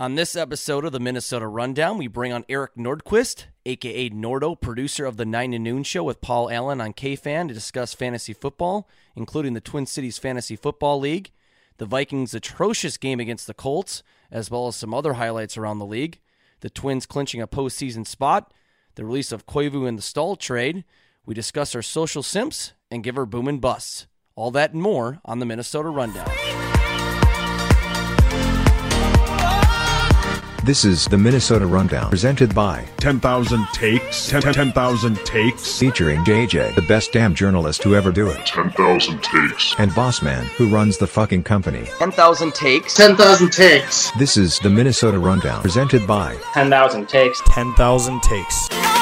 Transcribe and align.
On 0.00 0.16
this 0.16 0.34
episode 0.34 0.84
of 0.84 0.90
the 0.90 0.98
Minnesota 0.98 1.46
Rundown, 1.46 1.98
we 1.98 2.08
bring 2.08 2.32
on 2.32 2.44
Eric 2.48 2.74
Nordquist, 2.74 3.44
aka 3.64 4.10
Nordo, 4.10 4.60
producer 4.60 5.06
of 5.06 5.16
the 5.16 5.24
9 5.24 5.52
to 5.52 5.58
Noon 5.60 5.84
Show 5.84 6.02
with 6.02 6.20
Paul 6.20 6.50
Allen 6.50 6.80
on 6.80 6.92
KFan 6.92 7.46
to 7.46 7.54
discuss 7.54 7.94
fantasy 7.94 8.32
football, 8.32 8.88
including 9.14 9.54
the 9.54 9.60
Twin 9.60 9.86
Cities 9.86 10.18
Fantasy 10.18 10.56
Football 10.56 10.98
League, 10.98 11.30
the 11.76 11.86
Vikings' 11.86 12.34
atrocious 12.34 12.96
game 12.96 13.20
against 13.20 13.46
the 13.46 13.54
Colts, 13.54 14.02
as 14.32 14.50
well 14.50 14.66
as 14.66 14.74
some 14.74 14.92
other 14.92 15.12
highlights 15.12 15.56
around 15.56 15.78
the 15.78 15.86
league, 15.86 16.18
the 16.58 16.70
Twins 16.70 17.06
clinching 17.06 17.40
a 17.40 17.46
postseason 17.46 18.04
spot, 18.04 18.52
the 18.96 19.04
release 19.04 19.30
of 19.30 19.46
Koivu 19.46 19.86
in 19.86 19.94
the 19.94 20.02
Staal 20.02 20.34
trade. 20.34 20.82
We 21.24 21.34
discuss 21.34 21.72
our 21.72 21.82
social 21.82 22.24
simps 22.24 22.72
and 22.90 23.04
give 23.04 23.16
our 23.16 23.26
boom 23.26 23.46
and 23.46 23.60
busts. 23.60 24.08
All 24.34 24.50
that 24.50 24.72
and 24.72 24.82
more 24.82 25.20
on 25.24 25.38
the 25.38 25.46
Minnesota 25.46 25.88
Rundown. 25.88 26.63
This 30.64 30.86
is 30.86 31.04
the 31.04 31.18
Minnesota 31.18 31.66
Rundown 31.66 32.08
presented 32.08 32.54
by 32.54 32.86
10,000 32.96 33.66
takes, 33.74 34.30
10 34.30 34.40
10,000 34.40 35.16
takes. 35.18 35.78
featuring 35.78 36.24
JJ, 36.24 36.74
the 36.74 36.80
best 36.80 37.12
damn 37.12 37.34
journalist 37.34 37.82
to 37.82 37.94
ever 37.94 38.10
do 38.10 38.30
it, 38.30 38.46
10,000 38.46 39.22
takes. 39.22 39.74
and 39.78 39.90
Bossman, 39.90 40.44
who 40.56 40.70
runs 40.70 40.96
the 40.96 41.06
fucking 41.06 41.42
company. 41.42 41.84
10,000 41.98 42.54
takes. 42.54 42.94
10,000 42.94 43.50
takes. 43.50 44.10
This 44.12 44.38
is 44.38 44.58
the 44.60 44.70
Minnesota 44.70 45.18
Rundown 45.18 45.60
presented 45.60 46.06
by 46.06 46.34
10,000 46.54 47.10
takes. 47.10 47.42
10,000 47.44 48.22
takes. 48.22 48.93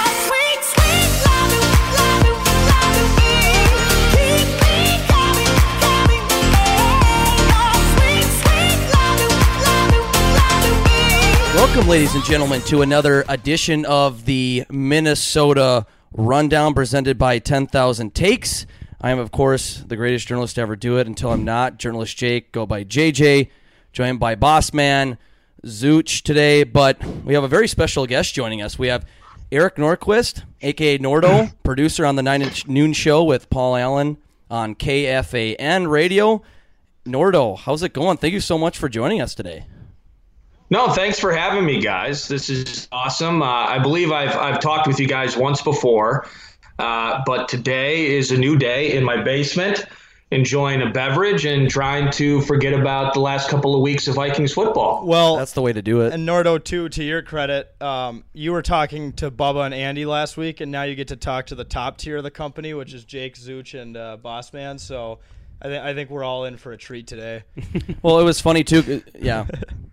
Welcome, 11.72 11.88
ladies 11.88 12.14
and 12.14 12.22
gentlemen, 12.24 12.60
to 12.66 12.82
another 12.82 13.24
edition 13.30 13.86
of 13.86 14.26
the 14.26 14.66
Minnesota 14.68 15.86
Rundown 16.12 16.74
presented 16.74 17.16
by 17.16 17.38
10,000 17.38 18.14
Takes. 18.14 18.66
I 19.00 19.10
am, 19.10 19.18
of 19.18 19.32
course, 19.32 19.76
the 19.78 19.96
greatest 19.96 20.28
journalist 20.28 20.56
to 20.56 20.60
ever 20.60 20.76
do 20.76 20.98
it 20.98 21.06
until 21.06 21.32
I'm 21.32 21.46
not. 21.46 21.78
Journalist 21.78 22.14
Jake, 22.18 22.52
go 22.52 22.66
by 22.66 22.84
JJ, 22.84 23.48
joined 23.90 24.20
by 24.20 24.36
Bossman, 24.36 25.16
Zooch 25.64 26.20
today. 26.20 26.62
But 26.64 27.02
we 27.24 27.32
have 27.32 27.42
a 27.42 27.48
very 27.48 27.68
special 27.68 28.06
guest 28.06 28.34
joining 28.34 28.60
us. 28.60 28.78
We 28.78 28.88
have 28.88 29.06
Eric 29.50 29.76
Norquist, 29.76 30.42
aka 30.60 30.98
Nordo, 30.98 31.54
producer 31.62 32.04
on 32.04 32.16
the 32.16 32.22
9 32.22 32.50
to 32.50 32.70
Noon 32.70 32.92
Show 32.92 33.24
with 33.24 33.48
Paul 33.48 33.76
Allen 33.76 34.18
on 34.50 34.74
KFAN 34.74 35.90
Radio. 35.90 36.42
Nordo, 37.06 37.58
how's 37.58 37.82
it 37.82 37.94
going? 37.94 38.18
Thank 38.18 38.34
you 38.34 38.40
so 38.40 38.58
much 38.58 38.76
for 38.76 38.90
joining 38.90 39.22
us 39.22 39.34
today. 39.34 39.64
No, 40.72 40.88
thanks 40.88 41.18
for 41.20 41.30
having 41.32 41.66
me, 41.66 41.82
guys. 41.82 42.28
This 42.28 42.48
is 42.48 42.88
awesome. 42.90 43.42
Uh, 43.42 43.44
I 43.46 43.78
believe 43.78 44.10
I've, 44.10 44.34
I've 44.34 44.58
talked 44.58 44.86
with 44.86 44.98
you 44.98 45.06
guys 45.06 45.36
once 45.36 45.60
before, 45.60 46.26
uh, 46.78 47.20
but 47.26 47.46
today 47.46 48.06
is 48.16 48.30
a 48.30 48.38
new 48.38 48.56
day 48.56 48.94
in 48.94 49.04
my 49.04 49.22
basement, 49.22 49.84
enjoying 50.30 50.80
a 50.80 50.88
beverage 50.88 51.44
and 51.44 51.68
trying 51.68 52.10
to 52.12 52.40
forget 52.40 52.72
about 52.72 53.12
the 53.12 53.20
last 53.20 53.50
couple 53.50 53.74
of 53.74 53.82
weeks 53.82 54.08
of 54.08 54.14
Vikings 54.14 54.54
football. 54.54 55.04
Well, 55.06 55.36
That's 55.36 55.52
the 55.52 55.60
way 55.60 55.74
to 55.74 55.82
do 55.82 56.00
it. 56.00 56.14
and 56.14 56.26
Nordo, 56.26 56.64
too, 56.64 56.88
to 56.88 57.04
your 57.04 57.20
credit, 57.20 57.70
um, 57.82 58.24
you 58.32 58.52
were 58.52 58.62
talking 58.62 59.12
to 59.16 59.30
Bubba 59.30 59.66
and 59.66 59.74
Andy 59.74 60.06
last 60.06 60.38
week, 60.38 60.62
and 60.62 60.72
now 60.72 60.84
you 60.84 60.94
get 60.94 61.08
to 61.08 61.16
talk 61.16 61.44
to 61.48 61.54
the 61.54 61.64
top 61.64 61.98
tier 61.98 62.16
of 62.16 62.22
the 62.22 62.30
company, 62.30 62.72
which 62.72 62.94
is 62.94 63.04
Jake 63.04 63.34
Zuch 63.36 63.78
and 63.78 63.94
uh, 63.94 64.16
Bossman. 64.24 64.80
So 64.80 65.18
I, 65.60 65.68
th- 65.68 65.82
I 65.82 65.92
think 65.92 66.08
we're 66.08 66.24
all 66.24 66.46
in 66.46 66.56
for 66.56 66.72
a 66.72 66.78
treat 66.78 67.06
today. 67.06 67.42
Well, 68.02 68.18
it 68.18 68.24
was 68.24 68.40
funny 68.40 68.64
too. 68.64 69.02
Yeah, 69.14 69.46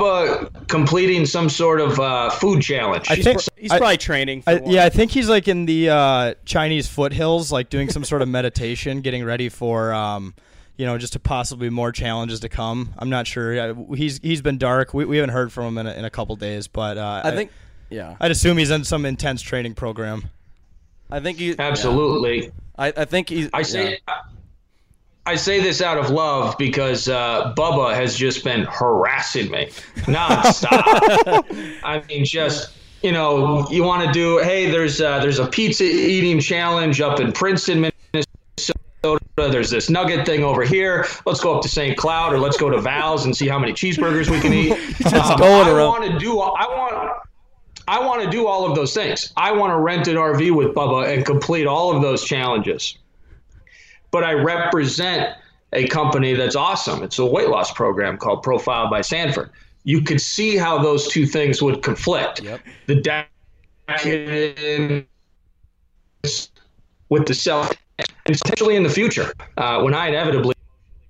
Bubba 0.00 0.68
completing 0.68 1.26
some 1.26 1.48
sort 1.48 1.80
of 1.80 1.98
uh, 1.98 2.30
food 2.30 2.62
challenge. 2.62 3.06
I 3.10 3.16
think 3.16 3.40
He's 3.56 3.70
I- 3.70 3.78
probably 3.78 3.96
training. 3.96 4.42
For 4.42 4.50
I, 4.50 4.54
one. 4.56 4.70
yeah, 4.70 4.84
I 4.84 4.88
think 4.90 5.10
he's 5.10 5.28
like 5.28 5.48
in 5.48 5.66
the 5.66 5.90
uh, 5.90 6.34
Chinese 6.44 6.86
foothills, 6.88 7.50
like 7.50 7.70
doing 7.70 7.90
some 7.90 8.04
sort 8.04 8.22
of 8.22 8.28
meditation, 8.40 9.00
getting 9.00 9.24
ready 9.24 9.48
for, 9.48 9.92
um, 9.92 10.34
you 10.76 10.86
know, 10.86 10.98
just 10.98 11.14
to 11.14 11.18
possibly 11.18 11.70
more 11.70 11.92
challenges 11.92 12.40
to 12.40 12.48
come. 12.48 12.92
I'm 12.98 13.08
not 13.10 13.26
sure. 13.26 13.74
He's 13.94 14.18
he's 14.22 14.42
been 14.42 14.58
dark. 14.58 14.92
We, 14.94 15.04
we 15.04 15.16
haven't 15.16 15.30
heard 15.30 15.52
from 15.52 15.64
him 15.66 15.78
in 15.78 15.86
a, 15.86 15.92
in 15.98 16.04
a 16.04 16.10
couple 16.10 16.36
days, 16.36 16.68
but 16.68 16.98
uh, 16.98 17.22
I 17.24 17.30
think. 17.32 17.50
Yeah, 17.88 18.16
I'd 18.20 18.30
assume 18.32 18.58
he's 18.58 18.70
in 18.70 18.82
some 18.84 19.06
intense 19.06 19.40
training 19.42 19.74
program. 19.74 20.28
I 21.10 21.20
think 21.20 21.38
he. 21.38 21.54
Absolutely. 21.58 22.50
I, 22.76 22.88
I 22.96 23.04
think 23.04 23.28
he's. 23.28 23.48
I 23.52 23.62
say 23.62 24.00
yeah. 24.08 24.14
I 25.26 25.34
say 25.34 25.60
this 25.60 25.82
out 25.82 25.98
of 25.98 26.10
love 26.10 26.56
because 26.56 27.08
uh, 27.08 27.52
Bubba 27.56 27.94
has 27.94 28.16
just 28.16 28.44
been 28.44 28.62
harassing 28.64 29.50
me 29.50 29.66
nonstop. 30.06 31.44
I 31.84 32.02
mean, 32.08 32.24
just 32.24 32.72
you 33.02 33.12
know, 33.12 33.66
you 33.70 33.82
want 33.82 34.06
to 34.06 34.12
do? 34.12 34.38
Hey, 34.38 34.70
there's 34.70 35.00
uh, 35.00 35.18
there's 35.18 35.38
a 35.40 35.46
pizza 35.46 35.84
eating 35.84 36.40
challenge 36.40 37.00
up 37.00 37.18
in 37.20 37.32
Princeton, 37.32 37.80
Minnesota. 37.80 39.18
There's 39.36 39.70
this 39.70 39.90
nugget 39.90 40.24
thing 40.26 40.42
over 40.42 40.62
here. 40.62 41.06
Let's 41.26 41.40
go 41.40 41.56
up 41.56 41.62
to 41.62 41.68
St. 41.68 41.96
Cloud 41.96 42.32
or 42.32 42.38
let's 42.38 42.56
go 42.56 42.70
to 42.70 42.80
Val's 42.80 43.24
and 43.26 43.36
see 43.36 43.46
how 43.48 43.58
many 43.58 43.72
cheeseburgers 43.72 44.30
we 44.30 44.40
can 44.40 44.52
eat. 44.52 44.72
Um, 45.06 45.38
going 45.38 45.66
I 45.66 45.70
around. 45.70 45.88
want 45.88 46.04
to 46.10 46.18
do. 46.18 46.40
I 46.40 46.66
want. 46.66 47.22
I 47.88 48.04
want 48.04 48.22
to 48.22 48.30
do 48.30 48.46
all 48.48 48.68
of 48.68 48.74
those 48.74 48.92
things. 48.92 49.32
I 49.36 49.52
want 49.52 49.70
to 49.72 49.76
rent 49.78 50.08
an 50.08 50.16
RV 50.16 50.52
with 50.54 50.74
Bubba 50.74 51.12
and 51.12 51.24
complete 51.24 51.66
all 51.66 51.94
of 51.94 52.02
those 52.02 52.24
challenges. 52.24 52.96
But 54.16 54.24
I 54.24 54.32
represent 54.32 55.36
a 55.74 55.86
company 55.88 56.32
that's 56.32 56.56
awesome. 56.56 57.02
It's 57.02 57.18
a 57.18 57.26
weight 57.26 57.50
loss 57.50 57.70
program 57.70 58.16
called 58.16 58.42
Profile 58.42 58.88
by 58.88 59.02
Sanford. 59.02 59.50
You 59.84 60.00
could 60.00 60.22
see 60.22 60.56
how 60.56 60.78
those 60.82 61.06
two 61.08 61.26
things 61.26 61.60
would 61.60 61.82
conflict. 61.82 62.42
Yep. 62.42 62.62
The 62.86 63.26
decadence 63.86 65.06
with 67.10 67.26
the 67.26 67.34
self, 67.34 67.70
and 67.98 68.08
potentially 68.24 68.76
in 68.76 68.84
the 68.84 68.88
future, 68.88 69.34
uh, 69.58 69.82
when 69.82 69.92
I 69.92 70.08
inevitably 70.08 70.54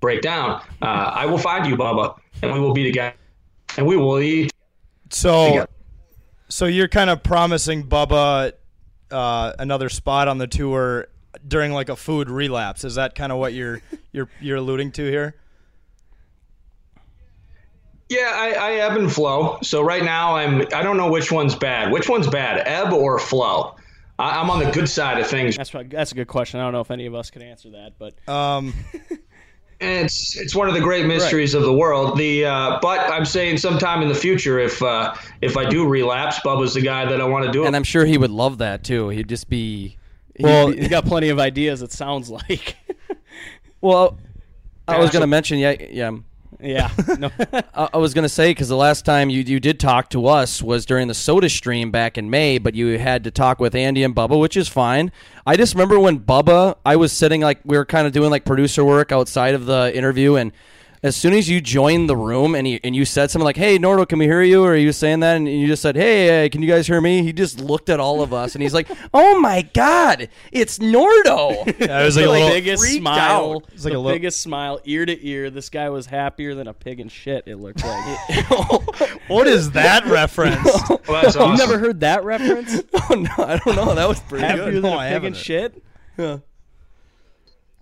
break 0.01 0.21
down, 0.21 0.61
uh, 0.83 0.87
I 0.87 1.27
will 1.27 1.39
find 1.39 1.65
you, 1.65 1.77
Bubba, 1.77 2.19
and 2.43 2.53
we 2.53 2.59
will 2.59 2.75
be 2.75 2.83
together, 2.83 3.15
and 3.77 3.87
we 3.87 3.97
will 3.97 4.19
eat 4.19 4.53
So, 5.11 5.47
together. 5.47 5.69
so 6.49 6.65
you're 6.65 6.89
kind 6.89 7.09
of 7.09 7.23
promising 7.23 7.85
Bubba 7.87 8.55
uh, 9.13 9.53
another 9.61 9.91
spot 9.91 10.27
on 10.27 10.39
the 10.39 10.49
tour 10.49 11.07
during 11.47 11.73
like 11.73 11.89
a 11.89 11.97
food 11.97 12.31
relapse. 12.31 12.85
Is 12.85 12.95
that 12.97 13.15
kind 13.15 13.33
of 13.33 13.39
what 13.39 13.53
you're 13.55 13.81
you're 14.13 14.29
you're 14.41 14.57
alluding 14.59 14.93
to 14.93 15.05
here? 15.05 15.35
Yeah, 18.09 18.31
I, 18.33 18.53
I 18.53 18.73
ebb 18.75 18.97
and 18.97 19.13
flow. 19.13 19.59
So 19.63 19.83
right 19.83 20.05
now, 20.05 20.37
I'm. 20.37 20.61
I 20.73 20.83
don't 20.83 20.97
know 20.97 21.11
which 21.11 21.33
one's 21.33 21.57
bad. 21.57 21.91
Which 21.91 22.09
one's 22.09 22.29
bad, 22.29 22.63
ebb 22.67 22.93
or 22.93 23.19
flow? 23.19 23.75
I, 24.19 24.41
I'm 24.41 24.49
on 24.49 24.61
the 24.61 24.71
good 24.71 24.89
side 24.89 25.19
of 25.19 25.27
things. 25.27 25.57
that's 25.57 25.75
right. 25.75 25.89
That's 25.91 26.13
a 26.13 26.15
good 26.15 26.29
question. 26.29 26.61
I 26.61 26.65
don't 26.65 26.73
know 26.73 26.81
if 26.81 26.91
any 26.93 27.07
of 27.07 27.15
us 27.17 27.31
could 27.31 27.43
answer 27.43 27.71
that, 27.71 27.95
but 27.99 28.15
Um, 28.33 28.75
it's 29.81 30.37
it's 30.37 30.55
one 30.55 30.69
of 30.69 30.75
the 30.75 30.81
great 30.81 31.05
mysteries 31.07 31.53
of 31.55 31.63
the 31.65 31.73
world. 31.73 32.17
The 32.17 32.45
uh, 32.45 32.79
but 32.81 33.01
I'm 33.11 33.25
saying 33.25 33.59
sometime 33.59 34.03
in 34.03 34.09
the 34.09 34.15
future, 34.15 34.61
if 34.61 34.81
uh, 34.83 35.15
if 35.43 35.57
I 35.57 35.69
do 35.69 35.89
relapse, 35.89 36.39
Bubba's 36.41 36.75
the 36.75 36.83
guy 36.83 37.07
that 37.07 37.21
I 37.21 37.25
want 37.25 37.45
to 37.47 37.51
do 37.51 37.65
it. 37.65 37.67
and 37.67 37.75
I'm 37.75 37.83
sure 37.85 38.05
he 38.05 38.17
would 38.19 38.31
love 38.31 38.59
that 38.59 38.85
too. 38.85 39.09
He'd 39.09 39.29
just 39.29 39.49
be. 39.51 39.97
Well, 40.41 40.75
you 40.75 40.89
got 40.89 41.05
plenty 41.07 41.29
of 41.29 41.39
ideas. 41.39 41.83
It 41.83 41.93
sounds 41.93 42.31
like. 42.31 42.77
well, 43.81 44.19
I 44.89 44.99
was 44.99 45.11
gonna 45.11 45.27
mention. 45.27 45.59
Yeah, 45.59 45.75
yeah. 45.91 46.13
yeah. 46.61 46.91
No. 47.19 47.31
I 47.53 47.89
I 47.95 47.97
was 47.99 48.15
gonna 48.15 48.29
say 48.29 48.51
because 48.51 48.69
the 48.69 48.77
last 48.77 49.05
time 49.05 49.31
you 49.31 49.43
you 49.43 49.61
did 49.61 49.81
talk 49.81 50.11
to 50.11 50.27
us 50.27 50.63
was 50.63 50.87
during 50.87 51.09
the 51.09 51.15
Soda 51.15 51.49
Stream 51.49 51.91
back 51.91 52.19
in 52.19 52.31
May, 52.31 52.59
but 52.59 52.75
you 52.75 52.99
had 52.99 53.25
to 53.25 53.31
talk 53.31 53.61
with 53.61 53.75
Andy 53.75 54.03
and 54.03 54.15
Bubba, 54.15 54.39
which 54.39 54.57
is 54.57 54.69
fine. 54.69 55.13
I 55.47 55.57
just 55.57 55.75
remember 55.75 55.99
when 55.99 56.21
Bubba, 56.21 56.77
I 56.85 56.97
was 56.97 57.13
sitting 57.13 57.41
like 57.41 57.61
we 57.65 57.77
were 57.77 57.85
kind 57.85 58.07
of 58.07 58.13
doing 58.13 58.31
like 58.31 58.45
producer 58.45 58.85
work 58.85 59.13
outside 59.13 59.55
of 59.55 59.67
the 59.67 59.95
interview, 59.95 60.37
and 60.37 60.53
as 61.03 61.17
soon 61.17 61.33
as 61.35 61.49
you 61.49 61.61
joined 61.61 62.09
the 62.09 62.17
room 62.17 62.55
and 62.55 62.67
you 62.67 62.81
and 62.85 62.95
you 62.97 63.05
said 63.05 63.31
something 63.31 63.45
like, 63.45 63.57
"Hey, 63.57 63.79
Nordo, 63.79 64.09
can 64.09 64.19
we 64.19 64.25
hear 64.27 64.43
you?" 64.43 64.63
or 64.65 64.75
you 64.77 64.93
saying 64.93 65.21
that, 65.21 65.37
and 65.37 65.49
you 65.49 65.67
just 65.67 65.83
said, 65.83 65.97
"Hey, 65.97 66.45
uh, 66.45 66.49
can 66.49 66.63
you 66.63 66.69
guys 66.69 66.87
hear 66.87 67.01
me?" 67.01 67.23
He 67.23 67.33
just 67.33 67.61
looked 67.61 67.89
at 67.89 68.01
all 68.01 68.23
of 68.23 68.33
us 68.33 68.55
and 68.55 68.63
he's 68.63 68.75
like, 68.75 68.89
"Oh 69.15 69.41
my 69.41 69.63
God, 69.63 70.29
it's 70.53 70.79
Nordo!" 70.79 71.67
yeah, 71.81 72.01
it 72.01 72.05
was 72.05 72.17
like 72.17 72.25
a 72.25 72.29
the 72.29 72.33
little. 72.33 72.49
biggest 72.51 72.83
smile. 72.85 73.53
out. 73.57 73.65
It's 73.73 73.85
like 73.85 73.93
the 73.93 73.99
a 73.99 74.01
little- 74.01 74.13
biggest 74.17 74.41
smile, 74.41 74.81
ear 74.85 75.05
to 75.07 75.27
ear. 75.27 75.51
This 75.51 75.69
guy 75.71 75.89
was 75.91 76.07
happier 76.07 76.55
than 76.55 76.67
a 76.69 76.75
pig 76.75 77.01
in 77.01 77.09
shit. 77.09 77.45
It 77.47 77.57
looked 77.57 77.85
like. 77.85 78.19
What 79.29 79.47
is 79.47 79.73
that 79.73 80.05
reference? 80.07 80.65
Well, 81.09 81.23
that's 81.23 81.37
awesome. 81.37 81.53
You 81.53 81.57
never 81.59 81.79
heard 81.79 82.01
that 82.01 82.25
reference? 82.25 82.83
oh 83.11 83.15
no, 83.15 83.45
I 83.45 83.59
don't 83.65 83.77
know. 83.77 83.95
That 83.95 84.09
was 84.09 84.21
pretty 84.21 84.45
Happier 84.45 84.65
good. 84.73 84.83
than 84.83 84.91
No, 84.93 84.99
I 84.99 85.07
a 85.07 85.09
pig 85.09 85.25
in 85.25 85.35
haven't. 85.35 85.37
shit? 85.37 85.83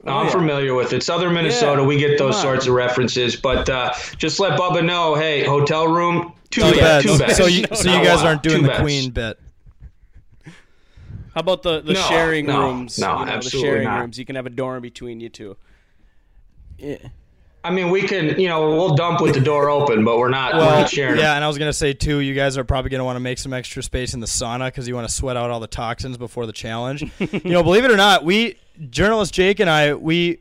I'm 0.07 0.31
familiar 0.31 0.75
with 0.75 0.93
it. 0.93 1.03
Southern 1.03 1.35
Minnesota, 1.35 1.83
Yeah, 1.83 1.89
we 1.89 1.97
get 1.97 2.19
those 2.19 2.41
sorts 2.41 2.67
of 2.67 2.75
references. 2.75 3.37
But 3.37 3.69
uh, 3.71 3.93
just 4.19 4.39
let 4.41 4.59
Bubba 4.59 4.85
know, 4.85 5.15
hey, 5.15 5.45
hotel 5.45 5.89
room, 5.89 6.33
two, 6.51 6.61
Two 6.63 6.71
beds, 6.79 6.81
beds. 6.81 7.05
two 7.05 7.19
beds. 7.19 7.37
So 7.37 7.47
you, 7.47 7.65
so 7.75 7.91
you 7.91 8.05
guys 8.05 8.23
aren't 8.23 8.43
doing 8.43 8.57
Two 8.59 8.63
the 8.63 8.69
beds. 8.69 8.81
queen 8.81 9.11
bit. 9.11 9.39
How 11.35 11.41
about 11.41 11.63
the, 11.63 11.81
the 11.81 11.95
No, 11.95 12.01
sharing 12.03 12.47
no, 12.47 12.61
rooms? 12.61 12.99
no, 12.99 13.21
you 13.21 13.27
know, 13.27 13.41
the 13.41 13.51
sharing 13.51 13.85
not. 13.85 14.01
rooms. 14.01 14.19
You 14.19 14.25
can 14.25 14.37
have 14.37 14.47
a 14.47 14.51
dorm 14.51 14.83
between 14.83 15.19
you 15.21 15.29
two. 15.29 15.57
Yeah. 16.79 16.99
I 17.65 17.71
mean, 17.71 17.89
we 17.89 18.03
can, 18.03 18.39
you 18.39 18.47
know, 18.47 18.69
we'll 18.77 18.95
dump 18.95 19.23
with 19.23 19.33
the 19.33 19.41
door 19.41 19.71
open, 19.71 20.05
but 20.05 20.19
we're 20.19 20.29
not, 20.29 20.53
we're 20.53 20.61
not 20.61 20.91
sharing. 20.91 21.19
yeah, 21.19 21.35
and 21.35 21.43
I 21.43 21.49
was 21.49 21.57
gonna 21.57 21.73
say 21.73 21.95
too, 21.95 22.19
you 22.19 22.35
guys 22.35 22.59
are 22.59 22.65
probably 22.65 22.91
gonna 22.91 23.05
want 23.07 23.17
to 23.17 23.21
make 23.21 23.39
some 23.39 23.55
extra 23.55 23.83
space 23.83 24.13
in 24.13 24.21
the 24.21 24.27
sauna 24.27 24.67
because 24.67 24.87
you 24.87 24.95
want 24.95 25.09
to 25.09 25.15
sweat 25.15 25.39
out 25.39 25.51
all 25.51 25.61
the 25.61 25.67
toxins 25.67 26.19
before 26.19 26.45
the 26.45 26.53
challenge. 26.53 27.03
you 27.19 27.41
know, 27.51 27.63
believe 27.63 27.87
it 27.87 27.91
or 27.91 27.97
not, 27.97 28.23
we 28.23 28.59
journalist 28.91 29.33
Jake 29.35 29.61
and 29.61 29.71
I, 29.71 29.95
we. 29.95 30.41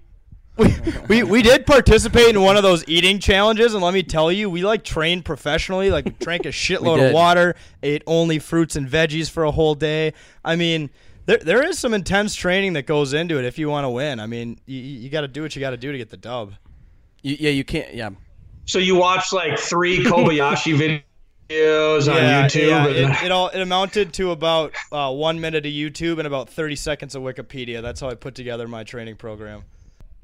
We, 0.56 0.70
we, 1.10 1.24
we 1.24 1.42
did 1.42 1.66
participate 1.66 2.28
in 2.30 2.40
one 2.40 2.58
of 2.58 2.62
those 2.62 2.88
eating 2.88 3.18
challenges, 3.18 3.74
and 3.74 3.84
let 3.84 3.92
me 3.92 4.04
tell 4.04 4.32
you, 4.32 4.52
we 4.52 4.62
like 4.62 4.84
trained 4.84 5.26
professionally. 5.26 5.90
Like, 5.90 6.06
we 6.06 6.12
drank 6.12 6.46
a 6.46 6.50
shitload 6.50 7.08
of 7.08 7.12
water, 7.12 7.56
ate 7.82 8.04
only 8.06 8.38
fruits 8.38 8.76
and 8.76 8.88
veggies 8.88 9.32
for 9.32 9.46
a 9.46 9.52
whole 9.52 9.74
day. 9.74 10.14
I 10.46 10.56
mean, 10.56 10.92
there, 11.26 11.40
there 11.40 11.66
is 11.68 11.80
some 11.80 11.96
intense 11.96 12.36
training 12.36 12.74
that 12.74 12.86
goes 12.86 13.14
into 13.14 13.40
it 13.40 13.46
if 13.46 13.58
you 13.58 13.68
want 13.68 13.86
to 13.86 13.90
win. 13.90 14.20
I 14.20 14.28
mean, 14.28 14.60
you, 14.68 14.80
you 14.80 15.10
got 15.10 15.22
to 15.22 15.28
do 15.28 15.42
what 15.42 15.56
you 15.56 15.60
got 15.60 15.72
to 15.72 15.78
do 15.78 15.92
to 15.92 15.98
get 15.98 16.12
the 16.12 16.18
dub. 16.18 16.54
You, 17.24 17.38
yeah, 17.40 17.50
you 17.50 17.64
can't. 17.64 17.94
Yeah, 17.94 18.12
So 18.66 18.78
you 18.80 18.96
watch 18.96 19.34
like 19.34 19.58
three 19.58 20.00
Kobayashi 20.06 20.78
videos 20.78 22.08
on 22.08 22.16
Yeah, 22.18 22.46
YouTube. 22.48 22.68
yeah, 22.68 22.88
and, 22.88 22.96
it, 23.16 23.24
it 23.26 23.32
all 23.32 23.48
it 23.50 23.60
amounted 23.62 24.14
to 24.14 24.32
about 24.32 24.74
uh, 24.92 25.12
one 25.12 25.40
minute 25.42 25.66
of 25.66 25.72
YouTube 25.72 26.20
and 26.20 26.28
about 26.28 26.50
thirty 26.50 26.76
seconds 26.76 27.16
of 27.16 27.24
Wikipedia. 27.24 27.82
That's 27.82 28.00
how 28.02 28.10
I 28.10 28.16
put 28.16 28.36
together 28.36 28.68
my 28.68 28.84
training 28.84 29.16
program. 29.16 29.64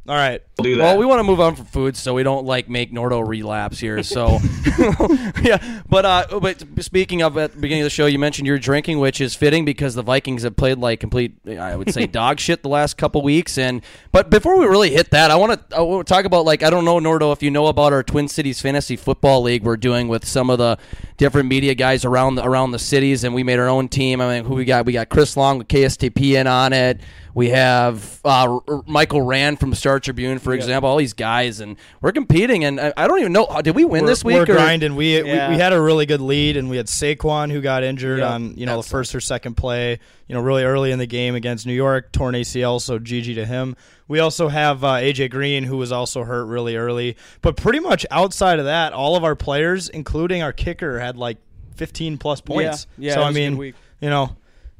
All 0.07 0.15
right, 0.15 0.41
do 0.57 0.75
that. 0.77 0.83
Well, 0.83 0.97
we 0.97 1.05
want 1.05 1.19
to 1.19 1.23
move 1.23 1.39
on 1.39 1.55
from 1.55 1.65
food, 1.65 1.95
so 1.95 2.15
we 2.15 2.23
don't 2.23 2.43
like 2.45 2.67
make 2.67 2.91
Nordo 2.91 3.25
relapse 3.25 3.77
here. 3.79 4.01
So, 4.01 4.39
yeah. 5.43 5.81
But 5.87 6.05
uh, 6.05 6.39
but 6.39 6.63
speaking 6.83 7.21
of 7.21 7.37
at 7.37 7.53
the 7.53 7.59
beginning 7.59 7.83
of 7.83 7.85
the 7.85 7.91
show, 7.91 8.07
you 8.07 8.17
mentioned 8.17 8.47
you're 8.47 8.57
drinking, 8.57 8.97
which 8.99 9.21
is 9.21 9.35
fitting 9.35 9.65
because 9.65 9.93
the 9.93 10.01
Vikings 10.01 10.43
have 10.43 10.55
played 10.55 10.79
like 10.79 10.99
complete, 10.99 11.37
I 11.47 11.75
would 11.75 11.93
say, 11.93 12.07
dog 12.07 12.39
shit 12.39 12.63
the 12.63 12.69
last 12.69 12.97
couple 12.97 13.21
weeks. 13.21 13.59
And 13.59 13.83
but 14.11 14.31
before 14.31 14.57
we 14.57 14.65
really 14.65 14.89
hit 14.89 15.11
that, 15.11 15.29
I 15.29 15.35
want 15.35 15.69
to 15.69 15.77
I 15.77 15.81
wanna 15.81 16.03
talk 16.05 16.25
about 16.25 16.43
like 16.43 16.63
I 16.63 16.71
don't 16.71 16.85
know 16.85 16.99
Nordo 16.99 17.31
if 17.31 17.43
you 17.43 17.51
know 17.51 17.67
about 17.67 17.93
our 17.93 18.01
Twin 18.01 18.27
Cities 18.27 18.59
Fantasy 18.61 18.95
Football 18.95 19.43
League 19.43 19.63
we're 19.63 19.77
doing 19.77 20.07
with 20.07 20.25
some 20.25 20.49
of 20.49 20.57
the 20.57 20.79
different 21.17 21.49
media 21.49 21.75
guys 21.75 22.03
around 22.03 22.35
the 22.35 22.43
around 22.43 22.71
the 22.71 22.79
cities, 22.79 23.23
and 23.23 23.35
we 23.35 23.43
made 23.43 23.59
our 23.59 23.69
own 23.69 23.87
team. 23.87 24.21
I 24.21 24.35
mean, 24.39 24.45
who 24.45 24.55
we 24.55 24.65
got? 24.65 24.87
We 24.87 24.93
got 24.93 25.09
Chris 25.09 25.37
Long 25.37 25.59
with 25.59 25.67
KSTP 25.67 26.39
in 26.39 26.47
on 26.47 26.73
it. 26.73 26.99
We 27.35 27.49
have 27.49 28.19
uh, 28.25 28.29
R- 28.29 28.61
R- 28.67 28.83
Michael 28.87 29.21
Rand 29.21 29.59
from 29.59 29.73
Star 29.75 29.99
Tribune, 29.99 30.39
for 30.39 30.53
example. 30.53 30.89
All 30.89 30.97
these 30.97 31.13
guys, 31.13 31.59
and 31.59 31.77
we're 32.01 32.11
competing. 32.11 32.63
And 32.65 32.79
I, 32.79 32.93
I 32.97 33.07
don't 33.07 33.19
even 33.19 33.33
know. 33.33 33.47
Did 33.63 33.75
we 33.75 33.85
win 33.85 34.03
we're, 34.03 34.07
this 34.09 34.23
week? 34.23 34.35
we're 34.35 34.41
or- 34.43 34.45
grinding. 34.45 34.95
We, 34.95 35.17
Yeah. 35.23 35.49
we 35.49 35.55
we 35.55 35.61
had 35.61 35.73
a 35.73 35.79
really 35.81 36.05
good 36.05 36.21
lead, 36.21 36.57
and 36.57 36.69
we 36.69 36.77
had 36.77 36.87
Saquon 36.87 37.51
who 37.51 37.61
got 37.61 37.83
injured 37.83 38.19
Yep. 38.19 38.29
on 38.31 38.53
you 38.57 38.65
know 38.65 38.77
That 38.77 38.83
the 38.85 38.89
first 38.89 39.13
or 39.15 39.21
second 39.21 39.55
play. 39.55 39.99
You 40.27 40.35
know, 40.35 40.41
really 40.41 40.63
early 40.63 40.91
in 40.91 40.99
the 40.99 41.07
game 41.07 41.33
against 41.33 41.65
New 41.65 41.73
York, 41.73 42.11
torn 42.11 42.35
ACL, 42.35 42.79
so 42.79 42.99
GG 42.99 43.33
to 43.35 43.45
him. 43.45 43.75
We 44.07 44.19
also 44.19 44.47
have 44.47 44.83
uh, 44.83 44.93
AJ 44.95 45.31
Green 45.31 45.63
who 45.63 45.77
was 45.77 45.91
also 45.91 46.23
hurt 46.23 46.45
really 46.45 46.75
early, 46.75 47.15
but 47.41 47.57
pretty 47.57 47.79
much 47.79 48.05
outside 48.11 48.59
of 48.59 48.65
that, 48.65 48.93
all 48.93 49.15
of 49.15 49.23
our 49.23 49.35
players, 49.35 49.89
including 49.89 50.43
our 50.43 50.53
kicker, 50.53 50.99
had 50.99 51.17
like 51.17 51.37
15 51.77 52.17
plus 52.19 52.41
points. 52.41 52.85
yeah, 52.97 53.09
yeah 53.09 53.13
so 53.15 53.21
it 53.21 53.23
I 53.23 53.27
was 53.27 53.35
a 53.35 53.39
good 53.39 53.49
mean, 53.49 53.57
week. 53.57 53.75
you 54.01 54.09
know. 54.09 54.35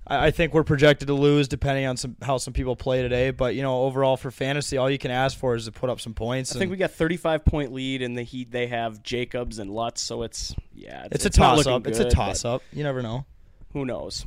I 0.10 0.28
I 0.28 0.32
think 0.32 0.54
we're 0.54 0.64
projected 0.64 1.08
to 1.08 1.14
lose 1.14 1.48
depending 1.48 1.86
on 1.86 1.98
some 1.98 2.16
how 2.22 2.38
some 2.38 2.54
people 2.54 2.76
play 2.76 3.02
today, 3.02 3.32
but 3.32 3.56
you 3.56 3.62
know 3.62 3.84
overall 3.84 4.18
for 4.18 4.32
fantasy, 4.32 4.78
all 4.78 4.90
you 4.90 4.98
can 4.98 5.12
ask 5.12 5.38
for 5.38 5.56
is 5.56 5.66
to 5.66 5.72
put 5.72 5.90
up 5.90 6.02
some 6.02 6.14
points. 6.14 6.56
I 6.56 6.60
think 6.60 6.72
we 6.72 6.78
got 6.78 6.92
35 6.92 7.46
point 7.46 7.72
lead 7.72 8.02
in 8.02 8.14
the 8.14 8.24
heat. 8.24 8.52
They 8.52 8.68
have 8.68 9.04
Jacobs 9.04 9.60
and 9.60 9.72
Lutz, 9.72 10.02
so 10.02 10.24
it's 10.24 10.56
yeah, 10.74 11.08
it's, 11.12 11.26
a 11.26 11.30
toss 11.30 11.58
looking 11.58 11.74
up. 11.74 11.88
It's 11.88 12.00
a 12.00 12.10
toss 12.10 12.46
up. 12.46 12.64
You 12.74 12.84
never 12.84 13.02
know. 13.02 13.26
Who 13.74 13.86
knows? 13.86 14.26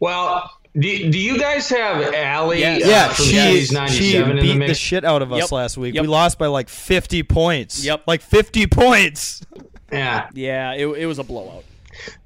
well, 0.00 0.58
do, 0.74 1.10
do 1.10 1.18
you 1.18 1.38
guys 1.38 1.68
have 1.70 2.14
Allie 2.14 2.60
Yes. 2.60 2.84
uh, 2.84 2.88
Yeah, 2.88 3.12
she 3.12 3.64
she 3.64 3.74
97 3.74 4.36
the 4.36 4.42
beat 4.42 4.66
the, 4.66 4.74
shit 4.74 5.04
out 5.04 5.22
of 5.22 5.32
us 5.32 5.40
Yep. 5.40 5.52
last 5.52 5.76
week. 5.76 5.94
Yep. 5.94 6.02
We 6.02 6.08
lost 6.08 6.38
by 6.38 6.46
like 6.46 6.68
50 6.68 7.22
points. 7.24 7.84
Yep. 7.84 8.04
Like 8.06 8.22
50 8.22 8.66
points. 8.66 9.42
yeah. 9.92 10.28
Yeah, 10.34 10.74
it, 10.74 10.86
it 10.86 11.06
was 11.06 11.18
a 11.18 11.24
blowout. 11.24 11.64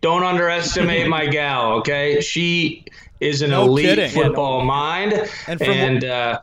Don't 0.01 0.25
underestimate 0.25 1.09
my 1.09 1.27
gal, 1.27 1.73
okay? 1.75 2.21
She 2.21 2.85
is 3.21 3.43
an 3.43 3.51
No 3.51 3.65
elite 3.65 3.87
kidding. 3.87 4.05
Yeah, 4.05 4.11
football 4.11 4.65
mind, 4.65 5.29
And 5.47 5.63
and 5.63 6.05
uh, 6.05 6.41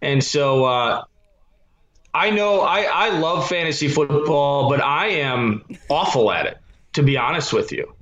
and 0.00 0.22
so 0.22 0.64
uh, 0.64 1.04
I 2.14 2.30
know 2.30 2.60
I 2.60 2.82
I 2.82 3.08
love 3.18 3.48
fantasy 3.48 3.88
football, 3.88 4.68
but 4.68 4.80
I 4.80 5.08
am 5.08 5.64
awful 5.88 6.30
at 6.30 6.46
it. 6.46 6.58
To 6.94 7.02
be 7.02 7.16
honest 7.16 7.52
with 7.52 7.70
you, 7.70 7.92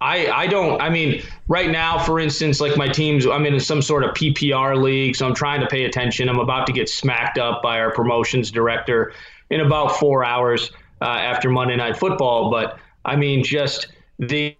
I 0.00 0.26
I 0.28 0.46
don't. 0.46 0.80
I 0.80 0.90
mean, 0.90 1.22
right 1.48 1.70
now, 1.70 1.98
for 1.98 2.20
instance, 2.20 2.60
like 2.60 2.76
my 2.76 2.88
teams, 2.88 3.26
I'm 3.26 3.46
in 3.46 3.58
some 3.60 3.82
sort 3.82 4.04
of 4.04 4.10
PPR 4.12 4.80
league, 4.80 5.16
so 5.16 5.26
I'm 5.26 5.34
trying 5.34 5.60
to 5.60 5.66
pay 5.66 5.84
attention. 5.84 6.28
I'm 6.28 6.38
about 6.38 6.66
to 6.66 6.72
get 6.72 6.88
smacked 6.88 7.38
up 7.38 7.62
by 7.62 7.80
our 7.80 7.90
promotions 7.90 8.50
director 8.50 9.12
in 9.50 9.60
about 9.60 9.96
four 9.96 10.24
hours 10.24 10.70
uh, 11.00 11.04
after 11.04 11.50
Monday 11.50 11.76
Night 11.76 11.96
Football. 11.96 12.50
But 12.50 12.78
I 13.04 13.16
mean, 13.16 13.44
just 13.44 13.88
the 14.18 14.56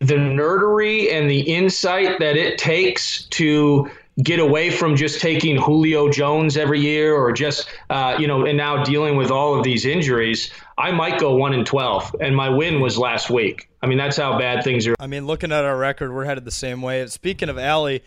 the 0.00 0.14
nerdery 0.14 1.12
and 1.12 1.30
the 1.30 1.40
insight 1.40 2.18
that 2.18 2.36
it 2.36 2.58
takes 2.58 3.24
to 3.26 3.88
get 4.22 4.40
away 4.40 4.68
from 4.68 4.96
just 4.96 5.20
taking 5.20 5.56
Julio 5.56 6.10
Jones 6.10 6.56
every 6.56 6.80
year 6.80 7.14
or 7.14 7.32
just 7.32 7.68
uh, 7.88 8.16
you 8.18 8.26
know 8.26 8.44
and 8.44 8.56
now 8.56 8.82
dealing 8.84 9.16
with 9.16 9.30
all 9.30 9.56
of 9.56 9.64
these 9.64 9.86
injuries 9.86 10.50
I 10.76 10.90
might 10.90 11.18
go 11.20 11.36
1 11.36 11.54
and 11.54 11.64
12 11.64 12.16
and 12.20 12.36
my 12.36 12.48
win 12.48 12.80
was 12.80 12.98
last 12.98 13.30
week 13.30 13.70
I 13.80 13.86
mean 13.86 13.98
that's 13.98 14.16
how 14.16 14.38
bad 14.38 14.64
things 14.64 14.86
are 14.86 14.94
I 14.98 15.06
mean, 15.06 15.26
looking 15.26 15.50
at 15.50 15.64
our 15.64 15.76
record, 15.76 16.12
we're 16.14 16.24
headed 16.24 16.44
the 16.44 16.50
same 16.50 16.80
way. 16.80 17.06
Speaking 17.08 17.48
of 17.48 17.58
Allie, 17.58 18.02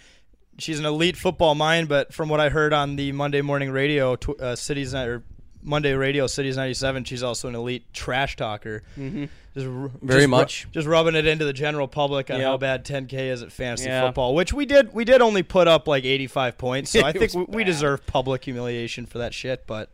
she's 0.58 0.80
an 0.80 0.86
elite 0.86 1.18
football 1.18 1.56
mind, 1.56 1.90
but 1.90 2.14
from 2.14 2.30
what 2.30 2.40
I 2.40 2.50
heard 2.50 2.74
on 2.74 2.96
the 2.96 3.12
Monday 3.12 3.42
morning 3.42 3.70
radio, 3.72 4.18
uh, 4.40 4.56
Cities 4.56 4.94
or 4.94 5.24
Monday 5.62 5.94
radio, 5.94 6.28
Cities 6.28 6.56
97, 6.56 7.04
she's 7.04 7.24
also 7.24 7.48
an 7.48 7.56
elite 7.56 7.92
trash 7.94 8.36
talker. 8.38 8.84
Mm-hmm. 8.98 9.26
Just, 9.56 9.68
Very 9.68 9.90
just 10.02 10.22
ru- 10.22 10.28
much. 10.28 10.68
just 10.74 10.86
rubbing 10.88 11.16
it 11.16 11.26
into 11.26 11.46
the 11.46 11.54
general 11.54 11.88
public 11.88 12.30
on 12.30 12.38
Yep. 12.40 12.46
how 12.46 12.58
bad 12.58 12.84
10K 12.86 13.30
is 13.30 13.42
at 13.42 13.52
fantasy 13.54 13.86
Yeah. 13.88 14.06
football, 14.06 14.36
which 14.36 14.52
we 14.52 14.66
did. 14.66 14.94
We 14.94 15.06
did 15.06 15.22
only 15.22 15.44
put 15.44 15.68
up 15.70 15.88
like 15.88 16.04
85 16.04 16.58
points, 16.58 16.92
so 16.92 17.02
I 17.06 17.14
think 17.14 17.34
we, 17.34 17.46
we 17.48 17.64
deserve 17.64 18.06
public 18.06 18.44
humiliation 18.44 19.06
for 19.06 19.18
that 19.20 19.34
shit. 19.34 19.66
But 19.66 19.90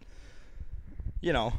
you 1.21 1.31
know, 1.31 1.53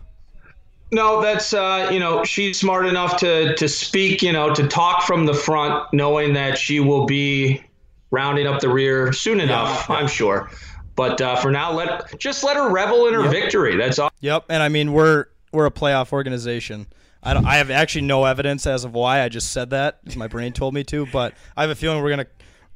No, 0.90 1.22
that's 1.22 1.54
uh, 1.54 1.88
you 1.92 2.00
know 2.00 2.24
she's 2.24 2.58
smart 2.58 2.86
enough 2.86 3.16
to 3.18 3.54
to 3.54 3.68
speak, 3.68 4.20
you 4.22 4.32
know, 4.32 4.52
to 4.52 4.66
talk 4.66 5.04
from 5.04 5.24
the 5.26 5.34
front, 5.34 5.84
knowing 5.92 6.32
that 6.34 6.58
she 6.58 6.80
will 6.80 7.06
be 7.06 7.62
rounding 8.10 8.46
up 8.48 8.60
the 8.60 8.68
rear 8.68 9.12
soon 9.12 9.40
enough. 9.40 9.88
I'm 9.88 10.08
sure. 10.08 10.50
But 10.96 11.20
uh, 11.20 11.36
for 11.36 11.50
now, 11.52 11.72
let 11.72 12.18
just 12.18 12.42
let 12.44 12.56
her 12.56 12.68
revel 12.70 13.06
in 13.06 13.14
her 13.14 13.28
victory. 13.28 13.76
That's 13.76 13.98
all. 14.00 14.10
Yep, 14.20 14.46
and 14.48 14.60
I 14.62 14.68
mean 14.68 14.92
we're 14.92 15.26
we're 15.52 15.66
a 15.66 15.70
playoff 15.70 16.12
organization. 16.12 16.86
I 17.22 17.34
don't, 17.34 17.46
I 17.46 17.56
have 17.56 17.70
actually 17.70 18.02
no 18.02 18.24
evidence 18.24 18.66
as 18.66 18.84
of 18.84 18.94
why 18.94 19.22
I 19.22 19.28
just 19.28 19.52
said 19.52 19.70
that. 19.70 20.16
My 20.16 20.26
brain 20.26 20.52
told 20.52 20.74
me 20.74 20.82
to, 20.84 21.06
but 21.06 21.34
I 21.56 21.62
have 21.62 21.70
a 21.70 21.74
feeling 21.74 22.02
we're 22.02 22.10
gonna 22.10 22.26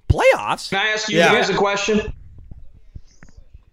playoffs. 0.09 0.71
Can 0.71 0.79
I 0.81 0.89
ask 0.89 1.09
you 1.09 1.19
Yeah. 1.19 1.33
guys 1.33 1.51
a 1.51 1.55
question? 1.55 2.13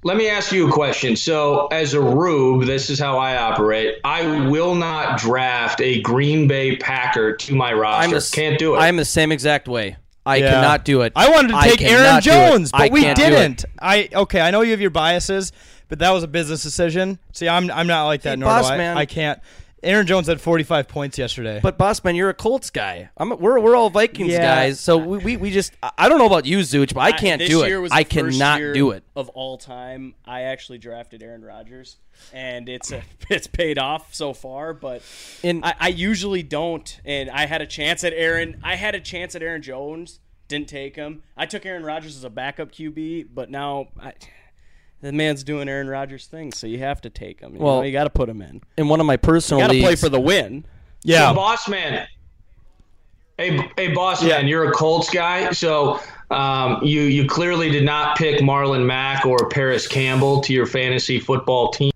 Let 0.05 0.17
me 0.17 0.27
ask 0.27 0.51
you 0.51 0.67
a 0.67 0.71
question. 0.71 1.15
So, 1.15 1.67
as 1.67 1.93
a 1.93 2.01
rube, 2.01 2.65
this 2.65 2.89
is 2.89 2.99
how 2.99 3.17
I 3.17 3.37
operate. 3.37 3.99
I 4.03 4.47
will 4.49 4.75
not 4.75 5.17
draft 5.17 5.79
a 5.79 6.01
Green 6.01 6.45
Bay 6.45 6.75
Packer 6.75 7.37
to 7.37 7.55
my 7.55 7.69
I'm 7.71 7.79
roster. 7.79 8.09
the 8.09 8.15
s- 8.17 8.31
Can't 8.31 8.59
do 8.59 8.75
it. 8.75 8.79
I'm 8.79 8.97
the 8.97 9.05
same 9.05 9.31
exact 9.31 9.69
way. 9.69 9.95
I 10.25 10.37
Yeah. 10.37 10.51
cannot 10.51 10.83
do 10.85 11.01
it. 11.01 11.13
I 11.15 11.29
wanted 11.29 11.49
to 11.53 11.61
take 11.61 11.81
Aaron 11.81 12.03
cannot 12.03 12.23
do. 12.23 12.29
Jones, 12.31 12.71
I 12.73 12.77
but 12.87 12.91
we 12.91 13.01
can't 13.03 13.17
do 13.17 13.23
it. 13.23 13.29
didn't. 13.29 13.65
I 13.79 14.09
okay. 14.13 14.41
I 14.41 14.51
know 14.51 14.61
you 14.61 14.71
have 14.71 14.81
your 14.81 14.89
biases, 14.89 15.51
but 15.87 15.99
that 15.99 16.11
was 16.11 16.23
a 16.23 16.27
business 16.27 16.63
decision. 16.63 17.17
See, 17.31 17.47
I'm 17.47 17.69
I'm 17.71 17.87
not 17.87 18.05
like 18.05 18.23
that. 18.23 18.31
Hey, 18.31 18.35
nor 18.37 18.49
boss 18.49 18.69
I, 18.71 18.77
man. 18.77 18.97
I 18.97 19.05
can't. 19.05 19.39
Aaron 19.83 20.07
Jones 20.07 20.27
had 20.27 20.39
45 20.41 20.87
points 20.87 21.17
yesterday. 21.17 21.59
But 21.61 21.77
Bossman, 21.77 22.15
you're 22.15 22.29
a 22.29 22.33
Colts 22.33 22.69
guy. 22.69 23.09
I'm 23.17 23.31
a, 23.31 23.35
we're 23.35 23.59
we're 23.59 23.75
all 23.75 23.89
Vikings 23.89 24.31
Yeah. 24.31 24.41
guys, 24.55 24.79
so 24.79 24.97
we, 24.97 25.17
we, 25.19 25.37
we 25.37 25.51
just 25.51 25.73
I- 25.83 25.91
I 25.97 26.09
don't 26.09 26.17
know 26.19 26.25
about 26.27 26.45
you, 26.45 26.59
Zuch, 26.59 26.93
but 26.93 27.01
I 27.01 27.11
can't 27.11 27.39
this 27.39 27.49
do 27.49 27.59
year 27.65 27.77
it. 27.77 27.81
was 27.81 27.91
I 27.91 28.03
the 28.03 28.09
first 28.21 28.37
cannot 28.39 28.59
year 28.59 28.73
do 28.73 28.91
it. 28.91 29.03
of 29.15 29.29
all 29.29 29.57
time. 29.57 30.15
I 30.25 30.41
actually 30.43 30.77
drafted 30.77 31.21
Aaron 31.23 31.43
Rodgers, 31.43 31.97
and 32.33 32.67
it's 32.69 32.91
a, 32.91 33.03
it's 33.29 33.47
paid 33.47 33.77
off 33.77 34.13
so 34.13 34.33
far. 34.33 34.73
But 34.73 35.01
In- 35.43 35.63
I, 35.63 35.73
I 35.79 35.87
usually 35.89 36.43
don't, 36.43 36.99
and 37.05 37.29
I 37.29 37.45
had 37.45 37.61
a 37.61 37.67
chance 37.67 38.03
at 38.03 38.13
Aaron. 38.13 38.59
I 38.63 38.75
had 38.75 38.95
a 38.95 38.99
chance 38.99 39.35
at 39.35 39.43
Aaron 39.43 39.61
Jones, 39.61 40.19
didn't 40.47 40.67
take 40.69 40.95
him. 40.95 41.23
I 41.37 41.45
took 41.45 41.65
Aaron 41.65 41.83
Rodgers 41.83 42.15
as 42.17 42.23
a 42.23 42.29
backup 42.29 42.71
QB, 42.71 43.27
but 43.33 43.49
now 43.49 43.87
I, 43.99 44.13
the 45.03 45.11
man's 45.11 45.43
doing 45.43 45.67
Aaron 45.69 45.87
Rodgers 45.87 46.27
thing, 46.27 46.51
so 46.51 46.65
you 46.65 46.79
have 46.79 47.01
to 47.01 47.09
take 47.09 47.39
him. 47.41 47.53
You 47.55 47.59
Well, 47.61 47.77
know, 47.77 47.81
you 47.83 47.91
got 47.91 48.05
to 48.05 48.09
put 48.09 48.29
him 48.29 48.41
in. 48.41 48.61
In 48.77 48.87
one 48.87 48.99
of 48.99 49.05
my 49.05 49.17
personal 49.17 49.61
Got 49.61 49.73
to 49.73 49.79
play 49.81 49.95
for 49.95 50.09
the 50.09 50.19
win. 50.19 50.65
yeah, 51.03 51.29
So, 51.29 51.35
boss 51.35 51.67
man. 51.67 52.07
Hey, 53.37 53.59
hey, 53.77 53.93
boss 53.93 54.23
Yeah. 54.23 54.37
man, 54.37 54.47
you're 54.47 54.69
a 54.69 54.71
Colts 54.71 55.09
guy, 55.09 55.51
so 55.51 55.99
um, 56.31 56.79
you 56.83 57.01
you 57.01 57.27
clearly 57.27 57.69
did 57.69 57.83
not 57.83 58.17
pick 58.17 58.39
Marlon 58.41 58.85
Mack 58.85 59.25
or 59.25 59.49
Parris 59.49 59.87
Campbell 59.87 60.39
to 60.41 60.53
your 60.53 60.65
fantasy 60.65 61.19
football 61.19 61.69
team. 61.71 61.91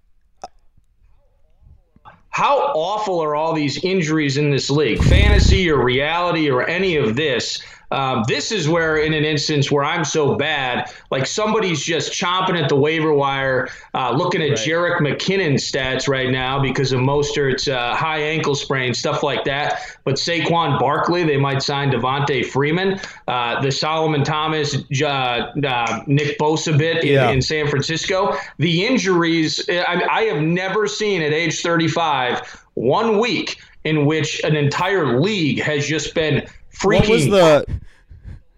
How 2.30 2.58
awful 2.76 3.20
are 3.20 3.36
all 3.36 3.54
these 3.54 3.84
injuries 3.84 4.38
in 4.38 4.52
this 4.52 4.70
league? 4.70 5.02
Fantasy 5.04 5.70
or 5.72 5.84
reality 5.84 6.50
or 6.52 6.68
any 6.68 6.96
of 6.96 7.16
this? 7.16 7.60
Um, 7.90 8.24
this 8.28 8.52
is 8.52 8.68
where, 8.68 8.98
in 8.98 9.14
an 9.14 9.24
instance 9.24 9.72
where 9.72 9.84
I'm 9.86 10.04
so 10.04 10.36
bad, 10.36 10.92
like 11.10 11.26
somebody's 11.26 11.82
just 11.82 12.12
chomping 12.12 12.62
at 12.62 12.68
the 12.68 12.76
waiver 12.76 13.14
wire, 13.14 13.70
uh, 13.94 14.12
looking 14.12 14.42
at 14.42 14.52
Jerick 14.58 14.98
McKinnon 15.00 15.54
stats 15.54 16.08
right 16.08 16.30
now 16.30 16.62
because 16.62 16.92
of 16.92 17.00
Mostert's 17.00 17.68
uh, 17.68 17.96
high 17.96 18.20
ankle 18.20 18.56
sprain, 18.56 18.94
stuff 18.94 19.24
like 19.24 19.46
that. 19.46 19.80
But 20.04 20.16
Saquon 20.16 20.80
Barkley, 20.80 21.24
they 21.24 21.38
might 21.38 21.62
sign 21.64 21.92
Devonta 21.92 22.46
Freeman, 22.46 23.00
uh, 23.28 23.62
the 23.62 23.72
Solomon 23.72 24.24
Thomas, 24.24 24.76
uh, 25.02 25.06
uh, 25.08 26.04
Nick 26.08 26.38
Bosa 26.38 26.78
bit 26.78 27.04
in, 27.04 27.14
Yeah. 27.14 27.30
in 27.30 27.42
San 27.42 27.68
Francisco. 27.68 28.36
The 28.58 28.86
injuries, 28.86 29.64
I, 29.70 30.04
I 30.12 30.22
have 30.24 30.42
never 30.42 30.88
seen 30.88 31.22
at 31.22 31.32
age 31.32 31.62
35 31.62 32.66
one 32.74 33.18
week 33.20 33.60
in 33.84 34.06
which 34.06 34.44
an 34.44 34.56
entire 34.56 35.20
league 35.20 35.62
has 35.62 35.88
just 35.88 36.14
been 36.14 36.46
freaking 36.82 37.00
What 37.02 37.10
was 37.10 37.26
the 37.28 37.66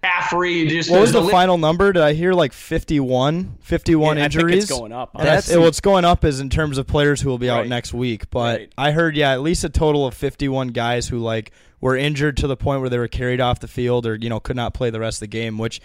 Caffrey. 0.01 0.65
Just 0.67 0.89
what 0.89 1.01
was 1.01 1.11
the 1.11 1.21
li- 1.21 1.29
final 1.31 1.57
number? 1.57 1.91
Did 1.91 2.01
I 2.03 2.13
hear 2.13 2.31
like 2.33 2.53
51? 2.53 3.57
51 3.59 4.15
Yeah, 4.17 4.23
I 4.23 4.27
think 4.29 4.35
injuries? 4.35 4.63
it's 4.63 4.71
going 4.71 4.93
up. 4.93 5.11
And 5.13 5.27
that's, 5.27 5.47
That's- 5.47 5.61
what's 5.63 5.81
going 5.81 6.05
up 6.05 6.23
is 6.23 6.39
in 6.39 6.49
terms 6.49 6.77
of 6.77 6.87
players 6.87 7.19
who 7.21 7.29
will 7.29 7.37
be 7.37 7.49
out 7.49 7.67
next 7.67 7.93
week. 7.93 8.29
But 8.29 8.59
Right. 8.59 8.71
I 8.77 8.91
heard, 8.91 9.17
yeah, 9.17 9.33
at 9.33 9.41
least 9.41 9.63
a 9.65 9.69
total 9.69 10.07
of 10.07 10.13
51 10.13 10.69
guys 10.69 11.09
who 11.09 11.19
like 11.19 11.51
were 11.81 11.97
injured 11.97 12.37
to 12.37 12.47
the 12.47 12.55
point 12.55 12.79
where 12.79 12.89
they 12.89 12.97
were 12.97 13.09
carried 13.09 13.41
off 13.41 13.59
the 13.59 13.67
field 13.67 14.05
or 14.05 14.15
you 14.15 14.29
know 14.29 14.39
could 14.39 14.55
not 14.55 14.73
play 14.73 14.89
the 14.89 14.99
rest 15.01 15.17
of 15.17 15.21
the 15.21 15.27
game. 15.27 15.57
Which, 15.57 15.81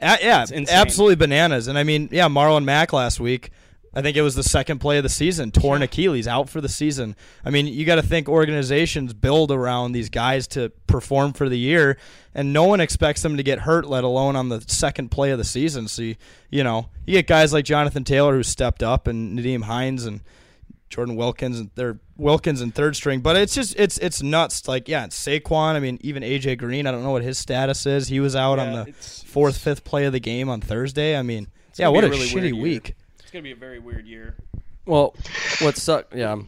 uh, 0.00 0.16
yeah, 0.22 0.46
absolutely 0.70 1.16
bananas. 1.16 1.68
And 1.68 1.76
I 1.76 1.82
mean, 1.82 2.08
yeah, 2.12 2.28
Marlon 2.28 2.64
Mack 2.64 2.94
last 2.94 3.20
week. 3.20 3.50
I 3.92 4.02
think 4.02 4.16
it 4.16 4.22
was 4.22 4.36
the 4.36 4.44
second 4.44 4.78
play 4.78 4.98
of 4.98 5.02
the 5.02 5.08
season. 5.08 5.50
Torn 5.50 5.82
Achilles, 5.82 6.28
out 6.28 6.48
for 6.48 6.60
the 6.60 6.68
season. 6.68 7.16
I 7.44 7.50
mean, 7.50 7.66
you 7.66 7.84
got 7.84 7.96
to 7.96 8.02
think 8.02 8.28
organizations 8.28 9.12
build 9.12 9.50
around 9.50 9.92
these 9.92 10.08
guys 10.08 10.46
to 10.48 10.70
perform 10.86 11.32
for 11.32 11.48
the 11.48 11.58
year, 11.58 11.98
and 12.32 12.52
no 12.52 12.64
one 12.64 12.80
expects 12.80 13.22
them 13.22 13.36
to 13.36 13.42
get 13.42 13.60
hurt, 13.60 13.86
let 13.86 14.04
alone 14.04 14.36
on 14.36 14.48
the 14.48 14.60
second 14.68 15.10
play 15.10 15.32
of 15.32 15.38
the 15.38 15.44
season. 15.44 15.88
So, 15.88 16.02
you, 16.02 16.16
you 16.50 16.62
know, 16.62 16.88
you 17.04 17.14
get 17.14 17.26
guys 17.26 17.52
like 17.52 17.64
Jonathan 17.64 18.04
Taylor 18.04 18.34
who 18.34 18.44
stepped 18.44 18.82
up, 18.82 19.08
and 19.08 19.36
Nyheim 19.36 19.62
Hines 19.62 20.04
and 20.04 20.20
Jordan 20.88 21.16
Wilkins, 21.16 21.58
and 21.58 21.70
they're 21.74 21.98
Wilkins 22.16 22.60
and 22.60 22.72
third 22.72 22.94
string. 22.94 23.20
But 23.20 23.36
it's 23.36 23.54
just 23.54 23.74
it's 23.76 23.98
it's 23.98 24.22
nuts. 24.22 24.68
Like, 24.68 24.88
yeah, 24.88 25.04
it's 25.04 25.18
Saquon. 25.18 25.74
I 25.74 25.80
mean, 25.80 25.98
even 26.02 26.22
AJ 26.22 26.58
Green. 26.58 26.86
I 26.86 26.92
don't 26.92 27.02
know 27.02 27.12
what 27.12 27.22
his 27.22 27.38
status 27.38 27.86
is. 27.86 28.08
He 28.08 28.20
was 28.20 28.36
out 28.36 28.58
on 28.60 28.72
the 28.72 28.92
fourth, 28.92 29.58
fifth 29.58 29.82
play 29.82 30.04
of 30.04 30.12
the 30.12 30.20
game 30.20 30.48
on 30.48 30.60
Thursday. 30.60 31.16
I 31.16 31.22
mean, 31.22 31.48
yeah, 31.76 31.88
what 31.88 32.04
a, 32.04 32.08
a 32.08 32.10
really 32.10 32.26
shitty 32.26 32.60
week. 32.60 32.94
It's 33.30 33.34
gonna 33.34 33.44
be 33.44 33.52
a 33.52 33.54
very 33.54 33.78
weird 33.78 34.08
year. 34.08 34.34
Well, 34.86 35.14
what 35.60 35.76
suck? 35.76 36.12
Yeah, 36.12 36.38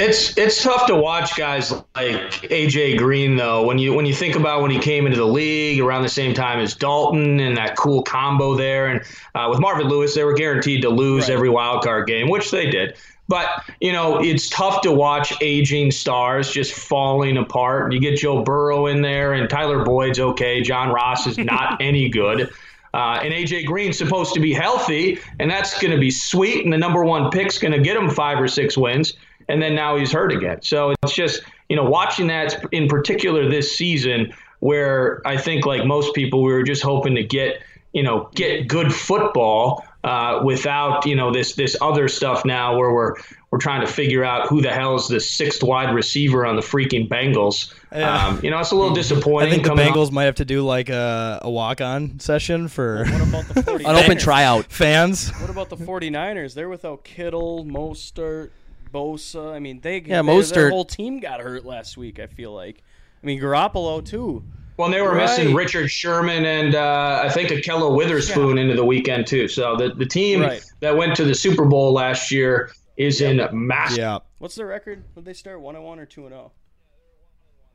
It's 0.00 0.34
it's 0.38 0.62
tough 0.62 0.86
to 0.86 0.94
watch 0.94 1.36
guys 1.36 1.72
like 1.72 2.32
AJ 2.48 2.96
Green 2.96 3.36
though. 3.36 3.66
When 3.66 3.76
you 3.76 3.92
when 3.92 4.06
you 4.06 4.14
think 4.14 4.34
about 4.34 4.62
when 4.62 4.70
he 4.70 4.78
came 4.78 5.04
into 5.04 5.18
the 5.18 5.26
league 5.26 5.78
around 5.78 6.04
the 6.04 6.08
same 6.08 6.32
time 6.32 6.58
as 6.58 6.74
Dalton 6.74 7.38
and 7.38 7.54
that 7.58 7.76
cool 7.76 8.02
combo 8.02 8.54
there, 8.54 8.86
and 8.86 9.02
uh, 9.34 9.48
with 9.50 9.60
Marvin 9.60 9.88
Lewis, 9.88 10.14
they 10.14 10.24
were 10.24 10.32
guaranteed 10.32 10.80
to 10.80 10.88
lose 10.88 11.28
every 11.28 11.50
wild 11.50 11.84
card 11.84 12.06
game, 12.06 12.30
which 12.30 12.50
they 12.50 12.70
did. 12.70 12.96
But 13.28 13.50
you 13.82 13.92
know, 13.92 14.18
it's 14.18 14.48
tough 14.48 14.80
to 14.82 14.92
watch 14.92 15.34
aging 15.42 15.90
stars 15.90 16.50
just 16.50 16.72
falling 16.72 17.36
apart. 17.36 17.92
You 17.92 18.00
get 18.00 18.16
Joe 18.16 18.42
Burrow 18.42 18.86
in 18.86 19.02
there, 19.02 19.34
and 19.34 19.50
Tyler 19.50 19.84
Boyd's 19.84 20.18
okay. 20.18 20.62
John 20.62 20.88
Ross 20.88 21.26
is 21.26 21.36
not 21.36 21.76
any 21.82 22.08
good. 22.08 22.50
Uh, 22.94 23.20
and 23.22 23.32
AJ 23.32 23.66
Green's 23.66 23.98
supposed 23.98 24.34
to 24.34 24.40
be 24.40 24.52
healthy, 24.52 25.18
and 25.38 25.50
that's 25.50 25.80
going 25.80 25.92
to 25.92 25.98
be 25.98 26.10
sweet. 26.10 26.64
And 26.64 26.72
the 26.72 26.78
number 26.78 27.04
one 27.04 27.30
pick's 27.30 27.58
going 27.58 27.72
to 27.72 27.80
get 27.80 27.96
him 27.96 28.10
five 28.10 28.40
or 28.40 28.48
six 28.48 28.76
wins. 28.76 29.14
And 29.48 29.62
then 29.62 29.74
now 29.74 29.96
he's 29.96 30.10
hurt 30.10 30.32
again. 30.32 30.62
So 30.62 30.94
it's 31.02 31.14
just, 31.14 31.42
you 31.68 31.76
know, 31.76 31.84
watching 31.84 32.26
that 32.28 32.64
in 32.72 32.88
particular 32.88 33.48
this 33.48 33.76
season, 33.76 34.32
where 34.60 35.22
I 35.26 35.36
think, 35.36 35.66
like 35.66 35.84
most 35.86 36.14
people, 36.14 36.42
we 36.42 36.52
were 36.52 36.64
just 36.64 36.82
hoping 36.82 37.14
to 37.14 37.22
get, 37.22 37.62
you 37.92 38.02
know, 38.02 38.28
get 38.34 38.66
good 38.66 38.92
football 38.92 39.84
uh, 40.02 40.40
without, 40.44 41.06
you 41.06 41.14
know, 41.14 41.32
this 41.32 41.54
this 41.54 41.76
other 41.80 42.08
stuff 42.08 42.44
now 42.44 42.76
where 42.76 42.92
we're 42.92 43.14
we're 43.56 43.60
trying 43.60 43.80
to 43.80 43.86
figure 43.90 44.22
out 44.22 44.46
who 44.48 44.60
the 44.60 44.70
hell 44.70 44.94
is 44.96 45.08
the 45.08 45.18
sixth 45.18 45.62
wide 45.62 45.94
receiver 45.94 46.44
on 46.44 46.56
the 46.56 46.60
freaking 46.62 47.08
Bengals. 47.08 47.72
Yeah. 47.90 48.26
Um, 48.26 48.40
you 48.44 48.50
know, 48.50 48.58
it's 48.60 48.70
a 48.70 48.74
little 48.76 48.92
disappointing. 48.94 49.48
I 49.48 49.50
think 49.50 49.62
the 49.62 49.70
coming 49.70 49.88
off- 49.88 49.94
Bengals 49.96 50.12
might 50.12 50.24
have 50.24 50.34
to 50.34 50.44
do 50.44 50.62
like 50.62 50.90
a, 50.90 51.38
a 51.40 51.48
walk 51.50 51.80
on 51.80 52.20
session 52.20 52.68
for 52.68 53.06
What 53.06 53.28
about 53.28 53.48
the 53.48 53.62
49ers? 53.62 53.88
an 53.88 53.96
open 53.96 54.18
tryout. 54.18 54.66
fans. 54.70 55.30
What 55.40 55.48
about 55.48 55.70
the 55.70 55.76
49ers? 55.78 56.52
They're 56.52 56.68
without 56.68 57.02
Kittle, 57.04 57.64
Mostert, 57.64 58.50
Bosa. 58.92 59.54
I 59.54 59.58
mean, 59.58 59.80
they 59.80 60.00
Yeah, 60.02 60.20
they- 60.20 60.28
Mostert- 60.28 60.52
Their 60.54 60.68
whole 60.70 60.84
team 60.84 61.18
got 61.20 61.40
hurt 61.40 61.64
last 61.64 61.96
week. 61.96 62.20
I 62.20 62.26
feel 62.26 62.52
like. 62.52 62.82
I 63.22 63.26
mean, 63.26 63.40
Garoppolo 63.40 64.04
too. 64.04 64.44
Well, 64.76 64.84
and 64.88 64.94
they 64.94 65.00
were 65.00 65.14
missing 65.14 65.54
Richard 65.54 65.90
Sherman 65.90 66.44
and 66.44 66.74
uh, 66.74 67.22
I 67.24 67.30
think 67.30 67.48
Ahkello 67.48 67.96
Witherspoon 67.96 68.58
into 68.58 68.74
the 68.76 68.84
weekend 68.84 69.26
too. 69.26 69.48
So 69.48 69.74
the 69.76 69.94
the 69.94 70.04
team 70.04 70.42
Right. 70.42 70.62
that 70.80 70.94
went 70.94 71.16
to 71.16 71.24
the 71.24 71.34
Super 71.34 71.64
Bowl 71.64 71.94
last 71.94 72.30
year 72.30 72.70
is 72.96 73.20
in 73.20 73.46
massive. 73.52 73.98
Yeah. 73.98 74.18
What's 74.38 74.54
their 74.54 74.66
record? 74.66 75.02
Did 75.14 75.24
they 75.24 75.32
start 75.32 75.60
one 75.60 75.76
and 75.76 75.84
one 75.84 75.98
or 75.98 76.06
two 76.06 76.24
and 76.24 76.34
oh? 76.34 76.36
zero? 76.36 76.52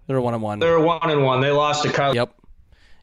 They're 0.08 0.22
one 0.22 0.34
on 0.34 0.42
one. 0.42 0.60
They're 0.60 0.80
one 0.80 1.10
and 1.10 1.24
one. 1.24 1.42
They 1.42 1.52
lost 1.52 1.84
to 1.84 1.92
Kyle. 1.92 2.16
Yep. 2.16 2.36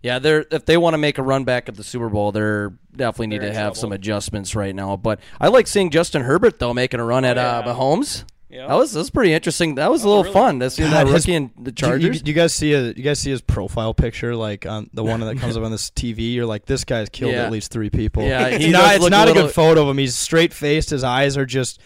Yeah, 0.02 0.18
they're 0.20 0.46
if 0.50 0.64
they 0.64 0.76
want 0.76 0.94
to 0.94 0.98
make 0.98 1.18
a 1.18 1.22
run 1.22 1.44
back 1.44 1.68
at 1.68 1.74
the 1.74 1.82
Super 1.82 2.08
Bowl, 2.08 2.30
they're 2.30 2.70
definitely 2.94 3.28
need 3.28 3.42
They're 3.42 3.50
to 3.50 3.54
have 3.54 3.72
trouble. 3.72 3.80
some 3.80 3.92
adjustments 3.92 4.54
right 4.54 4.74
now. 4.74 4.96
But 4.96 5.20
I 5.40 5.48
like 5.48 5.66
seeing 5.66 5.90
Justin 5.90 6.22
Herbert 6.22 6.58
though 6.58 6.72
making 6.72 7.00
a 7.00 7.04
run 7.04 7.24
at 7.24 7.36
uh, 7.36 7.62
yeah. 7.64 7.72
Mahomes. 7.72 8.24
Yeah. 8.48 8.68
That 8.68 8.74
was 8.74 8.92
that 8.92 9.00
was 9.00 9.10
pretty 9.10 9.32
interesting. 9.34 9.74
That 9.74 9.90
was 9.90 10.04
a 10.04 10.08
little 10.08 10.22
really? 10.22 10.34
fun 10.34 10.60
to 10.60 10.70
see 10.70 10.82
that 10.84 11.04
God, 11.04 11.06
his- 11.08 11.26
rookie 11.26 11.34
in 11.34 11.50
the 11.58 11.72
Do 11.72 11.86
you, 11.86 11.90
Chargers. 11.90 12.22
you 12.26 12.32
guys 12.32 12.54
see 12.54 12.72
a, 12.74 12.86
you 12.92 13.02
guys 13.02 13.18
see 13.18 13.30
his 13.30 13.40
profile 13.40 13.92
picture 13.92 14.36
like 14.36 14.66
on 14.66 14.88
the 14.94 15.02
one 15.02 15.20
that 15.20 15.38
comes 15.38 15.56
up 15.56 15.64
on 15.64 15.72
this 15.72 15.90
TV? 15.96 16.32
You're 16.32 16.46
like, 16.46 16.64
this 16.66 16.84
guy's 16.84 17.08
killed 17.08 17.32
Yeah. 17.32 17.44
at 17.44 17.52
least 17.52 17.72
three 17.72 17.90
people. 17.90 18.22
Yeah, 18.22 18.46
it's 18.46 18.64
he 18.64 18.70
not, 18.70 18.96
it's 18.96 19.10
not 19.10 19.28
a 19.28 19.32
a, 19.32 19.34
good 19.34 19.50
photo 19.50 19.82
of 19.82 19.88
him. 19.88 19.98
He's 19.98 20.16
straight 20.16 20.54
faced. 20.54 20.90
His 20.90 21.02
eyes 21.02 21.36
are 21.36 21.46
just 21.46 21.80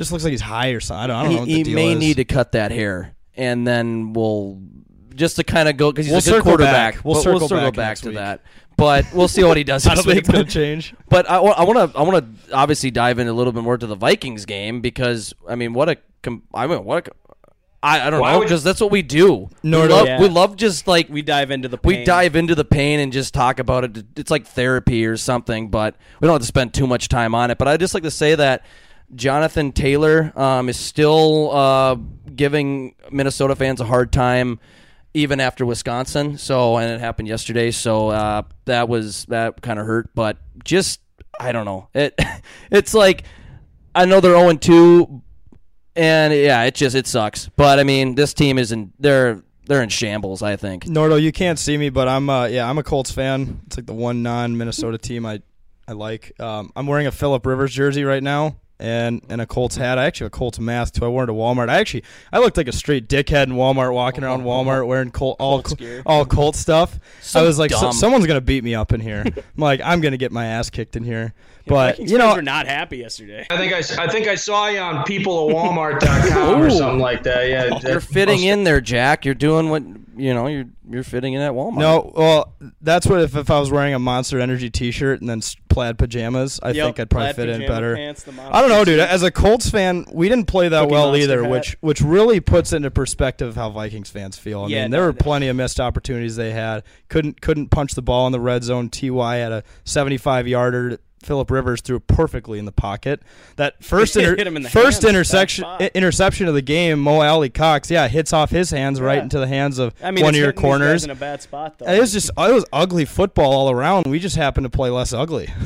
just 0.00 0.12
looks 0.12 0.24
like 0.24 0.30
he's 0.30 0.40
high 0.40 0.68
or 0.70 0.80
something. 0.80 1.02
I 1.02 1.06
don't, 1.08 1.16
I 1.16 1.22
don't 1.24 1.32
know 1.34 1.38
what 1.40 1.48
he 1.48 1.54
the 1.54 1.58
he 1.58 1.62
deal 1.64 1.74
may 1.74 1.92
is. 1.92 1.98
need 1.98 2.14
to 2.16 2.24
cut 2.24 2.52
that 2.52 2.72
hair, 2.72 3.14
and 3.36 3.66
then 3.66 4.14
we'll 4.14 4.58
just 5.14 5.36
to 5.36 5.44
kind 5.44 5.68
of 5.68 5.76
go 5.76 5.92
because 5.92 6.06
he's 6.06 6.12
We'll 6.12 6.18
a 6.20 6.22
good 6.22 6.30
circle 6.30 6.42
quarterback. 6.52 6.94
back. 6.94 7.04
We'll 7.04 7.14
but 7.14 7.20
circle 7.22 7.38
we'll 7.40 7.48
circle 7.48 7.66
back 7.66 7.74
back, 7.74 7.88
next 7.90 8.00
to 8.02 8.08
week. 8.08 8.16
that. 8.16 8.40
But 8.78 9.04
we'll 9.12 9.28
see 9.28 9.44
what 9.44 9.58
he 9.58 9.64
does 9.64 9.86
I 9.86 9.94
don't 9.94 10.04
think 10.04 10.14
week. 10.14 10.18
it's 10.20 10.28
gonna 10.30 10.44
change. 10.44 10.94
But 11.10 11.28
I 11.28 11.38
want 11.40 11.92
to 11.92 11.98
I 11.98 12.02
want 12.02 12.46
to 12.48 12.54
obviously 12.56 12.90
dive 12.90 13.18
in 13.18 13.28
a 13.28 13.32
little 13.34 13.52
bit 13.52 13.62
more 13.62 13.76
to 13.76 13.86
the 13.86 13.94
Vikings 13.94 14.46
game 14.46 14.80
because 14.80 15.34
I 15.46 15.54
mean 15.54 15.74
what 15.74 15.90
a 15.90 15.96
com- 16.22 16.44
I 16.54 16.66
mean 16.66 16.82
what 16.84 17.08
a, 17.08 17.12
I, 17.82 18.06
I 18.06 18.10
don't 18.10 18.20
Why 18.20 18.32
know 18.32 18.38
would- 18.38 18.44
because 18.44 18.64
that's 18.64 18.80
what 18.80 18.90
we 18.90 19.02
do. 19.02 19.50
No, 19.62 19.82
we, 19.82 19.88
no. 19.88 19.96
love, 19.96 20.06
Yeah. 20.06 20.20
we 20.20 20.28
love 20.30 20.56
just 20.56 20.86
like 20.86 21.10
We 21.10 21.20
dive 21.22 21.50
into 21.50 21.68
the. 21.68 21.76
pain. 21.76 21.98
we 22.00 22.04
dive 22.04 22.36
into 22.36 22.54
the 22.54 22.64
pain 22.64 23.00
and 23.00 23.12
just 23.12 23.34
talk 23.34 23.58
about 23.58 23.84
it. 23.84 24.04
It's 24.16 24.30
like 24.30 24.46
therapy 24.46 25.04
or 25.04 25.16
something, 25.18 25.68
but 25.68 25.96
we 26.20 26.26
don't 26.26 26.34
have 26.34 26.40
to 26.42 26.46
spend 26.46 26.72
too 26.72 26.86
much 26.86 27.08
time 27.08 27.34
on 27.34 27.50
it. 27.50 27.58
But 27.58 27.68
I 27.68 27.76
just 27.76 27.92
like 27.92 28.02
to 28.04 28.10
say 28.10 28.34
that 28.34 28.64
Jonathan 29.14 29.72
Taylor 29.72 30.32
um, 30.36 30.68
is 30.68 30.78
still 30.78 31.50
uh, 31.50 31.96
giving 32.34 32.94
Minnesota 33.10 33.56
fans 33.56 33.80
a 33.80 33.84
hard 33.84 34.12
time, 34.12 34.60
even 35.14 35.40
after 35.40 35.66
Wisconsin. 35.66 36.38
So, 36.38 36.76
and 36.76 36.92
it 36.92 37.00
happened 37.00 37.28
yesterday. 37.28 37.70
So 37.70 38.08
uh, 38.08 38.42
that 38.66 38.88
was 38.88 39.24
that 39.26 39.62
kind 39.62 39.78
of 39.78 39.86
hurt. 39.86 40.10
But 40.14 40.38
just 40.64 41.00
I 41.38 41.52
don't 41.52 41.64
know. 41.64 41.88
It 41.94 42.18
it's 42.70 42.94
like 42.94 43.24
I 43.94 44.04
know 44.04 44.20
they're 44.20 44.38
zero 44.38 44.54
two, 44.54 45.22
and 45.96 46.32
yeah, 46.32 46.62
it 46.64 46.74
just 46.74 46.94
it 46.94 47.06
sucks. 47.06 47.48
But 47.56 47.78
I 47.78 47.84
mean, 47.84 48.14
this 48.14 48.34
team 48.34 48.58
is 48.58 48.72
in 48.72 48.92
they're 48.98 49.42
they're 49.66 49.82
in 49.82 49.88
shambles. 49.88 50.42
I 50.42 50.56
think. 50.56 50.84
Nordo, 50.84 51.20
you 51.20 51.32
can't 51.32 51.58
see 51.58 51.76
me, 51.76 51.90
but 51.90 52.06
I'm 52.06 52.30
uh, 52.30 52.46
yeah, 52.46 52.68
I'm 52.68 52.78
a 52.78 52.82
Colts 52.82 53.10
fan. 53.10 53.62
It's 53.66 53.76
like 53.76 53.86
the 53.86 53.94
one 53.94 54.22
non-Minnesota 54.22 54.98
team 54.98 55.26
I 55.26 55.42
I 55.88 55.92
like. 55.92 56.38
Um, 56.40 56.70
I'm 56.76 56.86
wearing 56.86 57.08
a 57.08 57.12
Philip 57.12 57.44
Rivers 57.44 57.72
jersey 57.72 58.04
right 58.04 58.22
now. 58.22 58.56
And, 58.80 59.20
and 59.28 59.42
a 59.42 59.46
Colts 59.46 59.76
hat. 59.76 59.98
I 59.98 60.06
actually 60.06 60.24
have 60.24 60.32
a 60.32 60.38
Colts 60.38 60.58
mask 60.58 60.94
too. 60.94 61.04
I 61.04 61.08
wore 61.08 61.24
it 61.24 61.26
to 61.26 61.34
Walmart. 61.34 61.68
I 61.68 61.78
actually 61.78 62.02
I 62.32 62.38
looked 62.38 62.56
like 62.56 62.66
a 62.66 62.72
straight 62.72 63.08
dickhead 63.08 63.44
in 63.44 63.52
Walmart, 63.52 63.92
walking 63.92 64.24
around 64.24 64.42
Walmart 64.42 64.86
wearing 64.86 65.10
Colt, 65.10 65.36
all 65.38 65.62
Colts 65.62 65.82
all 66.06 66.24
Colt 66.24 66.56
stuff. 66.56 66.98
So 67.20 67.40
I 67.40 67.42
was 67.42 67.58
like, 67.58 67.72
so, 67.72 67.90
someone's 67.90 68.26
gonna 68.26 68.40
beat 68.40 68.64
me 68.64 68.74
up 68.74 68.92
in 68.92 69.00
here. 69.00 69.22
I'm 69.26 69.34
like, 69.56 69.82
I'm 69.84 70.00
gonna 70.00 70.16
get 70.16 70.32
my 70.32 70.46
ass 70.46 70.70
kicked 70.70 70.96
in 70.96 71.04
here. 71.04 71.34
But 71.66 71.92
Vikings 71.92 72.10
you 72.10 72.18
fans 72.18 72.28
know, 72.30 72.36
were 72.36 72.42
not 72.42 72.66
happy 72.66 72.98
yesterday. 72.98 73.46
I 73.50 73.56
think 73.56 73.72
I, 73.72 73.78
s- 73.78 73.96
I 73.98 74.06
think 74.08 74.26
I 74.28 74.34
saw 74.34 74.68
you 74.68 74.78
on 74.78 75.04
peopleatwalmart.com 75.04 76.62
or 76.62 76.70
something 76.70 76.98
like 77.00 77.22
that. 77.24 77.48
Yeah, 77.48 77.78
You're 77.88 78.00
fitting 78.00 78.42
in 78.42 78.64
there, 78.64 78.80
Jack. 78.80 79.24
You're 79.24 79.34
doing 79.34 79.70
what 79.70 79.82
you 80.16 80.34
know. 80.34 80.46
You're 80.46 80.64
you're 80.88 81.02
fitting 81.04 81.34
in 81.34 81.40
at 81.40 81.52
Walmart. 81.52 81.76
No, 81.78 82.12
well, 82.16 82.54
that's 82.80 83.06
what 83.06 83.20
if, 83.20 83.36
if 83.36 83.48
I 83.50 83.60
was 83.60 83.70
wearing 83.70 83.94
a 83.94 83.98
Monster 84.00 84.40
Energy 84.40 84.70
T-shirt 84.70 85.20
and 85.20 85.30
then 85.30 85.40
plaid 85.68 85.98
pajamas, 85.98 86.58
I 86.64 86.72
Yep, 86.72 86.84
think 86.84 87.00
I'd 87.00 87.10
probably 87.10 87.32
fit 87.34 87.48
in 87.48 87.64
better. 87.68 87.94
pants, 87.94 88.26
I 88.28 88.60
don't 88.60 88.70
know, 88.70 88.84
dude. 88.84 88.98
As 88.98 89.22
a 89.22 89.30
Colts 89.30 89.70
fan, 89.70 90.04
we 90.12 90.28
didn't 90.28 90.46
play 90.48 90.68
that 90.68 90.80
Cookie 90.82 90.92
well 90.92 91.06
Monster 91.12 91.22
either, 91.22 91.42
hat. 91.44 91.50
which 91.50 91.76
which 91.80 92.00
really 92.00 92.40
puts 92.40 92.72
into 92.72 92.90
perspective 92.90 93.54
how 93.54 93.70
Vikings 93.70 94.10
fans 94.10 94.36
feel. 94.36 94.64
I 94.64 94.66
Yeah, 94.68 94.82
mean, 94.82 94.90
there 94.90 95.00
no, 95.02 95.06
were 95.06 95.12
that- 95.12 95.22
plenty 95.22 95.46
of 95.48 95.54
missed 95.56 95.78
opportunities 95.78 96.34
they 96.36 96.50
had. 96.50 96.82
Couldn't 97.08 97.40
couldn't 97.40 97.68
punch 97.68 97.94
the 97.94 98.02
ball 98.02 98.26
in 98.26 98.32
the 98.32 98.40
red 98.40 98.64
zone. 98.64 98.88
Ty 98.90 99.36
had 99.36 99.52
a 99.52 99.62
75 99.84 100.48
yarder 100.48 100.98
Philip 101.22 101.50
Rivers 101.50 101.80
threw 101.82 101.96
it 101.96 102.06
perfectly 102.06 102.58
in 102.58 102.64
the 102.64 102.72
pocket. 102.72 103.22
That 103.56 103.82
first 103.84 104.16
inter- 104.16 104.36
Hit 104.36 104.46
him 104.46 104.56
in 104.56 104.62
the 104.62 104.70
first 104.70 105.02
hands, 105.02 105.10
intersection 105.14 105.64
i- 105.64 105.90
interception 105.94 106.48
of 106.48 106.54
the 106.54 106.62
game, 106.62 106.98
Mo 107.00 107.20
Alie-Cox, 107.20 107.90
yeah, 107.90 108.08
hits 108.08 108.32
off 108.32 108.50
his 108.50 108.70
hands 108.70 109.00
right 109.00 109.18
into 109.22 109.38
the 109.38 109.46
hands 109.46 109.78
of 109.78 109.94
I 110.02 110.10
mean, 110.10 110.24
one 110.24 110.34
of 110.34 110.38
your 110.38 110.46
hitting 110.48 110.56
these 110.56 110.62
guys 110.62 110.78
corners. 110.78 111.04
in 111.04 111.10
a 111.10 111.14
bad 111.14 111.42
spot 111.42 111.78
though. 111.78 111.86
It 111.86 112.00
was 112.00 112.12
just 112.12 112.30
it 112.30 112.54
was 112.54 112.64
ugly 112.72 113.04
football 113.04 113.52
all 113.52 113.70
around. 113.70 114.06
We 114.06 114.18
just 114.18 114.36
happened 114.36 114.64
to 114.64 114.70
play 114.70 114.90
less 114.90 115.12
ugly. 115.12 115.48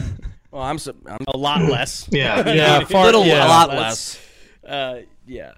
Well, 0.51 0.63
I'm, 0.63 0.79
su- 0.79 0.95
I'm 1.05 1.19
a 1.27 1.37
lot 1.37 1.63
less. 1.63 2.09
Yeah. 2.13 2.49
Yeah, 2.49 2.79
a 2.83 2.87
far, 2.87 3.07
little, 3.07 3.25
yeah. 3.27 3.45
a 3.45 3.49
lot 3.49 3.71
less. 3.71 4.21
less. 4.63 4.73
Uh, 4.73 5.03
yeah. 5.27 5.55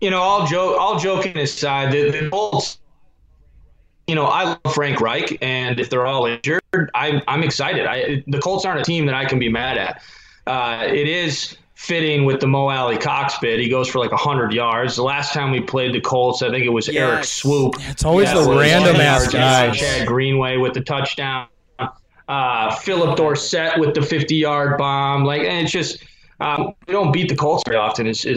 you 0.00 0.10
know, 0.10 0.20
all 0.20 0.48
joke, 0.48 0.76
all 0.80 0.98
joking 0.98 1.38
aside, 1.38 1.92
the, 1.92 2.10
the 2.10 2.28
Colts. 2.28 2.78
You 4.06 4.14
know, 4.16 4.26
I 4.26 4.44
love 4.44 4.74
Frank 4.74 5.00
Reich, 5.00 5.38
and 5.42 5.78
if 5.78 5.88
they're 5.88 6.06
all 6.06 6.26
injured, 6.26 6.60
I'm 6.94 7.22
I'm 7.28 7.42
excited. 7.42 7.86
I, 7.86 8.24
the 8.26 8.40
Colts 8.40 8.64
aren't 8.64 8.80
a 8.80 8.84
team 8.84 9.06
that 9.06 9.14
I 9.14 9.24
can 9.24 9.38
be 9.38 9.48
mad 9.48 9.78
at. 9.78 10.02
Uh, 10.46 10.84
it 10.86 11.06
is 11.08 11.56
fitting 11.74 12.24
with 12.24 12.40
the 12.40 12.46
Mo 12.46 12.68
Alie-Cox 12.68 13.38
bid. 13.40 13.58
He 13.60 13.68
goes 13.68 13.88
for 13.88 13.98
like 14.00 14.10
hundred 14.12 14.52
yards. 14.52 14.96
The 14.96 15.02
last 15.02 15.32
time 15.32 15.50
we 15.50 15.60
played 15.60 15.94
the 15.94 16.00
Colts, 16.00 16.42
I 16.42 16.50
think 16.50 16.64
it 16.64 16.68
was 16.68 16.88
Erik 16.88 17.20
Swoope. 17.22 17.74
It's 17.90 18.04
always 18.04 18.28
Yeah, 18.28 18.42
the 18.42 18.50
it 18.52 18.58
random 18.60 18.96
100 18.96 19.00
ass 19.00 19.32
yards. 19.32 19.34
guys. 19.34 19.78
Chad 19.78 20.06
Greenway 20.08 20.56
with 20.56 20.74
the 20.74 20.80
touchdown. 20.82 21.46
Uh, 22.28 22.74
Phillip 22.76 23.16
Dorsett 23.16 23.78
with 23.78 23.94
the 23.94 24.02
50 24.02 24.34
yard 24.36 24.78
bomb. 24.78 25.24
Like, 25.24 25.42
and 25.42 25.64
it's 25.64 25.72
just, 25.72 26.04
um, 26.40 26.72
we 26.86 26.92
don't 26.92 27.12
beat 27.12 27.28
the 27.28 27.34
Colts 27.36 27.62
very 27.66 27.76
often, 27.78 28.06
is, 28.06 28.24
is, 28.24 28.36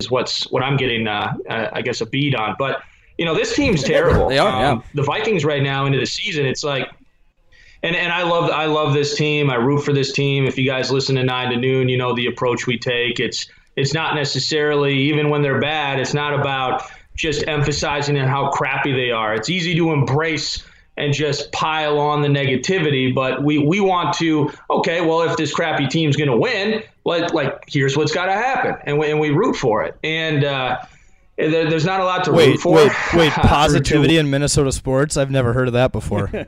is 0.00 0.10
what's 0.10 0.50
what 0.50 0.62
I'm 0.62 0.76
getting, 0.76 1.06
uh, 1.06 1.34
uh, 1.48 1.68
I 1.72 1.82
guess, 1.82 2.00
a 2.00 2.06
beat 2.06 2.34
on. 2.34 2.56
But, 2.58 2.82
you 3.18 3.24
know, 3.24 3.34
this 3.34 3.54
team's 3.54 3.82
terrible. 3.82 4.24
Um, 4.24 4.28
They 4.30 4.38
are, 4.38 4.60
yeah. 4.60 4.80
The 4.94 5.02
Vikings 5.02 5.44
right 5.44 5.62
now 5.62 5.86
into 5.86 5.98
the 5.98 6.06
season, 6.06 6.46
it's 6.46 6.64
like, 6.64 6.90
and, 7.82 7.94
and 7.94 8.12
I 8.12 8.22
love 8.22 8.50
I 8.50 8.66
love 8.66 8.94
this 8.94 9.14
team. 9.14 9.50
I 9.50 9.56
root 9.56 9.84
for 9.84 9.92
this 9.92 10.12
team. 10.12 10.46
If 10.46 10.58
you 10.58 10.66
guys 10.66 10.90
listen 10.90 11.16
to 11.16 11.22
nine 11.22 11.50
to 11.50 11.56
noon, 11.56 11.88
you 11.88 11.96
know 11.96 12.14
the 12.14 12.26
approach 12.26 12.66
we 12.66 12.78
take. 12.78 13.20
It's 13.20 13.46
it's 13.76 13.92
not 13.92 14.14
necessarily 14.14 14.94
even 14.94 15.30
when 15.30 15.42
they're 15.42 15.60
bad. 15.60 16.00
It's 16.00 16.14
not 16.14 16.34
about 16.38 16.82
just 17.14 17.46
emphasizing 17.46 18.18
on 18.18 18.28
how 18.28 18.50
crappy 18.50 18.92
they 18.92 19.10
are. 19.10 19.34
It's 19.34 19.50
easy 19.50 19.74
to 19.76 19.92
embrace 19.92 20.64
and 20.96 21.12
just 21.12 21.52
pile 21.52 21.98
on 21.98 22.22
the 22.22 22.28
negativity, 22.28 23.14
but 23.14 23.42
we, 23.42 23.58
we 23.58 23.80
want 23.80 24.14
to 24.14 24.50
okay. 24.70 25.02
Well, 25.02 25.22
if 25.22 25.36
this 25.36 25.52
crappy 25.52 25.86
team's 25.86 26.16
going 26.16 26.30
to 26.30 26.36
win, 26.36 26.82
like 27.04 27.32
like 27.34 27.64
here's 27.68 27.96
what's 27.96 28.12
got 28.12 28.26
to 28.26 28.32
happen, 28.32 28.76
and 28.84 28.98
we, 28.98 29.10
and 29.10 29.20
we 29.20 29.30
root 29.30 29.56
for 29.56 29.84
it. 29.84 29.96
And 30.02 30.44
uh, 30.44 30.78
there, 31.36 31.68
there's 31.68 31.84
not 31.84 32.00
a 32.00 32.04
lot 32.04 32.24
to 32.24 32.30
root 32.30 32.38
Wait, 32.38 32.60
for. 32.60 32.74
wait, 32.76 32.92
wait! 33.14 33.32
Through 33.32 33.42
Positivity 33.42 34.18
in 34.18 34.30
Minnesota 34.30 34.72
sports. 34.72 35.16
I've 35.16 35.30
never 35.30 35.52
heard 35.52 35.68
of 35.68 35.74
that 35.74 35.92
before. 35.92 36.30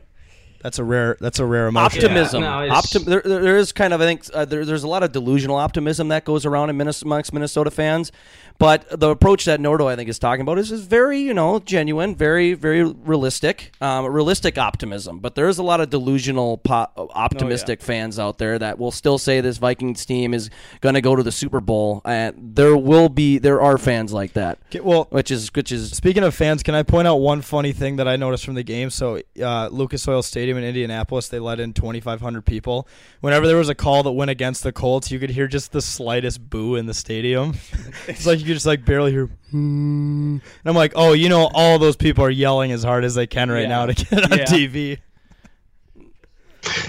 that's 0.62 0.78
a 0.78 0.84
rare. 0.84 1.16
That's 1.20 1.38
a 1.38 1.46
rare 1.46 1.66
emotion. 1.68 2.04
optimism. 2.04 2.42
Yeah, 2.42 2.66
no, 2.66 2.74
Optim- 2.74 3.04
there, 3.04 3.22
there 3.24 3.40
there 3.40 3.56
is 3.56 3.72
kind 3.72 3.92
of, 3.92 4.00
I 4.00 4.04
think, 4.04 4.24
uh, 4.34 4.44
there, 4.44 4.64
there's 4.64 4.82
a 4.84 4.88
lot 4.88 5.02
of 5.02 5.12
delusional 5.12 5.56
optimism 5.56 6.08
that 6.08 6.24
goes 6.24 6.44
around 6.44 6.70
in 6.70 6.76
Minnesota, 6.76 7.06
amongst 7.06 7.32
Minnesota 7.32 7.70
fans. 7.70 8.12
But 8.58 8.88
the 8.98 9.10
approach 9.10 9.44
that 9.44 9.60
Nordo, 9.60 9.86
I 9.86 9.94
think, 9.94 10.08
is 10.10 10.18
talking 10.18 10.40
about 10.40 10.58
is, 10.58 10.72
is 10.72 10.84
very, 10.84 11.20
you 11.20 11.32
know, 11.32 11.60
genuine, 11.60 12.16
very, 12.16 12.54
very 12.54 12.82
realistic, 12.82 13.70
um, 13.80 14.04
realistic 14.06 14.58
optimism. 14.58 15.20
But 15.20 15.36
there 15.36 15.48
is 15.48 15.58
a 15.58 15.62
lot 15.62 15.80
of 15.80 15.90
delusional, 15.90 16.58
po- 16.58 16.88
optimistic 16.96 17.80
fans 17.80 18.18
out 18.18 18.38
there 18.38 18.58
that 18.58 18.76
will 18.80 18.90
still 18.90 19.16
say 19.16 19.40
this 19.40 19.58
Vikings 19.58 20.04
team 20.04 20.34
is 20.34 20.50
going 20.80 20.96
to 20.96 21.00
go 21.00 21.14
to 21.14 21.22
the 21.22 21.30
Super 21.30 21.60
Bowl. 21.60 22.02
And 22.04 22.56
there 22.56 22.76
will 22.76 23.08
be, 23.08 23.38
there 23.38 23.60
are 23.62 23.78
fans 23.78 24.12
like 24.12 24.32
that, 24.32 24.58
Okay, 24.70 24.80
well, 24.80 25.06
which 25.10 25.30
is, 25.30 25.50
which 25.54 25.70
is 25.70 25.92
Speaking 25.92 26.24
of 26.24 26.34
fans, 26.34 26.64
can 26.64 26.74
I 26.74 26.82
point 26.82 27.06
out 27.06 27.16
one 27.16 27.42
funny 27.42 27.72
thing 27.72 27.96
that 27.96 28.08
I 28.08 28.16
noticed 28.16 28.44
from 28.44 28.54
the 28.54 28.64
game? 28.64 28.90
So, 28.90 29.20
uh, 29.40 29.68
Lucas 29.68 30.06
Oil 30.08 30.22
Stadium 30.22 30.57
in 30.58 30.64
Indianapolis, 30.64 31.28
they 31.28 31.38
let 31.38 31.60
in 31.60 31.72
2,500 31.72 32.42
people. 32.44 32.86
Whenever 33.20 33.46
there 33.46 33.56
was 33.56 33.68
a 33.68 33.74
call 33.74 34.02
that 34.02 34.12
went 34.12 34.30
against 34.30 34.62
the 34.62 34.72
Colts, 34.72 35.10
you 35.10 35.18
could 35.18 35.30
hear 35.30 35.46
just 35.48 35.72
the 35.72 35.80
slightest 35.82 36.50
boo 36.50 36.74
in 36.76 36.86
the 36.86 36.94
stadium. 36.94 37.54
it's 38.06 38.26
like 38.26 38.38
you 38.38 38.44
could 38.44 38.54
just 38.54 38.66
like 38.66 38.84
barely 38.84 39.12
hear. 39.12 39.26
"Hmm." 39.50 40.38
And 40.42 40.42
I'm 40.66 40.74
like, 40.76 40.92
oh, 40.96 41.12
you 41.14 41.28
know, 41.28 41.50
all 41.54 41.78
those 41.78 41.96
people 41.96 42.24
are 42.24 42.30
yelling 42.30 42.72
as 42.72 42.82
hard 42.84 43.04
as 43.04 43.14
they 43.14 43.26
can 43.26 43.50
right 43.50 43.62
Yeah. 43.62 43.68
now 43.68 43.86
to 43.86 43.94
get 43.94 44.32
on 44.32 44.38
Yeah. 44.38 44.44
TV. 44.44 44.98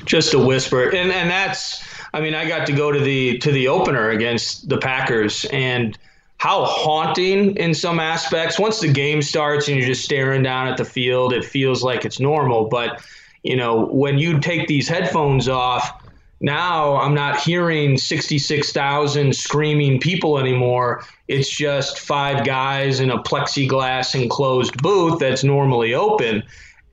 just 0.05 0.33
a 0.33 0.39
whisper 0.39 0.89
and 0.89 1.11
and 1.11 1.29
that's 1.29 1.83
i 2.13 2.19
mean 2.19 2.33
i 2.33 2.45
got 2.45 2.65
to 2.65 2.73
go 2.73 2.91
to 2.91 2.99
the 2.99 3.37
to 3.37 3.51
the 3.51 3.67
opener 3.67 4.09
against 4.09 4.67
the 4.67 4.77
packers 4.77 5.45
and 5.53 5.97
how 6.37 6.65
haunting 6.65 7.55
in 7.55 7.73
some 7.73 7.99
aspects 7.99 8.59
once 8.59 8.79
the 8.79 8.91
game 8.91 9.21
starts 9.21 9.67
and 9.67 9.77
you're 9.77 9.85
just 9.85 10.03
staring 10.03 10.41
down 10.43 10.67
at 10.67 10.75
the 10.75 10.83
field 10.83 11.31
it 11.33 11.45
feels 11.45 11.83
like 11.83 12.03
it's 12.03 12.19
normal 12.19 12.67
but 12.67 13.01
you 13.43 13.55
know 13.55 13.85
when 13.87 14.17
you 14.17 14.39
take 14.39 14.67
these 14.67 14.87
headphones 14.87 15.47
off 15.47 16.03
now 16.41 16.95
i'm 16.97 17.13
not 17.13 17.39
hearing 17.39 17.97
66,000 17.97 19.35
screaming 19.35 19.99
people 19.99 20.37
anymore 20.37 21.03
it's 21.27 21.49
just 21.49 21.99
five 21.99 22.45
guys 22.45 22.99
in 22.99 23.09
a 23.09 23.21
plexiglass 23.21 24.19
enclosed 24.19 24.75
booth 24.81 25.19
that's 25.19 25.43
normally 25.43 25.93
open 25.93 26.43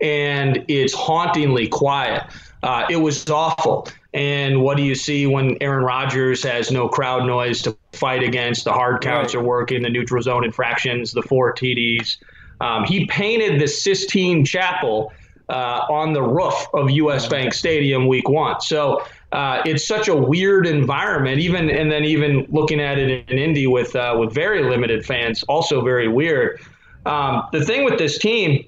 and 0.00 0.64
it's 0.68 0.94
hauntingly 0.94 1.68
quiet. 1.68 2.24
Uh, 2.62 2.86
it 2.90 2.96
was 2.96 3.28
awful. 3.30 3.88
And 4.12 4.62
what 4.62 4.76
do 4.76 4.82
you 4.82 4.94
see 4.94 5.26
when 5.26 5.56
Aaron 5.60 5.84
Rodgers 5.84 6.42
has 6.42 6.70
no 6.70 6.88
crowd 6.88 7.26
noise 7.26 7.62
to 7.62 7.76
fight 7.92 8.22
against? 8.22 8.64
The 8.64 8.72
hard 8.72 9.02
counts 9.02 9.34
are 9.34 9.42
working, 9.42 9.82
the 9.82 9.90
neutral 9.90 10.22
zone 10.22 10.44
infractions, 10.44 11.12
the 11.12 11.22
four 11.22 11.54
TDs. 11.54 12.16
Um, 12.60 12.84
he 12.84 13.06
painted 13.06 13.60
the 13.60 13.68
Sistine 13.68 14.44
Chapel 14.44 15.12
uh, 15.48 15.86
on 15.88 16.12
the 16.12 16.22
roof 16.22 16.54
of 16.74 16.90
US 16.90 17.28
Bank 17.28 17.54
Stadium 17.54 18.06
week 18.08 18.28
one. 18.28 18.60
So 18.60 19.04
uh, 19.32 19.62
it's 19.64 19.86
such 19.86 20.08
a 20.08 20.14
weird 20.16 20.66
environment. 20.66 21.38
Even 21.38 21.70
and 21.70 21.90
then 21.90 22.04
even 22.04 22.46
looking 22.48 22.80
at 22.80 22.98
it 22.98 23.28
in 23.30 23.38
Indy 23.38 23.66
with 23.66 23.94
uh, 23.96 24.16
with 24.18 24.32
very 24.34 24.62
limited 24.64 25.04
fans, 25.04 25.42
also 25.44 25.82
very 25.82 26.08
weird. 26.08 26.60
Um, 27.04 27.46
the 27.52 27.64
thing 27.64 27.84
with 27.84 27.98
this 27.98 28.18
team, 28.18 28.64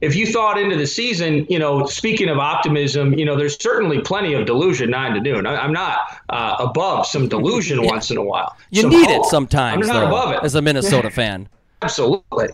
if 0.00 0.14
you 0.14 0.26
thought 0.26 0.58
into 0.60 0.76
the 0.76 0.86
season, 0.86 1.44
you 1.48 1.58
know, 1.58 1.84
speaking 1.86 2.28
of 2.28 2.38
optimism, 2.38 3.14
you 3.14 3.24
know, 3.24 3.34
there's 3.36 3.60
certainly 3.60 4.00
plenty 4.00 4.32
of 4.34 4.46
delusion 4.46 4.90
nine 4.90 5.14
to 5.14 5.20
noon. 5.20 5.44
I, 5.46 5.56
I'm 5.56 5.72
not 5.72 5.98
uh, 6.28 6.56
above 6.60 7.06
some 7.06 7.28
delusion 7.36 7.82
once 7.84 8.10
in 8.12 8.16
a 8.16 8.22
while. 8.22 8.56
you 8.70 8.82
Some 8.82 8.90
need 8.90 9.08
it 9.10 9.24
sometimes, 9.24 9.88
I'm 9.88 9.92
not 9.94 10.00
though, 10.02 10.06
above 10.06 10.34
it. 10.34 10.44
as 10.44 10.54
a 10.54 10.62
Minnesota 10.62 11.10
fan. 11.10 11.48
Absolutely. 11.82 12.48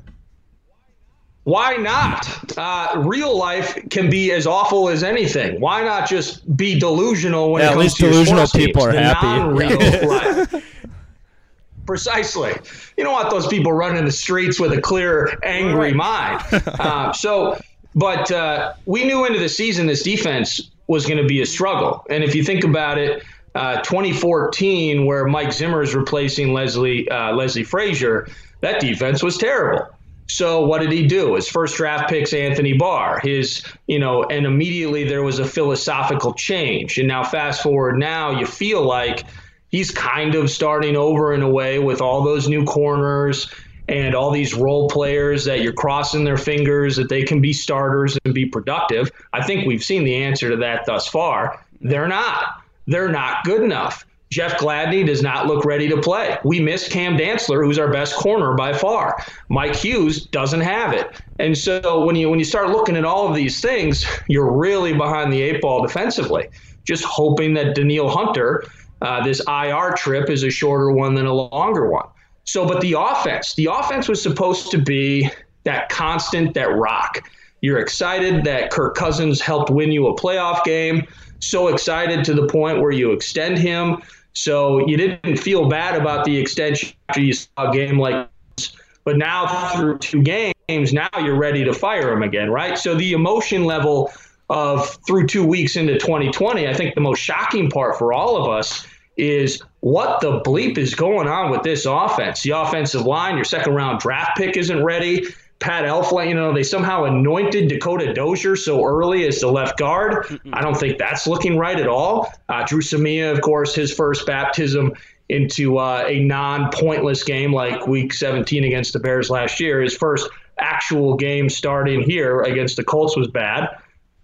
Why 1.44 1.76
not? 1.76 2.59
Uh, 2.59 3.02
real 3.04 3.37
life 3.37 3.78
can 3.90 4.09
be 4.09 4.33
as 4.33 4.46
awful 4.46 4.88
as 4.88 5.02
anything. 5.02 5.61
Why 5.61 5.85
not 5.85 6.09
just 6.09 6.57
be 6.57 6.78
delusional 6.78 7.52
when 7.52 7.61
Yeah, 7.61 7.68
it 7.68 7.70
at 7.70 7.74
comes 7.74 7.85
least 7.85 7.96
to 7.98 8.11
delusional 8.11 8.48
people 8.48 8.83
teams, 8.83 8.94
are 8.94 8.98
happy. 8.98 10.62
Precisely. 11.87 12.54
You 12.96 13.04
don't 13.04 13.12
want 13.12 13.28
those 13.30 13.46
people 13.46 13.72
running 13.72 14.07
the 14.07 14.12
streets 14.12 14.59
with 14.59 14.72
a 14.72 14.80
clear, 14.80 15.38
angry 15.42 15.92
mind. 15.92 16.42
Uh, 16.66 17.12
so, 17.12 17.61
but 17.94 18.30
uh, 18.30 18.72
we 18.87 19.04
knew 19.04 19.26
into 19.26 19.38
the 19.38 19.48
season 19.48 19.87
this 19.87 20.02
defense 20.02 20.70
was 20.87 21.07
going 21.07 21.18
to 21.18 21.26
be 21.26 21.42
a 21.42 21.46
struggle. 21.46 22.04
And 22.11 22.24
if 22.24 22.35
you 22.35 22.42
think 22.42 22.64
about 22.64 22.98
it, 22.98 23.22
uh, 23.54 23.80
2014, 23.83 25.04
where 25.07 25.26
Mike 25.26 25.52
Zimmer 25.52 25.83
is 25.83 25.94
replacing 25.94 26.52
Leslie 26.52 27.09
uh, 27.11 27.35
Leslie 27.35 27.64
Frazier, 27.64 28.28
that 28.61 28.80
defense 28.80 29.22
was 29.22 29.37
terrible. 29.38 29.93
So 30.26 30.64
what 30.64 30.80
did 30.80 30.90
he 30.90 31.06
do? 31.06 31.34
His 31.34 31.48
first 31.48 31.76
draft 31.76 32.08
picks 32.08 32.32
Anthony 32.32 32.72
Barr. 32.72 33.20
His, 33.20 33.62
you 33.87 33.98
know, 33.98 34.24
and 34.24 34.46
immediately 34.46 35.04
there 35.04 35.22
was 35.22 35.38
a 35.38 35.44
philosophical 35.44 36.32
change. 36.32 36.98
And 36.98 37.08
now 37.08 37.24
fast 37.24 37.62
forward 37.62 37.98
now, 37.98 38.30
you 38.30 38.46
feel 38.46 38.82
like 38.82 39.24
he's 39.68 39.90
kind 39.90 40.34
of 40.34 40.50
starting 40.50 40.96
over 40.96 41.34
in 41.34 41.42
a 41.42 41.50
way 41.50 41.78
with 41.78 42.00
all 42.00 42.22
those 42.22 42.48
new 42.48 42.64
corners 42.64 43.50
and 43.88 44.14
all 44.14 44.30
these 44.30 44.54
role 44.54 44.88
players 44.88 45.44
that 45.44 45.60
you're 45.60 45.72
crossing 45.72 46.24
their 46.24 46.38
fingers 46.38 46.96
that 46.96 47.08
they 47.08 47.22
can 47.22 47.40
be 47.40 47.52
starters 47.52 48.18
and 48.24 48.32
be 48.32 48.46
productive. 48.46 49.10
I 49.32 49.44
think 49.44 49.66
we've 49.66 49.84
seen 49.84 50.04
the 50.04 50.14
answer 50.14 50.48
to 50.50 50.56
that 50.56 50.87
thus 50.87 51.06
far. 51.06 51.62
They're 51.82 52.08
not. 52.08 52.62
They're 52.87 53.10
not 53.10 53.44
good 53.44 53.62
enough. 53.62 54.06
Jeff 54.34 54.58
Gladney 54.58 55.06
does 55.06 55.22
not 55.22 55.46
look 55.46 55.64
ready 55.64 55.88
to 55.88 56.00
play. 56.00 56.36
We 56.42 56.58
missed 56.58 56.90
Cam 56.90 57.16
Dantzler, 57.16 57.64
who's 57.64 57.78
our 57.78 57.92
best 57.92 58.16
corner 58.16 58.54
by 58.54 58.72
far. 58.72 59.16
Mike 59.48 59.76
Hughes 59.76 60.26
doesn't 60.26 60.60
have 60.60 60.92
it. 60.92 61.22
And 61.38 61.56
so 61.56 62.04
when 62.04 62.16
you 62.16 62.28
when 62.28 62.40
you 62.40 62.44
start 62.44 62.70
looking 62.70 62.96
at 62.96 63.04
all 63.04 63.28
of 63.28 63.36
these 63.36 63.60
things, 63.60 64.04
you're 64.28 64.50
really 64.50 64.92
behind 64.92 65.32
the 65.32 65.40
eight 65.40 65.60
ball 65.60 65.82
defensively. 65.82 66.48
Just 66.82 67.04
hoping 67.04 67.54
that 67.54 67.76
Danielle 67.76 68.08
Hunter, 68.08 68.64
uh, 69.02 69.22
this 69.22 69.40
IR 69.46 69.94
trip 69.96 70.28
is 70.28 70.42
a 70.42 70.50
shorter 70.50 70.90
one 70.90 71.14
than 71.14 71.26
a 71.26 71.32
longer 71.32 71.88
one. 71.88 72.08
So, 72.42 72.66
but 72.66 72.80
the 72.80 72.94
offense, 72.98 73.54
the 73.54 73.66
offense 73.66 74.08
was 74.08 74.20
supposed 74.20 74.72
to 74.72 74.78
be 74.78 75.30
that 75.62 75.90
constant, 75.90 76.54
that 76.54 76.74
rock. 76.76 77.22
You're 77.60 77.78
excited 77.78 78.42
that 78.46 78.72
Kirk 78.72 78.96
Cousins 78.96 79.40
helped 79.40 79.70
win 79.70 79.92
you 79.92 80.08
a 80.08 80.16
playoff 80.16 80.64
game. 80.64 81.06
So 81.38 81.68
excited 81.68 82.24
to 82.24 82.34
the 82.34 82.48
point 82.48 82.80
where 82.80 82.90
you 82.90 83.12
extend 83.12 83.58
him. 83.58 84.02
So 84.34 84.86
you 84.86 84.96
didn't 84.96 85.36
feel 85.36 85.68
bad 85.68 86.00
about 86.00 86.24
the 86.24 86.36
extension 86.36 86.92
after 87.08 87.20
you 87.20 87.32
saw 87.32 87.70
a 87.70 87.72
game 87.72 87.98
like 87.98 88.28
this. 88.56 88.76
But 89.04 89.16
now 89.16 89.70
through 89.76 89.98
two 89.98 90.22
games, 90.22 90.92
now 90.92 91.08
you're 91.20 91.38
ready 91.38 91.64
to 91.64 91.72
fire 91.72 92.12
him 92.12 92.22
again, 92.22 92.50
right? 92.50 92.76
So 92.76 92.94
the 92.94 93.12
emotion 93.12 93.64
level 93.64 94.12
of 94.50 94.98
through 95.06 95.26
two 95.26 95.46
weeks 95.46 95.76
into 95.76 95.98
2020, 95.98 96.66
I 96.66 96.74
think 96.74 96.94
the 96.94 97.00
most 97.00 97.20
shocking 97.20 97.70
part 97.70 97.96
for 97.96 98.12
all 98.12 98.36
of 98.36 98.50
us 98.50 98.86
is 99.16 99.62
what 99.80 100.20
the 100.20 100.40
bleep 100.40 100.76
is 100.76 100.94
going 100.94 101.28
on 101.28 101.50
with 101.50 101.62
this 101.62 101.86
offense. 101.86 102.42
The 102.42 102.50
offensive 102.50 103.02
line, 103.02 103.36
your 103.36 103.44
second 103.44 103.74
round 103.74 104.00
draft 104.00 104.36
pick 104.36 104.56
isn't 104.56 104.82
ready. 104.82 105.24
Pat 105.60 105.84
Elflein, 105.84 106.28
you 106.28 106.34
know, 106.34 106.52
they 106.52 106.62
somehow 106.62 107.04
anointed 107.04 107.68
Dakota 107.68 108.12
Dozier 108.12 108.56
so 108.56 108.84
early 108.84 109.26
as 109.26 109.40
the 109.40 109.48
left 109.48 109.78
guard. 109.78 110.40
I 110.52 110.60
don't 110.60 110.76
think 110.76 110.98
that's 110.98 111.26
looking 111.26 111.56
right 111.56 111.78
at 111.78 111.86
all. 111.86 112.32
Uh, 112.48 112.64
Dru 112.66 112.80
Samia, 112.80 113.32
of 113.32 113.40
course, 113.40 113.74
his 113.74 113.92
first 113.92 114.26
baptism 114.26 114.92
into 115.28 115.78
uh, 115.78 116.04
a 116.06 116.20
non 116.20 116.70
pointless 116.70 117.22
game 117.22 117.52
like 117.52 117.86
week 117.86 118.12
17 118.12 118.64
against 118.64 118.92
the 118.92 118.98
Bears 118.98 119.30
last 119.30 119.58
year. 119.60 119.80
His 119.80 119.96
first 119.96 120.28
actual 120.58 121.16
game 121.16 121.48
starting 121.48 122.02
here 122.02 122.42
against 122.42 122.76
the 122.76 122.84
Colts 122.84 123.16
was 123.16 123.28
bad. 123.28 123.68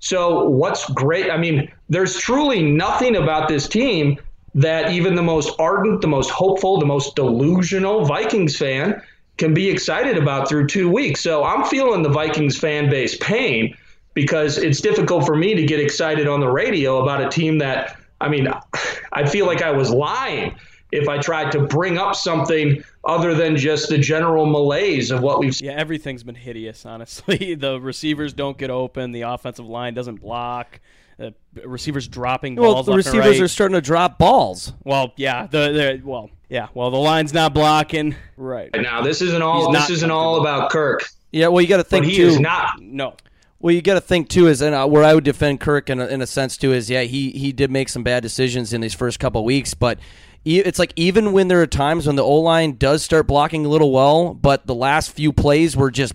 So, 0.00 0.48
what's 0.48 0.88
great? 0.90 1.30
I 1.30 1.36
mean, 1.36 1.70
there's 1.88 2.16
truly 2.18 2.62
nothing 2.62 3.16
about 3.16 3.48
this 3.48 3.68
team 3.68 4.18
that 4.54 4.90
even 4.90 5.14
the 5.14 5.22
most 5.22 5.54
ardent, 5.58 6.00
the 6.00 6.08
most 6.08 6.30
hopeful, 6.30 6.78
the 6.78 6.86
most 6.86 7.14
delusional 7.16 8.04
Vikings 8.04 8.56
fan 8.56 9.00
can 9.36 9.54
be 9.54 9.68
excited 9.68 10.16
about 10.18 10.48
through 10.48 10.66
two 10.66 10.90
weeks. 10.90 11.20
So, 11.20 11.44
I'm 11.44 11.64
feeling 11.64 12.02
the 12.02 12.08
Vikings 12.08 12.58
fan 12.58 12.90
base 12.90 13.16
pain 13.18 13.76
because 14.14 14.58
it's 14.58 14.80
difficult 14.80 15.24
for 15.24 15.36
me 15.36 15.54
to 15.54 15.64
get 15.64 15.80
excited 15.80 16.26
on 16.26 16.40
the 16.40 16.48
radio 16.48 17.02
about 17.02 17.22
a 17.22 17.28
team 17.28 17.58
that, 17.58 17.96
I 18.20 18.28
mean, 18.28 18.48
I 19.12 19.26
feel 19.28 19.46
like 19.46 19.62
I 19.62 19.70
was 19.70 19.90
lying 19.90 20.56
if 20.92 21.08
I 21.08 21.18
tried 21.18 21.52
to 21.52 21.60
bring 21.60 21.98
up 21.98 22.16
something 22.16 22.82
other 23.04 23.34
than 23.34 23.56
just 23.56 23.88
the 23.88 23.98
general 23.98 24.46
malaise 24.46 25.10
of 25.10 25.22
what 25.22 25.38
we've 25.38 25.54
seen. 25.54 25.70
Yeah, 25.70 25.76
everything's 25.76 26.22
been 26.22 26.34
hideous, 26.34 26.84
honestly. 26.84 27.54
The 27.60 27.80
receivers 27.80 28.32
don't 28.32 28.56
get 28.56 28.70
open, 28.70 29.12
the 29.12 29.22
offensive 29.22 29.66
line 29.66 29.94
doesn't 29.94 30.20
block. 30.20 30.80
The 31.20 31.34
receivers 31.66 32.08
dropping 32.08 32.54
balls. 32.54 32.74
Well, 32.74 32.82
the 32.82 32.90
left 32.92 33.06
receivers 33.06 33.38
right. 33.38 33.40
are 33.42 33.48
starting 33.48 33.74
to 33.74 33.82
drop 33.82 34.16
balls. 34.16 34.72
Well, 34.84 35.12
yeah, 35.16 35.46
the, 35.46 35.58
the 35.70 36.02
well, 36.02 36.30
yeah, 36.48 36.68
well, 36.72 36.90
the 36.90 36.96
line's 36.96 37.34
not 37.34 37.52
blocking. 37.52 38.16
Right. 38.38 38.70
Now, 38.74 39.02
this 39.02 39.20
isn't 39.20 39.42
all 39.42 39.70
He's 39.70 39.82
this 39.82 39.98
isn't 39.98 40.10
all 40.10 40.40
about 40.40 40.70
Kirk, 40.70 41.04
Yeah, 41.30 41.48
well, 41.48 41.60
you 41.60 41.68
got 41.68 41.76
to 41.76 41.82
but 41.82 41.90
think 41.90 42.06
he 42.06 42.16
too. 42.16 42.26
is 42.26 42.40
not. 42.40 42.80
No. 42.80 43.16
Well, 43.58 43.74
you 43.74 43.82
got 43.82 43.94
to 43.94 44.00
think 44.00 44.30
too 44.30 44.46
is 44.46 44.62
and 44.62 44.74
uh, 44.74 44.86
where 44.86 45.04
I 45.04 45.12
would 45.12 45.24
defend 45.24 45.60
Kirk 45.60 45.90
in 45.90 46.00
a, 46.00 46.06
in 46.06 46.22
a 46.22 46.26
sense 46.26 46.56
too 46.56 46.72
is 46.72 46.88
yeah 46.88 47.02
he 47.02 47.30
he 47.32 47.52
did 47.52 47.70
make 47.70 47.90
some 47.90 48.02
bad 48.02 48.22
decisions 48.22 48.72
in 48.72 48.80
these 48.80 48.94
first 48.94 49.20
couple 49.20 49.44
weeks, 49.44 49.74
but 49.74 49.98
it's 50.46 50.78
like 50.78 50.94
even 50.96 51.32
when 51.32 51.48
there 51.48 51.60
are 51.60 51.66
times 51.66 52.06
when 52.06 52.16
the 52.16 52.24
O 52.24 52.36
line 52.36 52.78
does 52.78 53.02
start 53.02 53.26
blocking 53.26 53.66
a 53.66 53.68
little 53.68 53.92
well, 53.92 54.32
but 54.32 54.66
the 54.66 54.74
last 54.74 55.12
few 55.12 55.34
plays 55.34 55.76
were 55.76 55.90
just 55.90 56.14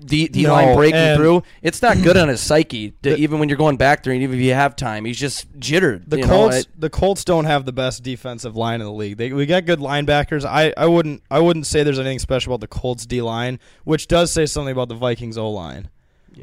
the 0.00 0.28
the 0.28 0.44
No, 0.44 0.52
line 0.52 0.76
breaking 0.76 0.96
and- 0.98 1.16
through. 1.18 1.42
It's 1.62 1.80
not 1.82 2.00
good 2.02 2.16
on 2.18 2.28
his 2.28 2.40
psyche. 2.40 2.92
To, 3.02 3.16
even 3.16 3.38
when 3.38 3.48
you're 3.48 3.58
going 3.58 3.76
back 3.76 4.02
there, 4.02 4.12
and 4.12 4.22
even 4.22 4.38
if 4.38 4.44
you 4.44 4.54
have 4.54 4.76
time, 4.76 5.04
he's 5.04 5.18
just 5.18 5.46
jittered. 5.58 6.08
The 6.10 6.18
you 6.18 6.22
know? 6.22 6.28
Colts—the 6.50 6.90
Colts 6.90 7.24
don't 7.24 7.44
have 7.46 7.64
the 7.64 7.72
best 7.72 8.02
defensive 8.02 8.56
line 8.56 8.80
in 8.80 8.86
the 8.86 8.92
league. 8.92 9.16
They, 9.16 9.32
we 9.32 9.46
got 9.46 9.64
good 9.66 9.78
linebackers. 9.80 10.44
I, 10.44 10.72
I 10.76 10.86
wouldn't, 10.86 11.22
I 11.30 11.40
wouldn't 11.40 11.66
say 11.66 11.82
there's 11.82 11.98
anything 11.98 12.18
special 12.18 12.52
about 12.52 12.60
the 12.60 12.68
Colts 12.68 13.06
D 13.06 13.20
line, 13.22 13.58
which 13.84 14.08
does 14.08 14.32
say 14.32 14.46
something 14.46 14.72
about 14.72 14.88
the 14.88 14.94
Vikings 14.94 15.36
O 15.38 15.50
line. 15.50 15.88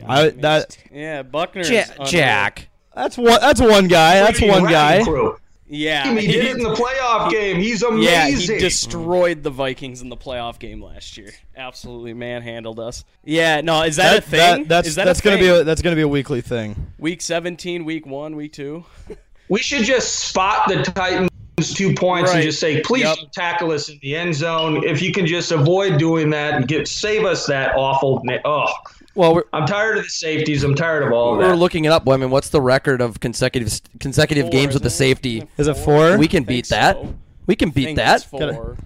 I, 0.05 0.29
that 0.29 0.77
Yeah, 0.91 1.23
Buckner. 1.23 1.63
Ja- 1.63 2.05
Jack. 2.05 2.67
that's 2.93 3.17
one, 3.17 3.39
that's 3.39 3.61
one 3.61 3.87
guy. 3.87 4.15
That's 4.19 4.41
one 4.41 4.63
guy. 4.65 5.03
Crew. 5.03 5.37
Yeah, 5.67 6.13
He 6.13 6.27
did 6.27 6.45
it 6.45 6.57
in 6.57 6.63
the 6.63 6.75
playoff 6.75 7.31
game. 7.31 7.57
He's 7.57 7.81
amazing. 7.81 8.03
Yeah, 8.03 8.27
amazing. 8.27 8.55
he 8.57 8.61
destroyed 8.61 9.41
the 9.41 9.49
Vikings 9.49 10.01
in 10.01 10.09
the 10.09 10.17
playoff 10.17 10.59
game 10.59 10.79
last 10.83 11.17
year. 11.17 11.31
Absolutely 11.57 12.13
manhandled 12.13 12.79
us. 12.79 13.03
Yeah, 13.23 13.61
no, 13.61 13.81
is 13.81 13.95
that, 13.95 14.19
a 14.19 14.21
thing? 14.21 14.39
That, 14.39 14.67
that's 14.67 14.87
is 14.89 14.95
that 14.95 15.05
that's 15.05 15.21
a 15.21 15.23
gonna 15.23 15.37
thing? 15.37 15.45
be 15.45 15.49
a, 15.49 15.63
that's 15.63 15.81
gonna 15.81 15.95
be 15.95 16.03
a 16.03 16.07
weekly 16.07 16.41
thing. 16.41 16.91
week 16.99 17.19
17, 17.21 17.83
week 17.83 18.05
one, 18.05 18.35
week 18.35 18.53
two. 18.53 18.85
we 19.49 19.59
should 19.59 19.83
just 19.83 20.19
spot 20.29 20.67
the 20.67 20.83
Titans 20.83 21.29
two 21.73 21.95
points 21.95 22.31
and 22.31 22.43
just 22.43 22.59
say, 22.59 22.81
please 22.81 23.03
Yep. 23.03 23.17
tackle 23.31 23.71
us 23.71 23.89
in 23.89 23.97
the 24.03 24.15
end 24.15 24.35
zone. 24.35 24.85
If 24.85 25.01
you 25.01 25.11
can 25.13 25.25
just 25.25 25.51
avoid 25.51 25.97
doing 25.97 26.29
that 26.31 26.53
and 26.55 26.67
get 26.67 26.87
save 26.87 27.23
us 27.25 27.45
that 27.47 27.75
awful. 27.75 28.21
na- 28.23 28.37
Oh, 28.45 28.67
well, 29.15 29.35
we're, 29.35 29.43
I'm 29.53 29.65
tired 29.65 29.97
of 29.97 30.03
the 30.03 30.09
safeties. 30.09 30.63
I'm 30.63 30.75
tired 30.75 31.03
of 31.03 31.11
all 31.11 31.33
of 31.33 31.39
we're 31.39 31.47
that. 31.49 31.55
looking 31.55 31.85
it 31.85 31.89
up. 31.91 32.07
I 32.07 32.17
mean, 32.17 32.29
what's 32.29 32.49
the 32.49 32.61
record 32.61 33.01
of 33.01 33.19
consecutive 33.19 33.79
consecutive 33.99 34.45
Four, 34.45 34.51
games 34.51 34.73
with 34.73 34.83
the 34.83 34.89
safety? 34.89 35.47
Is 35.57 35.67
it 35.67 35.77
four? 35.77 36.17
We 36.17 36.27
can 36.27 36.43
beat 36.43 36.67
that. 36.69 36.95
so. 36.97 37.15
We 37.47 37.55
can 37.55 37.69
I 37.69 37.71
beat 37.71 37.85
think 37.85 37.97
that. 37.97 38.15
it's 38.17 38.25
four. 38.25 38.77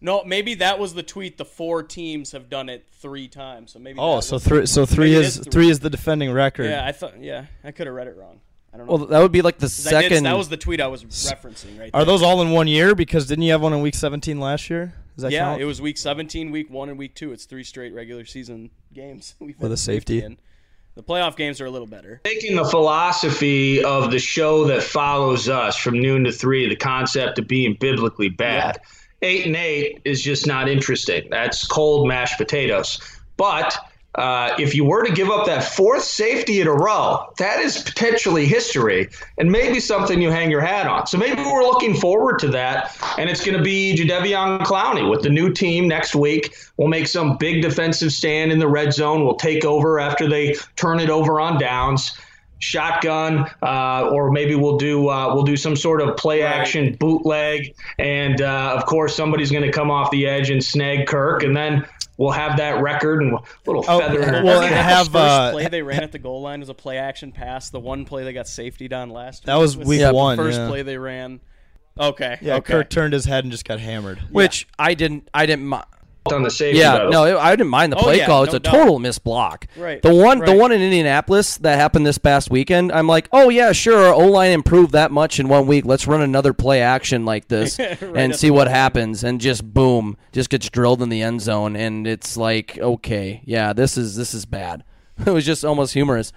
No, 0.00 0.24
maybe 0.24 0.54
that 0.54 0.78
was 0.80 0.94
the 0.94 1.02
tweet. 1.04 1.38
The 1.38 1.44
four 1.44 1.82
teams 1.84 2.32
have 2.32 2.50
done 2.50 2.68
it 2.68 2.86
three 3.00 3.28
times, 3.28 3.72
so 3.72 3.78
maybe. 3.78 3.98
Oh, 4.00 4.20
so 4.20 4.38
three 4.38 4.66
so 4.66 4.84
three 4.84 5.10
Maybe 5.10 5.16
it 5.16 5.24
is 5.26 5.36
is 5.38 5.44
three. 5.44 5.50
three 5.52 5.70
is 5.70 5.78
the 5.80 5.90
defending 5.90 6.32
record. 6.32 6.64
Yeah, 6.68 6.84
I 6.84 6.90
thought. 6.92 7.20
Yeah, 7.22 7.46
I 7.62 7.70
could 7.70 7.86
have 7.86 7.94
read 7.94 8.08
it 8.08 8.16
wrong. 8.16 8.40
I 8.74 8.78
don't 8.78 8.86
know. 8.86 8.94
Well, 8.96 9.06
that 9.06 9.20
would 9.20 9.32
be 9.32 9.42
like 9.42 9.58
the 9.58 9.66
I 9.66 9.68
did- 9.68 9.70
second. 10.08 10.24
that 10.24 10.36
was 10.36 10.48
the 10.48 10.56
tweet 10.56 10.80
I 10.80 10.86
was 10.86 11.04
referencing, 11.04 11.78
right? 11.78 11.90
Are 11.92 12.00
there. 12.00 12.06
those 12.06 12.22
all 12.22 12.40
in 12.42 12.50
one 12.52 12.68
year? 12.68 12.94
Because 12.94 13.26
didn't 13.26 13.42
you 13.44 13.52
have 13.52 13.60
one 13.62 13.72
in 13.72 13.80
week 13.82 13.94
17 13.94 14.40
last 14.40 14.70
year? 14.70 14.94
Does 15.16 15.24
that 15.24 15.32
Yeah, 15.32 15.40
count? 15.44 15.60
it 15.60 15.66
was 15.66 15.82
week 15.82 15.98
17, 15.98 16.50
week 16.50 16.70
one, 16.70 16.88
and 16.88 16.98
week 16.98 17.14
two. 17.14 17.32
It's 17.32 17.44
three 17.44 17.64
straight 17.64 17.92
regular 17.92 18.24
season 18.24 18.70
games. 18.94 19.34
We've 19.40 19.58
With 19.60 19.72
a 19.72 19.76
safety. 19.76 20.22
in. 20.22 20.38
The 20.94 21.02
playoff 21.02 21.36
games 21.36 21.60
are 21.60 21.66
a 21.66 21.70
little 21.70 21.86
better. 21.86 22.20
taking 22.24 22.54
the 22.56 22.64
philosophy 22.66 23.82
of 23.84 24.10
the 24.10 24.18
show 24.18 24.64
that 24.66 24.82
follows 24.82 25.48
us 25.48 25.76
from 25.76 25.98
noon 26.00 26.24
to 26.24 26.32
three, 26.32 26.68
the 26.68 26.76
concept 26.76 27.38
of 27.38 27.48
being 27.48 27.76
biblically 27.80 28.28
bad. 28.28 28.78
Eight 29.22 29.46
and 29.46 29.56
eight 29.56 30.00
is 30.04 30.20
just 30.22 30.46
not 30.46 30.68
interesting. 30.68 31.28
That's 31.30 31.66
cold 31.66 32.08
mashed 32.08 32.36
potatoes. 32.38 32.98
But 33.36 33.76
uh, 34.16 34.54
if 34.58 34.74
you 34.74 34.84
were 34.84 35.02
to 35.02 35.12
give 35.12 35.30
up 35.30 35.46
that 35.46 35.64
fourth 35.64 36.02
safety 36.04 36.60
in 36.60 36.66
a 36.66 36.72
row, 36.72 37.32
that 37.38 37.60
is 37.60 37.78
potentially 37.78 38.46
history 38.46 39.08
and 39.38 39.50
maybe 39.50 39.80
something 39.80 40.20
you 40.20 40.30
hang 40.30 40.50
your 40.50 40.60
hat 40.60 40.86
on. 40.86 41.06
So 41.06 41.16
maybe 41.16 41.42
we're 41.42 41.62
looking 41.62 41.94
forward 41.94 42.38
to 42.40 42.48
that. 42.48 42.96
And 43.16 43.30
it's 43.30 43.44
going 43.44 43.56
to 43.56 43.64
be 43.64 43.96
Jadeveon 43.96 44.60
Clowney 44.60 45.08
with 45.08 45.22
the 45.22 45.30
new 45.30 45.52
team 45.52 45.88
next 45.88 46.14
week. 46.14 46.54
We'll 46.76 46.88
make 46.88 47.06
some 47.06 47.38
big 47.38 47.62
defensive 47.62 48.12
stand 48.12 48.52
in 48.52 48.58
the 48.58 48.68
red 48.68 48.92
zone. 48.92 49.24
We'll 49.24 49.36
take 49.36 49.64
over 49.64 49.98
after 49.98 50.28
they 50.28 50.56
turn 50.76 51.00
it 51.00 51.08
over 51.08 51.40
on 51.40 51.58
downs 51.58 52.12
shotgun, 52.62 53.50
uh, 53.60 54.08
or 54.12 54.30
maybe 54.30 54.54
we'll 54.54 54.76
do 54.76 55.08
uh, 55.08 55.34
we'll 55.34 55.42
do 55.42 55.56
some 55.56 55.74
sort 55.74 56.00
of 56.00 56.16
play 56.16 56.42
action 56.42 56.94
bootleg, 56.94 57.74
and 57.98 58.40
uh, 58.40 58.76
of 58.76 58.86
course 58.86 59.16
somebody's 59.16 59.50
going 59.50 59.64
to 59.64 59.72
come 59.72 59.90
off 59.90 60.12
the 60.12 60.28
edge 60.28 60.48
and 60.48 60.62
snag 60.62 61.08
Kirk, 61.08 61.42
and 61.42 61.56
then 61.56 61.84
we'll 62.22 62.30
have 62.30 62.56
that 62.58 62.80
record 62.82 63.22
and 63.22 63.32
a 63.32 63.38
little 63.66 63.84
Oh, 63.88 63.98
feather. 63.98 64.22
in 64.22 64.34
our 64.34 64.44
well, 64.44 64.60
cap. 64.60 64.70
and 64.70 64.80
have 64.80 65.06
First 65.06 65.16
uh, 65.16 65.50
play 65.52 65.68
they 65.68 65.82
ran 65.82 66.02
at 66.02 66.12
the 66.12 66.18
goal 66.18 66.40
line 66.42 66.60
was 66.60 66.68
a 66.68 66.74
play 66.74 66.98
action 66.98 67.32
pass. 67.32 67.70
The 67.70 67.80
one 67.80 68.04
play 68.04 68.22
they 68.24 68.32
got 68.32 68.46
safety 68.46 68.92
on 68.92 69.10
last. 69.10 69.44
That 69.44 69.56
was 69.56 69.76
week 69.76 69.86
week 69.88 70.00
the 70.00 70.14
one, 70.14 70.36
First 70.36 70.58
yeah. 70.60 70.68
play 70.68 70.82
they 70.82 70.98
ran. 70.98 71.40
Okay. 71.98 72.38
yeah, 72.40 72.54
okay. 72.56 72.72
Kirk 72.72 72.88
turned 72.90 73.12
his 73.12 73.24
head 73.26 73.44
and 73.44 73.50
just 73.50 73.64
got 73.66 73.78
hammered. 73.80 74.18
which 74.30 74.66
I 74.78 74.94
didn't. 74.94 75.28
I 75.34 75.44
didn't. 75.46 75.72
Mi- 76.30 76.36
on 76.36 76.42
the 76.42 76.50
safety. 76.50 76.78
Yeah, 76.78 76.92
battle. 76.94 77.10
no, 77.12 77.24
it, 77.24 77.36
I 77.36 77.50
didn't 77.54 77.70
mind 77.70 77.92
the 77.92 77.96
Oh, 77.98 78.02
play 78.02 78.18
yeah, 78.18 78.26
call. 78.26 78.44
It's 78.44 78.52
no 78.52 78.56
a 78.56 78.60
doubt. 78.60 78.72
total 78.72 78.98
missed 78.98 79.24
block. 79.24 79.66
Right, 79.76 80.00
The 80.00 80.14
one, 80.14 80.38
the 80.40 80.54
one 80.54 80.72
in 80.72 80.80
Indianapolis 80.80 81.56
that 81.58 81.78
happened 81.78 82.06
this 82.06 82.18
past 82.18 82.50
weekend. 82.50 82.92
I'm 82.92 83.06
like, 83.06 83.28
oh 83.32 83.48
yeah, 83.48 83.72
sure. 83.72 83.98
Our 84.06 84.14
O 84.14 84.26
line 84.28 84.52
improved 84.52 84.92
that 84.92 85.10
much 85.10 85.40
in 85.40 85.48
one 85.48 85.66
week. 85.66 85.84
Let's 85.84 86.06
run 86.06 86.20
another 86.22 86.52
play 86.52 86.80
action 86.82 87.24
like 87.24 87.48
this 87.48 87.78
and 88.00 88.34
see 88.36 88.50
what 88.50 88.68
happens. 88.68 89.24
And 89.24 89.40
just 89.40 89.64
boom, 89.72 90.16
just 90.32 90.50
gets 90.50 90.68
drilled 90.70 91.02
in 91.02 91.08
the 91.08 91.22
end 91.22 91.40
zone. 91.40 91.76
And 91.76 92.06
it's 92.06 92.36
like, 92.36 92.78
okay, 92.78 93.42
yeah, 93.44 93.72
this 93.72 93.96
is 93.98 94.16
this 94.16 94.34
is 94.34 94.44
bad. 94.46 94.84
It 95.26 95.30
was 95.30 95.44
just 95.44 95.64
almost 95.64 95.92
humorous. 95.92 96.32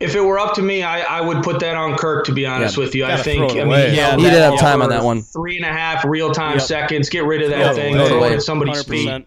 If 0.00 0.14
it 0.14 0.20
were 0.20 0.38
up 0.38 0.54
to 0.54 0.62
me, 0.62 0.82
I, 0.84 1.00
I 1.18 1.20
would 1.20 1.42
put 1.42 1.58
that 1.60 1.74
on 1.74 1.96
Kirk. 1.96 2.24
To 2.26 2.32
be 2.32 2.46
honest 2.46 2.76
Yeah, 2.76 2.84
with 2.84 2.94
you, 2.94 3.04
I 3.04 3.16
think. 3.16 3.50
throw 3.50 3.58
it 3.58 3.62
I 3.62 3.64
mean, 3.64 3.94
Yeah, 3.94 4.08
held 4.10 4.20
he 4.20 4.26
did 4.26 4.34
that 4.34 4.50
have 4.52 4.60
time 4.60 4.80
on 4.80 4.90
that 4.90 5.02
one. 5.02 5.22
Three 5.22 5.56
and 5.56 5.64
a 5.66 5.72
half 5.72 6.04
real 6.04 6.30
time 6.32 6.58
Yep. 6.58 6.62
seconds. 6.66 7.08
Get 7.08 7.24
rid 7.24 7.42
of 7.42 7.50
that 7.50 7.62
Throw 7.62 7.72
it 7.72 7.74
thing. 7.74 7.94
away. 7.96 8.06
Throw 8.08 8.18
Throw 8.18 8.24
it 8.28 8.32
it 8.32 8.36
at 8.36 8.42
somebody's 8.42 8.84
100%. 8.84 9.24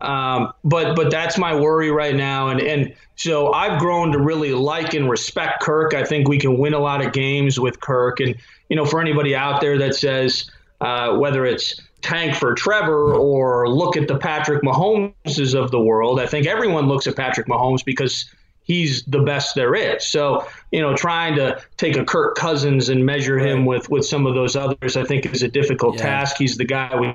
Um, 0.00 0.52
but 0.64 0.96
but 0.96 1.12
that's 1.12 1.38
my 1.38 1.54
worry 1.54 1.92
right 1.92 2.16
now, 2.16 2.48
and 2.48 2.60
and 2.60 2.92
so 3.14 3.52
I've 3.52 3.78
grown 3.78 4.10
to 4.12 4.18
really 4.18 4.52
like 4.52 4.94
and 4.94 5.08
respect 5.08 5.60
Kirk. 5.62 5.94
I 5.94 6.02
think 6.02 6.28
we 6.28 6.38
can 6.38 6.58
win 6.58 6.74
a 6.74 6.80
lot 6.80 7.06
of 7.06 7.12
games 7.12 7.60
with 7.60 7.78
Kirk, 7.80 8.18
and 8.18 8.34
you 8.68 8.74
know, 8.74 8.84
for 8.84 9.00
anybody 9.00 9.36
out 9.36 9.60
there 9.60 9.78
that 9.78 9.94
says 9.94 10.50
uh, 10.80 11.16
whether 11.18 11.46
it's 11.46 11.80
tank 12.00 12.34
for 12.34 12.52
Trevor 12.54 13.14
or 13.14 13.68
look 13.68 13.96
at 13.96 14.08
the 14.08 14.18
Patrick 14.18 14.64
Mahomeses 14.64 15.54
of 15.54 15.70
the 15.70 15.78
world, 15.80 16.18
I 16.18 16.26
think 16.26 16.48
everyone 16.48 16.88
looks 16.88 17.06
at 17.06 17.14
Patrick 17.14 17.46
Mahomes 17.46 17.84
because 17.84 18.28
he's 18.72 19.04
the 19.04 19.20
best 19.20 19.54
there 19.54 19.74
is. 19.74 20.06
So 20.06 20.46
you 20.70 20.80
know, 20.80 20.94
trying 20.96 21.36
to 21.36 21.60
take 21.76 21.96
a 21.96 22.04
Kirk 22.04 22.36
Cousins 22.36 22.88
and 22.88 23.04
measure 23.04 23.38
him 23.38 23.66
with 23.66 23.88
with 23.90 24.04
some 24.06 24.26
of 24.26 24.34
those 24.34 24.56
others, 24.56 24.96
I 24.96 25.04
think 25.04 25.26
is 25.26 25.42
a 25.42 25.48
difficult 25.48 25.96
Yeah. 25.96 26.02
task. 26.02 26.36
He's 26.38 26.56
the 26.56 26.64
guy 26.64 26.98
we 26.98 27.14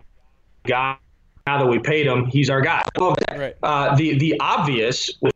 got 0.65 0.99
now 1.47 1.57
that 1.59 1.67
we 1.67 1.79
paid 1.79 2.05
him, 2.05 2.25
he's 2.25 2.49
our 2.49 2.61
guy. 2.61 2.83
Right. 2.99 3.55
Uh, 3.63 3.95
the 3.95 4.17
the 4.17 4.35
obvious 4.39 5.09
with 5.21 5.33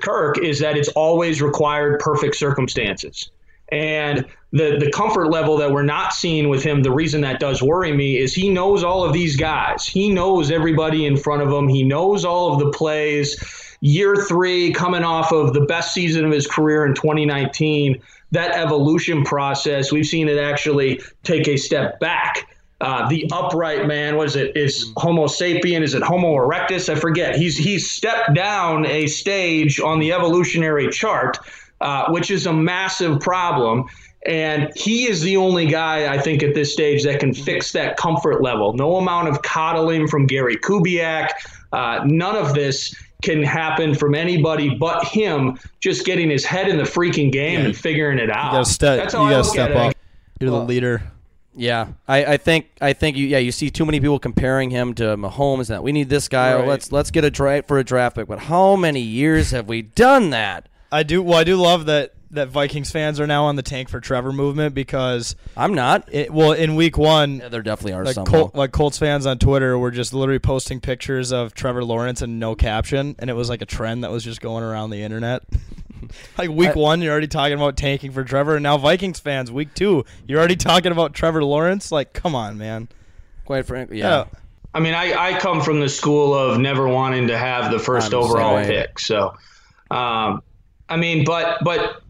Kirk 0.00 0.38
is 0.38 0.60
that 0.60 0.76
it's 0.76 0.90
always 0.90 1.40
required 1.40 2.00
perfect 2.00 2.36
circumstances. 2.36 3.30
And 3.72 4.26
the 4.52 4.76
the 4.78 4.90
comfort 4.92 5.30
level 5.30 5.56
that 5.56 5.70
we're 5.72 5.82
not 5.82 6.12
seeing 6.12 6.50
with 6.50 6.62
him, 6.62 6.82
the 6.82 6.92
reason 6.92 7.22
that 7.22 7.40
does 7.40 7.62
worry 7.62 7.92
me 7.92 8.18
is 8.18 8.34
he 8.34 8.50
knows 8.50 8.84
all 8.84 9.04
of 9.04 9.14
these 9.14 9.36
guys. 9.36 9.86
He 9.86 10.10
knows 10.10 10.50
everybody 10.50 11.06
in 11.06 11.16
front 11.16 11.42
of 11.42 11.50
him. 11.50 11.66
He 11.66 11.82
knows 11.82 12.24
all 12.26 12.52
of 12.52 12.58
the 12.60 12.70
plays. 12.70 13.42
Year 13.84 14.16
three, 14.16 14.72
coming 14.72 15.04
off 15.04 15.30
of 15.30 15.52
the 15.52 15.60
best 15.60 15.92
season 15.92 16.24
of 16.24 16.32
his 16.32 16.46
career 16.46 16.86
in 16.86 16.94
2019, 16.94 18.00
that 18.30 18.52
evolution 18.56 19.24
process, 19.24 19.92
we've 19.92 20.06
seen 20.06 20.26
it 20.26 20.38
actually 20.38 21.02
take 21.22 21.48
a 21.48 21.58
step 21.58 22.00
back. 22.00 22.48
Uh, 22.80 23.06
the 23.10 23.28
upright 23.30 23.86
man, 23.86 24.16
was 24.16 24.36
it? 24.36 24.56
Is 24.56 24.90
Homo 24.96 25.26
sapien? 25.26 25.82
Is 25.82 25.92
it 25.92 26.02
Homo 26.02 26.34
erectus? 26.34 26.88
I 26.88 26.94
forget. 26.94 27.36
He's 27.36 27.58
he's 27.58 27.90
stepped 27.90 28.32
down 28.32 28.86
a 28.86 29.06
stage 29.06 29.78
on 29.80 29.98
the 29.98 30.12
evolutionary 30.12 30.88
chart, 30.88 31.38
uh, 31.82 32.10
which 32.10 32.30
is 32.30 32.46
a 32.46 32.52
massive 32.54 33.20
problem. 33.20 33.84
And 34.24 34.72
he 34.74 35.10
is 35.10 35.20
the 35.20 35.36
only 35.36 35.66
guy 35.66 36.10
I 36.10 36.18
think 36.18 36.42
at 36.42 36.54
this 36.54 36.72
stage 36.72 37.04
that 37.04 37.20
can 37.20 37.34
fix 37.34 37.72
that 37.72 37.98
comfort 37.98 38.40
level. 38.40 38.72
No 38.72 38.96
amount 38.96 39.28
of 39.28 39.42
coddling 39.42 40.08
from 40.08 40.26
Gary 40.26 40.56
Kubiak. 40.56 41.32
Uh, 41.70 42.00
none 42.06 42.34
of 42.34 42.54
this 42.54 42.94
can 43.24 43.42
happen 43.42 43.94
from 43.94 44.14
anybody 44.14 44.74
but 44.74 45.04
him 45.04 45.58
just 45.80 46.04
getting 46.04 46.30
his 46.30 46.44
head 46.44 46.68
in 46.68 46.76
the 46.76 46.84
freaking 46.84 47.32
game 47.32 47.64
and 47.64 47.76
figuring 47.76 48.18
it 48.18 48.30
out. 48.30 48.46
You 48.46 48.58
gotta 48.58 48.64
step. 48.66 48.98
That's 48.98 49.14
You 49.14 49.20
how 49.20 49.24
I 49.26 49.30
gotta 49.30 49.44
step 49.44 49.70
up. 49.76 49.90
it. 49.90 49.96
You're 50.40 50.50
the 50.50 50.60
leader. 50.60 51.02
Yeah, 51.56 51.88
I, 52.08 52.24
I 52.24 52.36
think 52.36 52.66
I 52.80 52.92
think 52.94 53.16
you 53.16 53.26
yeah 53.28 53.38
you 53.38 53.52
see 53.52 53.70
too 53.70 53.86
many 53.86 54.00
people 54.00 54.18
comparing 54.18 54.70
him 54.70 54.92
to 54.94 55.16
Mahomes 55.16 55.58
and 55.58 55.66
that 55.68 55.82
we 55.84 55.92
need 55.92 56.08
this 56.08 56.28
guy. 56.28 56.54
Right. 56.54 56.66
Let's 56.66 56.90
let's 56.92 57.10
get 57.12 57.24
a 57.24 57.30
draft 57.30 57.68
for 57.68 57.78
a 57.78 57.84
draft 57.84 58.16
pick. 58.16 58.26
But 58.26 58.40
how 58.40 58.74
many 58.76 59.00
years 59.00 59.52
have 59.52 59.68
we 59.68 59.82
done 59.82 60.30
that? 60.30 60.68
I 60.90 61.04
do. 61.04 61.22
Well, 61.22 61.38
I 61.38 61.44
do 61.44 61.56
love 61.56 61.86
that 61.86 62.12
that 62.34 62.48
Vikings 62.48 62.90
fans 62.90 63.18
are 63.20 63.26
now 63.26 63.44
on 63.44 63.56
the 63.56 63.62
tank 63.62 63.88
for 63.88 64.00
Trevor 64.00 64.32
movement 64.32 64.74
because 64.74 65.36
I'm 65.56 65.74
not. 65.74 66.08
it, 66.12 66.30
well 66.32 66.52
in 66.52 66.76
week 66.76 66.96
one 66.98 67.38
Yeah, 67.38 67.48
there 67.48 67.62
definitely 67.62 67.94
are 67.94 68.04
like 68.04 68.14
some. 68.14 68.26
Col- 68.26 68.50
like 68.54 68.72
Colts 68.72 68.98
fans 68.98 69.26
on 69.26 69.38
Twitter 69.38 69.78
were 69.78 69.90
just 69.90 70.12
literally 70.14 70.38
posting 70.38 70.80
pictures 70.80 71.32
of 71.32 71.54
Trevor 71.54 71.84
Lawrence 71.84 72.22
and 72.22 72.38
no 72.38 72.54
caption, 72.54 73.16
and 73.18 73.30
it 73.30 73.34
was 73.34 73.48
like 73.48 73.62
a 73.62 73.66
trend 73.66 74.04
that 74.04 74.10
was 74.10 74.22
just 74.24 74.40
going 74.40 74.62
around 74.62 74.90
the 74.90 75.02
internet. 75.02 75.42
like 76.38 76.50
week 76.50 76.70
I- 76.70 76.78
one, 76.78 77.02
you're 77.02 77.12
already 77.12 77.28
talking 77.28 77.54
about 77.54 77.76
tanking 77.76 78.12
for 78.12 78.24
Trevor, 78.24 78.56
and 78.56 78.62
now 78.62 78.76
Vikings 78.78 79.20
fans, 79.20 79.50
week 79.50 79.74
two, 79.74 80.04
you're 80.26 80.38
already 80.38 80.56
talking 80.56 80.92
about 80.92 81.14
Trevor 81.14 81.42
Lawrence. 81.44 81.90
Like, 81.90 82.12
come 82.12 82.34
on, 82.34 82.58
man. 82.58 82.88
Quite 83.44 83.66
frankly, 83.66 83.98
yeah. 83.98 84.24
I 84.72 84.80
mean, 84.80 84.94
I, 84.94 85.14
I 85.36 85.38
come 85.38 85.60
from 85.60 85.78
the 85.80 85.88
school 85.88 86.34
of 86.34 86.58
never 86.58 86.88
wanting 86.88 87.28
to 87.28 87.38
have 87.38 87.70
the 87.70 87.76
1st 87.76 88.06
I'm 88.06 88.14
overall 88.14 88.54
way. 88.56 88.66
pick. 88.66 88.98
So, 88.98 89.36
um, 89.90 90.42
I 90.88 90.96
mean, 90.96 91.24
but 91.24 91.62
but 91.62 92.02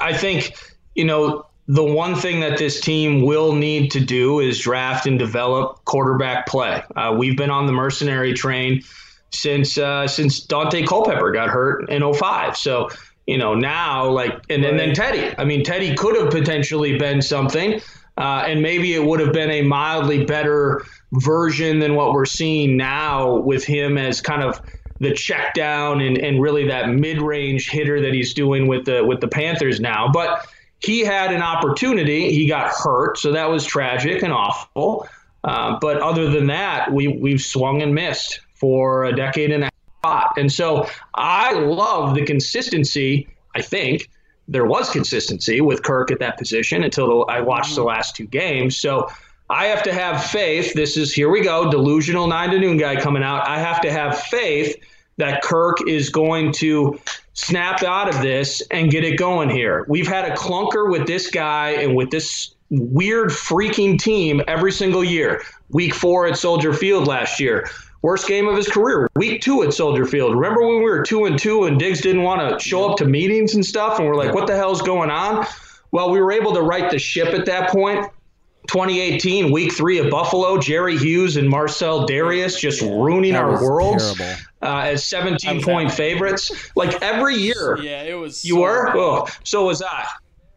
I 0.00 0.12
think 0.12 0.56
you 0.94 1.04
know 1.04 1.46
the 1.66 1.84
one 1.84 2.14
thing 2.14 2.40
that 2.40 2.58
this 2.58 2.80
team 2.80 3.22
will 3.22 3.54
need 3.54 3.90
to 3.92 4.00
do 4.00 4.40
is 4.40 4.58
draft 4.58 5.06
and 5.06 5.18
develop 5.18 5.84
quarterback 5.84 6.46
play. 6.46 6.82
Uh, 6.94 7.14
we've 7.16 7.36
been 7.36 7.50
on 7.50 7.66
the 7.66 7.72
mercenary 7.72 8.34
train 8.34 8.82
since 9.30 9.78
uh, 9.78 10.06
since 10.06 10.46
Daunte 10.46 10.86
Culpepper 10.86 11.32
got 11.32 11.48
hurt 11.48 11.88
in 11.90 12.12
05. 12.12 12.56
So 12.56 12.90
you 13.26 13.38
know 13.38 13.54
now 13.54 14.08
like 14.08 14.32
and, 14.50 14.64
and 14.64 14.78
then 14.78 14.94
Teddy. 14.94 15.34
I 15.38 15.44
mean, 15.44 15.64
Teddy 15.64 15.94
could 15.94 16.16
have 16.16 16.30
potentially 16.30 16.98
been 16.98 17.22
something. 17.22 17.80
Uh, 18.16 18.44
and 18.46 18.62
maybe 18.62 18.94
it 18.94 19.04
would 19.04 19.18
have 19.18 19.32
been 19.32 19.50
a 19.50 19.62
mildly 19.62 20.24
better 20.24 20.84
version 21.14 21.80
than 21.80 21.96
what 21.96 22.12
we're 22.12 22.24
seeing 22.24 22.76
now 22.76 23.38
with 23.38 23.64
him 23.64 23.98
as 23.98 24.20
kind 24.20 24.40
of 24.40 24.60
the 25.04 25.14
check 25.14 25.54
down 25.54 26.00
and, 26.00 26.18
and 26.18 26.42
really 26.42 26.66
that 26.66 26.88
mid-range 26.88 27.70
hitter 27.70 28.00
that 28.00 28.12
he's 28.12 28.34
doing 28.34 28.66
with 28.66 28.84
the 28.84 29.04
with 29.04 29.20
the 29.20 29.28
Panthers 29.28 29.78
now. 29.80 30.10
But 30.12 30.46
he 30.80 31.00
had 31.00 31.32
an 31.32 31.42
opportunity. 31.42 32.30
He 32.32 32.46
got 32.46 32.70
hurt, 32.70 33.18
so 33.18 33.32
that 33.32 33.48
was 33.48 33.64
tragic 33.64 34.22
and 34.22 34.32
awful. 34.32 35.08
Uh, 35.44 35.78
but 35.80 36.00
other 36.00 36.30
than 36.30 36.46
that, 36.48 36.92
we 36.92 37.08
we've 37.08 37.40
swung 37.40 37.82
and 37.82 37.94
missed 37.94 38.40
for 38.54 39.04
a 39.04 39.14
decade 39.14 39.50
and 39.50 39.64
a 39.64 39.70
half. 40.02 40.32
And 40.36 40.50
so 40.52 40.88
I 41.14 41.52
love 41.52 42.14
the 42.14 42.24
consistency. 42.24 43.28
I 43.54 43.62
think 43.62 44.08
there 44.48 44.66
was 44.66 44.90
consistency 44.90 45.60
with 45.60 45.82
Kirk 45.82 46.10
at 46.10 46.18
that 46.18 46.36
position 46.38 46.82
until 46.84 47.24
I 47.28 47.40
watched 47.40 47.74
the 47.74 47.82
last 47.82 48.16
two 48.16 48.26
games. 48.26 48.76
So 48.76 49.08
I 49.48 49.66
have 49.66 49.82
to 49.84 49.92
have 49.92 50.24
faith. 50.24 50.74
This 50.74 50.96
is 50.96 51.12
here 51.12 51.30
we 51.30 51.42
go, 51.42 51.70
delusional 51.70 52.26
nine 52.26 52.50
to 52.50 52.58
noon 52.58 52.76
guy 52.76 52.96
coming 53.00 53.22
out. 53.22 53.46
I 53.46 53.58
have 53.58 53.80
to 53.82 53.92
have 53.92 54.20
faith 54.22 54.76
that 55.16 55.42
Kirk 55.42 55.78
is 55.88 56.08
going 56.08 56.52
to 56.54 56.98
snap 57.34 57.82
out 57.82 58.08
of 58.08 58.20
this 58.22 58.62
and 58.70 58.90
get 58.90 59.04
it 59.04 59.16
going 59.16 59.50
here. 59.50 59.84
We've 59.88 60.06
had 60.06 60.30
a 60.30 60.34
clunker 60.34 60.90
with 60.90 61.06
this 61.06 61.30
guy 61.30 61.70
and 61.70 61.94
with 61.94 62.10
this 62.10 62.54
weird 62.70 63.30
freaking 63.30 63.98
team 63.98 64.42
every 64.48 64.72
single 64.72 65.04
year. 65.04 65.42
Week 65.70 65.94
four 65.94 66.26
at 66.26 66.38
Soldier 66.38 66.72
Field 66.72 67.06
last 67.06 67.38
year. 67.40 67.68
Worst 68.02 68.28
game 68.28 68.46
of 68.46 68.56
his 68.56 68.68
career. 68.68 69.08
Week 69.16 69.40
two 69.40 69.62
at 69.62 69.72
Soldier 69.72 70.04
Field. 70.04 70.34
Remember 70.34 70.66
when 70.66 70.76
we 70.76 70.82
were 70.82 71.02
two 71.02 71.24
and 71.24 71.38
two 71.38 71.64
and 71.64 71.78
Diggs 71.78 72.00
didn't 72.00 72.22
want 72.22 72.58
to 72.58 72.62
show 72.62 72.90
up 72.90 72.98
to 72.98 73.06
meetings 73.06 73.54
and 73.54 73.64
stuff, 73.64 73.98
and 73.98 74.06
we're 74.06 74.14
like, 74.14 74.34
"What 74.34 74.46
the 74.46 74.54
hell's 74.54 74.82
going 74.82 75.10
on?" 75.10 75.46
Well, 75.90 76.10
we 76.10 76.20
were 76.20 76.32
able 76.32 76.52
to 76.52 76.60
right 76.60 76.90
the 76.90 76.98
ship 76.98 77.28
at 77.28 77.46
that 77.46 77.70
point. 77.70 78.06
2018, 78.66 79.52
Week 79.52 79.72
three 79.72 80.00
at 80.00 80.10
Buffalo, 80.10 80.58
Jerry 80.58 80.96
Hughes 80.96 81.36
and 81.36 81.48
Marcell 81.48 82.06
Dareus 82.06 82.58
just 82.58 82.80
ruining 82.80 83.34
That 83.34 83.44
our 83.44 83.62
worlds 83.62 84.14
terrible. 84.14 84.42
Uh, 84.64 84.80
as 84.86 85.04
17 85.06 85.56
was 85.56 85.64
point 85.64 85.90
at- 85.90 85.96
favorites. 85.96 86.50
Like 86.74 87.00
every 87.02 87.36
year, 87.36 87.78
Yeah, 87.82 88.02
it 88.02 88.14
was. 88.14 88.44
you 88.44 88.54
so 88.54 88.60
were. 88.60 88.96
Oh, 88.96 89.26
so 89.44 89.66
was 89.66 89.82
I. 89.82 90.06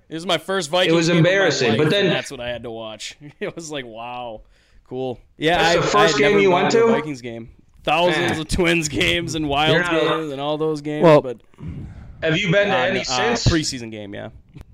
It 0.10 0.14
was 0.14 0.26
my 0.26 0.38
first 0.38 0.70
Vikings. 0.70 0.94
It 0.94 0.96
was 0.96 1.08
game 1.08 1.18
of 1.18 1.24
my 1.24 1.30
embarrassing, 1.30 1.78
but 1.78 1.90
then- 1.90 2.08
that's 2.08 2.32
what 2.32 2.40
I 2.40 2.48
had 2.50 2.64
to 2.64 2.72
watch. 2.72 3.16
It 3.40 3.56
was 3.56 3.72
like, 3.72 3.86
wow, 3.86 4.42
cool. 4.88 5.20
Yeah, 5.38 5.58
That's 5.58 5.78
I, 5.78 5.82
the 5.82 5.88
first 5.88 6.16
I 6.16 6.20
game 6.20 6.40
you 6.40 6.50
gone 6.50 6.64
went 6.64 6.74
a 6.74 6.78
to? 6.80 6.88
Vikings 6.88 7.22
game. 7.22 7.50
Thousands 7.84 8.38
Eh. 8.38 8.42
of 8.42 8.48
Twins 8.48 8.88
games 8.90 9.36
and 9.36 9.48
Wild 9.50 9.74
You're 9.74 9.84
not 9.84 9.94
allowed- 9.94 10.18
games 10.22 10.32
and 10.32 10.42
all 10.42 10.58
those 10.58 10.82
games. 10.82 11.04
Well, 11.04 11.22
but 11.22 11.42
Have 12.24 12.38
you 12.38 12.52
been 12.52 12.68
to 12.70 12.76
any 12.76 13.02
uh, 13.02 13.04
since? 13.04 13.46
preseason 13.48 13.92
game, 13.92 14.14
yeah. 14.16 14.30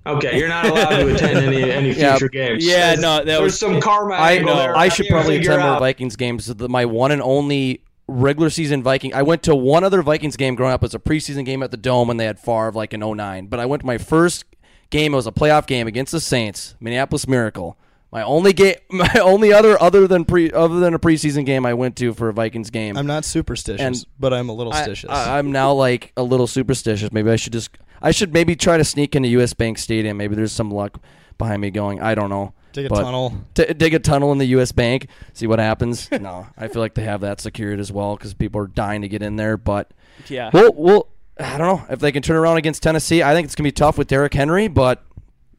okay, 0.05 0.37
you're 0.39 0.47
not 0.49 0.65
allowed 0.65 0.89
to 0.97 1.13
attend 1.13 1.37
any 1.39 1.69
any 1.71 1.91
Yeah. 1.97 2.11
future 2.17 2.29
games. 2.29 2.65
Yeah, 2.65 2.77
There's- 2.95 2.99
no, 3.01 3.17
that 3.17 3.25
there's 3.25 3.41
was- 3.41 3.59
some 3.59 3.81
karma. 3.81 4.13
I 4.15 4.33
angle 4.33 4.55
there. 4.55 4.75
I 4.75 4.87
should 4.89 5.07
probably 5.07 5.37
figure 5.37 5.51
attend 5.53 5.67
more? 5.69 5.79
Vikings 5.79 6.15
games. 6.15 6.45
The- 6.47 6.69
My 6.69 6.85
one 6.85 7.11
and 7.11 7.21
only 7.21 7.81
regular 8.07 8.49
season 8.49 8.83
Viking. 8.83 9.13
I 9.13 9.21
went 9.23 9.43
to 9.43 9.55
one 9.55 9.83
other 9.83 10.01
Vikings 10.01 10.37
game 10.37 10.55
growing 10.55 10.73
up. 10.73 10.81
It 10.81 10.87
was 10.87 10.95
a 10.95 10.99
preseason 10.99 11.45
game 11.45 11.63
at 11.63 11.71
the 11.71 11.77
Dome 11.77 12.07
when 12.07 12.17
they 12.17 12.25
had 12.25 12.39
Favre 12.39 12.71
like 12.71 12.93
in 12.93 12.99
09. 12.99 13.47
But 13.47 13.59
I 13.59 13.65
went 13.65 13.81
to 13.81 13.85
my 13.85 13.97
first 13.97 14.45
game. 14.89 15.13
It 15.13 15.17
was 15.17 15.27
a 15.27 15.31
playoff 15.31 15.67
game 15.67 15.87
against 15.87 16.11
the 16.11 16.19
Saints, 16.19 16.75
Minneapolis 16.79 17.27
Miracle. 17.27 17.77
My 18.11 18.21
only 18.21 18.53
game, 18.53 18.75
my 18.91 19.11
only 19.21 19.51
other 19.51 19.81
other 19.81 20.07
than 20.07 20.25
pre 20.25 20.51
other 20.51 20.79
than 20.79 20.93
a 20.93 20.99
preseason 20.99 21.45
game 21.45 21.65
I 21.65 21.73
went 21.73 21.95
to 21.97 22.13
for 22.13 22.29
a 22.29 22.33
Vikings 22.33 22.69
game. 22.69 22.95
I'm 22.95 23.07
not 23.07 23.25
superstitious, 23.25 23.81
And 23.81 24.05
but 24.19 24.33
I'm 24.33 24.49
a 24.49 24.53
little 24.53 24.71
stitious. 24.71 25.09
I, 25.09 25.39
am 25.39 25.51
now 25.51 25.73
like 25.73 26.13
a 26.15 26.23
little 26.23 26.47
superstitious. 26.47 27.11
Maybe 27.11 27.31
I 27.31 27.37
should 27.37 27.53
just 27.53 27.71
I 28.01 28.11
should 28.11 28.33
maybe 28.33 28.55
try 28.55 28.77
to 28.77 28.83
sneak 28.83 29.15
into 29.15 29.29
US 29.29 29.53
Bank 29.53 29.79
Stadium. 29.79 30.17
Maybe 30.17 30.35
there's 30.35 30.51
some 30.51 30.69
luck 30.69 30.99
behind 31.39 31.61
me 31.61 31.71
going. 31.71 32.01
I 32.01 32.13
don't 32.13 32.29
know. 32.29 32.53
Dig 32.73 32.87
a 32.87 32.89
But- 32.89 33.01
tunnel. 33.03 33.33
T- 33.53 33.73
dig 33.73 33.93
a 33.93 33.99
tunnel 33.99 34.31
in 34.31 34.37
the 34.39 34.45
U.S. 34.47 34.71
Bank, 34.71 35.07
see 35.33 35.47
what 35.47 35.59
happens. 35.59 36.09
no, 36.19 36.47
I 36.57 36.67
feel 36.67 36.81
like 36.81 36.93
they 36.95 37.03
have 37.03 37.21
that 37.21 37.39
secured 37.39 37.79
as 37.79 37.91
well 37.91 38.15
because 38.15 38.33
people 38.33 38.59
are 38.61 38.67
dying 38.67 39.01
to 39.03 39.07
get 39.07 39.21
in 39.21 39.35
there. 39.37 39.55
But 39.57 39.91
Yeah. 40.27 40.49
we'll, 40.53 40.73
we'll, 40.73 41.07
I 41.39 41.57
don't 41.57 41.67
know 41.67 41.85
if 41.93 41.99
they 41.99 42.11
can 42.11 42.21
turn 42.21 42.35
around 42.35 42.57
against 42.57 42.83
Tennessee. 42.83 43.23
I 43.23 43.33
think 43.33 43.45
it's 43.45 43.55
gonna 43.55 43.67
be 43.67 43.71
tough 43.71 43.97
with 43.97 44.07
Derrick 44.07 44.33
Henry, 44.33 44.67
but 44.67 45.03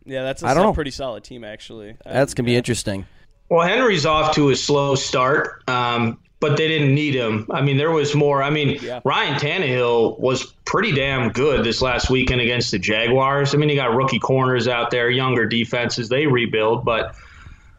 Yeah, 0.04 0.22
that's 0.22 0.42
a 0.42 0.46
I 0.48 0.54
don't 0.54 0.64
know. 0.64 0.72
pretty 0.74 0.90
solid 0.90 1.24
team 1.24 1.44
actually. 1.44 1.96
that's 2.04 2.34
gonna 2.34 2.46
be 2.46 2.56
interesting. 2.56 3.06
Well, 3.48 3.66
Henry's 3.66 4.06
off 4.06 4.34
to 4.36 4.50
a 4.50 4.56
slow 4.56 4.94
start, 4.94 5.62
um, 5.68 6.18
but 6.46 6.58
they 6.58 6.68
didn't 6.68 6.94
need 6.94 7.14
him. 7.14 7.46
I 7.50 7.62
mean, 7.62 7.78
there 7.78 7.90
was 7.90 8.14
more. 8.14 8.42
I 8.42 8.50
mean, 8.50 8.78
Yeah. 8.82 9.00
Ryan 9.02 9.40
Tannehill 9.40 10.20
was 10.20 10.52
pretty 10.66 10.92
damn 10.92 11.30
good 11.32 11.64
this 11.64 11.80
last 11.80 12.10
weekend 12.10 12.42
against 12.42 12.70
the 12.70 12.78
Jaguars. 12.78 13.54
I 13.54 13.56
mean, 13.56 13.70
you 13.70 13.76
got 13.76 13.94
rookie 13.96 14.18
corners 14.18 14.68
out 14.68 14.90
there, 14.90 15.08
younger 15.08 15.46
defenses, 15.46 16.10
they 16.10 16.26
rebuild, 16.26 16.84
but 16.84 17.14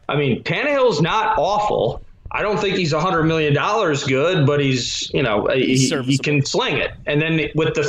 I 0.08 0.16
mean, 0.16 0.42
Tannehill's 0.42 1.00
not 1.00 1.38
awful. 1.38 2.02
I 2.32 2.42
don't 2.42 2.58
think 2.58 2.76
he's 2.76 2.92
a 2.92 2.98
hundred 3.00 3.22
million 3.24 3.54
dollars 3.54 4.02
good, 4.02 4.46
but 4.48 4.58
he's 4.58 5.08
you 5.14 5.22
know 5.22 5.46
he, 5.46 5.76
he 6.04 6.18
can 6.18 6.44
sling 6.44 6.78
it. 6.78 6.90
And 7.06 7.22
then 7.22 7.48
with 7.54 7.74
the 7.74 7.88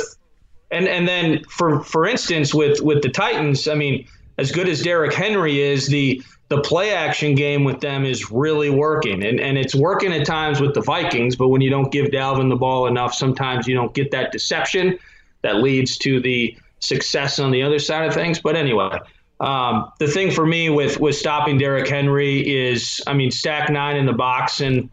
and 0.70 0.86
and 0.86 1.08
then 1.08 1.42
for 1.44 1.80
for 1.82 2.06
instance 2.06 2.54
with 2.54 2.80
with 2.80 3.02
the 3.02 3.08
Titans, 3.08 3.66
I 3.66 3.74
mean, 3.74 4.06
as 4.38 4.52
good 4.52 4.68
as 4.68 4.80
Derrick 4.80 5.12
Henry 5.12 5.60
is, 5.60 5.88
the 5.88 6.22
the 6.48 6.60
play 6.62 6.92
action 6.92 7.34
game 7.34 7.64
with 7.64 7.80
them 7.80 8.04
is 8.04 8.30
really 8.30 8.70
working, 8.70 9.22
and 9.22 9.38
and 9.40 9.58
it's 9.58 9.74
working 9.74 10.12
at 10.12 10.26
times 10.26 10.60
with 10.60 10.74
the 10.74 10.80
Vikings. 10.80 11.36
But 11.36 11.48
when 11.48 11.60
you 11.60 11.70
don't 11.70 11.92
give 11.92 12.06
Dalvin 12.06 12.48
the 12.48 12.56
ball 12.56 12.86
enough, 12.86 13.14
sometimes 13.14 13.66
you 13.66 13.74
don't 13.74 13.92
get 13.94 14.10
that 14.12 14.32
deception 14.32 14.98
that 15.42 15.56
leads 15.56 15.98
to 15.98 16.20
the 16.20 16.56
success 16.80 17.38
on 17.38 17.50
the 17.50 17.62
other 17.62 17.78
side 17.78 18.08
of 18.08 18.14
things. 18.14 18.40
But 18.40 18.56
anyway. 18.56 18.98
Um, 19.40 19.92
the 20.00 20.08
thing 20.08 20.32
for 20.32 20.44
me 20.44 20.68
with, 20.68 20.98
with 20.98 21.14
stopping 21.14 21.58
Derrick 21.58 21.86
Henry 21.86 22.40
is, 22.40 23.00
I 23.06 23.14
mean, 23.14 23.30
stack 23.30 23.70
nine 23.70 23.94
in 23.94 24.04
the 24.04 24.12
box, 24.12 24.60
and 24.60 24.90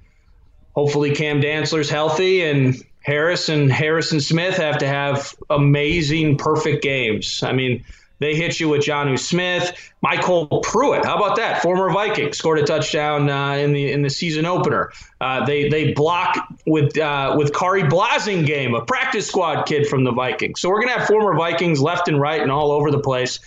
hopefully 0.76 1.15
Cam 1.15 1.41
Dantzler's 1.41 1.89
healthy, 1.89 2.44
and 2.44 2.76
Harris 3.02 3.50
and 3.50 3.72
Harrison 3.72 4.20
Smith 4.20 4.58
have 4.58 4.78
to 4.80 4.88
have 4.88 5.36
amazing, 5.50 6.38
perfect 6.38 6.84
games. 6.84 7.41
I 7.44 7.54
mean, 7.54 7.84
They 8.19 8.36
hit 8.36 8.60
you 8.60 8.69
with 8.69 8.82
Jonnu 8.82 9.19
Smith, 9.19 9.91
MyCole 10.04 10.63
Pruitt. 10.63 11.06
How 11.06 11.17
about 11.17 11.36
that? 11.38 11.62
Former 11.62 11.89
Viking 11.89 12.32
scored 12.34 12.60
a 12.60 12.63
touchdown 12.63 13.30
uh, 13.30 13.54
in 13.54 13.73
the 13.73 13.91
in 13.91 14.01
the 14.01 14.10
season 14.10 14.45
opener. 14.45 14.91
Uh, 15.19 15.45
they 15.45 15.69
they 15.69 15.93
block 15.93 16.47
with 16.65 16.97
uh, 16.97 17.36
with 17.38 17.51
Khari 17.51 17.89
Blasingame, 17.89 18.78
a 18.78 18.86
practice 18.86 19.28
squad 19.28 19.63
kid 19.63 19.88
from 19.88 20.04
the 20.04 20.12
Vikings. 20.12 20.62
So 20.62 20.69
we're 20.69 20.82
gonna 20.82 20.97
have 20.97 21.08
former 21.08 21.36
Vikings 21.36 21.82
left 21.82 22.08
and 22.08 22.19
right 22.19 22.41
and 22.41 22.51
all 22.51 22.71
over 22.71 22.91
the 22.91 22.99
place. 22.99 23.39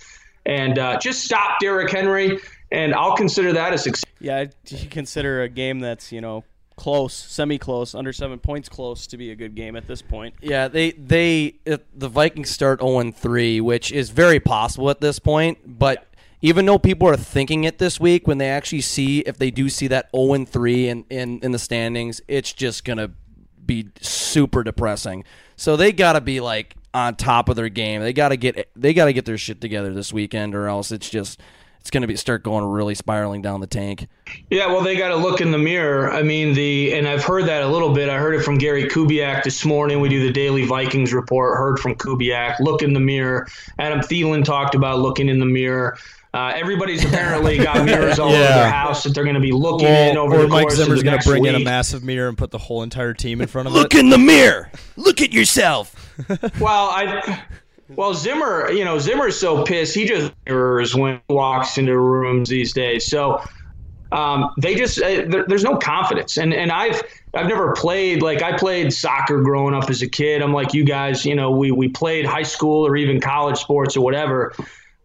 And 0.45 0.79
uh, 0.79 0.99
just 0.99 1.23
stop 1.23 1.59
Derrick 1.59 1.91
Henry, 1.91 2.39
and 2.71 2.93
I'll 2.93 3.15
consider 3.15 3.53
that 3.53 3.73
a 3.73 3.77
success. 3.77 4.05
Yeah, 4.19 4.45
do 4.65 4.75
you 4.75 4.87
consider 4.87 5.41
a 5.43 5.49
game 5.49 5.79
that's 5.79 6.11
you 6.11 6.21
know 6.21 6.43
close, 6.79 7.13
semi-close, 7.13 7.93
under 7.93 8.13
seven 8.13 8.39
points, 8.39 8.69
close 8.69 9.05
to 9.05 9.17
be 9.17 9.31
a 9.31 9.35
good 9.35 9.53
game 9.53 9.75
at 9.75 9.85
this 9.85 10.01
point. 10.01 10.33
Yeah, 10.39 10.69
they 10.69 10.91
they 10.91 11.55
it, 11.65 11.85
the 11.93 12.07
Vikings 12.07 12.49
start 12.49 12.79
0 12.79 13.11
3, 13.11 13.59
which 13.59 13.91
is 13.91 14.11
very 14.11 14.39
possible 14.39 14.89
at 14.89 15.01
this 15.01 15.19
point. 15.19 15.77
But 15.77 16.07
even 16.41 16.65
though 16.65 16.79
people 16.79 17.09
are 17.09 17.17
thinking 17.17 17.65
it 17.65 17.79
this 17.79 17.99
week, 17.99 18.27
when 18.27 18.37
they 18.37 18.47
actually 18.47 18.79
see 18.79 19.19
if 19.19 19.37
they 19.37 19.51
do 19.51 19.67
see 19.67 19.87
that 19.87 20.09
0 20.15 20.45
3 20.45 20.87
in, 20.87 21.05
in 21.09 21.39
in 21.41 21.51
the 21.51 21.59
standings, 21.59 22.21
it's 22.29 22.53
just 22.53 22.85
gonna 22.85 23.11
be 23.65 23.89
super 23.99 24.63
depressing. 24.63 25.25
So 25.57 25.75
they 25.75 25.91
got 25.91 26.13
to 26.13 26.21
be 26.21 26.39
like 26.39 26.77
on 26.93 27.17
top 27.17 27.49
of 27.49 27.57
their 27.57 27.67
game. 27.67 28.01
They 28.01 28.13
got 28.13 28.29
to 28.29 28.37
get 28.37 28.69
they 28.73 28.93
got 28.93 29.05
to 29.05 29.13
get 29.13 29.25
their 29.25 29.37
shit 29.37 29.59
together 29.59 29.93
this 29.93 30.13
weekend, 30.13 30.55
or 30.55 30.67
else 30.67 30.93
it's 30.93 31.09
just 31.09 31.41
it's 31.81 31.89
going 31.91 32.01
to 32.01 32.07
be 32.07 32.15
start 32.15 32.43
going 32.43 32.63
really 32.65 32.93
spiraling 32.95 33.41
down 33.41 33.61
the 33.61 33.67
tank. 33.67 34.07
Yeah, 34.49 34.67
well, 34.67 34.81
they 34.81 34.95
got 34.97 35.09
to 35.09 35.15
look 35.15 35.41
in 35.41 35.51
the 35.51 35.57
mirror. 35.57 36.11
I 36.11 36.21
mean, 36.23 36.53
the 36.53 36.93
and 36.93 37.07
I've 37.07 37.23
heard 37.23 37.45
that 37.45 37.63
a 37.63 37.67
little 37.67 37.93
bit. 37.93 38.09
I 38.09 38.17
heard 38.17 38.35
it 38.35 38.43
from 38.43 38.57
Gary 38.57 38.85
Kubiak 38.85 39.43
this 39.43 39.65
morning. 39.65 39.99
We 40.01 40.09
do 40.09 40.25
the 40.25 40.31
daily 40.33 40.65
Vikings 40.65 41.13
report. 41.13 41.57
Heard 41.57 41.79
from 41.79 41.95
Kubiak. 41.95 42.59
Look 42.59 42.81
in 42.83 42.93
the 42.93 42.99
mirror. 42.99 43.47
Adam 43.79 43.99
Thielen 44.01 44.43
talked 44.43 44.75
about 44.75 44.99
looking 44.99 45.29
in 45.29 45.39
the 45.39 45.45
mirror. 45.45 45.97
Uh, 46.31 46.51
everybody's 46.55 47.03
apparently 47.03 47.57
got 47.57 47.83
mirrors 47.85 48.19
all 48.19 48.29
Yeah. 48.31 48.35
over 48.37 48.47
their 48.53 48.69
house 48.69 49.03
that 49.03 49.15
they're 49.15 49.23
going 49.23 49.33
to 49.33 49.39
be 49.41 49.51
looking 49.51 49.87
in 49.87 50.15
over 50.15 50.35
or 50.35 50.41
the 50.43 50.47
Mike 50.47 50.65
course 50.65 50.75
Zimmer's 50.75 51.01
gonna 51.01 51.17
bring 51.25 51.41
week. 51.41 51.55
in 51.55 51.61
a 51.61 51.63
massive 51.65 52.03
mirror 52.03 52.27
and 52.29 52.37
put 52.37 52.51
the 52.51 52.59
whole 52.59 52.83
entire 52.83 53.15
team 53.15 53.41
in 53.41 53.47
front 53.47 53.67
of 53.67 53.73
Look 53.73 53.95
it. 53.95 53.97
Look 53.97 54.03
in 54.03 54.09
the 54.11 54.19
mirror. 54.19 54.69
Look 54.95 55.21
at 55.21 55.33
yourself. 55.33 55.95
Well, 56.59 56.89
I 56.91 57.41
well 57.95 58.13
Zimmer, 58.13 58.71
you 58.71 58.85
know, 58.85 58.99
Zimmer's 58.99 59.37
so 59.37 59.63
pissed 59.63 59.95
he 59.95 60.05
just 60.05 60.31
mirrors 60.45 60.95
when 60.95 61.21
he 61.27 61.33
walks 61.33 61.77
into 61.77 61.97
rooms 61.97 62.49
these 62.49 62.73
days. 62.73 63.07
So 63.07 63.41
um, 64.11 64.51
they 64.57 64.75
just 64.75 64.99
uh, 65.01 65.25
there, 65.27 65.45
there's 65.47 65.63
no 65.63 65.77
confidence, 65.77 66.37
and 66.37 66.53
and 66.53 66.71
I've 66.71 67.01
I've 67.35 67.47
never 67.47 67.73
played 67.73 68.23
like 68.23 68.41
I 68.41 68.57
played 68.57 68.91
soccer 68.91 69.41
growing 69.41 69.75
up 69.75 69.89
as 69.89 70.01
a 70.01 70.07
kid. 70.07 70.41
I'm 70.41 70.53
like 70.53 70.73
you 70.73 70.83
guys, 70.83 71.25
you 71.25 71.35
know, 71.35 71.51
we 71.51 71.71
we 71.71 71.89
played 71.89 72.25
high 72.25 72.43
school 72.43 72.85
or 72.85 72.95
even 72.95 73.19
college 73.19 73.57
sports 73.57 73.95
or 73.95 74.01
whatever. 74.01 74.53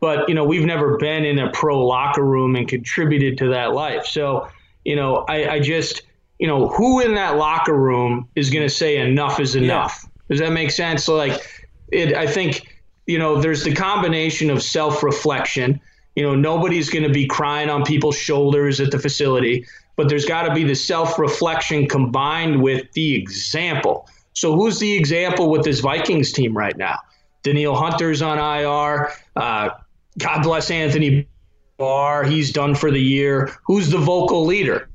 But 0.00 0.28
you 0.28 0.34
know, 0.34 0.44
we've 0.44 0.64
never 0.64 0.96
been 0.98 1.24
in 1.24 1.38
a 1.38 1.50
pro 1.52 1.84
locker 1.84 2.24
room 2.24 2.56
and 2.56 2.68
contributed 2.68 3.38
to 3.38 3.48
that 3.48 3.72
life. 3.72 4.06
So, 4.06 4.48
you 4.84 4.96
know, 4.96 5.24
I, 5.28 5.48
I 5.54 5.60
just, 5.60 6.02
you 6.38 6.46
know, 6.46 6.68
who 6.68 7.00
in 7.00 7.14
that 7.14 7.36
locker 7.36 7.74
room 7.74 8.28
is 8.36 8.50
going 8.50 8.66
to 8.66 8.74
say 8.74 8.98
enough 8.98 9.40
is 9.40 9.54
enough? 9.54 10.06
Does 10.28 10.40
that 10.40 10.52
make 10.52 10.70
sense? 10.70 11.08
Like, 11.08 11.40
it, 11.88 12.14
I 12.14 12.26
think, 12.26 12.68
you 13.06 13.18
know, 13.18 13.40
there's 13.40 13.64
the 13.64 13.74
combination 13.74 14.50
of 14.50 14.62
self 14.62 15.02
reflection. 15.02 15.80
You 16.16 16.22
know, 16.22 16.34
nobody's 16.34 16.90
going 16.90 17.02
to 17.02 17.12
be 17.12 17.26
crying 17.26 17.68
on 17.68 17.84
people's 17.84 18.16
shoulders 18.16 18.80
at 18.80 18.90
the 18.90 18.98
facility, 18.98 19.66
but 19.96 20.08
there's 20.08 20.24
got 20.24 20.44
to 20.48 20.54
be 20.54 20.64
the 20.64 20.74
self 20.74 21.18
reflection 21.18 21.88
combined 21.88 22.62
with 22.62 22.90
the 22.92 23.14
example. 23.14 24.08
So, 24.32 24.54
who's 24.54 24.78
the 24.78 24.96
example 24.96 25.50
with 25.50 25.64
this 25.64 25.80
Vikings 25.80 26.32
team 26.32 26.56
right 26.56 26.76
now? 26.76 26.98
Danielle 27.42 27.76
Hunter's 27.76 28.22
on 28.22 28.38
IR. 28.38 29.12
Uh, 29.36 29.70
God 30.18 30.42
bless 30.42 30.70
Anthony 30.70 31.28
Barr. 31.76 32.24
He's 32.24 32.52
done 32.52 32.74
for 32.74 32.90
the 32.90 33.00
year. 33.00 33.52
Who's 33.66 33.90
the 33.90 33.98
vocal 33.98 34.44
leader? 34.44 34.88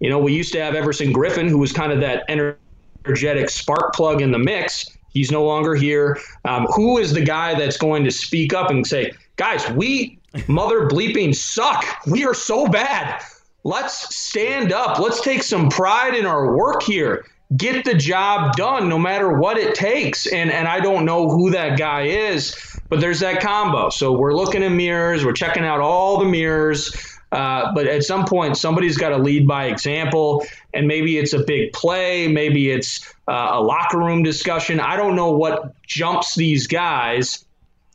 You 0.00 0.10
know, 0.10 0.18
we 0.18 0.32
used 0.32 0.52
to 0.52 0.62
have 0.62 0.74
Everson 0.74 1.12
Griffen, 1.12 1.48
who 1.48 1.58
was 1.58 1.72
kind 1.72 1.92
of 1.92 2.00
that 2.00 2.24
energetic 2.28 3.50
spark 3.50 3.94
plug 3.94 4.22
in 4.22 4.32
the 4.32 4.38
mix. 4.38 4.86
He's 5.18 5.32
no 5.32 5.44
longer 5.44 5.74
here. 5.74 6.16
Um, 6.44 6.66
who 6.76 6.98
is 6.98 7.12
the 7.12 7.20
guy 7.20 7.58
that's 7.58 7.76
going 7.76 8.04
to 8.04 8.10
speak 8.12 8.54
up 8.54 8.70
and 8.70 8.86
say, 8.86 9.10
guys, 9.34 9.68
we 9.72 10.16
mother 10.46 10.86
bleeping 10.86 11.34
suck. 11.34 11.84
We 12.06 12.24
are 12.24 12.34
so 12.34 12.68
bad. 12.68 13.20
Let's 13.64 14.14
stand 14.14 14.72
up. 14.72 15.00
Let's 15.00 15.20
take 15.20 15.42
some 15.42 15.70
pride 15.70 16.14
in 16.14 16.24
our 16.24 16.56
work 16.56 16.84
here. 16.84 17.26
Get 17.56 17.84
the 17.84 17.94
job 17.94 18.54
done 18.54 18.88
no 18.88 18.96
matter 18.96 19.32
what 19.32 19.58
it 19.58 19.74
takes. 19.74 20.26
And 20.26 20.52
and 20.52 20.68
I 20.68 20.78
don't 20.78 21.04
know 21.04 21.28
who 21.28 21.50
that 21.50 21.76
guy 21.76 22.02
is, 22.02 22.54
but 22.88 23.00
there's 23.00 23.18
that 23.18 23.40
combo. 23.40 23.90
So 23.90 24.12
we're 24.12 24.34
looking 24.34 24.62
in 24.62 24.76
mirrors, 24.76 25.24
we're 25.24 25.32
checking 25.32 25.64
out 25.64 25.80
all 25.80 26.20
the 26.20 26.26
mirrors. 26.26 26.94
Uh, 27.32 27.74
but 27.74 27.86
at 27.86 28.04
some 28.04 28.24
point, 28.24 28.56
somebody's 28.56 28.96
got 28.96 29.10
to 29.10 29.18
lead 29.18 29.46
by 29.46 29.66
example, 29.66 30.46
and 30.72 30.86
maybe 30.86 31.18
it's 31.18 31.34
a 31.34 31.44
big 31.44 31.72
play, 31.74 32.26
maybe 32.26 32.70
it's 32.70 33.14
uh, 33.28 33.50
a 33.52 33.62
locker 33.62 33.98
room 33.98 34.22
discussion. 34.22 34.80
I 34.80 34.96
don't 34.96 35.14
know 35.14 35.32
what 35.32 35.74
jumps 35.82 36.34
these 36.34 36.66
guys 36.66 37.44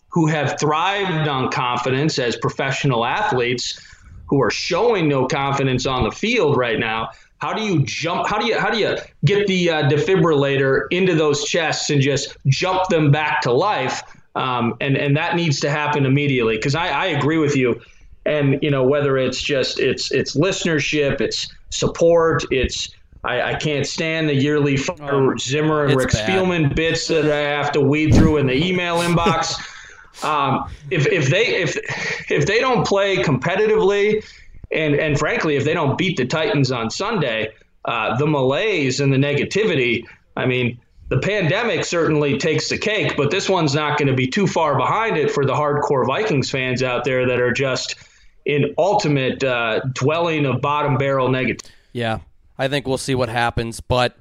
who 0.09 0.27
have 0.27 0.59
thrived 0.59 1.27
on 1.27 1.51
confidence 1.51 2.19
as 2.19 2.35
professional 2.35 3.03
athletes, 3.03 3.79
who 4.27 4.41
are 4.41 4.51
showing 4.51 5.07
no 5.09 5.25
confidence 5.27 5.87
on 5.87 6.03
the 6.03 6.11
field 6.11 6.55
right 6.55 6.79
now. 6.79 7.09
How 7.39 7.51
do 7.51 7.63
you 7.63 7.83
jump? 7.83 8.27
How 8.27 8.37
do 8.39 8.45
you 8.45 8.57
how 8.57 8.69
do 8.69 8.77
you 8.77 8.95
get 9.25 9.47
the 9.47 9.69
uh, 9.69 9.89
defibrillator 9.89 10.85
into 10.91 11.15
those 11.15 11.43
chests 11.45 11.89
and 11.89 11.99
just 11.99 12.37
jump 12.47 12.87
them 12.89 13.11
back 13.11 13.41
to 13.41 13.51
life? 13.51 14.03
Um, 14.35 14.75
and 14.79 14.95
and 14.95 15.17
that 15.17 15.35
needs 15.35 15.59
to 15.61 15.69
happen 15.69 16.05
immediately 16.05 16.57
because 16.57 16.75
I, 16.75 16.87
I 16.89 17.05
agree 17.07 17.37
with 17.37 17.55
you 17.55 17.81
and 18.25 18.61
you 18.61 18.71
know 18.71 18.83
whether 18.83 19.17
it's 19.17 19.41
just 19.41 19.79
it's 19.79 20.11
it's 20.11 20.35
listenership, 20.35 21.21
it's 21.21 21.53
support, 21.69 22.43
it's 22.51 22.89
I, 23.23 23.53
I 23.53 23.55
can't 23.55 23.87
stand 23.87 24.27
the 24.27 24.35
yearly 24.35 24.75
fire 24.75 25.37
Zimmer 25.37 25.85
and 25.85 25.95
Rick 25.95 26.11
bad. 26.11 26.29
Spielman 26.29 26.75
bits 26.75 27.07
that 27.07 27.25
I 27.31 27.39
have 27.39 27.71
to 27.73 27.81
weed 27.81 28.13
through 28.13 28.37
in 28.37 28.47
the 28.47 28.65
email 28.65 28.97
inbox. 28.97 29.55
Um, 30.21 30.69
if 30.91 31.07
if 31.07 31.29
they 31.29 31.47
if 31.47 31.75
if 32.29 32.45
they 32.45 32.59
don't 32.59 32.85
play 32.85 33.17
competitively, 33.17 34.23
and 34.71 34.93
and 34.93 35.17
frankly, 35.17 35.55
if 35.55 35.65
they 35.65 35.73
don't 35.73 35.97
beat 35.97 36.17
the 36.17 36.25
Titans 36.25 36.71
on 36.71 36.91
Sunday, 36.91 37.49
uh, 37.85 38.15
the 38.17 38.27
malaise 38.27 38.99
and 38.99 39.11
the 39.11 39.17
negativity. 39.17 40.05
I 40.37 40.45
mean, 40.45 40.79
the 41.09 41.19
pandemic 41.19 41.83
certainly 41.83 42.37
takes 42.37 42.69
the 42.69 42.77
cake, 42.77 43.15
but 43.17 43.31
this 43.31 43.49
one's 43.49 43.75
not 43.75 43.97
going 43.97 44.07
to 44.07 44.15
be 44.15 44.27
too 44.27 44.47
far 44.47 44.77
behind 44.77 45.17
it 45.17 45.31
for 45.31 45.45
the 45.45 45.53
hardcore 45.53 46.05
Vikings 46.05 46.49
fans 46.49 46.81
out 46.81 47.03
there 47.03 47.25
that 47.25 47.39
are 47.41 47.51
just 47.51 47.95
in 48.45 48.73
ultimate 48.77 49.43
uh, 49.43 49.81
dwelling 49.93 50.45
of 50.45 50.61
bottom 50.61 50.97
barrel 50.97 51.29
negative. 51.29 51.69
Yeah, 51.91 52.19
I 52.57 52.67
think 52.67 52.87
we'll 52.87 52.97
see 52.97 53.15
what 53.15 53.29
happens, 53.29 53.79
but 53.81 54.17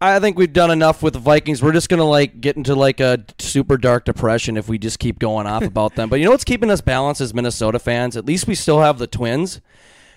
I 0.00 0.18
think 0.18 0.38
we've 0.38 0.52
done 0.52 0.70
enough 0.70 1.02
with 1.02 1.12
the 1.12 1.18
Vikings. 1.20 1.62
We're 1.62 1.72
just 1.72 1.88
gonna 1.88 2.04
like 2.04 2.40
get 2.40 2.56
into 2.56 2.74
like 2.74 3.00
a 3.00 3.24
super 3.38 3.76
dark 3.76 4.04
depression 4.06 4.56
if 4.56 4.68
we 4.68 4.78
just 4.78 4.98
keep 4.98 5.18
going 5.18 5.46
off 5.46 5.62
about 5.64 5.94
them. 5.94 6.08
But 6.08 6.18
you 6.20 6.24
know 6.24 6.30
what's 6.32 6.44
keeping 6.44 6.70
us 6.70 6.80
balanced 6.80 7.20
as 7.20 7.34
Minnesota 7.34 7.78
fans? 7.78 8.16
At 8.16 8.24
least 8.26 8.46
we 8.46 8.54
still 8.54 8.80
have 8.80 8.98
the 8.98 9.06
Twins. 9.06 9.60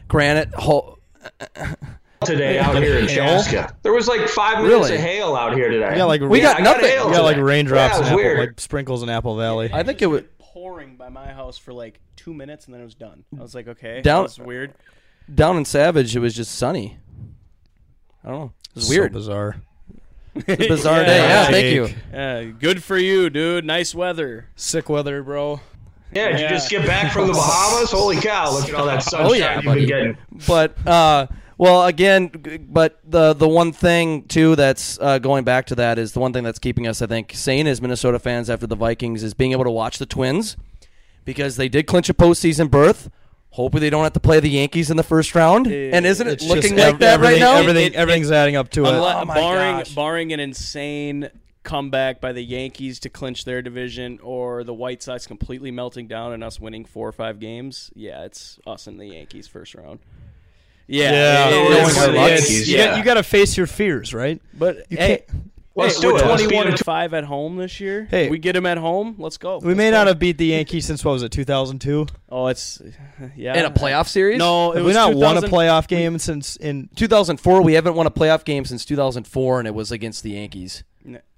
Granted, 0.07 0.53
ho- 0.55 0.97
Today 2.25 2.59
out 2.59 2.75
here 2.81 2.99
in 2.99 3.07
Hail? 3.07 3.41
Chaska, 3.41 3.75
there 3.81 3.93
was 3.93 4.07
like 4.07 4.27
five 4.27 4.57
minutes 4.63 4.89
Really? 4.89 4.95
of 4.95 5.01
hail 5.01 5.35
out 5.35 5.55
here 5.55 5.69
today. 5.71 5.97
Yeah, 5.97 6.03
like 6.03 6.21
We 6.21 6.39
got 6.39 6.57
I 6.59 6.63
got 6.63 6.75
nothing. 6.77 6.89
hail 6.91 7.07
We 7.09 7.13
got 7.15 7.23
like 7.23 7.37
raindrops 7.37 7.95
Yeah, 7.99 8.05
and 8.13 8.19
Apple, 8.19 8.37
like 8.37 8.59
sprinkles 8.59 9.01
in 9.01 9.09
Apple 9.09 9.35
Valley. 9.37 9.71
I 9.73 9.81
think 9.81 10.01
it 10.03 10.05
was 10.05 10.21
pouring 10.37 10.97
by 10.97 11.09
my 11.09 11.31
house 11.33 11.57
for 11.57 11.73
like 11.73 11.99
two 12.15 12.33
minutes 12.33 12.65
and 12.65 12.73
then 12.75 12.81
it 12.81 12.85
was 12.85 12.93
done. 12.93 13.23
I 13.37 13.41
was 13.41 13.55
like, 13.55 13.67
okay, 13.67 14.01
Down- 14.01 14.17
that 14.19 14.23
was 14.23 14.39
weird. 14.39 14.75
down 15.33 15.57
in 15.57 15.65
Savage. 15.65 16.15
It 16.15 16.19
was 16.19 16.35
just 16.35 16.53
sunny. 16.55 16.99
I 18.23 18.29
don't 18.29 18.39
know. 18.39 18.53
It 18.69 18.75
was 18.75 18.87
So 18.87 18.89
weird. 18.93 19.13
bizarre. 19.13 19.55
It's 20.33 20.47
a 20.65 20.67
bizarre 20.69 21.03
day. 21.03 21.17
Yeah, 21.17 21.45
thank 21.47 21.75
you. 21.75 21.95
Yeah, 22.13 22.43
good 22.45 22.81
for 22.81 22.97
you, 22.97 23.29
dude. 23.29 23.65
Nice 23.65 23.93
weather. 23.93 24.45
Sick 24.55 24.87
weather, 24.87 25.21
bro. 25.23 25.59
Yeah, 26.13 26.29
did 26.31 26.39
you 26.41 26.47
just 26.47 26.69
get 26.69 26.85
back 26.87 27.11
from 27.11 27.27
the 27.27 27.33
Bahamas? 27.33 27.91
Holy 27.91 28.15
cow! 28.15 28.51
Look 28.53 28.69
at 28.69 28.75
all 28.75 28.85
that 28.85 29.03
sunshine 29.03 29.29
Oh, 29.29 29.33
yeah, 29.33 29.55
you've 29.55 29.65
buddy. 29.65 29.81
been 29.81 29.87
getting. 29.89 30.17
but 30.47 30.87
uh, 30.87 31.27
well, 31.57 31.85
again, 31.85 32.31
but 32.69 32.99
the 33.05 33.33
the 33.33 33.47
one 33.47 33.73
thing 33.73 34.23
too 34.23 34.55
that's 34.55 34.97
uh, 35.01 35.19
going 35.19 35.43
back 35.43 35.65
to 35.67 35.75
that 35.75 35.99
is 35.99 36.13
the 36.13 36.19
one 36.21 36.31
thing 36.31 36.43
that's 36.45 36.59
keeping 36.59 36.87
us, 36.87 37.01
I 37.01 37.07
think, 37.07 37.33
sane 37.35 37.67
as 37.67 37.81
Minnesota 37.81 38.17
fans 38.17 38.49
after 38.49 38.67
the 38.67 38.75
Vikings 38.77 39.23
is 39.23 39.33
being 39.33 39.51
able 39.51 39.65
to 39.65 39.71
watch 39.71 39.97
the 39.99 40.05
Twins 40.05 40.55
because 41.25 41.57
they 41.57 41.67
did 41.67 41.87
clinch 41.87 42.09
a 42.09 42.13
postseason 42.13 42.71
berth. 42.71 43.09
Hopefully, 43.51 43.81
they 43.81 43.89
don't 43.89 44.03
have 44.03 44.13
to 44.13 44.19
play 44.19 44.39
the 44.39 44.49
Yankees 44.49 44.89
in 44.89 44.97
the 44.97 45.03
first 45.03 45.35
round. 45.35 45.67
and 45.67 46.05
isn't 46.05 46.25
it 46.27 46.41
looking 46.41 46.75
like 46.77 46.93
ev- 46.95 46.99
that 46.99 47.19
right 47.19 47.39
now? 47.39 47.57
Everything, 47.57 47.87
It- 47.87 47.93
it- 47.93 47.97
everything's 47.97 48.31
adding 48.31 48.55
up 48.55 48.69
to 48.71 48.85
it. 48.85 48.89
Oh 48.89 49.25
barring 49.25 49.77
gosh. 49.79 49.89
barring 49.93 50.31
an 50.33 50.39
insane 50.39 51.29
comeback 51.63 52.19
by 52.21 52.31
the 52.31 52.41
Yankees 52.41 52.99
to 53.01 53.09
clinch 53.09 53.43
their 53.45 53.61
division, 53.61 54.19
or 54.23 54.63
the 54.63 54.73
White 54.73 55.03
Sox 55.03 55.27
completely 55.27 55.69
melting 55.69 56.07
down 56.07 56.31
and 56.33 56.43
us 56.43 56.59
winning 56.59 56.85
four 56.85 57.07
or 57.07 57.11
five 57.11 57.39
games, 57.39 57.91
yeah, 57.93 58.23
it's 58.23 58.57
us 58.65 58.87
and 58.87 58.99
the 58.99 59.07
Yankees 59.07 59.47
first 59.47 59.75
round. 59.75 59.99
Yeah, 60.87 61.11
Yeah, 61.11 61.49
it- 61.49 61.53
oh, 61.53 61.63
no, 61.63 61.71
it's- 61.71 61.87
it's 61.89 62.05
for 62.05 62.11
it's- 62.15 62.67
you, 62.67 62.75
yeah. 62.77 62.85
got, 62.87 62.97
you 62.97 63.03
got 63.03 63.13
to 63.15 63.23
face 63.23 63.55
your 63.57 63.67
fears, 63.67 64.13
right? 64.13 64.41
But 64.57 64.85
You 64.89 64.97
hey, 64.97 65.07
can't- 65.27 65.50
Let's 65.73 65.95
hey, 65.95 66.01
do 66.01 66.13
we're 66.13 66.19
it. 66.19 66.23
Twenty-one 66.23 66.63
them 66.63 66.67
and 66.69 66.77
to- 66.77 66.83
five 66.83 67.13
at 67.13 67.23
home 67.23 67.55
this 67.55 67.79
year. 67.79 68.05
Hey. 68.09 68.29
we 68.29 68.39
get 68.39 68.53
them 68.53 68.65
at 68.65 68.77
home. 68.77 69.15
Let's 69.17 69.37
go. 69.37 69.59
We 69.59 69.73
may 69.73 69.89
not 69.89 70.07
have 70.07 70.19
beat 70.19 70.37
the 70.37 70.47
Yankees 70.47 70.85
since 70.85 71.03
what 71.05 71.13
was 71.13 71.23
it, 71.23 71.31
2002? 71.31 72.07
Oh, 72.29 72.47
it's 72.47 72.81
yeah. 73.35 73.57
In 73.57 73.65
a 73.65 73.71
playoff 73.71 74.07
series? 74.07 74.37
No, 74.37 74.73
it 74.73 74.77
Have 74.77 74.85
we 74.85 74.93
not 74.93 75.13
won 75.13 75.37
a 75.37 75.41
playoff 75.41 75.87
game 75.87 76.19
since 76.19 76.57
in 76.57 76.89
2004. 76.95 77.61
We 77.61 77.73
haven't 77.73 77.95
won 77.95 78.05
a 78.05 78.11
playoff 78.11 78.43
game 78.43 78.65
since 78.65 78.83
2004, 78.83 79.59
and 79.59 79.67
it 79.67 79.73
was 79.73 79.91
against 79.91 80.23
the 80.23 80.31
Yankees. 80.31 80.83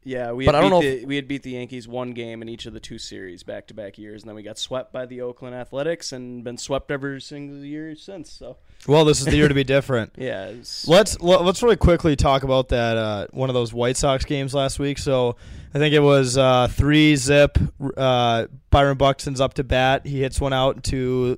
Yeah, 0.05 0.31
we 0.33 0.45
But 0.45 0.55
had 0.55 0.63
I 0.63 0.69
don't 0.69 0.81
beat 0.81 0.89
know 0.91 0.99
the, 0.99 1.05
we 1.05 1.15
had 1.15 1.27
beat 1.27 1.43
the 1.43 1.51
Yankees 1.51 1.87
one 1.87 2.11
game 2.11 2.41
in 2.41 2.49
each 2.49 2.65
of 2.65 2.73
the 2.73 2.79
two 2.79 2.97
series 2.97 3.43
back 3.43 3.67
to 3.67 3.73
back 3.73 3.97
years, 3.97 4.21
and 4.23 4.29
then 4.29 4.35
we 4.35 4.43
got 4.43 4.57
swept 4.57 4.91
by 4.91 5.05
the 5.05 5.21
Oakland 5.21 5.55
Athletics 5.55 6.11
and 6.11 6.43
been 6.43 6.57
swept 6.57 6.91
every 6.91 7.21
single 7.21 7.63
year 7.63 7.95
since. 7.95 8.31
So 8.31 8.57
Well, 8.87 9.05
this 9.05 9.19
is 9.19 9.25
the 9.25 9.35
year 9.35 9.47
to 9.47 9.53
be 9.53 9.63
different. 9.63 10.13
yeah, 10.17 10.45
it's, 10.47 10.87
Let's 10.87 11.19
let- 11.21 11.43
let's 11.43 11.63
really 11.63 11.77
quickly 11.77 12.15
talk 12.15 12.43
about 12.43 12.69
that 12.69 12.97
uh, 12.97 13.27
one 13.31 13.49
of 13.49 13.53
those 13.53 13.73
White 13.73 13.97
Sox 13.97 14.25
games 14.25 14.53
last 14.53 14.79
week. 14.79 14.97
So 14.97 15.35
I 15.73 15.77
think 15.79 15.93
it 15.93 16.01
was 16.01 16.37
uh, 16.37 16.67
three 16.69 17.15
zip. 17.15 17.57
Uh, 17.97 18.47
Byron 18.69 18.97
Buxton's 18.97 19.39
up 19.41 19.53
to 19.55 19.63
bat. 19.63 20.05
He 20.05 20.21
hits 20.21 20.41
one 20.41 20.53
out 20.53 20.83
to 20.85 21.37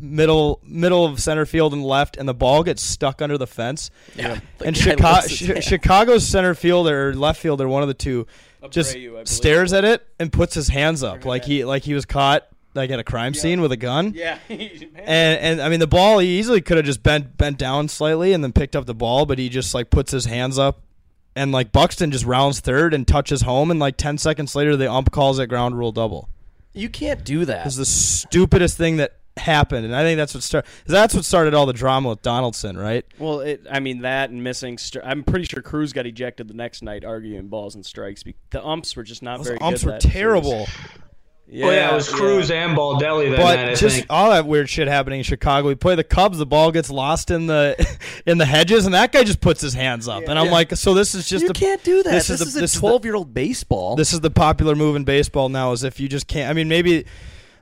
middle 0.00 0.60
middle 0.64 1.04
of 1.04 1.20
center 1.20 1.46
field 1.46 1.72
and 1.72 1.84
left, 1.84 2.16
and 2.16 2.28
the 2.28 2.34
ball 2.34 2.62
gets 2.62 2.82
stuck 2.82 3.20
under 3.22 3.38
the 3.38 3.46
fence. 3.46 3.90
Yeah. 4.14 4.40
and 4.64 4.76
Chicago, 4.76 5.26
Chicago's 5.60 6.26
center 6.26 6.54
fielder 6.54 7.08
or 7.10 7.14
left 7.14 7.40
fielder, 7.40 7.68
one 7.68 7.82
of 7.82 7.88
the 7.88 7.94
two, 7.94 8.26
just 8.70 8.94
Abreu, 8.94 9.06
I 9.08 9.10
believe. 9.12 9.28
stares 9.28 9.72
at 9.72 9.84
it 9.84 10.06
and 10.18 10.32
puts 10.32 10.54
his 10.54 10.68
hands 10.68 11.02
up 11.02 11.24
like 11.24 11.44
he 11.44 11.64
like 11.64 11.84
he 11.84 11.94
was 11.94 12.04
caught 12.04 12.46
like 12.74 12.90
at 12.90 12.98
a 12.98 13.04
crime 13.04 13.32
scene 13.32 13.60
with 13.62 13.72
a 13.72 13.76
gun. 13.76 14.12
yeah. 14.14 14.38
And 14.48 14.90
and 15.40 15.60
I 15.62 15.68
mean 15.68 15.80
the 15.80 15.86
ball 15.86 16.18
he 16.18 16.38
easily 16.38 16.60
could 16.60 16.76
have 16.76 16.86
just 16.86 17.02
bent 17.02 17.36
bent 17.38 17.58
down 17.58 17.88
slightly 17.88 18.32
and 18.32 18.42
then 18.44 18.52
picked 18.52 18.76
up 18.76 18.86
the 18.86 18.94
ball, 18.94 19.24
but 19.26 19.38
he 19.38 19.48
just 19.48 19.72
like 19.74 19.88
puts 19.90 20.12
his 20.12 20.24
hands 20.26 20.58
up 20.58 20.82
and 21.34 21.52
like 21.52 21.70
Buxton 21.72 22.10
just 22.10 22.24
rounds 22.24 22.60
third 22.60 22.92
and 22.92 23.06
touches 23.06 23.42
home 23.42 23.70
and 23.70 23.80
like 23.80 23.96
ten 23.96 24.18
seconds 24.18 24.54
later 24.54 24.76
the 24.76 24.90
ump 24.90 25.10
calls 25.10 25.38
it 25.38 25.46
ground 25.46 25.78
rule 25.78 25.92
double. 25.92 26.28
You 26.74 26.90
can't 26.90 27.24
do 27.24 27.46
that. 27.46 27.64
It's 27.66 27.76
the 27.76 27.86
stupidest 27.86 28.76
thing 28.76 28.98
that 28.98 29.16
happened, 29.36 29.84
and 29.84 29.94
I 29.94 30.02
think 30.02 30.16
that's 30.16 30.34
what 30.34 30.42
started. 30.42 30.68
That's 30.86 31.14
what 31.14 31.24
started 31.24 31.54
all 31.54 31.66
the 31.66 31.72
drama 31.72 32.08
with 32.10 32.22
Donaldson, 32.22 32.76
right? 32.78 33.04
Well, 33.18 33.40
it, 33.40 33.66
I 33.70 33.80
mean 33.80 34.02
that 34.02 34.30
and 34.30 34.42
missing. 34.42 34.78
Str- 34.78 35.00
I'm 35.04 35.22
pretty 35.24 35.44
sure 35.46 35.62
Cruz 35.62 35.92
got 35.92 36.06
ejected 36.06 36.48
the 36.48 36.54
next 36.54 36.82
night 36.82 37.04
arguing 37.04 37.48
balls 37.48 37.74
and 37.74 37.84
strikes. 37.84 38.22
The 38.50 38.64
umps 38.64 38.96
were 38.96 39.02
just 39.04 39.22
not 39.22 39.38
Those 39.38 39.46
very 39.48 39.60
umps 39.60 39.80
good. 39.80 39.86
were 39.86 39.92
that 39.92 40.02
series. 40.02 40.14
terrible. 40.14 40.66
Yeah, 41.48 41.66
well, 41.66 41.74
yeah, 41.74 41.92
it 41.92 41.94
was 41.94 42.08
Cruz 42.08 42.50
and 42.50 42.76
Baldelli 42.76 43.30
that 43.30 43.36
But 43.36 43.54
night. 43.56 43.68
I 43.68 43.74
just 43.76 43.94
think. 43.98 44.06
all 44.10 44.30
that 44.30 44.46
weird 44.48 44.68
shit 44.68 44.88
happening 44.88 45.18
in 45.20 45.22
Chicago. 45.24 45.68
We 45.68 45.76
play 45.76 45.94
the 45.94 46.02
Cubs, 46.02 46.38
the 46.38 46.46
ball 46.46 46.72
gets 46.72 46.90
lost 46.90 47.30
in 47.30 47.46
the 47.46 47.76
in 48.26 48.38
the 48.38 48.44
hedges, 48.46 48.84
and 48.84 48.94
that 48.94 49.12
guy 49.12 49.22
just 49.22 49.40
puts 49.40 49.60
his 49.60 49.72
hands 49.72 50.08
up. 50.08 50.24
And 50.26 50.40
I'm 50.40 50.50
like, 50.50 50.74
so 50.74 50.92
this 50.92 51.14
is 51.14 51.28
just 51.28 51.42
you 51.42 51.48
the, 51.48 51.54
can't 51.54 51.84
do 51.84 52.02
that. 52.02 52.10
This, 52.10 52.26
This, 52.26 52.40
is, 52.40 52.46
is 52.48 52.54
the, 52.54 52.60
this 52.62 52.72
a 52.72 52.74
is 52.76 52.80
the- 52.80 52.88
12 52.88 53.04
year 53.04 53.14
old 53.14 53.32
baseball. 53.32 53.94
this 53.94 54.12
is 54.12 54.18
the 54.22 54.30
popular 54.30 54.74
move 54.74 54.96
in 54.96 55.04
baseball 55.04 55.48
now. 55.48 55.70
Is 55.70 55.84
if 55.84 56.00
you 56.00 56.08
just 56.08 56.26
can't. 56.26 56.50
I 56.50 56.52
mean, 56.52 56.66
maybe. 56.68 57.04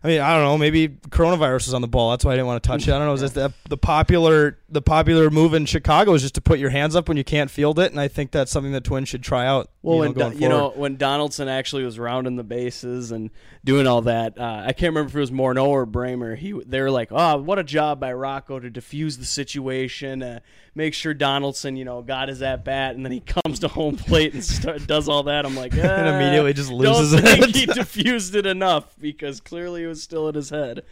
I 0.05 0.09
mean, 0.09 0.20
I 0.20 0.34
don't 0.34 0.42
know. 0.42 0.59
Maybe 0.59 0.88
coronavirus 0.88 1.68
is 1.68 1.74
on 1.74 1.80
the 1.80 1.88
ball. 1.88 2.11
That's 2.11 2.26
why 2.26 2.32
I 2.32 2.34
didn't 2.34 2.46
want 2.46 2.62
to 2.62 2.68
touch 2.68 2.86
it. 2.86 2.92
I 2.92 2.98
don't 2.98 3.07
know. 3.07 3.14
Is 3.14 3.32
the, 3.32 3.55
the 3.70 3.78
popular 3.78 4.59
the 4.68 4.82
popular 4.82 5.30
move 5.30 5.55
in 5.55 5.64
Chicago 5.64 6.12
is 6.12 6.20
just 6.20 6.34
to 6.34 6.42
put 6.42 6.59
your 6.59 6.68
hands 6.68 6.94
up 6.94 7.09
when 7.09 7.16
you 7.16 7.24
can't 7.24 7.50
field 7.50 7.78
it, 7.78 7.90
and 7.90 7.98
I 7.98 8.09
think 8.09 8.30
that's 8.30 8.52
something 8.52 8.72
that 8.72 8.84
Twins 8.84 9.09
should 9.09 9.22
try 9.22 9.46
out. 9.46 9.70
Well, 9.85 9.97
you 9.97 10.01
when 10.01 10.09
know, 10.09 10.14
Do- 10.14 10.20
going 10.30 10.43
you 10.43 10.49
know 10.49 10.72
when 10.74 10.97
Donaldson 10.97 11.47
actually 11.49 11.85
was 11.85 11.99
rounding 11.99 12.37
the 12.37 12.43
bases 12.43 13.11
and 13.12 13.30
doing 13.64 13.87
all 13.87 14.03
that, 14.03 14.39
uh, 14.39 14.62
I 14.66 14.72
can't 14.72 14.95
remember 14.95 15.09
if 15.11 15.16
it 15.16 15.20
was 15.20 15.30
Morneau 15.30 15.66
or 15.66 15.85
Bremer. 15.87 16.35
He 16.37 16.53
they 16.66 16.80
were 16.80 16.91
like, 16.91 17.09
"Oh, 17.11 17.37
what 17.39 17.59
a 17.59 17.64
job 17.64 18.01
by 18.01 18.12
Rocco 18.12 18.59
to 18.59 18.70
defuse 18.70 19.18
the 19.18 19.24
situation, 19.26 20.22
uh, 20.22 20.41
make 20.74 20.95
sure 20.95 21.12
Donaldson, 21.12 21.76
you 21.76 21.85
know, 21.85 22.01
got 22.03 22.28
his 22.28 22.41
at 22.41 22.64
bat, 22.64 22.97
and 22.97 23.05
then 23.05 23.12
he 23.12 23.20
comes 23.45 23.59
to 23.61 23.68
home 23.68 23.97
plate 23.97 24.32
and 24.32 24.43
start, 24.43 24.87
does 24.87 25.09
all 25.09 25.24
that." 25.24 25.45
I'm 25.45 25.55
like, 25.57 25.72
And 25.76 25.82
"Ah, 26.09 26.16
immediately 26.18 26.55
just 26.55 26.70
loses 26.72 27.12
don't 27.12 27.22
think 27.22 27.49
it." 27.51 27.55
he 27.57 27.66
diffused 27.74 28.35
it 28.35 28.47
enough 28.47 28.99
because 28.99 29.41
clearly 29.41 29.85
it 29.85 29.87
was 29.89 30.03
still 30.03 30.28
in 30.28 30.35
his 30.35 30.51
head. 30.51 30.82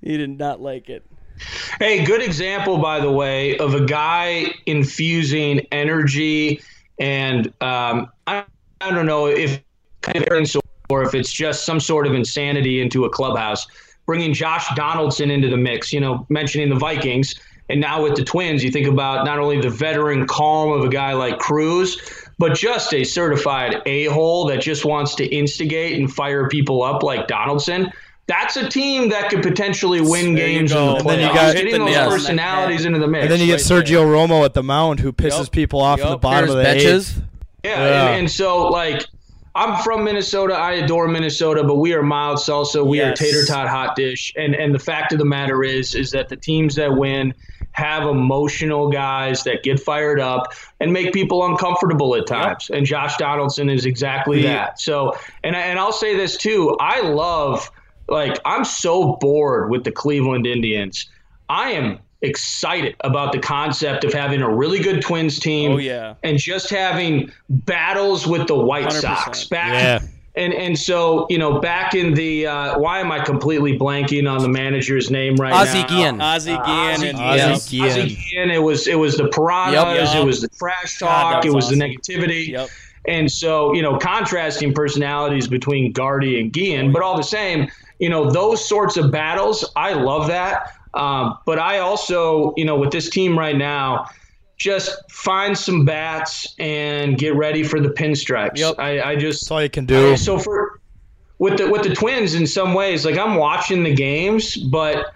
He 0.00 0.16
did 0.16 0.38
not 0.38 0.60
like 0.60 0.88
it. 0.88 1.04
Hey, 1.78 2.04
good 2.04 2.22
example, 2.22 2.78
by 2.78 3.00
the 3.00 3.10
way, 3.10 3.58
of 3.58 3.74
a 3.74 3.84
guy 3.84 4.54
infusing 4.66 5.66
energy 5.72 6.60
and 6.98 7.46
um, 7.60 8.10
I, 8.26 8.44
I 8.80 8.90
don't 8.90 9.06
know 9.06 9.26
if 9.26 9.60
kind 10.00 10.18
of 10.18 10.62
or 10.90 11.02
if 11.02 11.14
it's 11.14 11.32
just 11.32 11.64
some 11.64 11.80
sort 11.80 12.06
of 12.06 12.14
insanity 12.14 12.80
into 12.80 13.04
a 13.04 13.10
clubhouse. 13.10 13.66
Bringing 14.06 14.34
Josh 14.34 14.66
Donaldson 14.74 15.30
into 15.30 15.48
the 15.48 15.56
mix, 15.56 15.90
you 15.90 15.98
know, 15.98 16.26
mentioning 16.28 16.68
the 16.68 16.74
Vikings, 16.74 17.34
and 17.70 17.80
now 17.80 18.02
with 18.02 18.16
the 18.16 18.24
Twins, 18.24 18.62
you 18.62 18.70
think 18.70 18.86
about 18.86 19.24
not 19.24 19.38
only 19.38 19.60
the 19.60 19.70
veteran 19.70 20.26
calm 20.26 20.72
of 20.72 20.84
a 20.84 20.88
guy 20.88 21.14
like 21.14 21.38
Cruz, 21.38 22.28
but 22.38 22.54
just 22.54 22.92
a 22.92 23.04
certified 23.04 23.80
a 23.86 24.04
hole 24.06 24.46
that 24.46 24.60
just 24.60 24.84
wants 24.84 25.14
to 25.14 25.24
instigate 25.26 25.98
and 25.98 26.12
fire 26.12 26.48
people 26.48 26.82
up 26.82 27.02
like 27.02 27.26
Donaldson. 27.26 27.90
That's 28.26 28.56
a 28.56 28.68
team 28.68 29.10
that 29.10 29.28
could 29.28 29.42
potentially 29.42 30.00
win 30.00 30.34
There 30.34 30.46
games 30.46 30.72
in 30.72 30.76
go. 30.78 30.92
the 30.94 30.96
And 31.00 31.08
then 31.08 31.20
you 31.20 31.26
playoffs. 31.28 31.34
got- 31.34 31.54
Getting 31.56 31.72
the 31.72 31.78
those 31.80 31.86
nail 31.90 31.96
on 32.04 32.08
that 32.08 32.10
personalities 32.10 32.78
head. 32.80 32.86
into 32.86 32.98
the 32.98 33.06
mix. 33.08 33.22
and 33.24 33.32
then 33.32 33.40
you 33.40 33.46
get 33.46 33.52
right 33.52 33.60
Sergio 33.60 34.04
Romo 34.06 34.44
at 34.44 34.54
the 34.54 34.62
mound 34.62 35.00
who 35.00 35.12
pisses 35.12 35.38
Yup. 35.40 35.50
people 35.52 35.80
off 35.82 36.00
at 36.00 36.04
the 36.04 36.10
Yup. 36.12 36.20
bottom 36.22 36.48
of 36.50 36.56
the 36.56 36.62
benches. 36.62 37.10
eighth. 37.10 37.22
Yeah, 37.64 37.70
Yeah. 37.70 38.06
And, 38.08 38.18
and 38.20 38.30
so 38.30 38.68
like 38.68 39.04
I'm 39.56 39.80
from 39.84 40.02
Minnesota. 40.04 40.54
I 40.54 40.72
adore 40.72 41.06
Minnesota, 41.06 41.62
but 41.62 41.76
we 41.76 41.92
are 41.92 42.02
mild 42.02 42.38
salsa. 42.38 42.84
We 42.84 42.98
Yes. 42.98 43.12
are 43.20 43.24
tater 43.24 43.44
tot 43.46 43.68
hot 43.68 43.94
dish. 43.94 44.32
And 44.36 44.54
and 44.54 44.74
the 44.74 44.78
fact 44.80 45.12
of 45.12 45.18
the 45.18 45.24
matter 45.24 45.62
is 45.62 45.94
is 45.94 46.10
that 46.12 46.28
the 46.28 46.36
teams 46.36 46.74
that 46.76 46.96
win 46.96 47.34
have 47.72 48.04
emotional 48.08 48.88
guys 48.88 49.42
that 49.44 49.62
get 49.62 49.78
fired 49.80 50.18
up 50.20 50.52
and 50.80 50.92
make 50.92 51.12
people 51.12 51.44
uncomfortable 51.44 52.14
at 52.16 52.26
times. 52.26 52.70
And 52.72 52.86
Josh 52.86 53.16
Donaldson 53.16 53.68
is 53.68 53.84
exactly 53.84 54.42
The- 54.42 54.48
that. 54.48 54.80
So 54.80 55.14
and 55.44 55.54
and 55.54 55.78
I'll 55.78 55.92
say 55.92 56.16
this 56.16 56.36
too. 56.36 56.76
I 56.80 57.00
love 57.02 57.70
like 58.08 58.38
I'm 58.44 58.64
so 58.64 59.16
bored 59.20 59.70
with 59.70 59.84
the 59.84 59.92
Cleveland 59.92 60.46
Indians. 60.46 61.08
I 61.48 61.70
am 61.72 61.98
excited 62.22 62.96
about 63.00 63.32
the 63.32 63.38
concept 63.38 64.02
of 64.04 64.12
having 64.12 64.40
a 64.40 64.48
really 64.50 64.78
good 64.78 65.02
Twins 65.02 65.38
team 65.38 65.72
Oh, 65.72 65.76
yeah. 65.76 66.14
and 66.22 66.38
just 66.38 66.70
having 66.70 67.30
battles 67.50 68.26
with 68.26 68.46
the 68.48 68.56
White 68.56 68.86
100%. 68.86 68.92
Sox 69.00 69.44
back. 69.44 69.72
Yeah. 70.02 70.08
And 70.36 70.52
and 70.52 70.76
so 70.76 71.26
you 71.30 71.38
know 71.38 71.60
back 71.60 71.94
in 71.94 72.12
the 72.14 72.46
uh, 72.48 72.78
why 72.80 72.98
am 72.98 73.12
I 73.12 73.20
completely 73.24 73.78
blanking 73.78 74.28
on 74.28 74.42
the 74.42 74.48
manager's 74.48 75.08
name 75.08 75.36
right 75.36 75.52
Ozzie 75.52 75.82
now? 75.82 75.86
Guillen. 75.86 76.20
Ozzie 76.20 76.50
Guillen 76.50 76.64
Ozzie 76.94 77.08
and 77.08 77.18
Guillen. 77.18 77.36
yeah. 77.38 77.52
Ozzie 77.52 77.80
Ozzie 77.82 78.00
Guillen. 78.00 78.16
Guillen. 78.32 78.50
It 78.50 78.58
was 78.62 78.86
it 78.88 78.98
was 78.98 79.16
the 79.16 79.28
piranhas. 79.28 80.12
Yep. 80.12 80.22
It 80.22 80.26
was 80.26 80.40
the 80.40 80.48
trash 80.48 80.98
God, 80.98 81.34
talk. 81.34 81.44
it 81.44 81.52
was 81.52 81.66
was 81.70 81.78
the 81.78 81.84
negativity. 81.84 82.48
Yep. 82.48 82.68
And 83.06 83.30
so, 83.30 83.72
you 83.74 83.82
know, 83.82 83.96
contrasting 83.98 84.72
personalities 84.74 85.46
between 85.46 85.92
Gardy 85.92 86.40
and 86.40 86.50
Guillen, 86.52 86.90
but 86.90 87.02
all 87.02 87.16
the 87.18 87.22
same, 87.22 87.68
you 88.04 88.10
know, 88.10 88.30
those 88.30 88.60
sorts 88.68 88.96
of 88.98 89.10
battles, 89.10 89.64
I 89.76 89.94
love 89.94 90.26
that. 90.28 90.72
Um, 90.92 91.38
but 91.46 91.58
I 91.58 91.78
also, 91.78 92.52
you 92.58 92.64
know, 92.66 92.76
with 92.76 92.90
this 92.92 93.08
team 93.08 93.38
right 93.38 93.56
now, 93.56 94.06
just 94.58 94.90
find 95.10 95.56
some 95.56 95.84
bats 95.86 96.54
and 96.58 97.16
get 97.18 97.34
ready 97.34 97.62
for 97.62 97.80
the 97.80 97.88
pinstripes. 97.88 98.58
Yep. 98.58 98.74
I, 98.78 98.90
I 99.12 99.16
just 99.16 99.40
That's 99.42 99.50
all 99.50 99.62
you 99.62 99.70
can 99.70 99.86
do. 99.86 100.16
so 100.18 100.38
for 100.38 100.80
with 101.38 101.56
the 101.58 101.68
with 101.70 101.82
the 101.82 101.94
Twins, 101.94 102.34
in 102.34 102.46
some 102.46 102.74
ways, 102.74 103.04
like 103.06 103.16
I'm 103.18 103.36
watching 103.36 103.82
the 103.82 103.94
games, 103.94 104.56
but 104.56 105.06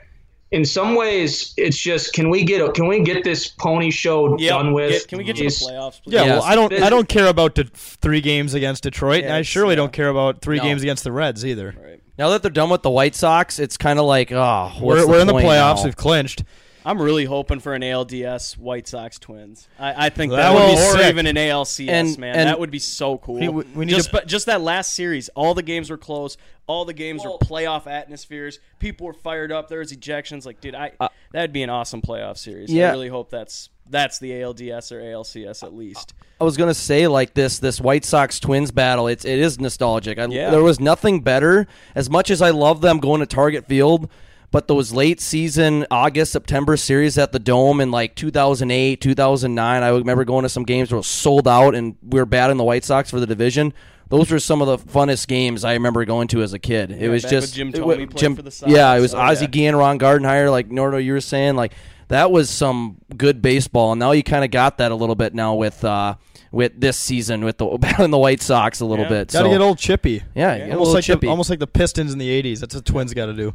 in 0.51 0.65
some 0.65 0.95
ways, 0.97 1.53
it's 1.59 1.77
just 1.77 2.15
can 2.15 2.31
we 2.31 2.43
get 2.43 2.75
can 2.75 2.87
we 2.89 3.01
get 3.01 3.23
this 3.23 3.49
pony 3.49 3.91
show 3.91 4.37
Yep. 4.39 4.51
done 4.51 4.73
with? 4.73 4.91
Get- 4.93 5.09
can 5.09 5.19
we 5.19 5.25
get 5.25 5.37
to 5.37 5.43
the 5.45 5.49
Please? 5.51 5.63
playoffs? 5.69 6.03
Please? 6.03 6.15
Yeah, 6.15 6.25
Yes. 6.25 6.41
well, 6.41 6.43
I 6.43 6.55
don't. 6.57 6.73
I 6.87 6.91
don't 6.91 7.09
care 7.09 7.29
about 7.29 7.55
the 7.55 7.65
three 7.75 8.21
games 8.23 8.55
against 8.55 8.83
Detroit, 8.83 9.25
and 9.25 9.33
I 9.35 9.43
surely 9.43 9.73
yeah. 9.75 9.83
don't 9.83 9.93
care 9.93 10.09
about 10.09 10.41
three 10.41 10.57
No. 10.57 10.65
games 10.65 10.83
against 10.83 11.05
the 11.05 11.13
Reds 11.13 11.45
either. 11.45 11.75
Right. 11.81 11.98
Now 12.19 12.31
that 12.31 12.43
they're 12.43 12.51
done 12.51 12.71
with 12.71 12.83
the 12.83 12.91
White 12.91 13.15
Sox, 13.15 13.59
it's 13.59 13.77
kind 13.77 13.99
of 13.99 14.05
like, 14.07 14.33
oh, 14.33 14.71
what's 14.81 14.81
We're, 14.81 15.01
the 15.03 15.07
we're 15.09 15.21
in 15.21 15.27
the 15.29 15.33
playoffs. 15.35 15.77
now? 15.79 15.85
We've 15.85 15.97
clinched. 15.97 16.43
I'm 16.85 17.01
really 17.03 17.27
hoping 17.27 17.61
for 17.61 17.75
an 17.75 17.83
ALDS 17.83 18.57
White 18.57 18.89
Sox 18.89 19.19
Twins. 19.19 19.69
I, 19.79 20.07
I 20.07 20.09
think 20.11 20.31
That 20.31 20.37
that, 20.37 20.55
would 20.55 20.61
would 20.61 20.69
be 20.69 20.75
be, 20.77 20.81
or 20.81 20.93
sick. 20.93 21.11
even 21.11 21.27
an 21.27 21.37
ALCS, 21.37 21.89
And- 21.89 22.19
man. 22.19 22.35
and- 22.35 22.49
that 22.49 22.59
would 22.59 22.71
be 22.71 22.79
so 22.79 23.19
cool. 23.19 23.35
We- 23.35 23.49
we 23.49 23.85
need 23.85 23.95
just, 23.95 24.07
to- 24.09 24.13
but 24.17 24.27
just 24.27 24.47
that 24.47 24.63
last 24.63 24.93
series, 24.95 25.29
all 25.31 25.53
the 25.55 25.63
games 25.63 25.91
were 25.91 25.99
close. 25.99 26.37
All 26.67 26.85
the 26.85 26.95
games 26.95 27.25
were 27.25 27.37
playoff 27.39 27.87
atmospheres. 27.87 28.59
People 28.79 29.07
were 29.07 29.13
fired 29.13 29.53
up. 29.53 29.69
There 29.69 29.79
was 29.81 29.93
ejections. 29.93 30.47
Like, 30.47 30.61
dude, 30.61 30.75
I 30.75 30.93
uh, 31.01 31.09
that'd 31.33 31.53
be 31.53 31.63
an 31.63 31.71
awesome 31.71 32.01
playoff 32.01 32.39
series. 32.39 32.73
yeah. 32.73 32.89
I 32.89 32.93
really 32.93 33.09
hope 33.09 33.31
that's 33.31 33.69
that's 33.91 34.19
the 34.19 34.31
ALDS 34.33 34.93
or 34.93 35.01
ALCS 35.01 35.63
at 35.63 35.75
least. 35.75 36.15
I 36.41 36.45
was 36.45 36.57
gonna 36.57 36.75
say 36.75 37.07
like 37.09 37.35
this 37.35 37.59
this 37.59 37.81
White 37.81 38.05
Sox 38.05 38.39
Twins 38.39 38.71
battle. 38.71 39.09
It's 39.09 39.25
it 39.25 39.39
is 39.39 39.59
nostalgic. 39.59 40.19
I, 40.19 40.27
Yeah. 40.27 40.51
There 40.51 40.63
was 40.63 40.79
nothing 40.81 41.21
better. 41.21 41.67
As 41.95 42.09
much 42.09 42.31
as 42.31 42.41
I 42.43 42.51
love 42.51 42.81
them 42.81 42.99
going 42.99 43.21
to 43.21 43.27
Target 43.27 43.67
Field, 43.67 44.09
but 44.51 44.69
those 44.69 44.93
late 44.93 45.21
season 45.21 45.87
August 45.91 46.33
September 46.33 46.77
series 46.77 47.19
at 47.19 47.33
the 47.33 47.39
Dome 47.39 47.81
in 47.81 47.91
like 47.91 48.15
2008 48.15 49.01
2009. 49.01 49.83
I 49.83 49.89
remember 49.89 50.25
going 50.25 50.45
to 50.45 50.49
some 50.49 50.63
games 50.65 50.91
where 50.91 50.97
it 50.97 51.01
was 51.01 51.07
sold 51.07 51.49
out 51.49 51.75
and 51.75 51.97
we 52.03 52.19
were 52.21 52.27
batting 52.27 52.57
the 52.57 52.65
White 52.65 52.85
Sox 52.85 53.11
for 53.11 53.21
the 53.21 53.27
division. 53.27 53.73
Those 54.11 54.31
were 54.31 54.39
some 54.39 54.63
of 54.63 54.69
the 54.69 54.79
funnest 54.91 55.27
games 55.29 55.65
I 55.65 55.75
remember 55.75 56.03
going 56.07 56.29
to 56.29 56.41
as 56.41 56.55
a 56.55 56.59
kid. 56.59 56.91
it 56.93 57.11
was 57.11 57.23
just 57.25 57.55
Jim 57.55 57.69
it 57.75 57.85
wa- 57.85 57.95
played 57.95 58.17
Jim- 58.17 58.37
for 58.37 58.41
the 58.43 58.51
Sox. 58.51 58.73
Yeah, 58.73 58.95
it 58.97 59.01
was 59.01 59.13
Oh, 59.13 59.19
Ozzie 59.19 59.45
yeah. 59.45 59.51
Guillen, 59.51 59.77
Ron 59.77 59.99
Gardenhire, 59.99 60.51
like 60.51 60.71
Nordo, 60.71 61.05
you 61.05 61.13
were 61.13 61.21
saying, 61.21 61.57
like 61.57 61.75
that 62.09 62.31
was 62.31 62.51
some 62.51 62.97
good 63.17 63.41
baseball. 63.43 63.93
And 63.93 63.99
now 63.99 64.13
you 64.13 64.23
kind 64.23 64.45
of 64.45 64.51
got 64.51 64.79
that 64.79 64.93
a 64.93 64.95
little 64.95 65.15
bit 65.15 65.35
now 65.35 65.55
with 65.55 65.85
uh, 65.85 66.15
with 66.51 66.81
this 66.81 66.97
season 66.97 67.45
with 67.45 67.59
the 67.59 67.67
battling 67.81 68.11
the 68.11 68.19
White 68.19 68.41
Sox 68.43 68.81
a 68.81 68.85
little 68.87 69.05
Yeah. 69.05 69.09
bit. 69.11 69.33
Got 69.33 69.41
to 69.43 69.45
so, 69.47 69.51
get 69.51 69.61
old 69.61 69.79
chippy. 69.79 70.23
yeah, 70.35 70.53
you 70.55 70.59
get 70.59 70.69
a 70.69 70.73
almost 70.73 70.79
little 70.79 70.95
like 70.95 71.05
chippy. 71.05 71.27
the, 71.27 71.31
almost 71.31 71.51
like 71.51 71.59
the 71.59 71.67
Pistons 71.67 72.13
in 72.13 72.19
the 72.19 72.43
'80s. 72.43 72.61
That's 72.61 72.75
what 72.75 72.85
Twins 72.85 73.15
got 73.15 73.27
to 73.27 73.35
do. 73.35 73.55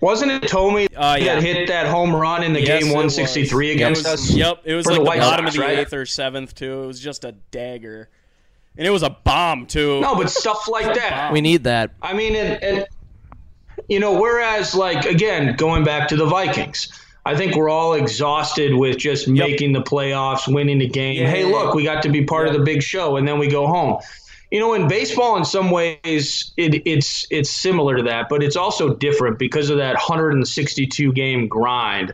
Wasn't 0.00 0.32
it 0.32 0.42
Thome 0.50 0.86
Uh, 0.96 1.16
yeah. 1.20 1.34
that 1.34 1.42
hit 1.42 1.68
that 1.68 1.86
home 1.86 2.14
run 2.16 2.42
in 2.42 2.52
the 2.54 2.60
Yes, 2.60 2.82
game 2.82 2.92
163 2.92 3.66
was. 3.68 3.74
against 3.74 4.00
It 4.06 4.10
was- 4.10 4.30
us? 4.30 4.34
Yep, 4.34 4.60
it 4.64 4.74
was 4.74 4.86
For 4.86 4.94
the 4.94 5.00
like 5.00 5.04
the, 5.04 5.08
White 5.08 5.20
bottom 5.20 5.46
Sox, 5.46 5.54
of 5.56 5.60
the 5.60 5.66
right? 5.66 5.78
eighth 5.78 5.92
or 5.92 6.06
seventh 6.06 6.54
too. 6.54 6.82
It 6.82 6.86
was 6.86 6.98
just 7.00 7.24
a 7.24 7.32
dagger, 7.50 8.08
and 8.78 8.86
it 8.86 8.90
was 8.90 9.02
a 9.02 9.10
bomb 9.10 9.66
too. 9.66 10.00
No, 10.00 10.14
but 10.16 10.30
stuff 10.30 10.66
like 10.68 10.94
that. 10.94 11.32
we 11.32 11.40
need 11.40 11.64
that. 11.64 11.92
I 12.02 12.14
mean, 12.14 12.34
and, 12.34 12.62
and 12.64 12.86
you 13.88 14.00
know, 14.00 14.20
whereas 14.20 14.74
like 14.74 15.04
again, 15.04 15.56
going 15.56 15.84
back 15.84 16.08
to 16.08 16.16
the 16.16 16.26
Vikings, 16.26 16.88
I 17.26 17.36
think 17.36 17.54
we're 17.54 17.68
all 17.68 17.94
exhausted 17.94 18.74
with 18.74 18.98
just 18.98 19.28
making 19.28 19.72
the 19.72 19.82
playoffs, 19.82 20.52
winning 20.52 20.78
the 20.78 20.88
game. 20.88 21.20
Yeah, 21.20 21.30
hey, 21.30 21.40
yeah, 21.42 21.54
look, 21.54 21.66
yeah. 21.66 21.76
we 21.76 21.84
got 21.84 22.02
to 22.04 22.08
be 22.08 22.24
part 22.24 22.48
of 22.48 22.54
the 22.54 22.60
big 22.60 22.82
show, 22.82 23.16
and 23.16 23.28
then 23.28 23.38
we 23.38 23.48
go 23.48 23.66
home. 23.66 24.00
You 24.50 24.58
know, 24.58 24.74
in 24.74 24.88
baseball, 24.88 25.36
in 25.36 25.44
some 25.44 25.70
ways, 25.70 26.52
it, 26.56 26.82
it's 26.86 27.26
it's 27.30 27.50
similar 27.50 27.96
to 27.96 28.02
that, 28.04 28.28
but 28.28 28.42
it's 28.42 28.56
also 28.56 28.94
different 28.94 29.38
because 29.38 29.70
of 29.70 29.76
that 29.76 29.94
162 29.94 31.12
game 31.12 31.46
grind. 31.46 32.12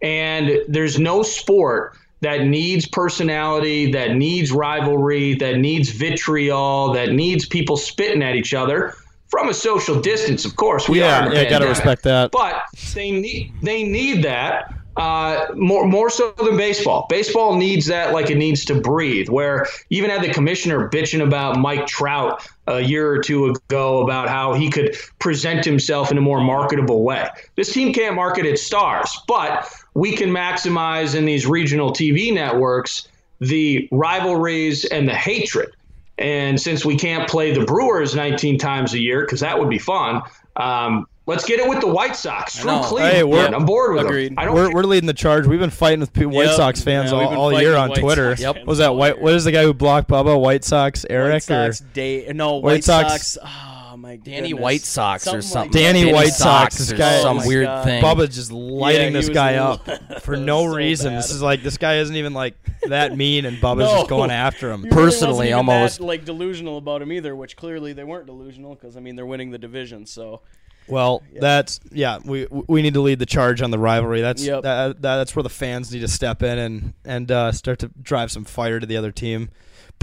And 0.00 0.60
there's 0.68 0.98
no 0.98 1.22
sport 1.22 1.96
that 2.20 2.46
needs 2.46 2.86
personality, 2.86 3.92
that 3.92 4.14
needs 4.14 4.50
rivalry, 4.50 5.34
that 5.34 5.58
needs 5.58 5.90
vitriol, 5.90 6.92
that 6.94 7.12
needs 7.12 7.44
people 7.44 7.76
spitting 7.76 8.22
at 8.22 8.34
each 8.34 8.54
other 8.54 8.94
from 9.34 9.48
a 9.48 9.54
social 9.54 10.00
distance. 10.00 10.44
Of 10.44 10.54
course, 10.54 10.88
we 10.88 11.00
Yeah, 11.00 11.24
are. 11.24 11.26
in 11.26 11.36
a 11.36 11.42
yeah, 11.42 11.50
gotta 11.50 11.66
respect 11.66 12.04
that. 12.04 12.30
But 12.30 12.62
they 12.94 13.10
need 13.10 13.52
they 13.62 13.82
need 13.82 14.22
that 14.22 14.72
uh, 14.96 15.46
more 15.56 15.86
more 15.86 16.08
so 16.08 16.32
than 16.38 16.56
baseball. 16.56 17.06
Baseball 17.10 17.56
needs 17.56 17.86
that 17.86 18.12
like 18.12 18.30
it 18.30 18.36
needs 18.36 18.64
to 18.66 18.80
breathe. 18.80 19.28
Where 19.28 19.66
even 19.90 20.08
had 20.08 20.22
the 20.22 20.32
commissioner 20.32 20.88
bitching 20.88 21.20
about 21.20 21.58
Mike 21.58 21.86
Trout 21.86 22.48
a 22.68 22.80
year 22.80 23.10
or 23.10 23.18
two 23.20 23.46
ago 23.46 24.02
about 24.04 24.28
how 24.28 24.54
he 24.54 24.70
could 24.70 24.96
present 25.18 25.64
himself 25.64 26.12
in 26.12 26.18
a 26.18 26.20
more 26.20 26.40
marketable 26.40 27.02
way. 27.02 27.28
This 27.56 27.72
team 27.72 27.92
can't 27.92 28.14
market 28.14 28.46
its 28.46 28.62
stars, 28.62 29.10
but 29.26 29.68
we 29.94 30.14
can 30.14 30.30
maximize 30.30 31.16
in 31.16 31.24
these 31.24 31.44
regional 31.44 31.90
TV 31.92 32.32
networks 32.32 33.08
the 33.40 33.88
rivalries 33.90 34.84
and 34.86 35.08
the 35.08 35.14
hatred. 35.14 35.74
And 36.18 36.60
since 36.60 36.84
we 36.84 36.96
can't 36.96 37.28
play 37.28 37.52
the 37.52 37.64
Brewers 37.64 38.14
19 38.14 38.58
times 38.58 38.94
a 38.94 39.00
year, 39.00 39.22
because 39.22 39.40
that 39.40 39.58
would 39.58 39.68
be 39.68 39.78
fun, 39.78 40.22
um, 40.56 41.06
let's 41.26 41.44
get 41.44 41.58
it 41.58 41.68
with 41.68 41.80
the 41.80 41.88
White 41.88 42.14
Sox. 42.14 42.54
Screw. 42.54 42.78
Cleveland. 42.82 43.12
Hey, 43.12 43.22
I'm 43.54 43.64
bored 43.66 43.94
with 43.94 44.04
Agreed. 44.06 44.28
them. 44.30 44.38
I 44.38 44.44
don't 44.44 44.54
We're, 44.54 44.72
we're 44.72 44.82
leading 44.84 45.08
the 45.08 45.12
charge. 45.14 45.46
We've 45.46 45.58
been 45.58 45.70
fighting 45.70 46.00
with 46.00 46.16
White 46.16 46.46
Yep. 46.46 46.54
Sox 46.56 46.82
fans 46.82 47.10
Yeah, 47.10 47.18
all, 47.18 47.36
all 47.36 47.60
year 47.60 47.74
on 47.74 47.88
White 47.90 47.98
Twitter. 47.98 48.36
Sox 48.36 48.56
Yep. 48.56 48.66
Was 48.66 48.78
that 48.78 48.94
White? 48.94 49.20
What 49.20 49.34
is 49.34 49.44
the 49.44 49.50
guy 49.52 49.62
who 49.64 49.74
blocked 49.74 50.08
Bubba? 50.08 50.40
White 50.40 50.62
Sox 50.64 51.04
Eric 51.10 51.32
White 51.32 51.42
Sox 51.42 51.80
or 51.80 51.84
day? 51.94 52.30
No, 52.32 52.56
White 52.56 52.62
White, 52.74 52.84
Sox- 52.84 53.32
Sox. 53.32 53.38
Oh 53.42 53.73
my 54.04 54.16
god, 54.16 54.24
Danny 54.24 54.54
White 54.54 54.82
Sox 54.82 55.26
or 55.26 55.40
something. 55.42 55.72
Danny 55.72 56.00
Danny 56.00 56.12
White 56.12 56.28
Sox, 56.28 56.74
Sox 56.74 56.78
this 56.78 56.92
or 56.92 56.96
guy- 56.96 57.20
some 57.22 57.38
Oh 57.40 57.46
weird 57.46 57.66
God. 57.66 57.84
thing. 57.84 58.02
Bubba 58.02 58.30
just 58.30 58.52
lighting 58.52 59.12
Yeah, 59.14 59.20
this 59.20 59.28
guy 59.28 59.54
up 59.56 59.86
for 60.22 60.36
no 60.36 60.66
so 60.70 60.74
reason. 60.76 61.12
bad. 61.12 61.18
This 61.18 61.30
is 61.30 61.42
like 61.42 61.62
this 61.62 61.78
guy 61.78 61.96
isn't 61.98 62.14
even 62.16 62.34
like 62.34 62.54
that 62.88 63.16
mean, 63.16 63.44
and 63.46 63.56
Bubba's 63.58 63.90
No. 63.90 63.96
just 63.98 64.08
going 64.08 64.30
after 64.30 64.70
him. 64.70 64.82
He 64.82 64.88
really 64.90 65.04
wasn't 65.06 65.20
Personally, 65.22 65.46
even 65.48 65.56
almost. 65.56 65.98
that, 65.98 66.04
like 66.04 66.24
delusional 66.24 66.78
about 66.78 67.02
him 67.02 67.10
either. 67.12 67.34
Which 67.34 67.56
clearly 67.56 67.92
they 67.92 68.04
weren't 68.04 68.26
delusional 68.26 68.74
because 68.74 68.96
I 68.96 69.00
mean 69.00 69.16
they're 69.16 69.26
winning 69.26 69.50
the 69.50 69.58
division. 69.58 70.06
So 70.06 70.42
Well, 70.86 71.22
that's 71.40 71.80
yeah. 71.92 72.18
We 72.24 72.46
we 72.50 72.82
need 72.82 72.94
to 72.94 73.00
lead 73.00 73.18
the 73.18 73.26
charge 73.26 73.62
on 73.62 73.70
the 73.70 73.78
rivalry. 73.78 74.20
That's 74.20 74.44
Yep. 74.44 74.62
that, 74.64 75.00
that's 75.02 75.34
where 75.34 75.42
the 75.42 75.48
fans 75.48 75.90
need 75.92 76.00
to 76.00 76.08
step 76.08 76.42
in 76.42 76.58
and 76.58 76.92
and 77.04 77.30
uh, 77.32 77.52
start 77.52 77.78
to 77.78 77.88
drive 78.02 78.30
some 78.30 78.44
fire 78.44 78.80
to 78.80 78.86
the 78.86 78.96
other 78.96 79.10
team. 79.12 79.48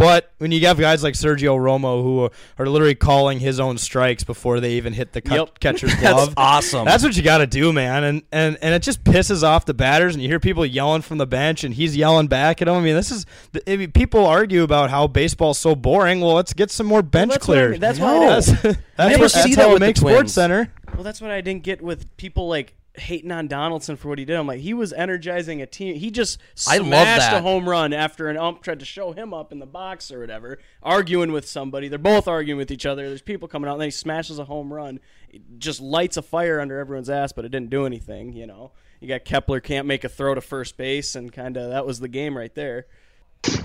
But 0.02 0.34
when 0.40 0.52
you 0.52 0.66
have 0.66 0.80
guys 0.80 1.04
like 1.04 1.14
Sergio 1.14 1.58
Romo 1.58 2.02
who 2.02 2.24
are, 2.26 2.32
are 2.58 2.66
literally 2.68 2.96
calling 2.96 3.40
his 3.40 3.60
own 3.60 3.78
strikes 3.78 4.24
before 4.24 4.60
they 4.60 4.74
even 4.74 4.94
hit 4.94 5.14
the 5.14 5.22
cut, 5.22 5.36
Yep. 5.38 5.60
catcher's 5.60 5.94
glove, 6.00 6.30
That's 6.30 6.34
awesome. 6.38 6.86
That's 6.86 7.04
what 7.04 7.16
you 7.16 7.22
got 7.24 7.38
to 7.38 7.48
do, 7.48 7.72
man. 7.72 8.04
And, 8.04 8.24
and 8.32 8.58
and 8.62 8.74
it 8.74 8.82
just 8.82 9.04
pisses 9.04 9.44
off 9.44 9.66
the 9.66 9.74
batters, 9.76 10.16
and 10.16 10.24
you 10.24 10.28
hear 10.28 10.40
people 10.40 10.66
yelling 10.66 11.04
from 11.04 11.20
the 11.20 11.28
bench, 11.28 11.64
and 11.64 11.74
he's 11.74 11.96
yelling 11.96 12.28
back 12.28 12.62
at 12.62 12.66
them. 12.66 12.76
I 12.76 12.82
mean, 12.82 12.96
this 12.96 13.12
is 13.12 13.26
I 13.68 13.78
mean, 13.78 13.92
people 13.92 14.26
argue 14.26 14.64
about 14.64 14.90
how 14.90 15.06
baseball's 15.08 15.60
so 15.60 15.76
boring. 15.76 16.20
Well, 16.22 16.34
let's 16.34 16.54
get 16.54 16.72
some 16.72 16.88
more 16.88 17.04
bench 17.04 17.32
that's 17.32 17.48
what 17.48 17.58
I 17.60 17.68
mean. 17.68 17.80
That's 17.80 18.00
why 18.00 18.18
I 18.18 18.20
that's, 18.30 18.48
that's, 18.96 19.20
what, 19.20 19.32
see 19.32 19.54
that's 19.54 19.56
how 19.56 19.70
it 19.70 19.74
with 19.74 19.80
the 19.82 19.86
makes 19.86 20.00
Sports 20.00 20.34
Center. 20.34 20.74
well, 20.96 21.04
that's 21.04 21.22
what 21.22 21.30
I 21.32 21.42
didn't 21.42 21.64
get 21.64 21.82
with 21.82 22.18
people 22.18 22.48
like 22.48 22.74
hating 22.96 23.32
on 23.32 23.48
Donaldson 23.48 23.96
for 23.96 24.10
what 24.10 24.20
he 24.20 24.26
did. 24.26 24.36
I'm 24.36 24.48
like, 24.48 24.60
he 24.60 24.74
was 24.74 24.92
energizing 24.92 25.62
a 25.62 25.66
team. 25.66 25.96
He 25.96 26.12
just 26.12 26.40
I 26.68 26.78
love 26.78 26.88
smashed 26.88 27.34
a 27.34 27.42
home 27.42 27.68
run 27.68 27.94
after 27.94 28.30
an 28.30 28.38
ump 28.38 28.62
tried 28.62 28.80
to 28.80 28.86
show 28.86 29.12
him 29.14 29.34
up 29.34 29.52
in 29.52 29.60
the 29.60 29.66
box 29.66 30.12
or 30.12 30.20
whatever, 30.20 30.60
arguing 30.84 31.32
with 31.32 31.48
somebody. 31.48 31.88
They're 31.88 32.00
both 32.00 32.28
arguing 32.28 32.58
with 32.58 32.72
each 32.72 32.86
other. 32.86 33.08
There's 33.08 33.22
people 33.22 33.48
coming 33.48 33.70
out, 33.70 33.74
and 33.74 33.82
then 33.82 33.88
he 33.88 33.92
smashes 33.92 34.40
a 34.40 34.46
home 34.46 34.74
run. 34.74 35.00
It 35.30 35.42
just 35.58 35.80
lights 35.80 36.18
a 36.18 36.22
fire 36.22 36.60
under 36.60 36.80
everyone's 36.80 37.10
ass, 37.10 37.32
but 37.32 37.46
it 37.46 37.50
didn't 37.50 37.70
do 37.70 37.86
anything. 37.86 38.34
You 38.34 38.48
know, 38.48 38.72
you 39.00 39.08
got 39.08 39.24
Kepler 39.24 39.62
can't 39.62 39.88
make 39.88 40.04
a 40.04 40.10
throw 40.10 40.36
to 40.36 40.42
first 40.42 40.76
base, 40.76 41.16
and 41.16 41.32
kind 41.32 41.58
of 41.58 41.70
that 41.70 41.86
was 41.86 42.00
the 42.00 42.10
game 42.10 42.38
right 42.38 42.54
there. 42.54 42.88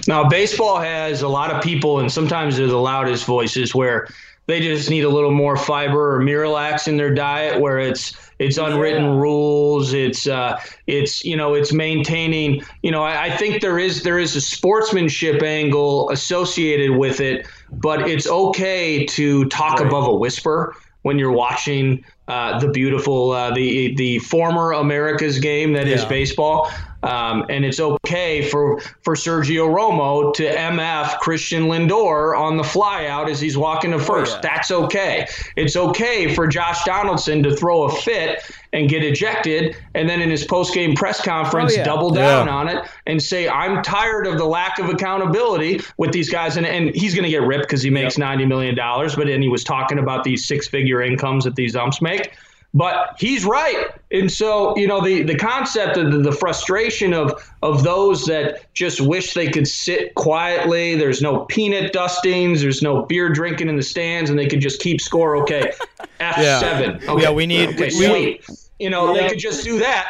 Now, 0.09 0.29
baseball 0.29 0.79
has 0.79 1.23
a 1.23 1.29
lot 1.29 1.51
of 1.51 1.63
people, 1.63 1.99
and 1.99 2.11
sometimes 2.11 2.57
they're 2.57 2.67
the 2.67 2.77
loudest 2.77 3.27
voices 3.27 3.75
where 3.75 4.09
they 4.47 4.61
just 4.61 4.89
need 4.89 5.05
a 5.05 5.09
little 5.09 5.33
more 5.33 5.57
fiber 5.57 6.17
or 6.17 6.21
Miralax 6.21 6.89
in 6.89 6.97
their 6.97 7.13
diet, 7.13 7.61
where 7.61 7.79
it's 7.79 8.26
it's 8.39 8.59
unwritten 8.59 9.17
rules. 9.17 9.93
It's 9.93 10.27
uh, 10.27 10.61
it's 10.87 11.25
you 11.25 11.37
know 11.37 11.55
it's 11.55 11.73
maintaining. 11.73 12.63
You 12.83 12.91
know, 12.91 13.03
I, 13.03 13.25
I 13.25 13.37
think 13.37 13.63
there 13.63 13.79
is 13.79 14.03
there 14.03 14.19
is 14.19 14.37
a 14.37 14.41
sportsmanship 14.41 15.43
angle 15.43 16.11
associated 16.11 16.97
with 16.97 17.21
it, 17.21 17.47
but 17.73 18.09
it's 18.09 18.27
okay 18.27 19.07
to 19.07 19.45
talk 19.47 19.81
above 19.81 20.07
a 20.09 20.15
whisper 20.15 20.75
when 21.03 21.19
you're 21.19 21.33
watching 21.33 22.05
uh, 22.29 22.59
the 22.59 22.69
beautiful 22.69 23.31
uh, 23.31 23.55
the 23.55 23.95
the 23.97 24.19
former 24.19 24.73
America's 24.73 25.39
game 25.39 25.73
that 25.73 25.87
is 25.89 26.03
Yeah. 26.03 26.09
baseball. 26.09 26.71
Um, 27.03 27.45
and 27.49 27.65
it's 27.65 27.79
okay 27.79 28.49
for 28.49 28.81
for 29.03 29.15
Sergio 29.15 29.69
Romo 29.73 30.33
to 30.35 30.43
MF 30.45 31.19
Christian 31.19 31.65
Lindor 31.65 32.37
on 32.39 32.57
the 32.57 32.63
flyout 32.63 33.31
as 33.31 33.41
he's 33.41 33.57
walking 33.57 33.93
to 33.93 33.99
first. 33.99 34.43
That's 34.43 34.71
okay. 34.71 35.27
It's 35.57 35.77
okay 35.77 36.35
for 36.35 36.47
Josh 36.47 36.83
Donaldson 36.85 37.43
to 37.45 37.55
throw 37.55 37.85
a 37.85 37.93
fit 37.95 38.43
and 38.73 38.89
get 38.91 39.03
ejected, 39.05 39.77
and 39.95 40.09
then 40.09 40.21
in 40.21 40.29
his 40.31 40.45
post 40.45 40.75
game 40.75 40.95
press 40.95 41.21
conference, 41.23 41.73
Oh, 41.75 41.77
yeah. 41.79 41.85
double 41.85 42.11
down 42.11 42.47
Yeah. 42.47 42.53
on 42.55 42.69
it 42.69 42.85
and 43.07 43.23
say, 43.23 43.49
"I'm 43.49 43.83
tired 43.83 44.27
of 44.27 44.37
the 44.39 44.45
lack 44.45 44.79
of 44.79 44.89
accountability 44.89 45.81
with 45.99 46.13
these 46.13 46.29
guys." 46.29 46.57
And, 46.57 46.67
and 46.67 46.95
he's 46.95 47.15
going 47.15 47.25
to 47.25 47.31
get 47.31 47.43
ripped 47.43 47.63
because 47.65 47.83
he 47.83 47.91
makes 47.91 48.19
ninety 48.19 48.45
million 48.45 48.75
dollars, 48.75 49.15
but 49.15 49.27
then 49.29 49.41
he 49.43 49.49
was 49.49 49.63
talking 49.65 49.99
about 49.99 50.25
these 50.25 50.47
six 50.47 50.67
figure 50.67 51.01
incomes 51.03 51.45
that 51.45 51.55
these 51.57 51.77
umps 51.77 52.03
make. 52.03 52.33
But 52.77 53.17
he's 53.19 53.47
right, 53.47 53.87
and 54.13 54.31
so 54.31 54.77
you 54.77 54.87
know 54.87 55.03
the 55.03 55.23
the 55.23 55.35
concept 55.35 55.97
of 55.97 56.13
the, 56.13 56.19
the 56.19 56.31
frustration 56.33 57.15
of 57.15 57.33
of 57.63 57.83
those 57.85 58.27
that 58.27 58.71
just 58.75 59.01
wish 59.01 59.33
they 59.33 59.49
could 59.49 59.67
sit 59.67 60.15
quietly. 60.15 60.95
There's 60.95 61.23
no 61.23 61.47
peanut 61.47 61.95
dustings. 61.95 62.61
There's 62.61 62.83
no 62.83 63.07
beer 63.07 63.31
drinking 63.31 63.71
in 63.71 63.77
the 63.77 63.83
stands, 63.83 64.29
and 64.29 64.39
they 64.39 64.47
could 64.47 64.61
just 64.61 64.79
keep 64.83 65.01
score. 65.01 65.37
Okay, 65.39 65.73
F 66.21 66.37
Yeah. 66.37 66.61
seven. 66.61 67.01
Okay. 67.09 67.23
Yeah, 67.23 67.31
we 67.31 67.47
need- 67.47 67.71
Okay, 67.71 67.85
we- 67.87 67.91
sweet. 67.91 68.47
You 68.79 68.91
know, 68.91 69.15
they 69.15 69.27
could 69.31 69.39
just 69.39 69.65
do 69.65 69.79
that. 69.79 70.07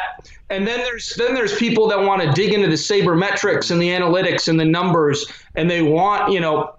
And 0.49 0.67
then 0.67 0.79
there's 0.79 1.15
then 1.15 1.35
there's 1.35 1.55
people 1.55 1.87
that 1.87 2.01
want 2.01 2.21
to 2.21 2.29
dig 2.33 2.51
into 2.53 2.67
the 2.67 2.73
sabermetrics 2.75 3.71
and 3.71 3.81
the 3.81 3.87
analytics 3.87 4.49
and 4.49 4.59
the 4.59 4.65
numbers, 4.65 5.25
and 5.55 5.71
they 5.71 5.81
want 5.81 6.33
you 6.33 6.41
know, 6.41 6.75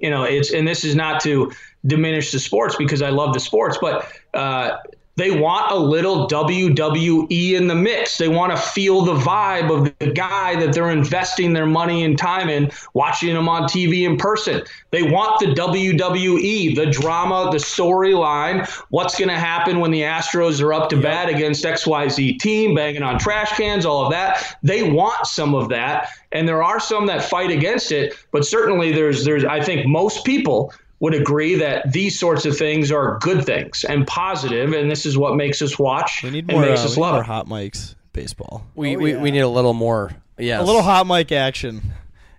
you 0.00 0.10
know, 0.10 0.24
it's 0.24 0.52
and 0.52 0.68
this 0.68 0.84
is 0.84 0.94
not 0.94 1.22
to 1.22 1.50
diminish 1.86 2.30
the 2.30 2.38
sports 2.38 2.76
because 2.76 3.00
I 3.00 3.08
love 3.08 3.32
the 3.32 3.40
sports, 3.40 3.78
but 3.80 4.06
uh, 4.34 4.76
they 5.20 5.38
want 5.38 5.70
a 5.70 5.76
little 5.76 6.26
WWE 6.28 7.52
in 7.52 7.66
the 7.66 7.74
mix. 7.74 8.16
They 8.16 8.28
want 8.28 8.52
to 8.52 8.56
feel 8.56 9.02
the 9.02 9.16
vibe 9.16 9.70
of 9.70 9.92
the 9.98 10.12
guy 10.12 10.56
that 10.56 10.72
they're 10.72 10.90
investing 10.90 11.52
their 11.52 11.66
money 11.66 12.04
and 12.04 12.16
time 12.16 12.48
in, 12.48 12.70
watching 12.94 13.36
him 13.36 13.46
on 13.46 13.64
TV 13.64 14.08
in 14.08 14.16
person. 14.16 14.62
They 14.92 15.02
want 15.02 15.38
the 15.38 15.48
WWE, 15.48 16.74
the 16.74 16.86
drama, 16.86 17.50
the 17.52 17.58
storyline, 17.58 18.66
what's 18.88 19.18
going 19.18 19.28
to 19.28 19.38
happen 19.38 19.78
when 19.80 19.90
the 19.90 20.00
Astros 20.00 20.62
are 20.62 20.72
up 20.72 20.88
to 20.88 20.98
bat 20.98 21.28
against 21.28 21.64
XYZ 21.64 22.38
team, 22.38 22.74
banging 22.74 23.02
on 23.02 23.18
trash 23.18 23.52
cans, 23.52 23.84
all 23.84 24.06
of 24.06 24.12
that. 24.12 24.56
They 24.62 24.90
want 24.90 25.26
some 25.26 25.54
of 25.54 25.68
that. 25.68 26.08
And 26.32 26.48
there 26.48 26.62
are 26.62 26.80
some 26.80 27.04
that 27.08 27.24
fight 27.24 27.50
against 27.50 27.92
it, 27.92 28.14
but 28.30 28.46
certainly 28.46 28.92
there's 28.92 29.26
there's 29.26 29.44
I 29.44 29.62
think 29.62 29.86
most 29.86 30.24
people 30.24 30.72
would 31.00 31.14
agree 31.14 31.54
that 31.56 31.90
these 31.92 32.18
sorts 32.20 32.44
of 32.46 32.56
things 32.56 32.92
are 32.92 33.18
good 33.20 33.44
things 33.44 33.84
and 33.88 34.06
positive, 34.06 34.72
and 34.72 34.90
this 34.90 35.04
is 35.06 35.16
what 35.18 35.34
makes 35.34 35.60
us 35.62 35.78
watch 35.78 36.22
We 36.22 36.30
need 36.30 36.44
and 36.48 36.52
more, 36.58 36.62
uh, 36.64 36.68
makes 36.68 36.80
we 36.80 36.84
us 36.86 36.96
need 36.96 37.00
love 37.00 37.12
more 37.14 37.22
it. 37.22 37.26
hot 37.26 37.46
mics 37.46 37.94
baseball. 38.12 38.66
we, 38.74 38.96
we, 38.96 39.16
we 39.16 39.30
need 39.30 39.40
a 39.40 39.48
little 39.48 39.72
more. 39.74 40.12
Yes. 40.38 40.60
A 40.60 40.64
little 40.64 40.82
hot 40.82 41.06
mic 41.06 41.32
action. 41.32 41.80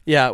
Yeah. 0.05 0.34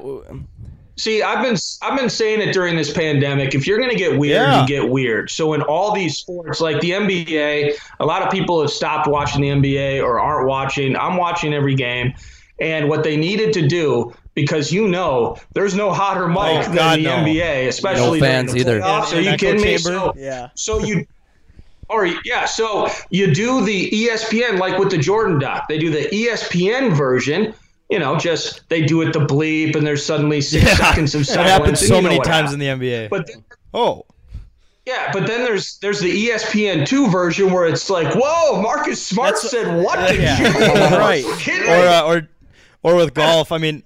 See, 0.95 1.21
I've 1.21 1.43
been 1.43 1.55
I've 1.83 1.97
been 1.97 2.09
saying 2.09 2.41
it 2.41 2.53
during 2.53 2.75
this 2.75 2.91
pandemic. 2.91 3.53
If 3.53 3.67
you're 3.67 3.77
going 3.77 3.91
to 3.91 3.95
get 3.95 4.17
weird, 4.17 4.33
Yeah. 4.35 4.61
you 4.61 4.67
get 4.67 4.89
weird. 4.89 5.29
So 5.29 5.53
in 5.53 5.61
all 5.61 5.93
these 5.93 6.17
sports, 6.17 6.59
like 6.59 6.79
the 6.81 6.91
NBA, 6.91 7.73
a 7.99 8.05
lot 8.05 8.23
of 8.23 8.31
people 8.31 8.59
have 8.61 8.71
stopped 8.71 9.07
watching 9.07 9.41
the 9.41 9.49
NBA 9.49 10.01
or 10.03 10.19
aren't 10.19 10.47
watching. 10.47 10.95
I'm 10.95 11.15
watching 11.17 11.53
every 11.53 11.75
game, 11.75 12.13
and 12.59 12.89
what 12.89 13.03
they 13.03 13.15
needed 13.15 13.53
to 13.53 13.67
do 13.67 14.11
because 14.37 14.71
you 14.71 14.87
know 14.87 15.35
there's 15.55 15.73
no 15.73 15.91
hotter 15.91 16.27
mic 16.27 16.37
Oh, 16.37 16.61
than 16.61 16.75
God, 16.75 16.99
the 16.99 17.03
no. 17.03 17.15
NBA, 17.17 17.67
especially 17.69 18.19
No 18.19 18.25
fans 18.25 18.53
the 18.53 18.59
either. 18.59 18.79
playoffs. 18.79 19.11
In 19.11 19.17
Are 19.17 19.21
you 19.31 19.35
kidding 19.37 19.61
me? 19.63 19.77
So, 19.79 20.13
Yeah. 20.15 20.49
so 20.53 20.79
you 20.79 21.05
or 21.89 22.05
yeah, 22.23 22.45
so 22.45 22.87
you 23.09 23.33
do 23.33 23.65
the 23.65 23.89
ESPN 23.89 24.59
like 24.59 24.77
with 24.77 24.91
the 24.91 24.97
Jordan 24.97 25.39
doc. 25.39 25.67
They 25.67 25.79
do 25.79 25.89
the 25.89 26.07
ESPN 26.13 26.93
version. 26.95 27.53
You 27.89 27.97
know, 27.99 28.15
just 28.17 28.67
they 28.69 28.81
do 28.85 29.01
it 29.01 29.11
the 29.13 29.19
bleep, 29.19 29.75
and 29.75 29.87
there's 29.87 30.05
suddenly 30.05 30.39
six 30.41 30.69
seconds 30.77 31.15
of 31.15 31.21
It 31.23 31.25
silence. 31.25 31.49
happens 31.49 31.87
so 31.87 31.99
many 32.01 32.17
times 32.19 32.51
happened. 32.51 32.61
in 32.63 32.79
the 32.79 32.85
NBA. 32.87 33.09
But 33.09 33.25
then, 33.27 33.43
oh, 33.73 34.05
yeah, 34.85 35.09
but 35.13 35.25
then 35.25 35.45
there's 35.45 35.77
there's 35.79 35.99
the 36.01 36.27
ESPN 36.29 36.85
two 36.85 37.07
version 37.09 37.51
where 37.51 37.65
it's 37.65 37.89
like, 37.89 38.13
whoa, 38.13 38.61
Marcus 38.61 39.03
Smart 39.03 39.35
That's- 39.35 39.49
said 39.51 39.81
what? 39.83 40.09
the 40.09 40.21
yeah, 40.21 40.35
shit? 40.35 40.91
right. 40.91 41.25
Or 41.69 41.87
uh, 41.87 42.01
or 42.05 42.27
or 42.83 42.95
with 42.97 43.13
golf. 43.13 43.51
I 43.53 43.57
mean, 43.57 43.83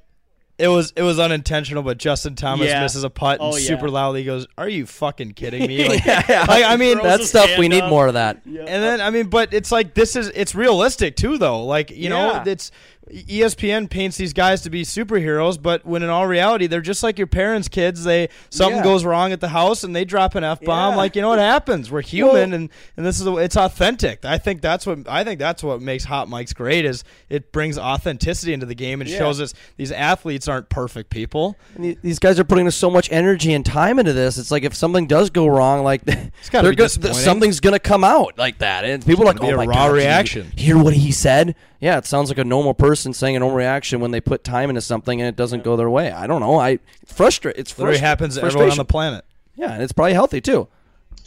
it 0.61 0.67
was 0.67 0.93
it 0.95 1.01
was 1.01 1.19
unintentional, 1.19 1.83
but 1.83 1.97
Justin 1.97 2.35
Thomas 2.35 2.67
Yeah. 2.67 2.81
misses 2.81 3.03
a 3.03 3.09
putt 3.09 3.39
and 3.41 3.53
Oh, 3.53 3.57
yeah. 3.57 3.67
super 3.67 3.89
loudly 3.89 4.23
goes, 4.23 4.47
"Are 4.57 4.69
you 4.69 4.85
fucking 4.85 5.31
kidding 5.33 5.67
me?" 5.67 5.87
Like, 5.89 6.05
like, 6.05 6.63
I 6.65 6.75
mean, 6.77 6.93
Throws 6.99 7.03
That 7.03 7.19
his 7.19 7.29
stuff 7.29 7.45
we 7.57 7.65
hand 7.65 7.69
need 7.73 7.81
up. 7.83 7.89
more 7.89 8.07
of 8.07 8.13
that. 8.13 8.41
And 8.45 8.67
then 8.67 9.01
I 9.01 9.09
mean, 9.09 9.27
but 9.27 9.53
it's 9.53 9.71
like 9.71 9.93
this 9.95 10.15
is 10.15 10.31
it's 10.35 10.53
realistic 10.55 11.15
too, 11.15 11.37
though. 11.37 11.65
Like 11.65 11.91
you 11.91 12.09
know, 12.09 12.31
Yeah. 12.31 12.43
it's 12.45 12.71
ESPN 13.11 13.89
paints 13.89 14.17
these 14.17 14.33
guys 14.33 14.61
to 14.61 14.69
be 14.69 14.83
superheroes, 14.83 15.61
but 15.61 15.85
when 15.85 16.03
in 16.03 16.09
all 16.09 16.27
reality, 16.27 16.67
they're 16.67 16.81
just 16.81 17.03
like 17.03 17.17
your 17.17 17.27
parents' 17.27 17.67
kids. 17.67 18.03
They 18.03 18.29
something 18.49 18.77
Yeah. 18.77 18.83
goes 18.83 19.03
wrong 19.05 19.31
at 19.31 19.41
the 19.41 19.49
house 19.49 19.83
and 19.83 19.95
they 19.95 20.05
drop 20.05 20.35
an 20.35 20.43
f 20.43 20.61
bomb. 20.61 20.93
Yeah. 20.93 20.97
Like 20.97 21.15
you 21.15 21.21
know 21.21 21.29
what 21.29 21.39
happens. 21.39 21.91
We're 21.91 22.01
human, 22.01 22.33
Well- 22.33 22.43
and 22.53 22.69
and 22.97 23.05
this 23.05 23.19
is 23.19 23.25
the- 23.25 23.35
it's 23.37 23.57
authentic. 23.57 24.23
I 24.25 24.37
think 24.37 24.61
that's 24.61 24.85
what 24.85 24.99
I 25.09 25.23
think 25.23 25.39
that's 25.39 25.63
what 25.63 25.81
makes 25.81 26.03
hot 26.05 26.27
mics 26.27 26.53
great. 26.55 26.85
Is 26.85 27.03
it 27.29 27.51
brings 27.51 27.77
authenticity 27.77 28.53
into 28.53 28.65
the 28.65 28.75
game 28.75 29.01
and 29.01 29.09
Yeah. 29.09 29.17
shows 29.17 29.41
us 29.41 29.53
these 29.77 29.91
athletes 29.91 30.47
aren't 30.47 30.69
perfect 30.69 31.09
people. 31.09 31.57
And 31.75 31.97
These 32.01 32.19
guys 32.19 32.39
are 32.39 32.43
putting 32.43 32.69
so 32.71 32.89
much 32.89 33.09
energy 33.11 33.53
and 33.53 33.65
time 33.65 33.99
into 33.99 34.13
this. 34.13 34.37
It's 34.37 34.51
like 34.51 34.63
if 34.63 34.73
something 34.75 35.07
does 35.07 35.29
go 35.29 35.47
wrong, 35.47 35.83
like 35.83 36.01
gotta 36.51 36.69
be 36.69 36.75
go- 36.75 36.85
disappointing. 36.85 37.17
something's 37.17 37.59
to 37.59 37.79
come 37.79 38.03
out 38.03 38.37
like 38.37 38.57
that, 38.59 38.83
and 38.85 39.05
people 39.05 39.23
are 39.23 39.27
like, 39.33 39.41
"Oh 39.41 39.55
my 39.55 39.65
raw 39.65 39.87
god, 39.87 39.91
reaction." 39.93 40.51
Hear 40.55 40.77
what 40.77 40.93
he 40.93 41.11
said? 41.11 41.55
Yeah, 41.81 41.97
it 41.97 42.05
sounds 42.05 42.29
like 42.29 42.37
a 42.37 42.43
normal 42.43 42.75
person 42.75 43.11
saying 43.11 43.35
a 43.35 43.39
normal 43.39 43.57
reaction 43.57 43.99
when 43.99 44.11
they 44.11 44.21
put 44.21 44.43
time 44.43 44.69
into 44.69 44.81
something 44.81 45.19
and 45.19 45.27
it 45.27 45.35
doesn't 45.35 45.63
go 45.63 45.75
their 45.75 45.89
way. 45.89 46.11
I 46.11 46.27
don't 46.27 46.39
know. 46.39 46.59
I 46.59 46.77
frustrate. 47.07 47.55
It's 47.57 47.77
Literally 47.77 47.97
frustra- 47.97 48.07
happens 48.07 48.35
to 48.35 48.43
everyone 48.43 48.69
on 48.69 48.77
the 48.77 48.85
planet. 48.85 49.25
Yeah, 49.55 49.73
and 49.73 49.81
it's 49.81 49.91
probably 49.91 50.13
healthy 50.13 50.41
too. 50.41 50.67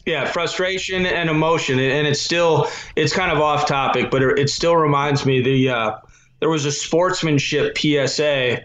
Yeah, 0.07 0.26
frustration 0.30 1.07
and 1.07 1.28
emotion, 1.28 1.78
and 1.80 2.07
it's 2.07 2.20
still 2.20 2.68
it's 2.94 3.12
kind 3.12 3.32
of 3.32 3.40
off 3.40 3.66
topic, 3.66 4.11
but 4.11 4.22
it 4.22 4.48
still 4.48 4.76
reminds 4.76 5.26
me 5.26 5.42
the 5.42 5.70
uh, 5.70 5.98
there 6.40 6.50
was 6.50 6.66
a 6.66 6.72
sportsmanship 6.72 7.76
PSA 7.76 8.64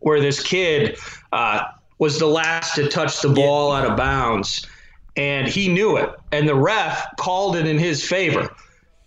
where 0.00 0.20
this 0.20 0.42
kid 0.42 0.96
uh, 1.32 1.62
was 1.98 2.18
the 2.18 2.26
last 2.26 2.74
to 2.76 2.88
touch 2.88 3.20
the 3.20 3.30
ball 3.30 3.72
out 3.72 3.90
of 3.90 3.96
bounds, 3.96 4.66
and 5.16 5.48
he 5.48 5.66
knew 5.66 5.96
it, 5.96 6.10
and 6.30 6.48
the 6.48 6.54
ref 6.54 7.04
called 7.16 7.56
it 7.56 7.66
in 7.66 7.78
his 7.78 8.06
favor. 8.06 8.54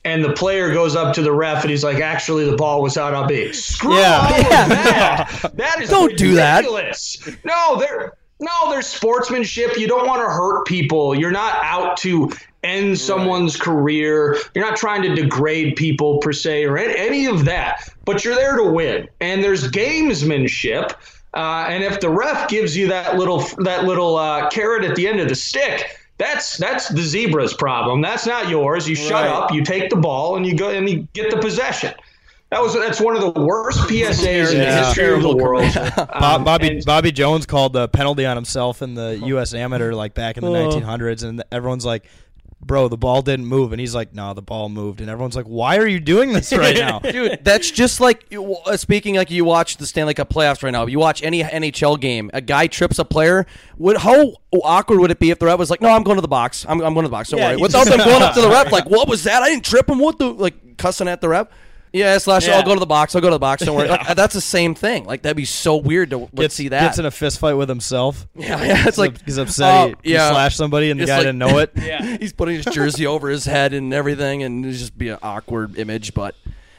And 0.07 0.23
the 0.23 0.31
player 0.33 0.73
goes 0.73 0.95
up 0.95 1.13
to 1.15 1.21
the 1.21 1.33
ref 1.33 1.63
and 1.63 1.69
he's 1.69 1.83
like, 1.83 1.99
"Actually, 1.99 2.49
the 2.49 2.55
ball 2.55 2.81
was 2.81 2.97
out 2.97 3.13
on 3.13 3.27
me." 3.27 3.51
Screw 3.51 3.93
Yeah. 3.97 4.19
all 4.21 4.33
of 4.33 4.37
Yeah. 4.49 4.67
that. 4.69 5.51
That 5.55 5.81
is 5.81 5.89
Don't 5.89 6.15
do 6.17 6.35
that. 6.35 6.59
ridiculous. 6.59 7.17
No, 7.43 7.75
there. 7.77 8.13
No, 8.39 8.69
there's 8.69 8.87
sportsmanship. 8.87 9.77
You 9.77 9.87
don't 9.87 10.07
want 10.07 10.21
to 10.21 10.27
hurt 10.27 10.65
people. 10.65 11.13
You're 11.13 11.31
not 11.31 11.55
out 11.63 11.97
to 11.97 12.31
end 12.63 12.97
someone's 12.99 13.57
career. 13.57 14.37
You're 14.55 14.63
not 14.65 14.77
trying 14.77 15.01
to 15.01 15.13
degrade 15.15 15.75
people 15.75 16.19
per 16.19 16.31
se 16.31 16.63
or 16.65 16.77
any, 16.77 16.95
any 16.97 17.25
of 17.25 17.45
that. 17.45 17.89
But 18.05 18.23
you're 18.23 18.35
there 18.35 18.55
to 18.55 18.63
win. 18.63 19.07
And 19.21 19.43
there's 19.43 19.69
gamesmanship. 19.71 20.91
Uh, 21.33 21.65
and 21.67 21.83
if 21.83 21.99
the 21.99 22.09
ref 22.09 22.47
gives 22.47 22.75
you 22.77 22.87
that 22.87 23.17
little 23.17 23.39
that 23.59 23.83
little 23.85 24.15
uh, 24.17 24.49
carrot 24.49 24.83
at 24.85 24.95
the 24.95 25.07
end 25.07 25.19
of 25.19 25.27
the 25.29 25.35
stick, 25.35 25.97
that's 26.17 26.57
that's 26.57 26.87
the 26.89 27.01
zebra's 27.01 27.53
problem. 27.53 28.01
That's 28.01 28.25
not 28.25 28.49
yours. 28.49 28.87
You 28.89 28.95
shut 28.95 29.11
Right. 29.11 29.27
up. 29.27 29.53
You 29.53 29.63
take 29.63 29.89
the 29.89 29.95
ball 29.97 30.35
and 30.35 30.45
you 30.45 30.55
go 30.55 30.69
and 30.69 30.89
you 30.89 31.07
get 31.13 31.29
the 31.31 31.37
possession. 31.37 31.93
That 32.49 32.61
was 32.61 32.73
that's 32.73 33.01
one 33.01 33.15
of 33.15 33.21
the 33.21 33.41
worst 33.41 33.79
PSAs 33.89 34.53
in 34.53 34.59
the 34.59 34.65
history 34.85 35.13
of 35.13 35.21
the 35.21 35.35
world. 35.43 35.71
Bob, 35.73 36.09
Um, 36.13 36.43
Bobby 36.43 36.67
and- 36.69 36.85
Bobby 36.85 37.11
Jones 37.11 37.45
called 37.45 37.73
the 37.73 37.87
penalty 37.89 38.25
on 38.25 38.37
himself 38.37 38.81
in 38.81 38.93
the 38.95 39.21
U.S. 39.25 39.53
Amateur 39.53 39.91
like 39.93 40.13
back 40.13 40.37
in 40.37 40.43
the 40.45 40.49
1900s, 40.49 41.23
and 41.23 41.43
everyone's 41.51 41.85
like, 41.85 42.05
"Bro, 42.59 42.87
the 42.89 42.97
ball 42.97 43.21
didn't 43.21 43.45
move," 43.45 43.71
and 43.71 43.79
he's 43.79 43.93
like, 43.95 44.13
"No, 44.13 44.33
the 44.33 44.41
ball 44.41 44.67
moved," 44.69 44.99
and 45.01 45.09
everyone's 45.09 45.35
like, 45.35 45.45
"Why 45.45 45.77
are 45.77 45.87
you 45.87 45.99
doing 45.99 46.33
this 46.33 46.51
right 46.51 46.75
now?" 46.77 46.99
Dude, 46.99 47.43
that's 47.43 47.69
just 47.71 47.99
like 47.99 48.25
uh, 48.33 48.75
speaking 48.77 49.15
like 49.15 49.29
you 49.31 49.45
watch 49.45 49.77
the 49.77 49.85
Stanley 49.85 50.13
Cup 50.13 50.29
playoffs 50.29 50.63
right 50.63 50.71
now. 50.71 50.83
If 50.83 50.89
you 50.89 50.99
watch 50.99 51.21
any 51.23 51.43
NHL 51.43 51.99
game, 51.99 52.29
a 52.33 52.41
guy 52.41 52.67
trips 52.67 52.99
a 52.99 53.05
player. 53.05 53.45
Would 53.77 53.97
how 53.97 54.33
awkward 54.51 54.99
would 54.99 55.11
it 55.11 55.19
be 55.19 55.29
if 55.29 55.39
the 55.39 55.45
ref 55.45 55.59
was 55.59 55.69
like, 55.69 55.81
"No, 55.81 55.89
I'm 55.89 56.03
going 56.03 56.17
to 56.17 56.21
the 56.21 56.27
box. 56.27 56.65
I'm, 56.67 56.81
I'm 56.81 56.93
going 56.93 57.03
to 57.03 57.09
the 57.09 57.11
box. 57.11 57.29
Don't 57.29 57.39
Yeah, 57.39 57.49
worry." 57.51 57.57
Without 57.61 57.85
just- 57.85 57.97
them 57.97 58.07
going 58.07 58.21
up 58.23 58.33
to 58.33 58.41
the 58.41 58.49
ref, 58.49 58.71
like, 58.71 58.89
"What 58.89 59.07
was 59.07 59.23
that? 59.25 59.43
I 59.43 59.49
didn't 59.49 59.65
trip 59.65 59.89
him. 59.89 59.99
What 59.99 60.17
the 60.17 60.27
like 60.33 60.77
cussing 60.77 61.07
at 61.07 61.21
the 61.21 61.29
ref." 61.29 61.47
Yeah, 61.93 62.17
slash. 62.17 62.47
Yeah. 62.47 62.55
I'll 62.57 62.63
go 62.63 62.73
to 62.73 62.79
the 62.79 62.85
box. 62.85 63.15
I'll 63.15 63.21
go 63.21 63.29
to 63.29 63.35
the 63.35 63.39
box. 63.39 63.63
Don't 63.63 63.75
worry. 63.75 63.87
Like, 63.97 64.15
that's 64.15 64.33
the 64.33 64.41
same 64.41 64.75
thing. 64.75 65.05
Like 65.05 65.21
that'd 65.21 65.37
be 65.37 65.45
so 65.45 65.77
weird 65.77 66.09
to 66.11 66.29
Gets, 66.35 66.55
see 66.55 66.67
that. 66.69 66.81
gets 66.81 66.99
in 66.99 67.05
a 67.05 67.11
fist 67.11 67.39
fight 67.39 67.53
with 67.53 67.69
himself. 67.69 68.27
yeah, 68.35 68.61
yeah, 68.63 68.87
it's 68.87 68.97
like 68.97 69.23
he's 69.25 69.37
upset. 69.37 69.89
oh, 69.91 69.93
he, 70.03 70.11
he 70.11 70.15
slashed 70.17 70.57
somebody, 70.57 70.91
and 70.91 70.99
the 70.99 71.03
It's 71.03 71.09
guy 71.09 71.17
like- 71.17 71.25
didn't 71.25 71.39
know 71.39 71.57
it. 71.59 71.71
Yeah. 71.81 72.17
he's 72.17 72.33
putting 72.33 72.55
his 72.55 72.65
jersey 72.65 73.05
over 73.07 73.29
his 73.29 73.45
head 73.45 73.73
and 73.73 73.93
everything, 73.93 74.43
and 74.43 74.65
it's 74.65 74.79
just 74.79 74.97
be 74.97 75.09
an 75.09 75.17
awkward 75.23 75.77
image. 75.79 76.13
But 76.13 76.35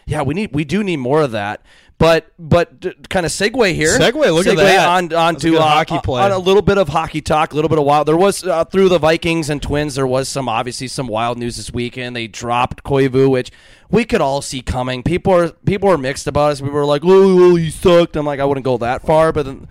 yeah, 0.06 0.22
we 0.22 0.34
need 0.34 0.52
we 0.54 0.64
do 0.64 0.84
need 0.84 0.98
more 0.98 1.22
of 1.22 1.30
that. 1.32 1.62
But 1.98 2.32
but 2.38 3.08
kind 3.08 3.26
of 3.26 3.32
segue 3.32 3.74
here. 3.74 3.98
Segue, 3.98 4.14
look 4.32 4.46
at 4.46 4.56
that. 4.56 4.88
on 4.88 5.12
on 5.12 5.34
That's 5.34 5.44
a 5.44 5.50
to 5.50 5.58
uh, 5.58 5.62
hockey 5.62 5.98
play. 5.98 6.22
on 6.22 6.30
a 6.30 6.38
little 6.38 6.62
bit 6.62 6.78
of 6.78 6.88
hockey 6.88 7.20
talk, 7.20 7.52
a 7.52 7.56
little 7.56 7.68
bit 7.68 7.78
of 7.78 7.84
wild. 7.84 8.06
There 8.06 8.16
was 8.16 8.44
uh, 8.44 8.64
through 8.66 8.88
the 8.88 9.00
Vikings 9.00 9.50
and 9.50 9.60
Twins. 9.60 9.96
There 9.96 10.06
was 10.06 10.28
some 10.28 10.48
obviously 10.48 10.86
some 10.86 11.08
wild 11.08 11.38
news 11.38 11.56
this 11.56 11.72
weekend. 11.72 12.14
They 12.14 12.28
dropped 12.28 12.84
Koivu, 12.84 13.28
which 13.28 13.50
we 13.90 14.04
could 14.04 14.20
all 14.20 14.42
see 14.42 14.62
coming. 14.62 15.02
People 15.02 15.32
are 15.34 15.48
people 15.50 15.88
are 15.90 15.98
mixed 15.98 16.28
about 16.28 16.52
us. 16.52 16.60
People 16.60 16.74
were 16.74 16.84
like, 16.84 17.02
"Oh, 17.04 17.56
he 17.56 17.68
sucked." 17.68 18.14
I'm 18.14 18.24
like, 18.24 18.38
I 18.38 18.44
wouldn't 18.44 18.64
go 18.64 18.78
that 18.78 19.02
far, 19.04 19.32
but 19.32 19.44
then. 19.46 19.68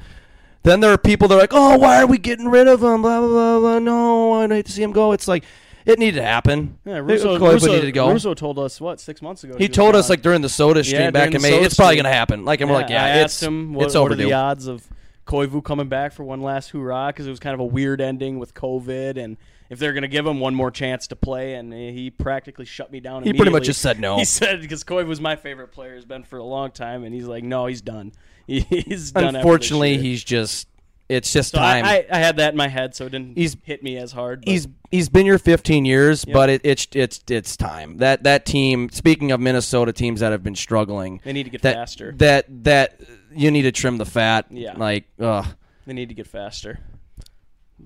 Then 0.63 0.81
there 0.81 0.91
are 0.91 0.97
people 0.97 1.29
that 1.29 1.35
are 1.35 1.39
like, 1.39 1.53
"Oh, 1.53 1.77
why 1.77 2.01
are 2.01 2.07
we 2.07 2.17
getting 2.17 2.49
rid 2.49 2.67
of 2.67 2.83
him?" 2.83 3.01
Blah 3.01 3.21
blah 3.21 3.29
blah. 3.29 3.59
blah. 3.59 3.79
No, 3.79 4.33
I'd 4.33 4.51
hate 4.51 4.65
to 4.65 4.71
see 4.73 4.83
him 4.83 4.91
go. 4.91 5.13
It's 5.13 5.27
like 5.27 5.45
it 5.87 5.99
needed 5.99 6.17
to 6.17 6.23
happen. 6.23 6.77
Yeah, 6.85 6.97
Russo, 6.97 7.39
Russo, 7.39 7.67
needed 7.67 7.85
to 7.85 7.91
go. 7.91 8.11
Russo 8.11 8.33
told 8.33 8.59
us 8.59 8.79
what 8.81 8.99
six 8.99 9.21
months 9.21 9.43
ago. 9.43 9.55
he 9.57 9.67
was 9.67 9.75
told 9.75 9.95
us 9.95 10.09
like 10.09 10.21
during 10.21 10.41
the 10.41 10.49
soda 10.49 10.83
stream 10.83 11.01
Yeah, 11.01 11.11
back 11.11 11.33
in 11.33 11.41
May, 11.41 11.59
it's 11.63 11.75
probably 11.75 11.95
gonna 11.95 12.11
happen. 12.11 12.45
Like, 12.45 12.61
and 12.61 12.69
we're 12.69 12.75
like, 12.75 12.89
yeah, 12.89 13.05
I 13.05 13.09
it's 13.19 13.35
asked 13.35 13.43
him 13.43 13.73
what, 13.73 13.85
it's 13.85 13.95
what 13.95 14.11
are 14.11 14.15
the 14.15 14.33
odds 14.33 14.67
of 14.67 14.85
Koivu 15.25 15.63
coming 15.63 15.87
back 15.87 16.11
for 16.11 16.23
one 16.23 16.41
last 16.41 16.71
hurrah 16.71 17.07
because 17.07 17.25
it 17.25 17.29
was 17.29 17.39
kind 17.39 17.53
of 17.53 17.59
a 17.59 17.65
weird 17.65 18.01
ending 18.01 18.39
with 18.39 18.53
COVID 18.53 19.17
and. 19.17 19.37
If 19.69 19.79
they're 19.79 19.91
going 19.91 20.03
to 20.03 20.07
give 20.07 20.25
him 20.25 20.39
one 20.39 20.55
more 20.55 20.71
chance 20.71 21.07
to 21.07 21.17
play, 21.17 21.55
and 21.55 21.73
he 21.73 22.09
practically 22.09 22.63
shut 22.63 22.89
me 22.89 23.01
down. 23.01 23.23
He 23.23 23.33
pretty 23.33 23.51
much 23.51 23.65
just 23.65 23.81
said 23.81 23.99
no. 23.99 24.15
He 24.15 24.23
said 24.23 24.61
because 24.61 24.85
Koivu 24.85 25.07
was 25.07 25.19
my 25.19 25.35
favorite 25.35 25.73
player, 25.73 25.93
has 25.95 26.05
been 26.05 26.23
for 26.23 26.39
a 26.39 26.43
long 26.45 26.71
time, 26.71 27.03
and 27.03 27.13
he's 27.13 27.25
like, 27.25 27.43
no, 27.43 27.65
he's 27.65 27.81
done. 27.81 28.13
He's 28.47 29.11
done. 29.11 29.35
Unfortunately, 29.35 29.97
he's 29.97 30.23
just 30.23 30.69
it's 31.09 31.31
just 31.31 31.51
So 31.51 31.57
time. 31.59 31.85
I, 31.85 31.99
I, 31.99 32.05
I 32.11 32.17
had 32.17 32.37
that 32.37 32.53
in 32.53 32.57
my 32.57 32.67
head, 32.67 32.95
so 32.95 33.05
it 33.05 33.11
didn't 33.11 33.37
He's- 33.37 33.55
hit 33.63 33.81
me 33.83 33.97
as 33.97 34.11
hard. 34.11 34.41
but- 34.41 34.49
he's 34.51 34.67
he's 34.91 35.09
been 35.09 35.25
here 35.25 35.37
15 35.39 35.85
years, 35.85 36.25
but 36.25 36.49
it, 36.49 36.61
it's 36.63 36.87
it's 36.93 37.21
it's 37.29 37.55
time. 37.57 37.97
That 37.97 38.23
that 38.23 38.45
team. 38.45 38.89
Speaking 38.89 39.31
of 39.31 39.39
Minnesota 39.39 39.93
teams 39.93 40.19
that 40.19 40.31
have 40.31 40.43
been 40.43 40.55
struggling, 40.55 41.21
They 41.23 41.33
need 41.33 41.43
to 41.43 41.49
get 41.49 41.61
that, 41.63 41.75
faster. 41.75 42.13
That 42.17 42.45
that 42.63 42.99
you 43.33 43.51
need 43.51 43.63
to 43.63 43.71
trim 43.71 43.97
the 43.97 44.05
fat. 44.05 44.47
Yeah. 44.49 44.73
like 44.77 45.05
ugh. 45.19 45.45
they 45.85 45.93
need 45.93 46.09
to 46.09 46.15
get 46.15 46.27
faster. 46.27 46.79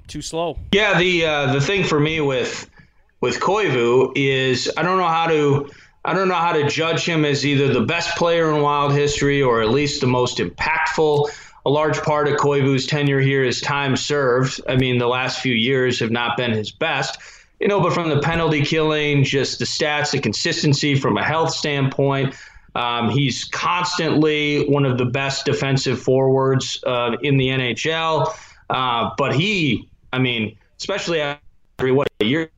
Too 0.07 0.21
slow. 0.21 0.57
Yeah, 0.71 0.97
the 0.97 1.25
uh, 1.25 1.53
the 1.53 1.61
thing 1.61 1.83
for 1.83 1.99
me 1.99 2.21
with 2.21 2.69
with 3.19 3.39
Koivu 3.39 4.13
is 4.15 4.71
I 4.77 4.83
don't 4.83 4.97
know 4.97 5.07
how 5.07 5.27
to 5.27 5.69
I 6.05 6.13
don't 6.13 6.27
know 6.29 6.33
how 6.35 6.53
to 6.53 6.67
judge 6.69 7.03
him 7.05 7.25
as 7.25 7.45
either 7.45 7.71
the 7.73 7.81
best 7.85 8.17
player 8.17 8.49
in 8.55 8.61
Wild 8.61 8.93
history 8.93 9.41
or 9.41 9.61
at 9.61 9.69
least 9.69 10.01
the 10.01 10.07
most 10.07 10.37
impactful. 10.39 11.29
A 11.65 11.69
large 11.69 12.01
part 12.01 12.27
of 12.27 12.37
Koivu's 12.37 12.87
tenure 12.87 13.19
here 13.19 13.43
is 13.43 13.61
time 13.61 13.95
served. 13.95 14.59
I 14.67 14.75
mean, 14.75 14.97
the 14.97 15.07
last 15.07 15.41
few 15.41 15.53
years 15.53 15.99
have 15.99 16.11
not 16.11 16.37
been 16.37 16.51
his 16.51 16.71
best. 16.71 17.17
You 17.59 17.67
know, 17.67 17.79
but 17.79 17.93
from 17.93 18.09
the 18.09 18.19
penalty 18.19 18.63
killing, 18.63 19.23
just 19.23 19.59
the 19.59 19.65
stats, 19.65 20.11
the 20.11 20.19
consistency 20.19 20.95
from 20.95 21.17
a 21.17 21.23
health 21.23 21.51
standpoint, 21.51 22.35
um, 22.73 23.09
he's 23.09 23.45
constantly 23.45 24.67
one 24.67 24.85
of 24.85 24.97
the 24.97 25.05
best 25.05 25.45
defensive 25.45 26.01
forwards 26.01 26.83
uh, 26.87 27.17
in 27.21 27.37
the 27.37 27.49
NHL. 27.49 28.33
Uh, 28.69 29.11
but 29.17 29.35
he, 29.35 29.89
I 30.11 30.19
mean, 30.19 30.57
especially 30.79 31.21
after 31.21 31.93
what 31.93 32.07
a 32.21 32.25
year 32.25 32.49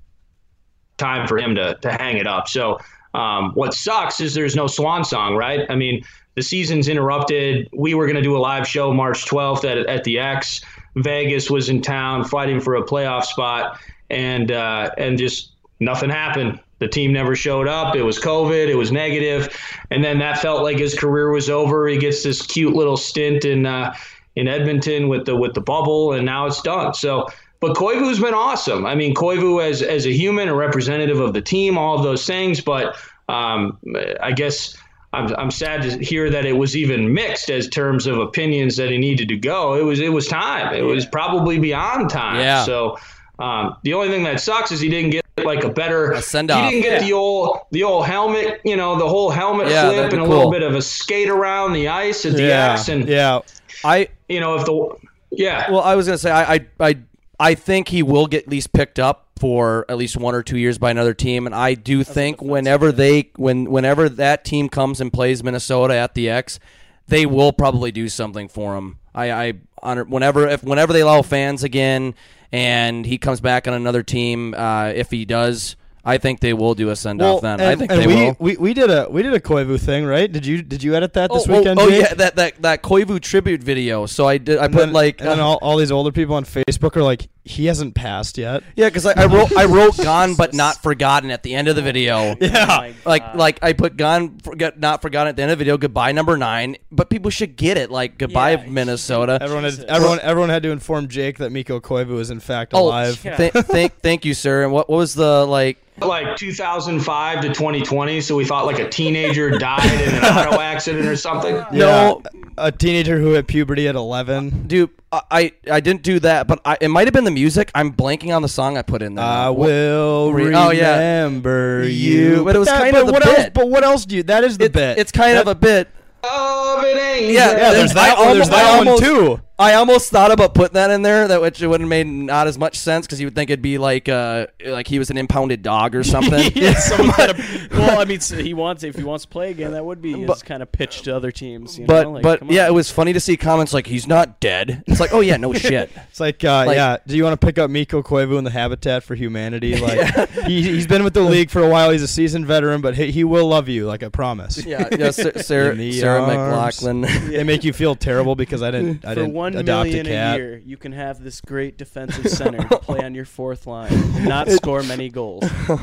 time 0.98 1.28
for 1.28 1.38
him 1.38 1.56
to 1.56 1.76
to 1.82 1.92
hang 1.92 2.18
it 2.18 2.28
up. 2.28 2.48
So 2.48 2.80
um, 3.14 3.52
what 3.54 3.74
sucks 3.74 4.22
is 4.22 4.34
there's 4.34 4.56
no 4.56 4.68
swan 4.68 5.04
song, 5.04 5.36
right? 5.36 5.66
I 5.70 5.76
mean, 5.76 6.04
the 6.36 6.42
season's 6.42 6.88
interrupted. 6.88 7.70
We 7.74 7.94
were 7.94 8.06
going 8.06 8.16
to 8.16 8.22
do 8.22 8.36
a 8.36 8.40
live 8.40 8.68
show 8.68 8.94
March 8.94 9.26
12th 9.26 9.64
at, 9.70 9.78
at 9.88 10.04
the 10.04 10.20
X. 10.20 10.62
Vegas 10.96 11.50
was 11.50 11.70
in 11.70 11.82
town 11.82 12.24
fighting 12.24 12.60
for 12.60 12.76
a 12.76 12.84
playoff 12.84 13.26
spot, 13.26 13.80
and 14.10 14.52
uh, 14.52 14.92
and 14.98 15.18
just 15.18 15.52
nothing 15.80 16.10
happened. 16.10 16.60
The 16.80 16.88
team 16.88 17.14
never 17.14 17.36
showed 17.36 17.68
up. 17.68 17.96
It 17.96 18.04
was 18.04 18.20
COVID. 18.20 18.68
It 18.68 18.76
was 18.76 18.92
negative, 18.92 19.56
and 19.90 20.04
then 20.04 20.20
that 20.20 20.40
felt 20.40 20.64
like 20.64 20.78
his 20.78 20.98
career 20.98 21.32
was 21.32 21.50
over. 21.50 21.88
He 21.88 21.98
gets 21.98 22.24
this 22.24 22.42
cute 22.46 22.76
little 22.76 22.98
stint 22.98 23.46
in 23.46 23.66
uh, 23.66 23.96
in 24.36 24.48
Edmonton 24.48 25.08
with 25.08 25.26
the 25.26 25.36
with 25.36 25.54
the 25.54 25.62
bubble, 25.62 26.14
and 26.14 26.26
now 26.26 26.46
it's 26.46 26.62
done. 26.62 26.94
So. 26.94 27.28
But 27.60 27.78
Koivu's 27.78 28.20
been 28.20 28.34
awesome. 28.34 28.86
I 28.86 28.94
mean, 28.94 29.16
Koivu 29.16 29.64
as 29.64 29.82
as 29.82 30.06
a 30.06 30.12
human, 30.12 30.50
a 30.50 30.54
representative 30.54 31.22
of 31.22 31.34
the 31.34 31.42
team, 31.42 31.78
all 31.78 31.96
of 31.98 32.04
those 32.04 32.26
things. 32.28 32.60
But 32.60 32.98
um, 33.30 33.78
I 34.22 34.34
guess 34.34 34.76
I'm, 35.14 35.34
I'm 35.36 35.52
sad 35.52 35.84
to 35.84 36.04
hear 36.04 36.30
that 36.32 36.46
it 36.46 36.54
was 36.54 36.76
even 36.76 37.14
mixed 37.14 37.50
as 37.52 37.68
terms 37.70 38.08
of 38.08 38.18
opinions 38.18 38.76
that 38.78 38.90
he 38.90 38.98
needed 38.98 39.30
to 39.30 39.38
go. 39.38 39.76
It 39.76 39.84
was 39.84 40.00
it 40.00 40.10
was 40.12 40.28
time. 40.28 40.74
It 40.74 40.82
was 40.82 41.06
probably 41.06 41.60
beyond 41.60 42.10
time. 42.10 42.40
Yeah. 42.40 42.64
So 42.66 42.98
um, 43.40 43.78
the 43.84 43.94
only 43.94 44.10
thing 44.10 44.24
that 44.24 44.40
sucks 44.40 44.72
is 44.72 44.80
he 44.80 44.90
didn't 44.90 45.12
get 45.12 45.24
like 45.46 45.64
a 45.64 45.70
better 45.70 46.12
A 46.14 46.22
send-off. 46.22 46.66
He 46.66 46.82
didn't 46.82 46.84
get 46.84 47.02
the 47.02 47.14
old 47.14 47.60
the 47.72 47.84
old 47.84 48.06
helmet. 48.06 48.62
You 48.66 48.76
know, 48.76 48.98
the 48.98 49.08
whole 49.08 49.30
helmet 49.30 49.68
Yeah, 49.68 49.90
flip 49.90 50.14
and 50.14 50.22
a 50.22 50.26
cool. 50.26 50.28
little 50.28 50.52
bit 50.52 50.64
of 50.64 50.76
a 50.76 50.82
skate 50.82 51.30
around 51.30 51.74
the 51.74 51.88
ice 51.88 52.26
at 52.26 52.34
the 52.34 52.44
yeah, 52.44 52.74
X. 52.74 52.90
And 52.90 53.08
yeah. 53.08 53.40
I 53.84 54.10
you 54.30 54.40
know 54.40 54.56
if 54.56 54.66
the 54.66 54.96
yeah 55.32 55.70
Well, 55.70 55.82
I 55.82 55.96
was 55.96 56.08
gonna 56.08 56.18
say 56.18 56.32
I, 56.32 56.56
I 56.56 56.66
I 56.80 56.98
I 57.40 57.56
think 57.56 57.90
he 57.90 58.02
will 58.02 58.28
get 58.28 58.44
at 58.44 58.50
least 58.50 58.72
picked 58.74 58.98
up 59.00 59.23
for 59.44 59.86
at 59.90 59.98
least 59.98 60.16
one 60.16 60.34
or 60.34 60.42
two 60.42 60.58
years 60.58 60.78
by 60.78 60.90
another 60.90 61.14
team, 61.14 61.46
and 61.46 61.54
I 61.54 61.74
do 61.74 62.06
think 62.06 62.42
whenever 62.42 62.94
they 62.94 63.30
when 63.36 63.70
whenever 63.70 64.08
that 64.08 64.46
team 64.46 64.70
comes 64.70 65.02
and 65.02 65.12
plays 65.12 65.44
Minnesota 65.44 65.96
at 65.98 66.14
the 66.14 66.30
X, 66.30 66.62
they 67.10 67.26
will 67.26 67.52
probably 67.52 67.92
do 67.92 68.08
something 68.08 68.48
for 68.48 68.78
him. 68.78 69.00
I, 69.14 69.32
I 69.34 69.54
honor 69.82 70.06
whenever 70.06 70.48
if 70.48 70.64
whenever 70.64 70.94
they 70.94 71.02
allow 71.02 71.24
fans 71.24 71.62
again, 71.62 72.16
and 72.54 73.06
he 73.06 73.18
comes 73.18 73.42
back 73.42 73.68
on 73.68 73.74
another 73.74 74.02
team, 74.02 74.54
uh, 74.54 74.94
if 74.96 75.12
he 75.12 75.26
does. 75.26 75.76
I 76.06 76.20
think 76.20 76.40
they 76.40 76.54
will 76.54 76.74
do 76.74 76.90
a 76.90 76.96
send 76.96 77.22
off 77.22 77.42
then. 77.42 77.60
I 77.60 77.76
think 77.76 77.92
and 77.92 78.02
they 78.02 78.08
we, 78.08 78.16
will. 78.16 78.38
we 78.40 78.58
we 78.58 78.74
did 78.74 78.90
a 78.90 79.10
we 79.10 79.24
did 79.24 79.34
a 79.34 79.42
Koivu 79.42 79.78
thing, 79.78 80.06
right? 80.06 80.32
Did 80.32 80.46
you 80.46 80.62
did 80.62 80.84
you 80.84 80.96
edit 80.96 81.12
that 81.14 81.32
this 81.34 81.50
oh, 81.50 81.58
weekend? 81.58 81.80
oh, 81.80 81.86
oh, 81.86 81.88
yeah, 81.90 82.14
that 82.14 82.38
that 82.38 82.62
that 82.62 82.82
Koivu 82.82 83.20
tribute 83.22 83.62
video. 83.62 84.06
So 84.06 84.26
I 84.26 84.38
did. 84.38 84.58
I 84.58 84.66
And 84.66 84.74
put 84.74 84.80
then, 84.80 84.94
like 84.94 85.20
and 85.20 85.30
then 85.30 85.40
all, 85.42 85.60
all 85.62 85.76
these 85.76 85.92
older 85.92 86.14
people 86.14 86.36
on 86.36 86.46
Facebook 86.46 86.96
are 86.96 87.04
like, 87.04 87.28
he 87.46 87.66
hasn't 87.66 87.94
passed 87.94 88.38
yet. 88.38 88.64
Yeah, 88.76 88.88
because 88.88 89.06
I, 89.06 89.14
I 89.24 89.26
wrote 89.26 89.56
I 89.58 89.66
wrote 89.66 89.98
"Gone 89.98 90.36
but 90.36 90.54
Not 90.54 90.82
Forgotten" 90.82 91.30
at 91.32 91.44
the 91.44 91.54
end 91.56 91.68
of 91.68 91.76
the 91.76 91.82
video. 91.82 92.36
Yeah. 92.42 92.66
my 92.68 92.94
Like 93.06 93.36
like 93.36 93.60
I 93.62 93.74
put 93.74 93.98
"Gone 93.98 94.38
forget 94.40 94.80
Not 94.80 95.02
Forgotten" 95.02 95.28
at 95.30 95.36
the 95.36 95.42
end 95.44 95.52
of 95.52 95.58
the 95.58 95.64
video. 95.64 95.78
Goodbye 95.78 96.12
number 96.14 96.38
nine. 96.38 96.78
But 96.92 97.10
people 97.10 97.32
should 97.32 97.56
get 97.56 97.78
it. 97.78 97.92
Like 97.92 98.18
goodbye 98.18 98.52
Yeah, 98.52 98.66
Minnesota. 98.68 99.40
Everyone 99.42 99.64
had, 99.66 99.80
everyone 99.86 100.20
everyone 100.22 100.50
had 100.50 100.64
to 100.64 100.70
inform 100.72 101.08
Jake 101.10 101.38
that 101.40 101.52
Mikko 101.52 101.80
Koivu 101.82 102.20
is 102.20 102.30
in 102.30 102.40
fact 102.40 102.72
Oh, 102.74 102.86
alive. 102.88 103.22
Yeah. 103.26 103.36
th- 103.38 103.54
thank 103.66 104.00
thank 104.00 104.26
you, 104.26 104.34
sir. 104.34 104.64
And 104.64 104.72
what, 104.72 104.90
what 104.90 104.98
was 104.98 105.14
the 105.14 105.46
like? 105.46 105.80
like 106.02 106.36
2005 106.38 107.42
to 107.42 107.48
2020. 107.50 108.22
So 108.22 108.36
we 108.36 108.46
thought 108.46 108.66
like 108.66 108.80
a 108.80 108.90
teenager 108.90 109.52
died 109.52 109.84
in 110.02 110.16
an 110.16 110.24
auto 110.26 110.60
accident 110.60 111.06
or 111.06 111.16
something. 111.16 111.56
Yeah, 111.56 111.68
No. 111.72 112.24
a 112.58 112.72
teenager 112.72 113.20
who 113.20 113.32
hit 113.34 113.46
puberty 113.48 113.88
at 113.88 113.96
11. 113.96 114.68
Dude, 114.68 114.90
I 115.14 115.22
I, 115.32 115.52
I 115.72 115.80
didn't 115.80 116.02
do 116.04 116.20
that, 116.22 116.48
but 116.48 116.60
I, 116.66 116.78
it 116.82 116.88
might 116.90 117.06
have 117.08 117.14
been 117.14 117.24
the 117.24 117.32
music. 117.32 117.70
I'm 117.76 117.94
blanking 117.94 118.36
on 118.36 118.42
the 118.42 118.50
song 118.50 118.78
I 118.78 118.82
put 118.82 119.02
in 119.02 119.16
there. 119.16 119.24
I 119.26 119.50
What- 119.50 119.68
will 119.68 120.34
Re- 120.34 120.54
oh, 120.56 120.72
yeah. 120.72 120.94
remember 121.26 121.84
You- 121.84 121.90
you. 122.38 122.44
but 122.44 122.56
it 122.56 122.60
was 122.60 122.68
that- 122.68 122.82
kind 122.82 122.96
of 122.98 123.06
the 123.08 123.14
what 123.14 123.26
Else, 123.26 123.36
bit. 123.38 123.54
but 123.54 123.70
what 123.70 123.84
else 123.84 124.06
do 124.06 124.16
you? 124.18 124.24
That 124.24 124.44
is 124.44 124.58
the 124.58 124.66
It's, 124.66 124.74
bit. 124.74 124.98
it's 124.98 125.12
kind 125.12 125.38
of 125.38 125.48
a 125.48 125.56
bit. 125.56 125.88
Of 126.24 126.80
an 126.84 126.98
angel. 126.98 127.32
Yeah, 127.32 127.52
yeah. 127.58 127.72
There's 127.74 127.94
that 127.94 128.18
I 128.18 128.26
one. 128.26 128.36
There's 128.38 128.50
I 128.50 128.52
that 128.64 128.78
one 128.78 128.88
almost- 128.88 129.04
too. 129.04 129.42
I 129.64 129.76
almost 129.76 130.12
thought 130.12 130.32
about 130.32 130.54
putting 130.54 130.74
that 130.74 130.92
in 130.92 131.02
there, 131.02 131.28
that 131.28 131.42
which 131.42 131.62
it 131.62 131.68
would 131.68 131.80
have 131.80 131.90
made 131.90 132.06
not 132.08 132.48
as 132.48 132.58
much 132.58 132.78
sense 132.78 133.06
because 133.06 133.20
you 133.20 133.28
would 133.28 133.36
think 133.36 133.50
it'd 133.50 133.62
be 133.62 133.78
like 133.78 134.10
uh 134.10 134.48
like 134.66 134.88
he 134.88 135.00
was 135.00 135.10
an 135.10 135.18
impounded 135.18 135.62
dog 135.64 135.96
or 135.96 136.04
something. 136.04 136.52
yeah, 136.56 136.74
someone 136.80 137.12
kind 137.16 137.32
of. 137.32 137.72
Well, 137.72 138.00
I 138.00 138.06
mean, 138.06 138.20
he 138.20 138.54
wants 138.54 138.84
if 138.84 138.96
he 138.96 139.04
wants 139.04 139.24
to 139.26 139.30
play 139.30 139.52
again, 139.52 139.72
that 139.72 139.86
would 139.86 140.02
be 140.02 140.14
his 140.18 140.28
But- 140.28 140.44
kind 140.46 140.62
of 140.62 140.72
pitch 140.72 141.04
to 141.04 141.16
other 141.16 141.32
teams. 141.32 141.80
You 141.80 141.86
but 141.86 142.04
know? 142.04 142.12
like, 142.12 142.24
but 142.24 142.52
yeah, 142.52 142.68
it 142.68 142.74
was 142.74 142.92
funny 142.92 143.14
to 143.14 143.20
see 143.20 143.38
comments 143.38 143.74
like 143.74 143.88
he's 143.88 144.08
not 144.08 144.40
dead. 144.40 144.84
It's 144.88 145.00
like 145.00 145.14
oh 145.14 145.22
yeah, 145.22 145.38
no 145.38 145.54
shit. 145.54 145.90
It's 146.10 146.20
like, 146.20 146.44
uh, 146.44 146.66
Like- 146.68 146.76
yeah. 146.76 146.98
Do 147.08 147.16
you 147.16 147.24
want 147.24 147.40
to 147.40 147.46
pick 147.46 147.58
up 147.58 147.70
Mikko 147.70 148.04
Koivu 148.04 148.38
in 148.38 148.44
the 148.44 148.52
Habitat 148.52 149.04
for 149.04 149.16
Humanity? 149.16 149.78
Like, 149.80 150.30
he, 150.46 150.62
he's 150.64 150.88
been 150.88 151.04
with 151.04 151.14
the 151.14 151.22
league 151.22 151.50
for 151.50 151.62
a 151.64 151.70
while. 151.70 151.90
He's 151.92 152.02
a 152.04 152.08
seasoned 152.08 152.46
veteran, 152.46 152.82
but 152.82 152.96
he, 152.96 153.12
he 153.12 153.24
will 153.24 153.48
love 153.48 153.70
you. 153.70 153.86
Like 153.86 154.04
I 154.04 154.10
promise. 154.10 154.64
Yeah, 154.66 154.88
yeah. 154.98 155.12
Sa- 155.12 155.32
Sarah, 155.38 155.76
Sarah 155.94 156.22
arms. 156.24 156.80
McLachlan. 156.80 157.30
They 157.30 157.44
make 157.44 157.64
you 157.64 157.74
feel 157.74 157.96
terrible 157.96 158.36
because 158.36 158.62
I 158.62 158.72
didn't. 158.72 159.06
I 159.06 159.10
For 159.14 159.22
didn't 159.22 159.34
one 159.34 159.53
adopt 159.60 159.88
million 159.88 160.06
a 160.06 160.10
cat. 160.10 160.38
year, 160.38 160.58
you 160.58 160.78
can 160.78 160.92
have 160.92 161.24
this 161.24 161.42
great 161.42 161.78
defensive 161.78 162.28
center 162.30 162.68
to 162.68 162.78
play 162.80 163.04
on 163.04 163.14
your 163.16 163.26
fourth 163.26 163.68
line 163.68 163.92
and 163.94 164.26
not 164.28 164.50
score 164.50 164.84
many 164.84 165.10
goals. 165.10 165.44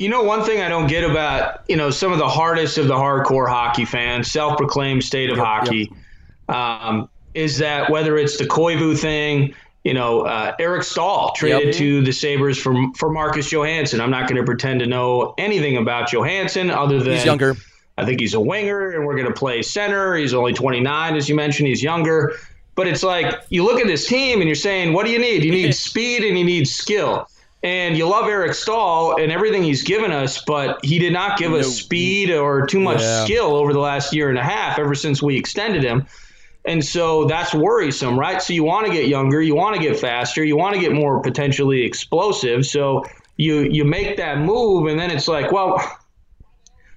You 0.00 0.08
know, 0.08 0.24
one 0.24 0.42
thing 0.42 0.60
I 0.60 0.68
don't 0.68 0.88
get 0.88 1.08
about, 1.08 1.60
you 1.68 1.76
know, 1.76 1.88
some 1.88 2.10
of 2.12 2.18
the 2.18 2.26
hardest 2.28 2.78
of 2.78 2.88
the 2.88 2.94
hardcore 2.96 3.48
hockey 3.48 3.84
fans, 3.84 4.28
self 4.28 4.56
proclaimed 4.58 5.04
state 5.04 5.30
of 5.30 5.38
hockey, 5.38 5.88
um, 6.48 7.08
is 7.34 7.58
that 7.58 7.90
whether 7.90 8.18
it's 8.18 8.36
the 8.36 8.44
Koivu 8.44 8.98
thing, 8.98 9.54
you 9.84 9.94
know, 9.94 10.22
uh, 10.22 10.52
Eric 10.58 10.82
Staal 10.82 11.32
traded 11.36 11.66
Yep. 11.66 11.74
to 11.76 12.02
the 12.02 12.12
Sabres 12.12 12.58
for, 12.58 12.74
for 12.96 13.08
Marcus 13.08 13.52
Johansson. 13.52 14.00
I'm 14.00 14.10
not 14.10 14.28
going 14.28 14.36
to 14.36 14.44
pretend 14.44 14.80
to 14.80 14.86
know 14.86 15.32
anything 15.38 15.76
about 15.76 16.10
Johansson 16.12 16.70
other 16.72 16.98
than 17.00 17.12
He's 17.14 17.24
younger. 17.24 17.54
I 17.96 18.04
think 18.04 18.18
he's 18.18 18.34
a 18.34 18.40
winger, 18.40 18.90
and 18.90 19.06
we're 19.06 19.14
going 19.14 19.28
to 19.28 19.32
play 19.32 19.62
center. 19.62 20.16
He's 20.16 20.34
only 20.34 20.54
29, 20.54 21.14
as 21.14 21.28
you 21.28 21.36
mentioned. 21.36 21.68
He's 21.68 21.84
younger. 21.84 22.34
But 22.74 22.88
it's 22.88 23.02
like 23.02 23.34
you 23.50 23.64
look 23.64 23.80
at 23.80 23.86
this 23.86 24.06
team 24.06 24.40
and 24.40 24.48
you're 24.48 24.54
saying, 24.56 24.92
what 24.92 25.06
do 25.06 25.12
you 25.12 25.18
need? 25.18 25.44
You 25.44 25.52
need 25.52 25.74
speed 25.90 26.24
and 26.24 26.38
you 26.38 26.44
need 26.44 26.66
skill. 26.66 27.28
And 27.62 27.96
you 27.96 28.06
love 28.06 28.26
Eric 28.26 28.52
Staal 28.52 29.16
and 29.18 29.32
everything 29.32 29.62
he's 29.62 29.82
given 29.82 30.12
us, 30.12 30.42
but 30.44 30.84
he 30.84 30.98
did 30.98 31.14
not 31.14 31.38
give 31.38 31.54
us 31.54 31.74
speed 31.76 32.30
or 32.30 32.66
too 32.66 32.78
much 32.80 33.00
Yeah. 33.00 33.24
skill 33.24 33.54
over 33.56 33.72
the 33.72 33.78
last 33.78 34.12
year 34.12 34.28
and 34.28 34.36
a 34.36 34.42
half, 34.42 34.78
ever 34.78 34.94
since 34.94 35.22
we 35.22 35.36
extended 35.38 35.82
him. 35.82 36.04
And 36.66 36.84
so 36.84 37.24
that's 37.24 37.54
worrisome, 37.54 38.18
right? 38.18 38.42
So 38.42 38.52
you 38.52 38.64
want 38.64 38.86
to 38.86 38.92
get 38.92 39.06
younger, 39.08 39.40
you 39.40 39.54
want 39.54 39.76
to 39.76 39.80
get 39.82 39.98
faster, 39.98 40.44
you 40.44 40.56
want 40.56 40.74
to 40.74 40.80
get 40.80 40.92
more 40.92 41.20
potentially 41.22 41.82
explosive. 41.82 42.66
So 42.66 43.04
you 43.36 43.60
you 43.62 43.84
make 43.84 44.16
that 44.18 44.38
move, 44.38 44.86
and 44.86 44.98
then 44.98 45.10
it's 45.10 45.26
like, 45.28 45.50
well, 45.50 45.80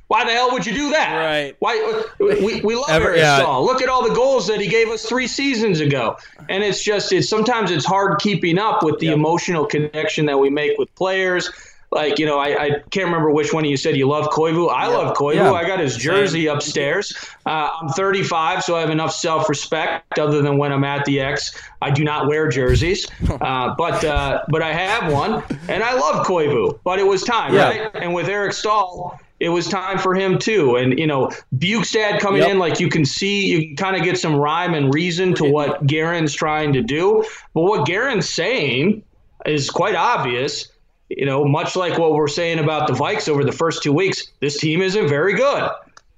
why 0.08 0.24
the 0.24 0.32
hell 0.32 0.51
would 0.51 0.66
you 0.66 0.74
do 0.74 0.91
that? 0.91 1.16
Right. 1.18 1.55
Why 1.60 2.03
we, 2.20 2.62
we 2.62 2.76
love 2.76 2.89
Ever- 2.89 3.10
Eric 3.10 3.20
yeah. 3.20 3.39
Staal. 3.39 3.66
Look 3.66 3.82
at 3.82 3.89
all 3.89 4.08
the 4.08 4.16
goals 4.16 4.47
that 4.47 4.62
he 4.62 4.68
gave 4.68 4.88
us 4.89 5.05
three 5.05 5.28
seasons 5.28 5.82
ago, 5.82 6.18
and 6.49 6.64
it's 6.64 6.82
just 6.84 7.12
it's 7.12 7.30
sometimes 7.30 7.72
it's 7.72 7.86
hard 7.86 8.20
keeping 8.20 8.58
up 8.58 8.84
with 8.84 8.99
the 8.99 9.08
emotional 9.08 9.66
connection 9.66 10.26
that 10.28 10.39
we 10.39 10.49
make 10.49 10.78
with 10.78 10.93
players. 10.95 11.51
Like 11.89 12.20
you 12.20 12.26
know, 12.26 12.38
I, 12.38 12.64
I 12.64 12.70
can't 12.89 13.05
remember 13.05 13.32
which 13.32 13.53
one 13.53 13.64
of 13.64 13.72
you 13.72 13.78
said 13.78 13.95
you 13.95 14.08
love 14.10 14.28
Koivu. 14.28 14.70
I 14.70 14.88
love 14.88 15.16
Koivu. 15.16 15.36
Yeah. 15.36 15.53
I 15.53 15.66
got 15.66 15.80
his 15.80 15.95
jersey 15.95 16.47
upstairs. 16.47 17.16
Uh, 17.45 17.70
I'm 17.82 17.89
35, 17.89 18.64
so 18.64 18.76
I 18.76 18.82
have 18.82 18.89
enough 18.89 19.14
self-respect. 19.14 20.20
Other 20.20 20.41
than 20.41 20.58
when 20.58 20.74
I'm 20.74 20.84
at 20.84 21.05
the 21.05 21.22
X, 21.22 21.58
I 21.82 21.91
do 21.91 22.03
not 22.03 22.28
wear 22.28 22.49
jerseys, 22.49 23.08
uh, 23.41 23.74
but 23.78 24.03
uh, 24.03 24.43
but 24.49 24.62
I 24.62 24.74
have 24.74 25.12
one, 25.12 25.43
and 25.70 25.82
I 25.82 25.93
love 25.93 26.26
Koivu. 26.26 26.80
But 26.84 26.99
it 26.99 27.05
was 27.05 27.24
time, 27.24 27.55
right? 27.55 27.89
And 27.93 28.14
with 28.14 28.28
Eric 28.28 28.51
Staal, 28.51 29.18
it 29.40 29.50
was 29.50 29.68
time 29.68 29.98
for 30.00 30.16
him 30.16 30.40
too. 30.40 30.76
And 30.78 30.98
you 30.98 31.08
know, 31.08 31.32
Bjugstad 31.58 32.20
coming 32.20 32.42
Yep. 32.42 32.52
in, 32.52 32.60
like 32.60 32.80
you 32.80 32.90
can 32.90 33.06
see, 33.06 33.46
you 33.48 33.68
can 33.68 33.76
kind 33.76 33.96
of 33.96 34.04
get 34.04 34.18
some 34.18 34.36
rhyme 34.36 34.74
and 34.74 34.94
reason 34.94 35.34
to 35.36 35.46
what 35.46 35.86
Guerin's 35.86 36.34
trying 36.34 36.74
to 36.74 36.82
do. 36.82 37.24
But 37.54 37.62
what 37.62 37.86
Guerin's 37.86 38.30
saying 38.30 39.04
is 39.46 39.70
quite 39.70 39.96
obvious. 39.96 40.70
You 41.10 41.26
know, 41.26 41.46
much 41.46 41.76
like 41.76 41.98
what 41.98 42.14
we're 42.14 42.28
saying 42.28 42.60
about 42.60 42.88
the 42.88 42.94
Vikes 42.94 43.30
over 43.30 43.44
the 43.46 43.52
first 43.52 43.82
two 43.82 43.94
weeks, 43.94 44.28
this 44.42 44.58
team 44.58 44.82
isn't 44.82 45.08
very 45.08 45.36
good. 45.36 45.70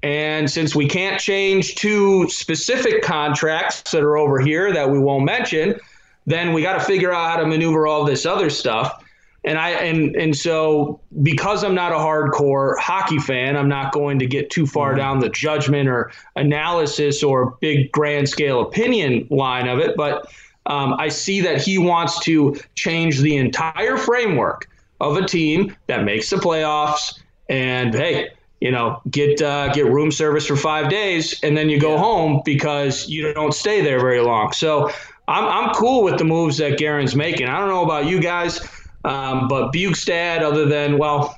And 0.01 0.49
since 0.49 0.73
we 0.73 0.87
can't 0.87 1.19
change 1.19 1.75
two 1.75 2.27
specific 2.29 3.03
contracts 3.03 3.91
that 3.91 4.01
are 4.01 4.17
over 4.17 4.39
here 4.39 4.71
that 4.73 4.89
we 4.89 4.97
won't 4.97 5.25
mention, 5.25 5.77
then 6.25 6.53
we 6.53 6.61
got 6.61 6.73
to 6.73 6.79
figure 6.79 7.13
out 7.13 7.31
how 7.31 7.37
to 7.43 7.45
maneuver 7.45 7.85
all 7.85 8.05
this 8.05 8.25
other 8.25 8.49
stuff. 8.49 9.03
And 9.45 9.57
I 9.57 9.69
and 9.69 10.15
and 10.15 10.35
so 10.35 10.99
because 11.23 11.63
I'm 11.63 11.75
not 11.75 11.91
a 11.91 11.95
hardcore 11.95 12.77
hockey 12.77 13.19
fan, 13.19 13.55
I'm 13.55 13.69
not 13.69 13.93
going 13.93 14.19
to 14.19 14.25
get 14.25 14.49
too 14.49 14.67
far 14.67 14.95
down 14.95 15.19
the 15.19 15.29
judgment 15.29 15.87
or 15.87 16.11
analysis 16.35 17.23
or 17.23 17.57
big 17.61 17.91
grand 17.91 18.27
scale 18.27 18.61
opinion 18.61 19.27
line 19.29 19.67
of 19.67 19.79
it. 19.79 19.95
But 19.95 20.29
um, 20.65 20.93
I 20.99 21.07
see 21.07 21.41
that 21.41 21.61
he 21.61 21.77
wants 21.77 22.19
to 22.25 22.59
change 22.75 23.19
the 23.19 23.37
entire 23.37 23.97
framework 23.97 24.69
of 24.99 25.17
a 25.17 25.25
team 25.25 25.75
that 25.87 26.03
makes 26.03 26.29
the 26.29 26.35
playoffs. 26.35 27.19
And 27.47 27.93
hey, 27.93 28.29
you 28.61 28.71
know, 28.71 29.01
get 29.09 29.41
uh, 29.41 29.71
get 29.73 29.85
room 29.85 30.11
service 30.11 30.45
for 30.45 30.55
five 30.55 30.89
days, 30.89 31.39
and 31.43 31.55
then 31.55 31.69
you 31.69 31.79
go 31.79 31.97
home 31.97 32.41
because 32.43 33.07
you 33.07 33.33
don't 33.33 33.53
stay 33.53 33.81
there 33.81 33.99
very 33.99 34.19
long. 34.19 34.51
So 34.51 34.91
I'm 35.27 35.45
I'm 35.45 35.73
cool 35.73 36.03
with 36.03 36.17
the 36.17 36.25
moves 36.25 36.57
that 36.57 36.77
Guerin's 36.77 37.15
making. 37.15 37.47
I 37.47 37.57
don't 37.59 37.69
know 37.69 37.83
about 37.83 38.05
you 38.05 38.19
guys, 38.19 38.59
um, 39.05 39.47
but 39.47 39.71
Bjugstad, 39.71 40.41
other 40.41 40.65
than 40.65 40.97
well, 40.97 41.35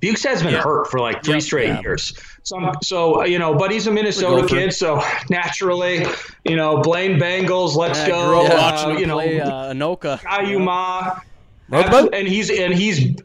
Bukes 0.00 0.24
has 0.24 0.42
been 0.42 0.54
hurt 0.54 0.90
for 0.90 0.98
like 0.98 1.22
three 1.24 1.34
Yep. 1.34 1.42
straight 1.42 1.68
Yeah. 1.68 1.80
years. 1.80 2.12
So, 2.42 2.72
so 2.82 3.24
you 3.24 3.38
know, 3.38 3.54
but 3.54 3.70
he's 3.70 3.86
a 3.86 3.90
Minnesota 3.92 4.46
kid, 4.46 4.72
so 4.72 5.00
naturally, 5.30 6.04
you 6.44 6.56
know, 6.56 6.78
Blaine 6.82 7.18
Bengals, 7.18 7.74
let's 7.76 8.00
I 8.00 8.08
go. 8.08 8.26
grew 8.28 8.40
uh, 8.40 8.56
watching 8.58 8.98
you 8.98 9.06
know, 9.06 9.14
play 9.14 9.40
uh, 9.40 9.72
Anoka. 9.72 10.18
Ayuma. 10.20 11.20
Rugby? 11.70 12.10
and 12.16 12.28
he's 12.28 12.50
and 12.50 12.74
he's 12.74 13.16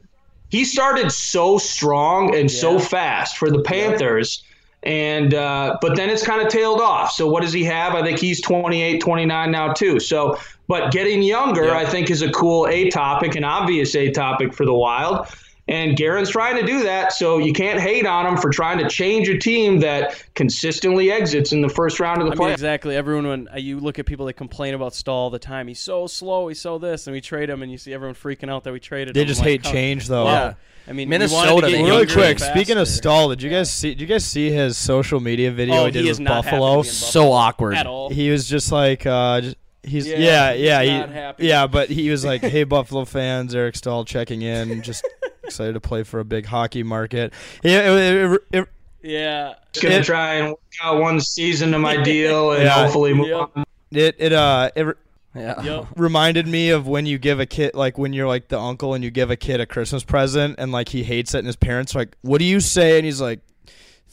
he 0.49 0.63
started 0.63 1.11
so 1.11 1.57
strong 1.57 2.33
and 2.35 2.49
so 2.49 2.79
fast 2.79 3.37
for 3.37 3.49
the 3.51 3.61
Panthers. 3.61 4.43
And 4.83 5.33
uh, 5.33 5.77
but 5.81 5.97
then 5.97 6.09
it's 6.09 6.25
kind 6.25 6.41
of 6.41 6.47
tailed 6.47 6.79
off. 6.79 7.11
So 7.11 7.27
what 7.27 7.41
does 7.41 7.51
he 7.51 7.65
have? 7.65 7.95
I 7.95 8.01
think 8.01 8.17
he's 8.17 8.39
28, 8.41 9.01
29 9.01 9.51
now 9.51 9.73
too. 9.73 9.99
So 9.99 10.37
but 10.69 10.93
getting 10.93 11.21
younger, 11.21 11.65
Yeah. 11.65 11.77
I 11.79 11.85
think, 11.85 12.09
is 12.09 12.21
a 12.21 12.31
cool 12.31 12.65
a 12.67 12.89
topic, 12.89 13.35
an 13.35 13.43
obvious 13.43 13.93
a 13.95 14.09
topic 14.11 14.53
for 14.53 14.65
the 14.65 14.73
Wild. 14.73 15.27
And 15.67 15.95
Guerin's 15.95 16.31
trying 16.31 16.55
to 16.59 16.65
do 16.65 16.81
that, 16.81 17.13
so 17.13 17.37
you 17.37 17.53
can't 17.53 17.79
hate 17.79 18.03
on 18.07 18.25
him 18.25 18.37
for 18.37 18.49
trying 18.49 18.79
to 18.79 18.89
change 18.89 19.29
a 19.29 19.37
team 19.37 19.81
that 19.81 20.23
consistently 20.33 21.11
exits 21.11 21.51
in 21.51 21.61
the 21.61 21.69
first 21.69 21.99
round 21.99 22.21
of 22.23 22.27
the 22.27 22.31
I 22.31 22.35
mean, 22.35 22.47
playoffs. 22.49 22.53
exactly. 22.53 22.95
Everyone, 22.95 23.27
when 23.27 23.47
uh, 23.53 23.57
you 23.57 23.79
look 23.79 23.99
at 23.99 24.07
people 24.07 24.25
that 24.25 24.33
complain 24.33 24.73
about 24.73 24.95
Staal 24.95 25.15
all 25.15 25.29
the 25.29 25.37
time, 25.37 25.67
he's 25.67 25.79
so 25.79 26.07
slow, 26.07 26.47
he's 26.47 26.59
so 26.59 26.79
this, 26.79 27.05
and 27.05 27.13
we 27.13 27.21
trade 27.21 27.51
him, 27.51 27.61
and 27.61 27.71
you 27.71 27.77
see 27.77 27.93
everyone 27.93 28.15
freaking 28.15 28.49
out 28.49 28.63
that 28.63 28.73
we 28.73 28.79
traded 28.79 29.13
They 29.13 29.21
him. 29.21 29.27
just 29.27 29.41
I'm 29.41 29.47
hate 29.47 29.61
come- 29.63 29.71
change, 29.71 30.07
though. 30.07 30.25
Wow. 30.25 30.55
I 30.87 30.91
mean, 30.91 31.01
you 31.01 31.05
to 31.05 31.09
Minnesota, 31.19 31.67
Really 31.67 32.07
quick, 32.07 32.39
speaking 32.39 32.77
of 32.79 32.87
faster. 32.87 33.03
Staal, 33.03 33.29
did 33.29 33.43
you 33.43 33.51
guys 33.51 33.71
see? 33.71 33.89
Did 33.89 34.01
you 34.01 34.07
guys 34.07 34.25
see 34.25 34.49
his 34.49 34.75
social 34.75 35.19
media 35.19 35.51
video 35.51 35.75
Oh, 35.83 35.85
he 35.85 35.91
did 35.91 36.03
he 36.05 36.09
is 36.09 36.17
with 36.17 36.27
not 36.27 36.45
happy 36.45 36.57
Buffalo? 36.57 36.81
So 36.81 37.31
awkward. 37.31 37.75
at 37.75 37.85
all. 37.85 38.09
He 38.09 38.31
was 38.31 38.49
just 38.49 38.71
like, 38.71 39.05
uh, 39.05 39.41
just, 39.41 39.55
he's 39.83 40.07
Yeah, 40.07 40.51
yeah, 40.53 40.53
he's 40.53 40.61
yeah, 40.89 40.99
not 40.99 41.09
he- 41.09 41.15
happy. 41.15 41.45
yeah, 41.47 41.67
but 41.67 41.89
he 41.89 42.09
was 42.09 42.23
like, 42.25 42.41
"Hey, 42.41 42.63
Buffalo 42.75 43.05
fans, 43.05 43.53
Eric 43.55 43.75
Staal 43.75 44.05
checking 44.05 44.41
in, 44.41 44.81
just 44.81 45.07
excited 45.43 45.73
to 45.73 45.79
play 45.79 46.03
for 46.03 46.19
a 46.19 46.25
big 46.25 46.45
hockey 46.45 46.83
market." 46.83 47.33
Yeah, 47.63 47.91
it, 47.91 48.31
it, 48.31 48.41
it, 48.51 48.67
Yeah. 49.01 49.53
Just 49.73 49.83
gonna 49.83 49.95
it- 49.95 50.03
try 50.03 50.33
and 50.35 50.49
work 50.49 50.59
out 50.83 50.99
one 51.01 51.19
season 51.21 51.73
of 51.73 51.81
my 51.81 51.97
deal 52.03 52.51
and 52.53 52.63
Yeah. 52.63 52.83
hopefully 52.83 53.13
move 53.13 53.27
Yep. 53.27 53.49
on. 53.55 53.63
it, 53.91 54.15
it 54.19 54.33
uh, 54.33 54.69
it, 54.75 54.97
Yeah. 55.35 55.61
Yep. 55.61 55.87
reminded 55.95 56.47
me 56.47 56.69
of 56.71 56.87
when 56.87 57.05
you 57.05 57.17
give 57.19 57.39
a 57.39 57.45
kid 57.45 57.73
like 57.75 57.97
when 57.97 58.13
you're 58.13 58.27
like 58.27 58.47
the 58.49 58.59
uncle 58.59 58.93
and 58.95 59.03
you 59.03 59.11
give 59.11 59.29
a 59.31 59.35
kid 59.37 59.61
a 59.61 59.65
Christmas 59.65 60.03
present 60.03 60.55
and 60.57 60.71
like 60.71 60.89
he 60.89 61.03
hates 61.03 61.33
it 61.33 61.39
and 61.39 61.47
his 61.47 61.55
parents 61.55 61.95
are 61.95 61.99
like, 61.99 62.17
"What 62.21 62.39
do 62.39 62.45
you 62.45 62.59
say?" 62.59 62.97
and 62.97 63.05
he's 63.05 63.21
like, 63.21 63.39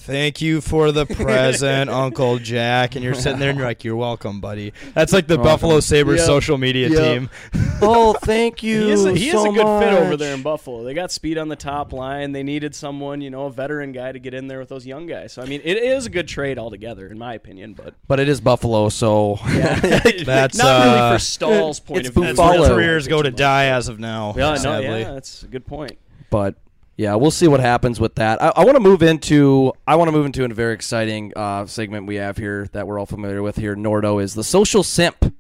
"Thank 0.06 0.40
you 0.40 0.60
for 0.60 0.92
the 0.92 1.04
present, 1.24 1.90
Uncle 1.90 2.38
Jack." 2.38 2.94
And 2.94 3.04
you're 3.04 3.14
sitting 3.14 3.38
there 3.38 3.50
and 3.50 3.58
you're 3.58 3.66
like, 3.66 3.84
"You're 3.84 3.96
welcome, 3.96 4.40
buddy." 4.40 4.72
That's 4.94 5.12
like 5.12 5.26
the 5.26 5.36
Buffalo 5.38 5.80
Sabres 5.80 6.18
Yep. 6.20 6.26
social 6.26 6.58
media 6.58 6.88
Yep. 6.88 6.98
team. 6.98 7.30
Oh, 7.82 8.14
thank 8.14 8.62
you. 8.62 8.84
He 8.84 8.90
is 8.90 9.04
a, 9.04 9.12
he 9.14 9.26
is 9.28 9.32
so 9.32 9.50
a 9.50 9.52
good 9.52 9.58
fit 9.84 9.92
over 9.92 10.10
much. 10.12 10.18
there 10.18 10.34
in 10.34 10.40
Buffalo. 10.40 10.82
They 10.82 10.94
got 10.94 11.12
speed 11.12 11.36
on 11.36 11.48
the 11.48 11.56
top 11.56 11.92
line. 11.92 12.32
They 12.32 12.42
needed 12.42 12.74
someone, 12.74 13.20
you 13.20 13.28
know, 13.28 13.44
a 13.44 13.50
veteran 13.52 13.92
guy 13.92 14.12
to 14.12 14.18
get 14.18 14.32
in 14.32 14.48
there 14.48 14.58
with 14.60 14.70
those 14.70 14.86
young 14.86 15.06
guys. 15.06 15.34
So 15.34 15.42
I 15.42 15.44
mean, 15.44 15.60
it 15.62 15.76
is 15.76 16.06
a 16.06 16.10
good 16.10 16.26
trade 16.26 16.58
altogether, 16.58 17.06
in 17.06 17.18
my 17.18 17.34
opinion. 17.34 17.74
But 17.74 17.92
But 18.08 18.18
it 18.18 18.30
is 18.30 18.40
Buffalo, 18.40 18.88
so 18.88 19.38
That's 19.44 20.56
not 20.56 20.84
really 20.86 20.98
uh, 20.98 21.12
for 21.12 21.18
Staal's 21.18 21.80
point 21.80 22.00
it's 22.00 22.08
of 22.08 22.14
view. 22.14 22.24
That's 22.24 22.36
Buffalo. 22.38 22.60
where 22.60 22.68
Follow. 22.68 22.76
careers 22.78 23.08
go 23.08 23.22
to 23.22 23.30
die 23.30 23.66
as 23.66 23.88
of 23.88 23.98
now. 24.00 24.32
Yeah, 24.36 24.50
no, 24.50 24.56
sadly. 24.56 25.00
yeah, 25.00 25.12
that's 25.12 25.42
a 25.42 25.46
good 25.48 25.66
point. 25.66 25.98
but 26.30 26.54
yeah, 26.96 27.14
we'll 27.14 27.30
see 27.30 27.46
what 27.46 27.60
happens 27.60 28.00
with 28.00 28.14
that. 28.14 28.42
I, 28.42 28.52
I 28.56 28.64
want 28.64 28.76
to 28.76 28.82
move 28.82 29.02
into 29.02 29.72
I 29.86 29.96
want 29.96 30.08
to 30.08 30.12
move 30.12 30.24
into 30.24 30.44
a 30.44 30.48
very 30.48 30.72
exciting 30.72 31.32
uh, 31.36 31.66
segment 31.66 32.06
we 32.06 32.16
have 32.16 32.38
here 32.38 32.68
that 32.72 32.86
we're 32.86 32.98
all 32.98 33.06
familiar 33.06 33.42
with 33.42 33.56
here. 33.56 33.76
Nordo 33.76 34.22
is 34.22 34.34
the 34.34 34.44
social 34.44 34.82
simp, 34.82 35.34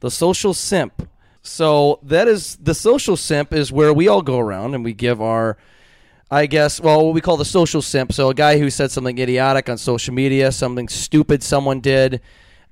the 0.00 0.10
social 0.10 0.54
simp. 0.54 1.08
So 1.42 1.98
that 2.02 2.28
is 2.28 2.56
the 2.56 2.74
social 2.74 3.16
simp 3.16 3.52
is 3.52 3.72
where 3.72 3.92
we 3.92 4.06
all 4.06 4.22
go 4.22 4.38
around 4.38 4.74
and 4.74 4.84
we 4.84 4.92
give 4.92 5.20
our. 5.20 5.56
I 6.28 6.46
guess, 6.46 6.80
well, 6.80 7.06
what 7.06 7.14
we 7.14 7.20
call 7.20 7.36
the 7.36 7.44
social 7.44 7.80
simp. 7.80 8.12
So, 8.12 8.30
a 8.30 8.34
guy 8.34 8.58
who 8.58 8.68
said 8.68 8.90
something 8.90 9.16
idiotic 9.16 9.68
on 9.68 9.78
social 9.78 10.12
media, 10.12 10.50
something 10.50 10.88
stupid 10.88 11.40
someone 11.44 11.78
did 11.78 12.20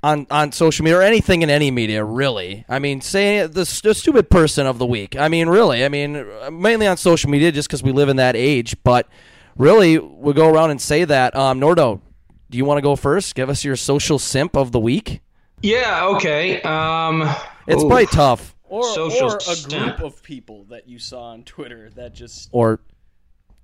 on, 0.04 0.26
on 0.30 0.52
social 0.52 0.84
media, 0.84 0.98
or 0.98 1.02
anything 1.02 1.40
in 1.40 1.48
any 1.48 1.70
media, 1.70 2.04
really. 2.04 2.66
I 2.68 2.78
mean, 2.78 3.00
say 3.00 3.46
the, 3.46 3.80
the 3.82 3.94
stupid 3.94 4.28
person 4.28 4.66
of 4.66 4.78
the 4.78 4.84
week. 4.84 5.16
I 5.16 5.28
mean, 5.28 5.48
really. 5.48 5.82
I 5.82 5.88
mean, 5.88 6.26
mainly 6.52 6.86
on 6.86 6.98
social 6.98 7.30
media 7.30 7.50
just 7.50 7.68
because 7.68 7.82
we 7.82 7.90
live 7.90 8.10
in 8.10 8.16
that 8.16 8.36
age. 8.36 8.76
But 8.84 9.08
really, 9.56 9.98
we'll 9.98 10.34
go 10.34 10.48
around 10.48 10.72
and 10.72 10.80
say 10.80 11.04
that. 11.04 11.34
Um, 11.34 11.58
Nordo, 11.58 12.02
do 12.50 12.58
you 12.58 12.66
want 12.66 12.78
to 12.78 12.82
go 12.82 12.96
first? 12.96 13.34
Give 13.34 13.48
us 13.48 13.64
your 13.64 13.76
social 13.76 14.18
simp 14.18 14.56
of 14.56 14.72
the 14.72 14.80
week. 14.80 15.22
Yeah, 15.62 16.06
okay. 16.16 16.60
Um, 16.60 17.22
It's 17.66 17.82
ooh. 17.82 17.88
probably 17.88 18.06
tough. 18.06 18.54
Or, 18.64 18.84
Social 18.94 19.30
or 19.32 19.36
a 19.38 19.40
simp. 19.40 19.96
group 19.96 20.00
of 20.02 20.22
people 20.22 20.64
that 20.64 20.86
you 20.86 20.98
saw 20.98 21.28
on 21.30 21.44
Twitter 21.44 21.90
that 21.94 22.12
just 22.12 22.50
Or 22.52 22.80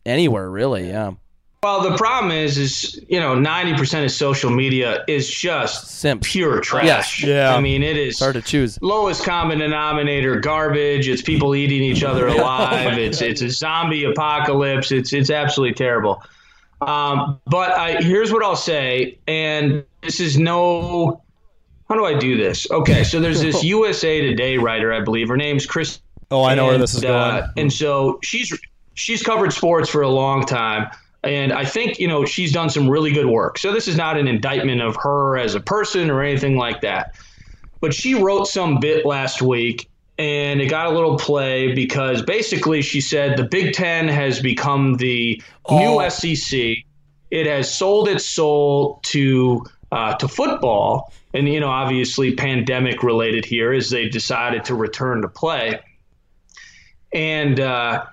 anywhere, 0.07 0.49
really, 0.49 0.88
yeah. 0.88 1.12
Well, 1.62 1.82
the 1.82 1.94
problem 1.98 2.32
is, 2.32 2.56
is 2.56 2.98
you 3.08 3.20
know, 3.20 3.34
ninety 3.38 3.74
percent 3.74 4.06
of 4.06 4.11
social 4.11 4.48
media 4.50 5.04
is 5.08 5.28
just 5.28 5.88
Simps. 5.88 6.26
pure 6.32 6.58
trash. 6.61 6.86
Yes. 6.86 7.22
Yeah. 7.22 7.54
I 7.54 7.61
mean, 7.61 7.82
it 7.82 7.98
is 7.98 8.12
It's 8.14 8.20
hard 8.20 8.34
to 8.36 8.40
choose. 8.42 8.78
lowest 8.80 9.24
common 9.24 9.58
denominator 9.58 10.40
garbage. 10.40 11.06
It's 11.06 11.20
people 11.20 11.54
eating 11.54 11.82
each 11.82 12.02
other 12.02 12.26
alive. 12.28 12.96
it's 12.96 13.20
it's 13.30 13.42
a 13.42 13.50
zombie 13.50 14.04
apocalypse. 14.04 14.90
It's 14.90 15.12
it's 15.12 15.28
absolutely 15.28 15.74
terrible. 15.74 16.22
Um, 16.80 17.38
but 17.46 17.72
I 17.72 18.00
here's 18.02 18.32
what 18.32 18.42
I'll 18.42 18.56
say, 18.56 19.18
and 19.28 19.84
this 20.02 20.18
is 20.18 20.38
no. 20.38 21.22
How 21.90 21.94
do 21.96 22.06
I 22.06 22.16
do 22.18 22.38
this? 22.38 22.70
Okay, 22.70 23.04
so 23.04 23.20
there's 23.20 23.42
this 23.42 23.62
USA 23.76 24.22
Today 24.22 24.56
writer, 24.56 24.94
I 24.94 25.00
believe. 25.02 25.28
Her 25.28 25.36
name's 25.36 25.66
Chris 25.66 26.00
Oh, 26.30 26.42
I 26.44 26.54
know 26.54 26.66
where 26.66 26.78
this 26.78 26.94
is 26.94 27.04
uh, 27.04 27.40
going. 27.40 27.50
and 27.58 27.72
so 27.72 28.18
she's 28.22 28.56
she's 28.94 29.22
covered 29.22 29.52
sports 29.52 29.90
for 29.90 30.00
a 30.00 30.08
long 30.08 30.46
time, 30.46 30.88
and 31.22 31.52
I 31.52 31.64
think 31.64 31.98
you 31.98 32.08
know 32.08 32.24
she's 32.24 32.52
done 32.52 32.70
some 32.70 32.88
really 32.88 33.12
good 33.12 33.26
work. 33.26 33.58
So 33.58 33.72
this 33.72 33.88
is 33.88 33.96
not 33.96 34.16
an 34.16 34.28
indictment 34.28 34.80
of 34.80 34.96
her 34.96 35.36
as 35.36 35.54
a 35.54 35.60
person 35.60 36.10
or 36.10 36.22
anything 36.22 36.56
like 36.56 36.80
that. 36.82 37.14
But 37.80 37.94
she 37.94 38.14
wrote 38.14 38.46
some 38.46 38.78
bit 38.78 39.06
last 39.06 39.40
week, 39.40 39.88
and 40.18 40.60
it 40.60 40.66
got 40.66 40.86
a 40.86 40.90
little 40.90 41.16
play 41.18 41.72
because 41.74 42.22
basically 42.22 42.82
she 42.82 43.00
said 43.00 43.36
the 43.36 43.44
Big 43.44 43.74
Ten 43.74 44.08
has 44.08 44.40
become 44.40 44.94
the 44.94 45.42
new 45.70 46.10
SEC. 46.10 46.60
It 47.30 47.46
has 47.46 47.72
sold 47.72 48.08
its 48.08 48.26
soul 48.26 49.00
to 49.04 49.64
uh, 49.92 50.14
to 50.16 50.28
football, 50.28 51.12
and 51.32 51.48
you 51.48 51.60
know 51.60 51.68
obviously 51.68 52.34
pandemic 52.34 53.02
related 53.02 53.44
here 53.44 53.72
as 53.72 53.90
they 53.90 54.08
decided 54.08 54.64
to 54.64 54.74
return 54.74 55.22
to 55.22 55.28
play 55.28 55.80
and 57.12 57.60
uh, 57.60 58.04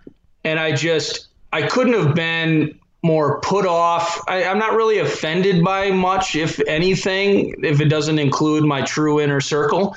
and 0.43 0.59
I 0.59 0.75
just 0.75 1.27
I 1.51 1.63
couldn't 1.63 1.93
have 1.93 2.15
been 2.15 2.79
more 3.07 3.39
put 3.41 3.65
off. 3.65 4.21
I, 4.27 4.43
I'm 4.43 4.59
not 4.59 4.73
really 4.73 4.99
offended 4.99 5.63
by 5.63 5.89
much, 5.89 6.35
if 6.35 6.59
anything, 6.67 7.55
if 7.63 7.79
it 7.79 7.85
doesn't 7.85 8.19
include 8.19 8.65
my 8.65 8.81
true 8.81 9.19
inner 9.21 9.41
circle. 9.41 9.95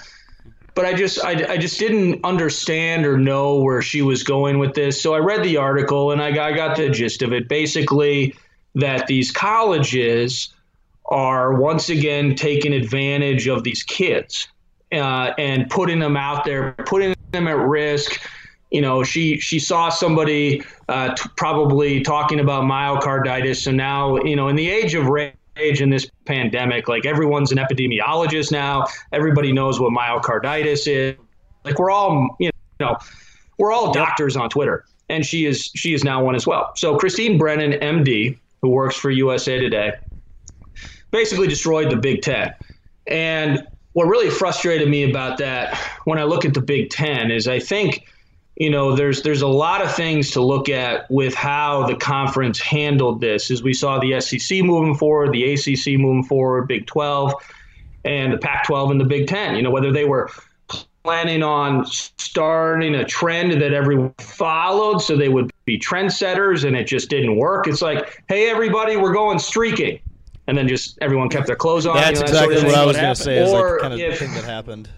But 0.75 0.85
I 0.87 0.95
just 0.95 1.23
I, 1.25 1.55
I 1.55 1.59
just 1.59 1.79
didn't 1.79 2.25
understand 2.25 3.05
or 3.05 3.19
know 3.19 3.61
where 3.61 3.83
she 3.83 4.03
was 4.03 4.23
going 4.23 4.59
with 4.59 4.75
this. 4.75 5.03
So 5.03 5.13
I 5.15 5.19
read 5.19 5.43
the 5.43 5.57
article 5.57 6.13
and 6.13 6.23
I 6.23 6.31
got, 6.31 6.53
I 6.53 6.57
got 6.57 6.77
the 6.77 6.89
gist 6.89 7.23
of 7.23 7.33
it. 7.33 7.49
Basically, 7.49 8.35
that 8.77 9.07
these 9.09 9.33
colleges 9.33 10.55
are 11.07 11.55
once 11.55 11.89
again 11.89 12.37
taking 12.37 12.73
advantage 12.73 13.49
of 13.49 13.65
these 13.65 13.83
kids 13.83 14.47
uh, 14.93 15.33
and 15.37 15.69
putting 15.69 15.99
them 15.99 16.17
out 16.17 16.45
there, 16.45 16.73
putting 16.87 17.15
them 17.33 17.49
at 17.49 17.59
risk. 17.59 18.21
You 18.71 18.81
know, 18.81 19.03
she 19.03 19.39
she 19.41 19.59
saw 19.59 19.89
somebody 19.89 20.63
uh, 20.89 21.15
t- 21.15 21.29
probably 21.37 22.03
talking 22.03 22.41
about 22.41 22.65
myocarditis, 22.65 23.57
so 23.57 23.73
now 23.73 24.17
you 24.19 24.37
know, 24.37 24.49
in 24.49 24.57
the 24.57 24.71
age 24.71 24.95
of 24.95 25.07
rage 25.07 25.35
in 25.57 25.91
this 25.91 26.09
pandemic, 26.25 26.89
like 26.89 27.05
everyone's 27.05 27.53
an 27.53 27.59
epidemiologist 27.59 28.53
now. 28.53 28.87
Everybody 29.13 29.53
knows 29.53 29.81
what 29.81 29.93
myocarditis 29.93 30.87
is. 30.87 31.17
Like 31.65 31.79
we're 31.79 31.91
all 31.91 32.37
you 32.39 32.51
know, 32.79 32.97
we're 33.59 33.73
all 33.73 33.93
doctors 33.93 34.37
on 34.37 34.49
Twitter, 34.49 34.85
and 35.09 35.27
she 35.27 35.47
is 35.47 35.71
she 35.75 35.93
is 35.93 36.05
now 36.05 36.23
one 36.23 36.37
as 36.37 36.47
well. 36.47 36.71
So 36.77 36.97
Christine 36.97 37.39
Brennan, 37.39 37.73
MD, 37.81 38.39
who 38.63 38.69
works 38.69 38.97
for 38.97 39.11
USA 39.11 39.59
Today, 39.59 39.93
basically 41.11 41.49
destroyed 41.49 41.91
the 41.91 41.97
Big 41.97 42.23
Ten. 42.23 42.55
And 43.07 43.67
what 43.93 44.05
really 44.05 44.31
frustrated 44.31 44.89
me 44.89 45.11
about 45.11 45.39
that 45.39 45.77
when 46.05 46.19
I 46.19 46.25
look 46.25 46.45
at 46.45 46.55
the 46.55 46.61
Big 46.61 46.91
Ten 46.91 47.31
is 47.31 47.49
I 47.49 47.59
think, 47.59 48.07
you 48.61 48.69
know, 48.69 48.95
there's 48.95 49.23
there's 49.23 49.41
a 49.41 49.49
lot 49.49 49.81
of 49.83 49.91
things 49.95 50.33
to 50.33 50.43
look 50.43 50.69
at 50.69 51.11
with 51.11 51.35
how 51.35 51.87
the 51.87 51.97
conference 51.97 52.61
handled 52.61 53.23
this. 53.23 53.51
As 53.51 53.63
we 53.63 53.73
saw 53.73 53.99
the 53.99 54.21
SEC 54.21 54.63
moving 54.63 54.95
forward, 54.95 55.33
the 55.33 55.55
ACC 55.55 55.99
moving 55.99 56.25
forward, 56.25 56.69
Big 56.69 56.87
12, 56.87 57.33
and 58.05 58.35
the 58.35 58.37
Pac-12 58.37 58.91
and 58.91 59.01
the 59.01 59.07
Big 59.07 59.27
Ten. 59.29 59.57
You 59.57 59.63
know, 59.63 59.71
whether 59.71 59.91
they 59.91 60.05
were 60.05 60.29
planning 61.03 61.43
on 61.43 61.87
starting 61.87 62.95
a 62.97 63.05
trend 63.07 63.53
that 63.53 63.73
everyone 63.73 64.13
followed 64.19 64.99
so 64.99 65.17
they 65.17 65.31
would 65.31 65.51
be 65.65 65.79
trendsetters 65.79 66.67
and 66.67 66.77
it 66.77 66.87
just 66.87 67.09
didn't 67.09 67.37
work. 67.37 67.67
It's 67.67 67.81
like, 67.81 68.23
hey, 68.29 68.51
everybody, 68.51 68.99
we're 68.99 69.15
going 69.15 69.39
streaking. 69.39 70.01
And 70.49 70.59
then 70.59 70.69
just 70.69 70.99
everyone 71.01 71.31
kept 71.31 71.47
their 71.47 71.57
clothes 71.57 71.87
on. 71.87 71.97
That's 71.97 72.21
you 72.21 72.27
know, 72.27 72.33
that 72.33 72.39
sort 72.39 72.53
exactly 72.53 72.57
of 72.57 72.77
what. 72.77 72.83
I 72.83 72.85
was 72.85 72.97
going 72.99 73.15
to 73.15 73.23
say. 73.23 73.39
Is 73.39 73.51
Or 73.51 73.71
like 73.73 73.81
kind 73.81 73.95
of 73.95 74.01
if- 74.01 74.19
thing 74.19 74.35
that 74.35 74.45
happened. 74.45 74.91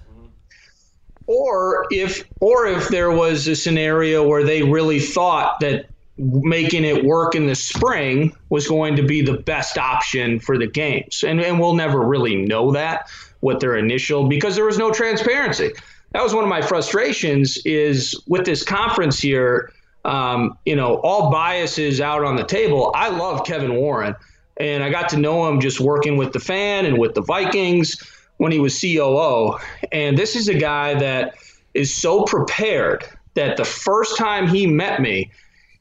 Or 1.26 1.86
if 1.90 2.24
or 2.40 2.66
if 2.66 2.88
there 2.88 3.10
was 3.10 3.46
a 3.48 3.56
scenario 3.56 4.26
where 4.26 4.44
they 4.44 4.62
really 4.62 5.00
thought 5.00 5.60
that 5.60 5.86
making 6.18 6.84
it 6.84 7.04
work 7.04 7.34
in 7.34 7.46
the 7.46 7.54
spring 7.54 8.34
was 8.50 8.68
going 8.68 8.96
to 8.96 9.02
be 9.02 9.22
the 9.22 9.38
best 9.38 9.78
option 9.78 10.38
for 10.38 10.58
the 10.58 10.66
games. 10.66 11.24
And, 11.26 11.40
and 11.40 11.58
we'll 11.58 11.74
never 11.74 12.00
really 12.00 12.36
know 12.36 12.72
that 12.72 13.08
what 13.40 13.60
their 13.60 13.76
initial 13.76 14.28
because 14.28 14.54
there 14.54 14.64
was 14.64 14.78
no 14.78 14.92
transparency. 14.92 15.72
That 16.12 16.22
was 16.22 16.34
one 16.34 16.44
of 16.44 16.50
my 16.50 16.60
frustrations 16.60 17.58
is 17.64 18.14
with 18.26 18.44
this 18.44 18.62
conference 18.62 19.18
here, 19.18 19.72
um, 20.04 20.58
you 20.66 20.76
know, 20.76 20.96
all 20.96 21.30
biases 21.30 22.00
out 22.00 22.22
on 22.22 22.36
the 22.36 22.44
table. 22.44 22.92
I 22.94 23.08
love 23.08 23.46
Kevin 23.46 23.74
Warren 23.76 24.14
and 24.58 24.84
I 24.84 24.90
got 24.90 25.08
to 25.10 25.16
know 25.16 25.48
him 25.48 25.60
just 25.60 25.80
working 25.80 26.16
with 26.16 26.32
the 26.32 26.40
fan 26.40 26.84
and 26.84 26.98
with 26.98 27.14
the 27.14 27.22
Vikings 27.22 27.96
when 28.42 28.50
he 28.50 28.58
was 28.58 28.80
COO. 28.80 29.56
And 29.92 30.18
this 30.18 30.34
is 30.34 30.48
a 30.48 30.54
guy 30.54 30.94
that 30.94 31.36
is 31.74 31.94
so 31.94 32.24
prepared 32.24 33.04
that 33.34 33.56
the 33.56 33.64
first 33.64 34.16
time 34.16 34.48
he 34.48 34.66
met 34.66 35.00
me, 35.00 35.30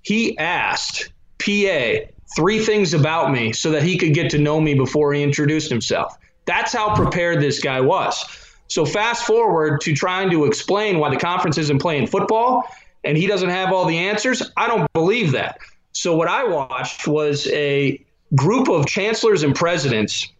he 0.03 0.37
asked 0.37 1.11
PA 1.39 2.05
three 2.35 2.59
things 2.63 2.93
about 2.93 3.31
me 3.31 3.51
so 3.51 3.71
that 3.71 3.81
he 3.81 3.97
could 3.97 4.13
get 4.13 4.29
to 4.29 4.37
know 4.37 4.61
me 4.61 4.75
before 4.75 5.11
he 5.11 5.23
introduced 5.23 5.71
himself. 5.71 6.15
That's 6.45 6.71
how 6.71 6.93
prepared 6.93 7.41
this 7.41 7.57
guy 7.57 7.81
was. 7.81 8.23
So 8.67 8.85
fast 8.85 9.25
forward 9.25 9.81
to 9.81 9.95
trying 9.95 10.29
to 10.29 10.45
explain 10.45 10.99
why 10.99 11.09
the 11.09 11.19
conference 11.19 11.57
isn't 11.57 11.79
playing 11.79 12.05
football 12.05 12.63
and 13.03 13.17
he 13.17 13.25
doesn't 13.25 13.49
have 13.49 13.73
all 13.73 13.85
the 13.85 13.97
answers. 13.97 14.51
I 14.55 14.67
don't 14.67 14.87
believe 14.93 15.31
that. 15.31 15.57
So 15.93 16.15
what 16.15 16.27
I 16.27 16.43
watched 16.43 17.07
was 17.07 17.47
a 17.47 17.99
group 18.35 18.69
of 18.69 18.85
chancellors 18.85 19.41
and 19.41 19.55
presidents 19.55 20.31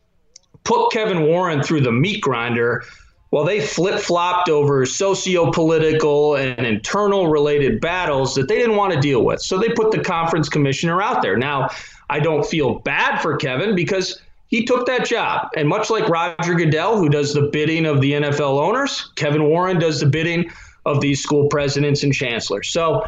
put 0.63 0.91
Kevin 0.91 1.23
Warren 1.23 1.63
through 1.63 1.81
the 1.81 1.91
meat 1.91 2.21
grinder 2.21 2.83
while 3.31 3.45
they 3.45 3.61
flip 3.61 3.99
flopped 3.99 4.49
over 4.49 4.85
socio 4.85 5.51
political 5.51 6.35
and 6.35 6.65
internal 6.65 7.27
related 7.27 7.79
battles 7.79 8.35
that 8.35 8.47
they 8.47 8.57
didn't 8.57 8.75
want 8.75 8.93
to 8.93 8.99
deal 8.99 9.23
with. 9.23 9.41
So 9.41 9.57
they 9.57 9.69
put 9.69 9.91
the 9.91 10.03
conference 10.03 10.49
commissioner 10.49 11.01
out 11.01 11.21
there. 11.21 11.37
Now, 11.37 11.69
I 12.09 12.19
don't 12.19 12.45
feel 12.45 12.79
bad 12.79 13.21
for 13.21 13.37
Kevin 13.37 13.73
because 13.73 14.21
he 14.47 14.65
took 14.65 14.85
that 14.87 15.05
job. 15.05 15.47
And 15.55 15.67
much 15.67 15.89
like 15.89 16.09
Roger 16.09 16.55
Goodell, 16.55 16.97
who 16.97 17.07
does 17.07 17.33
the 17.33 17.43
bidding 17.43 17.85
of 17.85 18.01
the 18.01 18.11
NFL 18.11 18.59
owners, 18.59 19.11
Kevin 19.15 19.45
Warren 19.45 19.79
does 19.79 20.01
the 20.01 20.07
bidding 20.07 20.51
of 20.85 20.99
these 20.99 21.23
school 21.23 21.47
presidents 21.47 22.03
and 22.03 22.13
chancellors. 22.13 22.69
So 22.69 23.05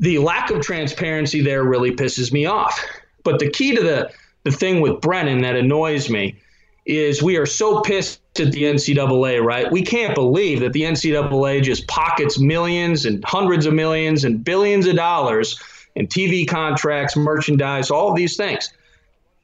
the 0.00 0.18
lack 0.18 0.50
of 0.50 0.62
transparency 0.62 1.42
there 1.42 1.62
really 1.62 1.92
pisses 1.92 2.32
me 2.32 2.44
off. 2.44 2.84
But 3.22 3.38
the 3.38 3.48
key 3.50 3.76
to 3.76 3.82
the, 3.82 4.10
the 4.42 4.50
thing 4.50 4.80
with 4.80 5.00
Brennan 5.00 5.42
that 5.42 5.54
annoys 5.54 6.10
me 6.10 6.40
is 6.86 7.22
we 7.22 7.36
are 7.36 7.46
so 7.46 7.80
pissed 7.82 8.20
at 8.38 8.52
the 8.52 8.62
NCAA, 8.62 9.42
right? 9.42 9.70
We 9.70 9.82
can't 9.82 10.14
believe 10.14 10.60
that 10.60 10.72
the 10.72 10.82
NCAA 10.82 11.62
just 11.62 11.86
pockets 11.88 12.38
millions 12.38 13.04
and 13.04 13.24
hundreds 13.24 13.66
of 13.66 13.74
millions 13.74 14.24
and 14.24 14.42
billions 14.42 14.86
of 14.86 14.96
dollars 14.96 15.60
in 15.94 16.06
TV 16.06 16.48
contracts, 16.48 17.16
merchandise, 17.16 17.90
all 17.90 18.10
of 18.10 18.16
these 18.16 18.36
things 18.36 18.70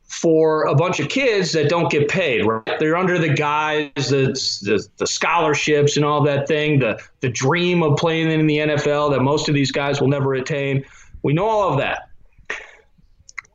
for 0.07 0.67
a 0.67 0.75
bunch 0.75 1.01
of 1.01 1.09
kids 1.09 1.53
that 1.53 1.69
don't 1.69 1.91
get 1.91 2.09
paid. 2.09 2.47
Right? 2.47 2.79
They're 2.79 2.97
under 2.97 3.19
the 3.19 3.29
guise, 3.29 3.91
the, 3.97 4.33
the, 4.63 4.87
the 4.99 5.07
scholarships 5.07 5.97
and 5.97 6.05
all 6.05 6.23
that 6.23 6.47
thing, 6.47 6.79
the 6.79 7.01
the 7.21 7.29
dream 7.29 7.83
of 7.83 7.97
playing 7.97 8.31
in 8.31 8.47
the 8.47 8.59
NFL 8.59 9.11
that 9.11 9.21
most 9.21 9.49
of 9.49 9.55
these 9.55 9.73
guys 9.73 10.01
will 10.01 10.09
never 10.09 10.35
attain. 10.35 10.85
We 11.23 11.33
know 11.33 11.47
all 11.47 11.73
of 11.73 11.79
that. 11.79 12.09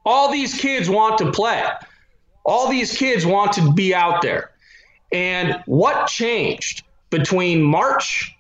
All 0.06 0.32
these 0.32 0.60
kids 0.60 0.90
want 0.90 1.18
to 1.20 1.32
play. 1.32 1.64
All 2.44 2.70
these 2.70 2.98
kids 2.98 3.26
want 3.26 3.54
to 3.54 3.72
be 3.74 3.94
out 3.94 4.22
there. 4.22 4.52
And 5.12 5.62
what 5.66 6.08
changed 6.08 6.84
between 7.10 7.62
March 7.62 8.36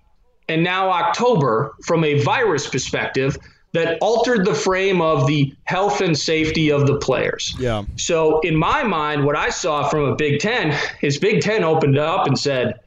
and 0.47 0.63
now 0.63 0.89
October 0.89 1.75
from 1.83 2.03
a 2.03 2.21
virus 2.23 2.67
perspective 2.67 3.37
that 3.73 3.97
altered 4.01 4.45
the 4.45 4.53
frame 4.53 5.01
of 5.01 5.27
the 5.27 5.53
health 5.63 6.01
and 6.01 6.17
safety 6.17 6.71
of 6.71 6.87
the 6.87 6.97
players. 6.97 7.55
Yeah. 7.57 7.83
So 7.95 8.39
in 8.41 8.55
my 8.55 8.83
mind, 8.83 9.25
what 9.25 9.37
I 9.37 9.49
saw 9.49 9.87
from 9.87 10.03
a 10.03 10.15
Big 10.15 10.39
Ten 10.39 10.77
is 11.01 11.17
Big 11.17 11.41
Ten 11.41 11.63
opened 11.63 11.97
up 11.97 12.27
and 12.27 12.37
said, 12.37 12.79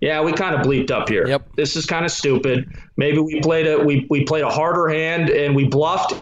"Yeah, 0.00 0.22
we 0.22 0.32
kind 0.32 0.54
of 0.54 0.64
bleeped 0.64 0.92
up 0.92 1.08
here. 1.08 1.26
Yep. 1.26 1.56
This 1.56 1.74
is 1.74 1.86
kind 1.86 2.04
of 2.04 2.12
stupid. 2.12 2.68
Maybe 2.96 3.18
we 3.18 3.40
played 3.40 3.66
a 3.66 3.78
we 3.78 4.06
we 4.10 4.24
played 4.24 4.44
a 4.44 4.50
harder 4.50 4.88
hand 4.88 5.28
and 5.28 5.56
we 5.56 5.64
bluffed 5.64 6.14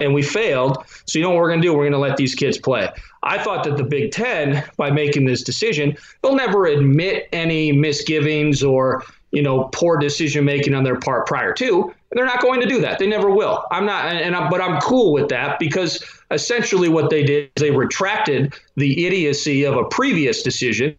and 0.00 0.14
we 0.14 0.22
failed. 0.22 0.84
So 1.06 1.18
you 1.18 1.22
know 1.24 1.30
what 1.30 1.38
we're 1.38 1.48
going 1.48 1.62
to 1.62 1.66
do? 1.66 1.72
We're 1.72 1.84
going 1.84 1.92
to 1.92 1.98
let 1.98 2.16
these 2.16 2.34
kids 2.34 2.58
play." 2.58 2.88
I 3.22 3.42
thought 3.42 3.64
that 3.64 3.76
the 3.76 3.84
Big 3.84 4.12
Ten, 4.12 4.62
by 4.76 4.90
making 4.90 5.24
this 5.24 5.42
decision, 5.42 5.96
they'll 6.22 6.36
never 6.36 6.66
admit 6.66 7.28
any 7.32 7.72
misgivings 7.72 8.62
or 8.62 9.02
you 9.32 9.42
know 9.42 9.68
poor 9.72 9.96
decision 9.96 10.44
making 10.44 10.74
on 10.74 10.84
their 10.84 10.98
part 10.98 11.26
prior 11.26 11.52
to. 11.54 11.92
They're 12.12 12.26
not 12.26 12.40
going 12.40 12.60
to 12.60 12.66
do 12.66 12.80
that. 12.80 12.98
They 12.98 13.08
never 13.08 13.30
will. 13.30 13.64
I'm 13.72 13.86
not, 13.86 14.04
and 14.06 14.36
I, 14.36 14.48
but 14.48 14.60
I'm 14.60 14.80
cool 14.80 15.12
with 15.12 15.28
that 15.30 15.58
because 15.58 16.02
essentially 16.30 16.88
what 16.88 17.10
they 17.10 17.24
did 17.24 17.50
is 17.56 17.60
they 17.60 17.72
retracted 17.72 18.54
the 18.76 19.04
idiocy 19.04 19.64
of 19.64 19.76
a 19.76 19.84
previous 19.84 20.42
decision, 20.42 20.96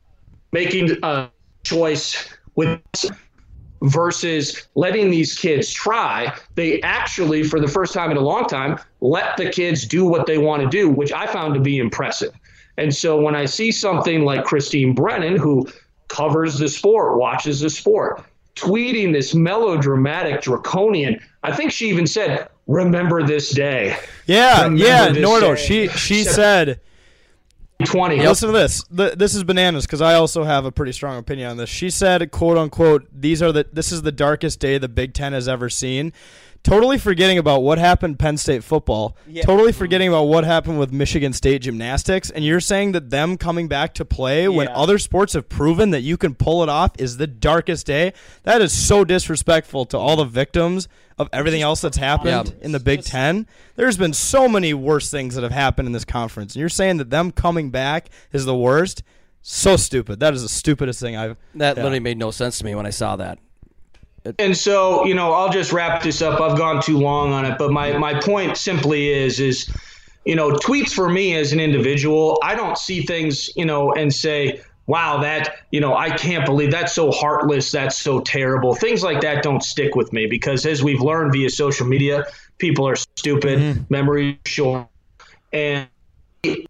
making 0.52 0.98
a 1.04 1.30
choice 1.64 2.30
with 2.56 2.82
versus 3.90 4.68
letting 4.76 5.10
these 5.10 5.38
kids 5.38 5.72
try. 5.72 6.34
They 6.56 6.82
actually, 6.82 7.44
for 7.44 7.60
the 7.60 7.68
first 7.68 7.94
time 7.94 8.12
in 8.12 8.18
a 8.18 8.22
long 8.22 8.46
time, 8.46 8.80
let 9.02 9.38
the 9.38 9.50
kids 9.50 9.86
do 9.86 10.06
what 10.06 10.26
they 10.26 10.38
want 10.38 10.64
to 10.64 10.70
do, 10.70 10.90
which 10.90 11.12
I 11.12 11.28
found 11.28 11.54
to 11.56 11.60
be 11.60 11.78
impressive. 11.80 12.34
And 12.78 12.94
so 12.94 13.20
when 13.20 13.36
I 13.36 13.46
see 13.46 13.72
something 13.72 14.26
like 14.26 14.44
Christine 14.44 14.94
Brennan, 14.94 15.38
who 15.38 15.68
covers 16.08 16.58
the 16.58 16.68
sport, 16.68 17.18
watches 17.18 17.60
the 17.62 17.70
sport, 17.70 18.24
tweeting 18.56 19.14
this 19.14 19.34
melodramatic 19.36 20.42
draconian. 20.42 21.20
I 21.44 21.56
think 21.56 21.72
she 21.72 21.90
even 21.90 22.08
said, 22.08 22.48
"Remember 22.68 23.24
this 23.24 23.52
day." 23.52 23.98
Yeah, 24.26 24.64
Remember 24.64 24.84
yeah, 24.84 25.10
Nordo. 25.10 25.56
day. 25.56 25.62
She 25.62 25.88
she 25.90 26.24
said. 26.24 26.80
Twenty. 27.84 28.18
Listen 28.26 28.48
to 28.48 28.54
this. 28.58 28.84
Th- 28.96 29.14
This 29.16 29.36
is 29.36 29.44
bananas 29.44 29.86
because 29.86 30.02
I 30.02 30.14
also 30.16 30.44
have 30.46 30.64
a 30.66 30.72
pretty 30.72 30.94
strong 30.94 31.18
opinion 31.18 31.52
on 31.52 31.58
this. 31.58 31.70
She 31.70 31.90
said, 31.90 32.32
"quote 32.32 32.58
unquote," 32.58 33.06
these 33.14 33.42
are 33.42 33.52
the 33.52 33.66
this 33.72 33.92
is 33.92 34.02
the 34.02 34.14
darkest 34.14 34.60
day 34.62 34.78
the 34.78 34.88
Big 34.88 35.14
Ten 35.14 35.34
has 35.34 35.48
ever 35.48 35.70
seen. 35.70 36.14
Totally 36.64 36.98
forgetting 36.98 37.38
about 37.38 37.62
what 37.62 37.78
happened 37.78 38.18
Penn 38.18 38.38
State 38.38 38.64
football. 38.64 39.16
Totally 39.44 39.72
forgetting 39.72 40.08
about 40.08 40.24
what 40.24 40.46
happened 40.46 40.80
with 40.80 40.92
Michigan 40.92 41.32
State 41.32 41.62
gymnastics. 41.62 42.32
And 42.32 42.44
you're 42.44 42.60
saying 42.60 42.94
that 42.94 43.12
them 43.12 43.38
coming 43.38 43.68
back 43.68 43.94
to 43.96 44.06
play 44.06 44.48
when 44.48 44.68
other 44.70 44.98
sports 44.98 45.34
have 45.34 45.48
proven 45.48 45.92
that 45.92 46.02
you 46.02 46.18
can 46.18 46.34
pull 46.34 46.64
it 46.64 46.70
off 46.70 46.94
is 46.98 47.18
the 47.18 47.28
darkest 47.28 47.86
day. 47.86 48.14
That 48.44 48.62
is 48.62 48.72
so 48.74 49.06
disrespectful 49.06 49.86
to 49.88 49.98
all 50.00 50.16
the 50.16 50.26
victims 50.26 50.88
of 51.18 51.30
everything 51.32 51.62
else 51.62 51.82
that's 51.82 51.98
happened 51.98 52.48
Yeah. 52.60 52.66
in 52.66 52.72
the 52.72 52.80
Big 52.80 53.04
Ten. 53.04 53.48
There's 53.76 53.98
been 53.98 54.14
so 54.14 54.48
many 54.50 54.74
worse 54.74 55.10
things 55.10 55.36
that 55.36 55.44
have 55.44 55.52
happened 55.52 55.88
in 55.88 55.92
this 55.94 56.06
conference. 56.06 56.54
And 56.56 56.60
you're 56.60 56.70
saying 56.70 56.98
that 56.98 57.10
them 57.10 57.32
coming 57.32 57.70
back 57.70 58.10
is 58.34 58.46
the 58.46 58.56
worst? 58.56 59.02
So 59.42 59.78
stupid. 59.78 60.20
That 60.20 60.34
is 60.34 60.42
the 60.42 60.50
stupidest 60.50 61.00
thing 61.00 61.16
I've. 61.16 61.38
That 61.56 61.78
Yeah. 61.78 61.84
literally 61.84 62.00
made 62.00 62.18
no 62.18 62.32
sense 62.32 62.58
to 62.60 62.66
me 62.66 62.76
when 62.76 62.86
I 62.86 62.90
saw 62.90 63.16
that. 63.16 63.38
And 64.40 64.58
so, 64.58 65.06
you 65.06 65.14
know, 65.14 65.32
I'll 65.34 65.52
just 65.52 65.72
wrap 65.72 66.02
this 66.02 66.22
up. 66.22 66.42
I've 66.42 66.58
gone 66.58 66.82
too 66.82 66.98
long 66.98 67.32
on 67.32 67.46
it, 67.46 67.58
but 67.60 67.72
my 67.72 67.96
my 67.98 68.20
point 68.20 68.58
simply 68.58 69.10
is 69.10 69.40
is 69.40 69.70
you 70.26 70.36
know, 70.36 70.50
tweets 70.54 70.92
for 70.92 71.08
me 71.08 71.36
as 71.36 71.54
an 71.54 71.60
individual, 71.60 72.40
I 72.42 72.56
don't 72.56 72.80
see 72.80 73.04
things, 73.04 73.52
you 73.56 73.64
know, 73.64 73.94
and 73.94 74.12
say, 74.12 74.60
wow, 74.88 75.20
that, 75.22 75.58
you 75.72 75.80
know, 75.80 75.96
I 75.96 76.16
can't 76.16 76.46
believe 76.46 76.72
that's 76.72 76.94
so 76.94 77.12
heartless, 77.12 77.72
that's 77.72 78.00
so 78.00 78.20
terrible. 78.22 78.76
Things 78.76 79.04
like 79.04 79.22
that 79.22 79.44
don't 79.44 79.64
stick 79.64 79.96
with 79.96 80.14
me 80.14 80.28
because 80.28 80.66
as 80.66 80.84
we've 80.84 81.02
learned 81.02 81.34
via 81.34 81.50
social 81.50 81.88
media, 81.88 82.26
people 82.58 82.88
are 82.88 82.96
stupid, 82.96 83.60
mm-hmm. 83.60 83.84
memory 83.90 84.40
short, 84.46 84.88
and 85.52 85.88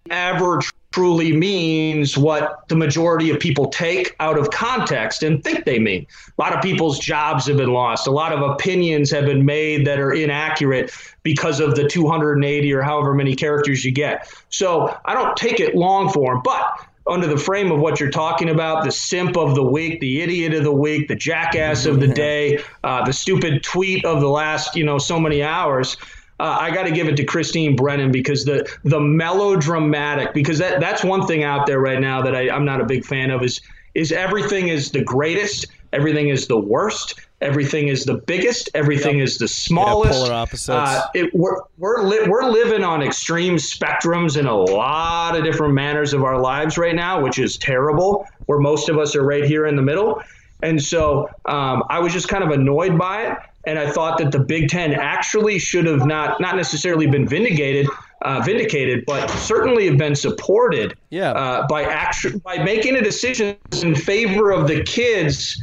ever 0.09 0.61
truly 0.91 1.35
means 1.35 2.17
what 2.17 2.65
the 2.69 2.75
majority 2.75 3.29
of 3.29 3.37
people 3.37 3.67
take 3.67 4.15
out 4.21 4.39
of 4.39 4.49
context 4.49 5.23
and 5.23 5.43
think 5.43 5.65
they 5.65 5.77
mean. 5.77 6.07
A 6.37 6.41
lot 6.41 6.55
of 6.55 6.61
people's 6.61 6.99
jobs 6.99 7.47
have 7.47 7.57
been 7.57 7.73
lost. 7.73 8.07
A 8.07 8.11
lot 8.11 8.31
of 8.31 8.41
opinions 8.41 9.11
have 9.11 9.25
been 9.25 9.43
made 9.43 9.85
that 9.87 9.99
are 9.99 10.13
inaccurate 10.13 10.93
because 11.23 11.59
of 11.59 11.75
the 11.75 11.85
280 11.85 12.71
or 12.71 12.81
however 12.81 13.13
many 13.13 13.35
characters 13.35 13.83
you 13.83 13.91
get. 13.91 14.33
So 14.49 14.97
I 15.03 15.13
don't 15.13 15.35
take 15.35 15.59
it 15.59 15.75
long 15.75 16.07
form, 16.13 16.41
but 16.45 16.63
under 17.07 17.27
the 17.27 17.37
frame 17.37 17.71
of 17.71 17.79
what 17.79 17.99
you're 17.99 18.09
talking 18.09 18.49
about, 18.49 18.83
the 18.83 18.91
simp 18.91 19.37
of 19.37 19.55
the 19.55 19.63
week, 19.63 19.99
the 19.99 20.21
idiot 20.21 20.53
of 20.53 20.63
the 20.63 20.71
week, 20.71 21.07
the 21.07 21.15
jackass 21.15 21.85
of 21.85 21.99
the 21.99 22.07
day, 22.07 22.59
uh, 22.83 23.05
the 23.05 23.13
stupid 23.13 23.61
tweet 23.63 24.03
of 24.05 24.21
the 24.21 24.27
last, 24.27 24.75
you 24.75 24.83
know, 24.83 24.97
so 24.97 25.19
many 25.19 25.43
hours. 25.43 25.97
Uh, 26.39 26.57
I 26.59 26.71
got 26.71 26.83
to 26.83 26.91
give 26.91 27.07
it 27.07 27.15
to 27.17 27.23
Christine 27.23 27.75
Brennan 27.75 28.11
because 28.11 28.43
the 28.43 28.69
the 28.83 28.99
melodramatic 28.99 30.33
because 30.33 30.57
that 30.57 30.81
that's 30.81 31.03
one 31.03 31.25
thing 31.27 31.43
out 31.43 31.65
there 31.65 31.79
right 31.79 31.99
now 31.99 32.21
that 32.23 32.35
I, 32.35 32.49
I'm 32.49 32.65
not 32.65 32.81
a 32.81 32.85
big 32.85 33.05
fan 33.05 33.31
of 33.31 33.41
is 33.41 33.61
is 33.93 34.11
everything 34.11 34.67
is 34.67 34.91
the 34.91 35.03
greatest, 35.03 35.67
everything 35.93 36.27
is 36.27 36.47
the 36.47 36.59
worst, 36.59 37.21
everything 37.41 37.87
is 37.89 38.05
the 38.05 38.15
biggest, 38.15 38.69
everything 38.73 39.19
is 39.19 39.37
the 39.37 39.47
smallest. 39.47 40.13
polar 40.13 40.33
opposites. 40.33 40.69
Uh, 40.69 41.01
it, 41.13 41.33
we're 41.33 41.57
we're, 41.77 42.03
li- 42.03 42.27
we're 42.27 42.49
living 42.49 42.83
on 42.83 43.01
extreme 43.01 43.55
spectrums 43.55 44.37
in 44.37 44.45
a 44.45 44.55
lot 44.55 45.35
of 45.35 45.43
different 45.43 45.73
manners 45.73 46.13
of 46.13 46.23
our 46.23 46.39
lives 46.39 46.77
right 46.77 46.95
now, 46.95 47.21
which 47.21 47.39
is 47.39 47.57
terrible. 47.57 48.27
Where 48.45 48.59
most 48.59 48.89
of 48.89 48.97
us 48.97 49.15
are 49.15 49.23
right 49.23 49.43
here 49.43 49.65
in 49.65 49.75
the 49.75 49.81
middle. 49.81 50.21
And 50.61 50.81
so 50.81 51.29
um, 51.45 51.83
I 51.89 51.99
was 51.99 52.13
just 52.13 52.27
kind 52.29 52.43
of 52.43 52.51
annoyed 52.51 52.97
by 52.97 53.23
it. 53.27 53.37
And 53.67 53.79
I 53.79 53.89
thought 53.89 54.19
that 54.19 54.31
the 54.31 54.39
Big 54.39 54.69
Ten 54.69 54.93
actually 54.93 55.57
should 55.57 55.85
have 55.87 56.05
not, 56.05 56.39
not 56.39 56.55
necessarily 56.55 57.07
been 57.07 57.27
vindicated, 57.27 57.87
uh, 58.21 58.41
vindicated, 58.45 59.03
but 59.07 59.27
certainly 59.31 59.87
have 59.87 59.97
been 59.97 60.15
supported 60.15 60.95
Yeah. 61.09 61.31
uh, 61.31 61.67
by 61.67 61.83
action, 61.83 62.37
by 62.39 62.59
making 62.63 62.95
a 62.95 63.01
decision 63.01 63.57
in 63.81 63.95
favor 63.95 64.51
of 64.51 64.67
the 64.67 64.83
kids 64.83 65.59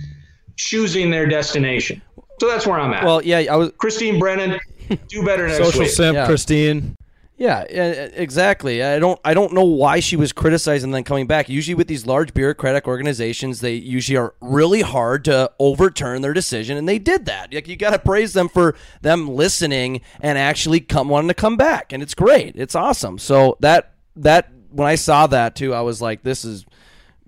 choosing 0.57 1.11
their 1.11 1.27
destination. 1.27 2.01
So 2.41 2.49
that's 2.49 2.67
where 2.67 2.79
I'm 2.79 2.93
at. 2.93 3.05
Well, 3.05 3.23
yeah, 3.23 3.39
I 3.51 3.57
was. 3.57 3.73
Christine 3.79 4.19
Brennan, 4.19 4.59
do 5.09 5.25
better 5.25 5.47
next 5.47 5.59
Social 5.65 5.81
week. 5.81 5.91
simp, 5.91 6.15
Yeah. 6.17 6.27
Christine. 6.27 6.95
Yeah, 7.39 7.65
yeah, 7.71 7.91
exactly. 8.15 8.85
I 8.85 9.01
don't 9.01 9.19
I 9.25 9.35
don't 9.35 9.53
know 9.53 9.65
why 9.65 9.99
she 9.99 10.15
was 10.15 10.33
criticized 10.33 10.85
and 10.85 10.95
then 10.95 11.03
coming 11.03 11.27
back. 11.27 11.49
Usually 11.49 11.75
with 11.75 11.89
these 11.89 12.07
large 12.07 12.35
bureaucratic 12.35 12.87
organizations, 12.87 13.61
they 13.61 13.75
usually 13.75 14.17
are 14.17 14.35
really 14.41 14.83
hard 14.83 15.25
to 15.25 15.51
overturn 15.59 16.23
their 16.23 16.35
decision 16.35 16.77
and 16.77 16.89
they 16.89 17.01
did 17.01 17.25
that. 17.27 17.53
Like 17.53 17.67
you 17.67 17.75
got 17.75 17.91
to 17.91 17.99
praise 17.99 18.33
them 18.33 18.49
for 18.49 18.77
them 19.01 19.29
listening 19.29 20.03
and 20.21 20.39
actually 20.39 20.79
come 20.81 21.09
wanting 21.09 21.29
to 21.29 21.35
come 21.35 21.57
back. 21.57 21.93
And 21.93 22.01
it's 22.01 22.15
great. 22.15 22.55
It's 22.55 22.77
awesome. 22.77 23.19
So 23.19 23.57
that 23.59 23.95
that 24.15 24.53
when 24.71 24.87
I 24.87 24.95
saw 24.95 25.27
that 25.27 25.57
too, 25.57 25.75
I 25.75 25.81
was 25.81 26.01
like 26.01 26.23
this 26.23 26.45
is 26.45 26.65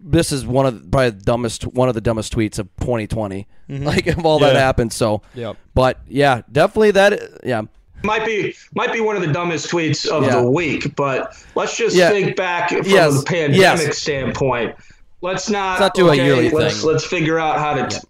this 0.07 0.31
is 0.33 0.47
one 0.47 0.67
of 0.67 0.83
the, 0.83 0.89
probably 0.89 1.11
the 1.11 1.25
dumbest 1.25 1.67
one 1.67 1.89
of 1.89 1.95
the 1.95 2.01
dumbest 2.01 2.33
tweets 2.35 2.59
of 2.59 2.69
2020. 2.81 3.47
Mm-hmm. 3.71 3.85
Like 3.85 4.07
if 4.07 4.23
all 4.25 4.39
that 4.41 4.55
happened. 4.57 4.93
So 4.93 5.23
Yep. 5.35 5.57
But 5.75 5.99
yeah, 6.07 6.43
definitely 6.53 6.91
that 6.93 7.41
yeah. 7.43 7.63
might 8.03 8.27
be 8.27 8.55
might 8.75 8.93
be 8.93 9.01
one 9.01 9.17
of 9.17 9.23
the 9.23 9.33
dumbest 9.33 9.71
tweets 9.71 10.07
of 10.07 10.25
Yeah. 10.25 10.43
the 10.43 10.51
week, 10.51 10.95
but 10.95 11.35
let's 11.55 11.77
just 11.77 11.97
Yeah. 11.97 12.11
think 12.11 12.37
back 12.37 12.69
from 12.69 12.83
Yes. 12.85 13.19
the 13.21 13.25
pandemic 13.25 13.61
Yes. 13.87 13.99
standpoint. 13.99 14.77
Let's 15.23 15.49
not, 15.49 15.81
Let's 15.81 15.81
not 15.81 15.95
do 15.95 16.09
a 16.09 16.13
okay, 16.13 16.25
yearly 16.27 16.51
let's, 16.51 16.81
thing. 16.83 16.91
Let's 16.93 17.05
figure 17.07 17.39
out 17.39 17.59
how 17.59 17.75
to. 17.75 17.87
T- 17.89 18.07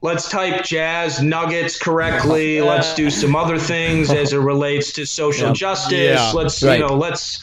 Let's 0.00 0.28
type 0.28 0.62
jazz 0.64 1.20
nuggets 1.20 1.76
correctly. 1.76 2.60
let's 2.62 2.94
do 2.94 3.10
some 3.10 3.34
other 3.34 3.58
things 3.58 4.12
as 4.12 4.32
it 4.32 4.38
relates 4.38 4.92
to 4.92 5.04
social 5.04 5.52
justice. 5.52 5.92
Yeah. 5.92 6.30
Let's 6.32 6.62
Right. 6.62 6.78
you 6.78 6.86
know. 6.86 6.94
Let's. 6.94 7.42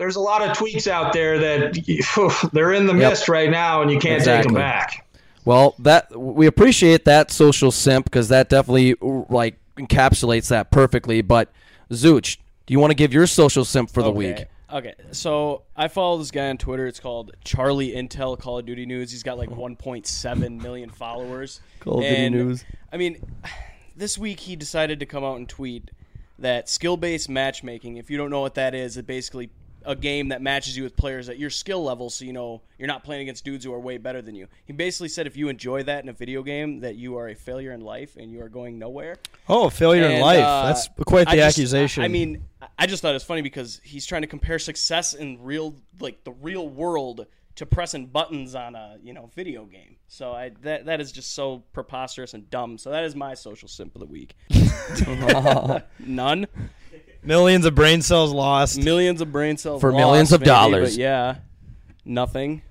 There's 0.00 0.16
a 0.16 0.20
lot 0.20 0.40
of 0.40 0.56
tweets 0.56 0.88
out 0.88 1.12
there 1.12 1.38
that 1.38 2.50
they're 2.54 2.72
in 2.72 2.86
the 2.86 2.94
mist 2.94 3.28
right 3.28 3.50
now, 3.50 3.82
and 3.82 3.90
you 3.90 3.98
can't 3.98 4.24
take 4.24 4.44
them 4.44 4.54
back. 4.54 5.06
Well, 5.44 5.74
that 5.78 6.18
we 6.18 6.46
appreciate 6.46 7.04
that 7.04 7.30
social 7.30 7.70
simp 7.70 8.06
because 8.06 8.30
that 8.30 8.48
definitely 8.48 8.94
like 9.28 9.58
encapsulates 9.76 10.48
that 10.48 10.70
perfectly. 10.70 11.20
But 11.20 11.52
Zooch, 11.90 12.38
do 12.64 12.72
you 12.72 12.80
want 12.80 12.92
to 12.92 12.94
give 12.94 13.12
your 13.12 13.26
social 13.26 13.62
simp 13.62 13.90
for 13.90 14.02
the 14.02 14.08
okay. 14.08 14.16
week? 14.16 14.46
Okay, 14.72 14.94
so 15.12 15.64
I 15.76 15.88
follow 15.88 16.16
this 16.16 16.30
guy 16.30 16.48
on 16.48 16.56
Twitter. 16.56 16.86
It's 16.86 17.00
called 17.00 17.32
Charlie 17.44 17.90
Intel 17.90 18.38
Call 18.38 18.58
of 18.58 18.64
Duty 18.64 18.86
News. 18.86 19.10
He's 19.10 19.22
got 19.22 19.36
like 19.36 19.50
1.7 19.50 20.62
million 20.62 20.88
followers. 20.88 21.60
Call 21.80 21.98
of 21.98 22.04
Duty 22.04 22.30
News. 22.30 22.64
I 22.90 22.96
mean, 22.96 23.20
this 23.94 24.16
week 24.16 24.40
he 24.40 24.56
decided 24.56 24.98
to 25.00 25.04
come 25.04 25.24
out 25.24 25.36
and 25.36 25.46
tweet 25.46 25.90
that 26.38 26.70
skill-based 26.70 27.28
matchmaking. 27.28 27.98
If 27.98 28.10
you 28.10 28.16
don't 28.16 28.30
know 28.30 28.40
what 28.40 28.54
that 28.54 28.74
is, 28.74 28.96
it 28.96 29.06
basically 29.06 29.50
a 29.84 29.96
game 29.96 30.28
that 30.28 30.42
matches 30.42 30.76
you 30.76 30.82
with 30.82 30.96
players 30.96 31.28
at 31.28 31.38
your 31.38 31.50
skill 31.50 31.82
level, 31.82 32.10
so 32.10 32.24
you 32.24 32.32
know 32.32 32.62
you're 32.78 32.88
not 32.88 33.04
playing 33.04 33.22
against 33.22 33.44
dudes 33.44 33.64
who 33.64 33.72
are 33.72 33.80
way 33.80 33.96
better 33.98 34.20
than 34.22 34.34
you. 34.34 34.46
He 34.66 34.72
basically 34.72 35.08
said 35.08 35.26
if 35.26 35.36
you 35.36 35.48
enjoy 35.48 35.82
that 35.84 36.02
in 36.02 36.08
a 36.08 36.12
video 36.12 36.42
game, 36.42 36.80
that 36.80 36.96
you 36.96 37.16
are 37.18 37.28
a 37.28 37.34
failure 37.34 37.72
in 37.72 37.80
life 37.80 38.16
and 38.16 38.30
you 38.30 38.42
are 38.42 38.48
going 38.48 38.78
nowhere. 38.78 39.16
Oh, 39.48 39.70
failure 39.70 40.04
in 40.04 40.20
life. 40.20 40.44
uh, 40.44 40.66
That's 40.66 40.88
quite 41.06 41.24
the 41.26 41.32
I 41.32 41.36
just- 41.36 41.58
accusation. 41.58 42.02
I 42.04 42.08
mean, 42.08 42.44
I 42.78 42.86
just 42.86 43.02
thought 43.02 43.10
it 43.10 43.14
was 43.14 43.24
funny 43.24 43.42
because 43.42 43.80
he's 43.84 44.06
trying 44.06 44.22
to 44.22 44.28
compare 44.28 44.58
success 44.58 45.14
in 45.14 45.42
real, 45.42 45.74
like 45.98 46.24
the 46.24 46.32
real 46.32 46.68
world, 46.68 47.26
to 47.56 47.66
pressing 47.66 48.06
buttons 48.06 48.54
on 48.54 48.74
a 48.74 48.96
you 49.02 49.12
know 49.12 49.28
video 49.34 49.64
game. 49.66 49.96
So 50.08 50.32
I 50.32 50.50
that 50.62 50.86
that 50.86 51.00
is 51.00 51.12
just 51.12 51.34
so 51.34 51.62
preposterous 51.72 52.32
and 52.32 52.48
dumb. 52.48 52.78
So 52.78 52.90
that 52.90 53.04
is 53.04 53.14
my 53.14 53.34
social 53.34 53.68
simp 53.68 53.94
of 53.94 54.00
the 54.00 54.06
week. 54.06 54.34
None. 55.98 56.46
Millions 57.22 57.64
of 57.66 57.74
brain 57.74 58.02
cells 58.02 58.32
lost. 58.32 58.82
Millions 58.82 59.20
of 59.20 59.30
brain 59.32 59.56
cells 59.56 59.80
For 59.80 59.92
lost, 59.92 60.00
millions 60.00 60.32
of 60.32 60.40
maybe, 60.40 60.46
dollars. 60.48 60.96
But 60.96 61.00
yeah, 61.00 61.34
nothing. 62.04 62.62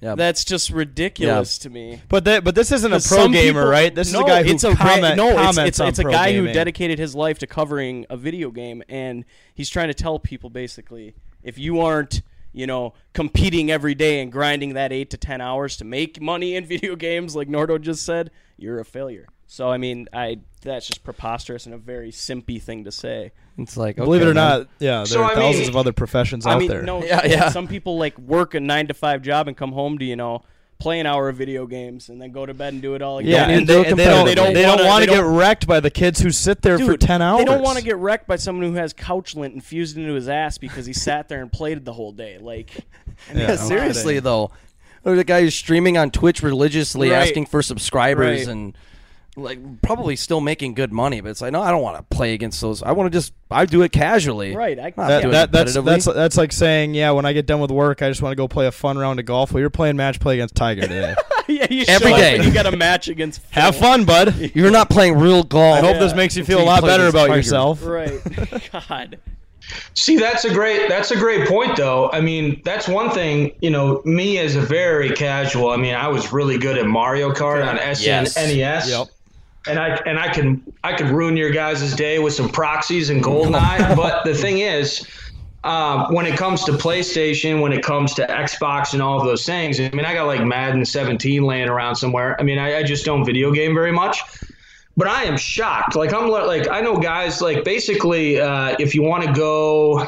Yeah, 0.00 0.16
That's 0.16 0.44
just 0.44 0.70
ridiculous 0.70 1.58
to 1.58 1.70
me. 1.70 2.00
But 2.08 2.24
that, 2.24 2.42
but 2.42 2.56
this 2.56 2.72
isn't 2.72 2.90
a 2.90 2.96
'Cause 2.96 3.06
pro 3.06 3.18
some 3.18 3.32
gamer, 3.32 3.60
people- 3.60 3.70
right? 3.70 3.94
This 3.94 4.12
no, 4.12 4.18
is 4.20 4.24
a 4.24 4.28
guy 4.28 4.42
who 4.42 4.50
it's 4.50 4.64
a 4.64 4.70
ra- 4.70 4.74
comment, 4.74 5.16
no, 5.16 5.28
it's, 5.28 5.36
comments 5.36 5.58
it's, 5.68 5.80
on 5.80 5.88
it's 5.88 5.98
a 6.00 6.02
pro 6.02 6.10
guy 6.10 6.32
gaming. 6.32 6.48
who 6.48 6.52
dedicated 6.52 6.98
his 6.98 7.14
life 7.14 7.38
to 7.38 7.46
covering 7.46 8.04
a 8.10 8.16
video 8.16 8.50
game, 8.50 8.82
and 8.88 9.24
he's 9.54 9.70
trying 9.70 9.86
to 9.88 9.94
tell 9.94 10.18
people 10.18 10.50
basically, 10.50 11.14
if 11.44 11.56
you 11.56 11.78
aren't, 11.78 12.22
you 12.52 12.66
know, 12.66 12.94
competing 13.12 13.70
every 13.70 13.94
day 13.94 14.20
and 14.20 14.32
grinding 14.32 14.74
that 14.74 14.92
eight 14.92 15.08
to 15.10 15.16
ten 15.16 15.40
hours 15.40 15.76
to 15.76 15.84
make 15.84 16.20
money 16.20 16.56
in 16.56 16.66
video 16.66 16.96
games, 16.96 17.36
like 17.36 17.46
Nordo 17.48 17.80
just 17.80 18.04
said, 18.04 18.32
you're 18.58 18.80
a 18.80 18.84
failure. 18.84 19.28
So 19.46 19.70
I 19.70 19.76
mean, 19.78 20.08
I 20.12 20.38
that's 20.62 20.88
just 20.88 21.04
preposterous 21.04 21.64
and 21.66 21.76
a 21.76 21.78
very 21.78 22.10
simpy 22.10 22.60
thing 22.60 22.82
to 22.84 22.90
say. 22.90 23.30
It's 23.58 23.76
like 23.76 23.96
Believe 23.96 24.22
it 24.22 24.28
or 24.28 24.34
man. 24.34 24.60
not, 24.60 24.68
yeah, 24.78 24.96
there 24.98 25.06
So, 25.06 25.22
are 25.22 25.32
I 25.32 25.34
thousands 25.34 25.60
mean- 25.60 25.68
of 25.70 25.76
other 25.76 25.92
professions 25.92 26.46
I 26.46 26.52
out 26.54 26.60
mean, 26.60 26.68
there. 26.68 26.82
no, 26.82 27.04
Yeah, 27.04 27.26
yeah. 27.26 27.48
Some 27.50 27.68
people 27.68 27.98
like 27.98 28.18
work 28.18 28.54
a 28.54 28.60
nine 28.60 28.86
to 28.88 28.94
five 28.94 29.22
job 29.22 29.48
and 29.48 29.56
come 29.56 29.72
home 29.72 29.98
to 29.98 30.04
you 30.04 30.16
know 30.16 30.42
play 30.78 30.98
an 30.98 31.06
hour 31.06 31.28
of 31.28 31.36
video 31.36 31.64
games 31.64 32.08
and 32.08 32.20
then 32.20 32.32
go 32.32 32.44
to 32.44 32.52
bed 32.52 32.72
and 32.72 32.82
do 32.82 32.96
it 32.96 33.02
all 33.02 33.18
again. 33.18 33.30
yeah, 33.30 33.46
need 33.46 33.58
and 33.58 33.66
they, 33.68 33.86
and 33.86 33.96
they 33.96 34.04
don't, 34.04 34.24
they 34.26 34.34
don't, 34.34 34.52
They 34.52 34.62
don't 34.62 34.78
wanna- 34.78 34.88
want 34.88 35.04
to 35.04 35.10
they 35.10 35.16
get 35.16 35.24
wrecked 35.24 35.64
by 35.68 35.78
the 35.78 35.90
kids 35.90 36.18
who 36.20 36.30
sit 36.32 36.62
there 36.62 36.76
for 36.78 36.96
ten 36.96 37.22
hours. 37.22 37.38
They 37.38 37.44
don't 37.44 37.62
want 37.62 37.78
to 37.78 37.84
get 37.84 37.96
wrecked 37.98 38.26
by 38.26 38.34
someone 38.34 38.66
who 38.66 38.74
has 38.74 38.92
couch 38.92 39.36
lint 39.36 39.54
infused 39.54 39.96
into 39.96 40.12
his 40.14 40.28
ass 40.28 40.58
because 40.58 40.84
he 40.84 40.92
sat 40.92 41.28
there 41.28 41.40
and 41.40 41.52
played 41.52 41.76
it 41.76 41.84
the 41.84 41.92
whole 41.92 42.10
day. 42.10 42.38
Like, 42.40 42.70
Yeah, 43.34 43.46
no 43.48 43.56
seriously 43.56 44.14
kidding. 44.14 44.24
though, 44.24 44.50
there's 45.04 45.18
a 45.20 45.24
guy 45.24 45.42
who's 45.42 45.54
streaming 45.54 45.96
on 45.98 46.10
Twitch 46.10 46.42
religiously, 46.42 47.10
Right. 47.10 47.28
asking 47.28 47.46
for 47.46 47.62
subscribers 47.62 48.40
Right. 48.40 48.48
and 48.48 48.76
like 49.36 49.80
probably 49.82 50.14
still 50.16 50.40
making 50.40 50.74
good 50.74 50.92
money. 50.92 51.20
But 51.20 51.30
it's 51.30 51.40
like, 51.40 51.52
no, 51.52 51.62
I 51.62 51.70
don't 51.70 51.82
want 51.82 51.96
to 51.96 52.02
play 52.14 52.34
against 52.34 52.60
those. 52.60 52.82
I 52.82 52.92
want 52.92 53.10
to 53.12 53.16
just 53.18 53.32
I 53.50 53.64
do 53.64 53.82
it 53.82 53.92
casually. 53.92 54.54
right? 54.54 54.78
I, 54.78 54.92
Not 54.94 54.96
That, 54.96 55.22
do 55.22 55.28
it 55.28 55.32
that, 55.32 55.52
that's 55.52 55.74
that's 55.74 56.04
that's 56.04 56.36
like 56.36 56.52
saying, 56.52 56.94
yeah, 56.94 57.10
when 57.12 57.24
I 57.24 57.32
get 57.32 57.46
done 57.46 57.60
with 57.60 57.70
work, 57.70 58.02
I 58.02 58.08
just 58.10 58.20
want 58.22 58.32
to 58.32 58.36
go 58.36 58.46
play 58.48 58.66
a 58.66 58.72
fun 58.72 58.98
round 58.98 59.20
of 59.20 59.26
golf. 59.26 59.52
Well, 59.52 59.60
you're 59.60 59.70
playing 59.70 59.96
match 59.96 60.20
play 60.20 60.34
against 60.34 60.54
Tiger 60.54 60.82
today. 60.82 61.14
yeah, 61.48 61.66
you 61.70 61.84
Every 61.88 62.10
show 62.10 62.14
up 62.14 62.20
day. 62.20 62.36
and 62.36 62.44
you 62.44 62.52
got 62.52 62.66
a 62.66 62.76
match 62.76 63.08
against. 63.08 63.40
Have 63.50 63.76
fun, 63.76 64.04
bud. 64.04 64.52
You're 64.54 64.70
not 64.70 64.90
playing 64.90 65.18
real 65.18 65.42
golf. 65.42 65.78
I 65.78 65.80
hope 65.80 65.94
Yeah. 65.94 66.00
this 66.00 66.14
makes 66.14 66.36
you 66.36 66.44
feel 66.44 66.58
a 66.58 66.60
Until 66.62 66.74
you 66.76 66.80
lot 66.82 66.86
better 66.86 67.06
about 67.08 67.26
Tiger. 67.28 67.36
yourself. 67.36 67.84
Right. 67.84 68.12
God. 68.88 69.18
See, 69.94 70.18
that's 70.18 70.44
a 70.44 70.52
great 70.52 70.88
that's 70.88 71.12
a 71.12 71.16
great 71.16 71.48
point 71.48 71.76
though. 71.76 72.10
I 72.10 72.20
mean, 72.20 72.60
that's 72.64 72.88
one 72.88 73.10
thing, 73.10 73.52
you 73.62 73.70
know, 73.70 74.02
me 74.04 74.38
as 74.38 74.56
a 74.56 74.60
very 74.60 75.10
casual, 75.10 75.70
I 75.70 75.76
mean, 75.76 75.94
I 75.94 76.08
was 76.08 76.32
really 76.32 76.58
good 76.58 76.76
at 76.76 76.86
Mario 76.86 77.32
Kart 77.32 77.66
on 77.66 77.76
Yes. 77.76 78.34
SNES. 78.36 78.88
Yep. 78.88 79.06
And 79.66 79.78
I 79.78 79.96
and 80.06 80.18
I 80.18 80.28
can 80.28 80.62
I 80.82 80.92
could 80.94 81.08
ruin 81.08 81.36
your 81.36 81.50
guys' 81.50 81.94
day 81.94 82.18
with 82.18 82.34
some 82.34 82.48
proxies 82.48 83.10
and 83.10 83.22
GoldenEye, 83.22 83.96
but 83.96 84.24
the 84.24 84.34
thing 84.34 84.58
is, 84.58 85.06
um, 85.62 86.12
when 86.12 86.26
it 86.26 86.36
comes 86.36 86.64
to 86.64 86.72
PlayStation, 86.72 87.60
when 87.60 87.72
it 87.72 87.84
comes 87.84 88.14
to 88.14 88.26
Xbox 88.26 88.92
and 88.92 89.00
all 89.00 89.20
of 89.20 89.24
those 89.24 89.46
things, 89.46 89.78
I 89.78 89.88
mean, 89.90 90.04
I 90.04 90.14
got 90.14 90.26
like 90.26 90.44
Madden 90.44 90.84
17 90.84 91.44
laying 91.44 91.68
around 91.68 91.94
somewhere. 91.94 92.36
I 92.40 92.42
mean, 92.42 92.58
I, 92.58 92.78
I 92.78 92.82
just 92.82 93.04
don't 93.04 93.24
video 93.24 93.52
game 93.52 93.74
very 93.74 93.92
much 93.92 94.18
but 94.96 95.08
I 95.08 95.24
am 95.24 95.36
shocked. 95.36 95.96
Like 95.96 96.12
I'm 96.12 96.28
like 96.28 96.68
I 96.68 96.80
know 96.80 96.98
guys 96.98 97.40
like 97.40 97.64
basically 97.64 98.40
uh, 98.40 98.76
if 98.78 98.94
you 98.94 99.02
want 99.02 99.24
to 99.24 99.32
go 99.32 100.06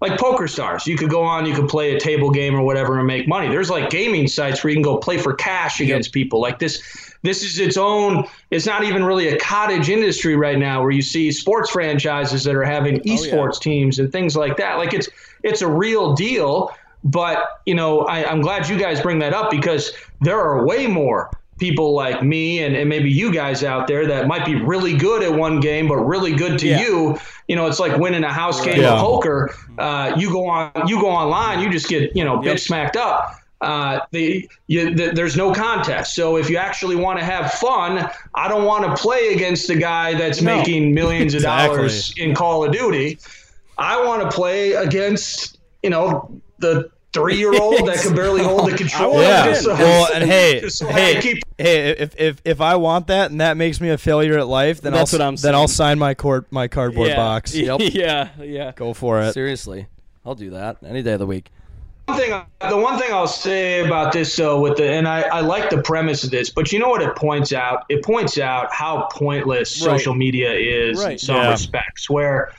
like 0.00 0.12
PokerStars, 0.12 0.86
you 0.86 0.96
could 0.96 1.10
go 1.10 1.22
on, 1.22 1.44
you 1.44 1.54
could 1.54 1.68
play 1.68 1.96
a 1.96 2.00
table 2.00 2.30
game 2.30 2.54
or 2.54 2.62
whatever 2.62 2.98
and 2.98 3.06
make 3.06 3.26
money. 3.26 3.48
There's 3.48 3.68
like 3.70 3.90
gaming 3.90 4.28
sites 4.28 4.62
where 4.62 4.70
you 4.70 4.76
can 4.76 4.82
go 4.82 4.96
play 4.98 5.18
for 5.18 5.34
cash 5.34 5.80
against 5.80 6.12
people. 6.12 6.40
Like 6.40 6.58
this 6.58 7.07
this 7.22 7.42
is 7.42 7.58
its 7.58 7.76
own 7.76 8.24
it's 8.50 8.66
not 8.66 8.84
even 8.84 9.04
really 9.04 9.28
a 9.28 9.38
cottage 9.38 9.88
industry 9.88 10.36
right 10.36 10.58
now 10.58 10.80
where 10.82 10.90
you 10.90 11.02
see 11.02 11.30
sports 11.32 11.70
franchises 11.70 12.44
that 12.44 12.54
are 12.54 12.64
having 12.64 13.00
esports 13.00 13.60
teams 13.60 13.98
and 13.98 14.10
things 14.12 14.36
like 14.36 14.56
that. 14.56 14.76
Like 14.78 14.94
it's 14.94 15.08
it's 15.42 15.62
a 15.62 15.68
real 15.68 16.14
deal. 16.14 16.72
But 17.04 17.60
you 17.66 17.74
know, 17.74 18.00
I, 18.02 18.28
I'm 18.28 18.40
glad 18.40 18.68
you 18.68 18.78
guys 18.78 19.00
bring 19.00 19.18
that 19.20 19.32
up 19.32 19.50
because 19.50 19.92
there 20.20 20.38
are 20.38 20.66
way 20.66 20.86
more 20.86 21.30
people 21.58 21.92
like 21.92 22.22
me 22.22 22.62
and, 22.62 22.76
and 22.76 22.88
maybe 22.88 23.10
you 23.10 23.32
guys 23.32 23.64
out 23.64 23.88
there 23.88 24.06
that 24.06 24.28
might 24.28 24.44
be 24.46 24.54
really 24.54 24.96
good 24.96 25.24
at 25.24 25.32
one 25.32 25.58
game 25.58 25.88
but 25.88 25.96
really 25.96 26.32
good 26.32 26.56
to 26.56 26.68
Yeah. 26.68 26.80
you 26.80 27.18
you 27.48 27.56
know 27.56 27.66
it's 27.66 27.80
like 27.80 27.96
winning 27.98 28.22
a 28.22 28.32
house 28.32 28.64
game 28.64 28.80
Yeah. 28.80 28.92
of 28.94 29.00
poker 29.00 29.52
uh, 29.76 30.14
you 30.16 30.30
go 30.30 30.46
on 30.46 30.70
you 30.86 31.00
go 31.00 31.08
online 31.08 31.60
you 31.60 31.68
just 31.68 31.88
get 31.88 32.14
you 32.14 32.24
know 32.24 32.38
bitch 32.38 32.60
smacked 32.60 32.96
up 32.96 33.34
uh, 33.60 34.00
the, 34.12 34.48
you, 34.68 34.94
the, 34.94 35.10
there's 35.12 35.36
no 35.36 35.52
contest. 35.52 36.14
So 36.14 36.36
if 36.36 36.48
you 36.48 36.56
actually 36.58 36.96
want 36.96 37.18
to 37.18 37.24
have 37.24 37.52
fun, 37.54 38.08
I 38.34 38.46
don't 38.48 38.64
want 38.64 38.84
to 38.84 39.02
play 39.02 39.32
against 39.34 39.66
the 39.66 39.74
guy 39.76 40.14
that's 40.14 40.40
No. 40.40 40.56
making 40.56 40.94
millions 40.94 41.34
of 41.34 41.38
Exactly. 41.38 41.76
dollars 41.76 42.14
in 42.16 42.34
Call 42.34 42.64
of 42.64 42.72
Duty. 42.72 43.18
I 43.76 44.04
want 44.04 44.22
to 44.22 44.30
play 44.30 44.72
against 44.72 45.58
you 45.82 45.90
know 45.90 46.40
the 46.58 46.90
three-year-old 47.12 47.86
that 47.86 47.98
can 48.02 48.14
barely 48.14 48.42
hold 48.42 48.70
the 48.70 48.76
controller. 48.76 49.22
Yeah. 49.22 49.52
so- 49.60 49.74
Well, 49.74 50.08
and 50.14 50.24
hey, 50.24 50.68
so 50.68 50.86
hey, 50.88 51.20
keep 51.20 51.38
hey, 51.56 51.90
if, 51.90 52.14
if 52.18 52.40
if 52.44 52.60
I 52.60 52.76
want 52.76 53.06
that 53.08 53.30
and 53.30 53.40
that 53.40 53.56
makes 53.56 53.80
me 53.80 53.88
a 53.90 53.98
failure 53.98 54.38
at 54.38 54.46
life, 54.46 54.80
then 54.80 54.92
That's 54.92 55.12
I'll 55.14 55.18
what 55.20 55.26
I'm 55.26 55.36
then 55.36 55.54
I'll 55.54 55.68
sign 55.68 55.98
my 55.98 56.14
cord 56.14 56.46
my 56.50 56.68
cardboard 56.68 57.08
yeah. 57.08 57.16
box. 57.16 57.54
Yep. 57.56 57.80
yeah. 57.92 58.28
Yeah. 58.40 58.72
Go 58.76 58.94
for 58.94 59.20
it. 59.22 59.32
Seriously, 59.32 59.86
I'll 60.24 60.34
do 60.36 60.50
that 60.50 60.76
any 60.84 61.02
day 61.02 61.12
of 61.14 61.18
the 61.20 61.26
week. 61.26 61.50
Thing, 62.16 62.42
the 62.68 62.76
one 62.76 62.98
thing 62.98 63.12
I'll 63.12 63.26
say 63.26 63.84
about 63.84 64.12
this, 64.12 64.34
though, 64.36 64.60
with 64.60 64.76
the 64.76 64.90
and 64.90 65.06
I, 65.06 65.22
I 65.22 65.40
like 65.40 65.70
the 65.70 65.82
premise 65.82 66.24
of 66.24 66.30
this, 66.30 66.50
but 66.50 66.72
you 66.72 66.78
know 66.78 66.88
what 66.88 67.02
it 67.02 67.14
points 67.16 67.52
out? 67.52 67.84
It 67.88 68.04
points 68.04 68.38
out 68.38 68.72
how 68.72 69.08
pointless 69.12 69.84
Right. 69.84 69.98
social 69.98 70.14
media 70.14 70.52
is 70.52 71.04
in 71.04 71.18
some 71.18 71.36
Yeah. 71.36 71.50
respects. 71.50 72.08
Where, 72.10 72.50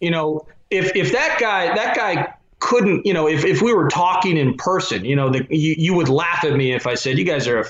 you 0.00 0.10
know, 0.10 0.46
if 0.70 0.94
if 0.96 1.12
that 1.12 1.38
guy 1.40 1.74
that 1.74 1.96
guy 1.96 2.32
couldn't, 2.60 3.06
you 3.06 3.14
know, 3.14 3.28
if, 3.28 3.44
if 3.44 3.62
we 3.62 3.72
were 3.72 3.88
talking 3.88 4.36
in 4.36 4.54
person, 4.54 5.04
you 5.04 5.16
know, 5.16 5.30
the, 5.30 5.46
you 5.50 5.74
you 5.78 5.94
would 5.94 6.08
laugh 6.08 6.44
at 6.44 6.54
me 6.54 6.72
if 6.72 6.86
I 6.86 6.94
said 6.94 7.18
you 7.18 7.24
guys 7.24 7.46
are 7.48 7.60
a 7.60 7.66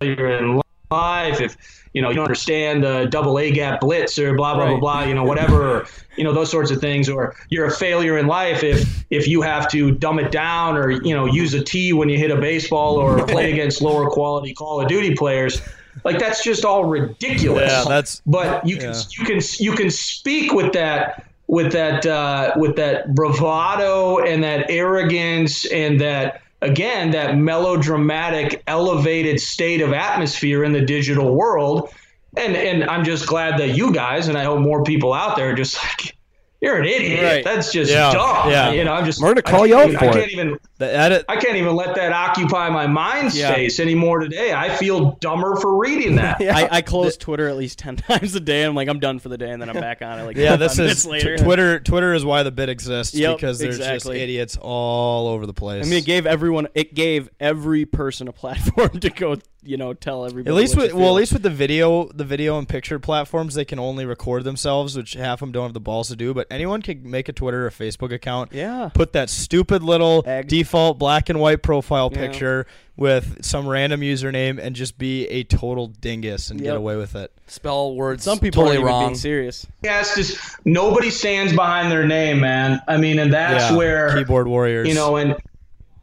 failure 0.00 0.38
in 0.38 0.60
life. 0.90 1.40
If 1.40 1.56
you 1.92 2.02
know 2.02 2.08
you 2.10 2.16
don't 2.16 2.24
understand 2.24 2.84
the 2.84 3.06
double 3.10 3.38
A 3.38 3.50
gap 3.50 3.80
blitz 3.80 4.18
or 4.18 4.34
blah 4.34 4.54
blah 4.54 4.64
blah 4.64 4.72
Right. 4.74 4.80
blah, 4.80 5.02
you 5.04 5.14
know, 5.14 5.24
whatever, 5.24 5.78
or, 5.78 5.86
you 6.16 6.24
know, 6.24 6.32
those 6.32 6.50
sorts 6.50 6.70
of 6.70 6.80
things, 6.80 7.08
or 7.08 7.34
you're 7.48 7.66
a 7.66 7.70
failure 7.70 8.18
in 8.18 8.26
life 8.26 8.62
if 8.62 9.04
if 9.10 9.26
you 9.26 9.42
have 9.42 9.68
to 9.70 9.90
dumb 9.92 10.18
it 10.18 10.30
down 10.30 10.76
or 10.76 10.90
you 10.90 11.14
know 11.14 11.26
use 11.26 11.54
a 11.54 11.62
T 11.62 11.92
when 11.92 12.08
you 12.08 12.18
hit 12.18 12.30
a 12.30 12.36
baseball 12.36 12.96
or 12.96 13.24
play 13.26 13.52
against 13.52 13.82
lower 13.82 14.08
quality 14.10 14.52
Call 14.54 14.80
of 14.80 14.88
Duty 14.88 15.14
players. 15.14 15.60
Like 16.04 16.18
that's 16.20 16.42
just 16.44 16.64
all 16.64 16.84
ridiculous. 16.84 17.70
Yeah, 17.70 17.84
that's- 17.84 18.22
But 18.26 18.64
you 18.66 18.76
can 18.76 18.92
yeah. 18.92 19.02
you 19.18 19.24
can 19.24 19.40
you 19.58 19.72
can 19.72 19.90
speak 19.90 20.52
with 20.52 20.72
that 20.72 21.26
with 21.48 21.72
that 21.72 22.06
uh, 22.06 22.52
with 22.56 22.76
that 22.76 23.12
bravado 23.14 24.18
and 24.18 24.42
that 24.44 24.70
arrogance 24.70 25.66
and 25.66 26.00
that 26.00 26.42
again 26.62 27.10
that 27.12 27.36
melodramatic 27.36 28.62
elevated 28.66 29.40
state 29.40 29.80
of 29.80 29.92
atmosphere 29.92 30.64
in 30.64 30.72
the 30.72 30.80
digital 30.80 31.34
world. 31.34 31.92
And 32.36 32.54
and 32.56 32.84
I'm 32.84 33.04
just 33.04 33.26
glad 33.26 33.58
that 33.58 33.76
you 33.76 33.92
guys 33.92 34.28
and 34.28 34.38
I 34.38 34.44
hope 34.44 34.60
more 34.60 34.84
people 34.84 35.12
out 35.12 35.36
there 35.36 35.54
just 35.54 35.76
like 35.84 36.16
you're 36.60 36.76
an 36.76 36.84
idiot 36.86 37.22
Right. 37.22 37.44
that's 37.44 37.72
just 37.72 37.90
Yeah, 37.90 38.12
dumb 38.12 38.50
yeah. 38.50 38.70
you 38.72 38.84
know 38.84 38.92
I'm 38.92 39.04
just 39.04 39.20
We're 39.20 39.28
gonna 39.30 39.42
call 39.42 39.66
you 39.66 39.76
out 39.76 39.88
even- 39.88 39.98
for 39.98 40.04
I 40.06 40.12
can't 40.12 40.30
even 40.32 40.58
The 40.78 40.94
edit. 40.96 41.24
I 41.28 41.36
can't 41.36 41.56
even 41.56 41.74
let 41.76 41.94
that 41.96 42.12
occupy 42.12 42.68
my 42.70 42.86
mind 42.86 43.34
Yeah. 43.34 43.52
space 43.52 43.80
anymore 43.80 44.20
today. 44.20 44.52
I 44.54 44.70
feel 44.76 45.12
dumber 45.20 45.56
for 45.56 45.76
reading 45.78 46.16
that. 46.16 46.40
I, 46.40 46.68
I 46.78 46.80
close 46.82 47.16
Twitter 47.18 47.48
at 47.48 47.56
least 47.58 47.78
ten 47.78 47.96
times 48.08 48.34
a 48.34 48.40
day. 48.40 48.62
I'm 48.62 48.74
like, 48.74 48.88
I'm 48.88 48.98
done 49.00 49.18
for 49.18 49.28
the 49.28 49.36
day, 49.38 49.50
and 49.50 49.60
then 49.60 49.68
I'm 49.68 49.76
back 49.80 50.00
on 50.02 50.18
it. 50.18 50.24
Like, 50.24 50.36
Yeah, 50.36 50.56
this 50.56 50.78
is 50.78 51.04
later. 51.04 51.36
t- 51.36 51.42
Twitter. 51.44 51.80
Twitter 51.80 52.14
is 52.14 52.24
why 52.24 52.42
the 52.42 52.50
bit 52.50 52.68
exists 52.70 53.14
Yep, 53.14 53.36
because 53.36 53.58
there's 53.58 53.78
just 53.78 54.06
idiots 54.08 54.56
all 54.60 55.28
over 55.28 55.44
the 55.46 55.52
place. 55.52 55.84
I 55.86 55.88
mean, 55.90 55.98
it 55.98 56.06
gave 56.06 56.24
everyone, 56.26 56.68
it 56.74 56.94
gave 56.94 57.28
every 57.40 57.84
person 57.84 58.26
a 58.28 58.32
platform 58.32 58.88
to 59.00 59.10
go, 59.10 59.36
you 59.62 59.76
know, 59.76 59.92
tell 59.92 60.24
everybody. 60.24 60.54
At 60.54 60.56
least 60.58 60.74
what 60.76 60.82
with 60.84 60.92
you 60.92 60.98
well, 60.98 61.08
at 61.10 61.14
least 61.18 61.32
with 61.32 61.42
the 61.42 61.50
video, 61.50 62.08
the 62.14 62.24
video 62.24 62.58
and 62.58 62.68
picture 62.68 62.98
platforms, 62.98 63.54
they 63.54 63.64
can 63.64 63.78
only 63.78 64.04
record 64.06 64.44
themselves, 64.44 64.96
which 64.96 65.14
half 65.14 65.34
of 65.34 65.40
them 65.40 65.52
don't 65.52 65.64
have 65.64 65.74
the 65.74 65.80
balls 65.80 66.08
to 66.08 66.16
do. 66.16 66.32
But 66.32 66.46
anyone 66.50 66.82
can 66.82 67.08
make 67.10 67.28
a 67.28 67.32
Twitter 67.32 67.66
or 67.66 67.70
Facebook 67.70 68.12
account. 68.12 68.52
Yeah. 68.52 68.90
Put 68.94 69.12
that 69.12 69.28
stupid 69.30 69.82
little 69.82 70.22
Egg. 70.26 70.48
default 70.48 70.98
black 70.98 71.28
and 71.28 71.40
white 71.40 71.62
profile 71.62 72.10
Yeah. 72.12 72.18
picture 72.18 72.66
with 72.96 73.42
some 73.44 73.66
random 73.66 74.00
username 74.02 74.58
and 74.58 74.76
just 74.76 74.98
be 74.98 75.26
a 75.28 75.42
total 75.44 75.86
dingus 75.88 76.50
and 76.50 76.60
get 76.60 76.76
away 76.76 76.96
with 76.96 77.14
it. 77.14 77.32
Spell 77.46 77.94
words 77.94 78.22
some 78.22 78.38
people 78.38 78.62
totally 78.62 78.76
aren't 78.76 78.84
even 78.88 78.94
wrong. 78.94 79.06
being 79.08 79.14
serious. 79.16 79.66
Yes, 79.82 80.14
just 80.14 80.38
nobody 80.66 81.10
stands 81.10 81.52
behind 81.54 81.90
their 81.90 82.06
name, 82.06 82.40
man. 82.40 82.80
I 82.86 82.98
mean, 82.98 83.18
and 83.18 83.32
that's 83.32 83.70
yeah. 83.70 83.76
where 83.76 84.14
keyboard 84.14 84.48
warriors. 84.48 84.86
you 84.86 84.94
know, 84.94 85.16
and 85.16 85.34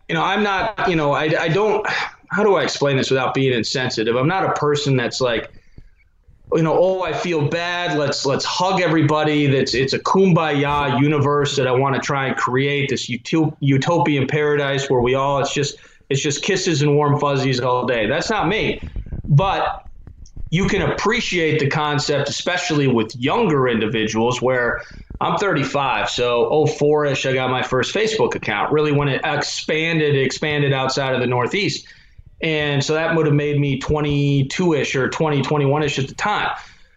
you 0.09 0.15
know, 0.15 0.23
I'm 0.23 0.41
not, 0.41 0.89
you 0.89 0.95
know, 0.95 1.11
I, 1.11 1.23
I 1.39 1.47
don't. 1.49 1.85
How 2.30 2.44
do 2.44 2.56
I 2.56 2.64
explain 2.64 2.98
this 2.98 3.10
without 3.10 3.34
being 3.34 3.54
insensitive? 3.54 4.16
I'm 4.16 4.28
not 4.28 4.44
a 4.44 4.54
person 4.54 4.95
that's 4.98 5.22
like, 5.22 5.52
you 6.54 6.62
know, 6.62 6.78
oh, 6.78 7.04
I 7.04 7.14
feel 7.14 7.48
bad. 7.48 7.98
Let's 7.98 8.26
let's 8.26 8.45
hug 8.45 8.82
everybody. 8.82 9.48
That's 9.48 9.74
it's 9.74 9.94
a 9.94 9.99
kumbaya 9.99 10.99
universe 10.99 11.56
that 11.58 11.68
I 11.68 11.72
want 11.72 11.95
to 11.95 12.02
try 12.02 12.28
and 12.28 12.36
create 12.38 12.90
this 12.90 13.10
utop- 13.10 13.58
utopian 13.60 14.28
paradise 14.28 14.90
where 14.90 15.02
we 15.02 15.14
all 15.14 15.40
it's 15.40 15.54
just 15.54 15.78
it's 16.10 16.22
just 16.22 16.44
kisses 16.44 16.82
and 16.82 16.95
warm 16.95 17.20
fuzzies 17.20 17.60
all 17.60 17.86
day. 17.86 18.08
That's 18.08 18.30
not 18.30 18.48
me, 18.48 18.82
but 19.28 19.88
you 20.49 20.68
can 20.68 20.82
appreciate 20.82 21.60
the 21.60 21.68
concept, 21.68 22.30
especially 22.30 22.88
with 22.88 23.14
younger 23.16 23.68
individuals, 23.68 24.41
where 24.41 24.80
I'm 25.20 25.38
35, 25.38 26.10
so 26.10 26.49
04ish, 26.52 27.30
I 27.30 27.34
got 27.34 27.49
my 27.49 27.64
first 27.64 27.94
Facebook 27.94 28.36
account. 28.36 28.72
Really, 28.72 28.91
when 28.91 29.10
it 29.10 29.22
expanded, 29.24 30.16
it 30.16 30.22
expanded 30.22 30.74
outside 30.74 31.14
of 31.14 31.22
the 31.22 31.28
Northeast. 31.28 31.88
And 32.41 32.84
so 32.84 32.93
that 32.93 33.15
would 33.15 33.26
have 33.26 33.35
made 33.35 33.59
me 33.59 33.80
22ish 33.80 34.95
or 34.95 35.09
20, 35.09 35.41
21ish 35.41 36.01
at 36.01 36.07
the 36.07 36.15
time. 36.15 36.55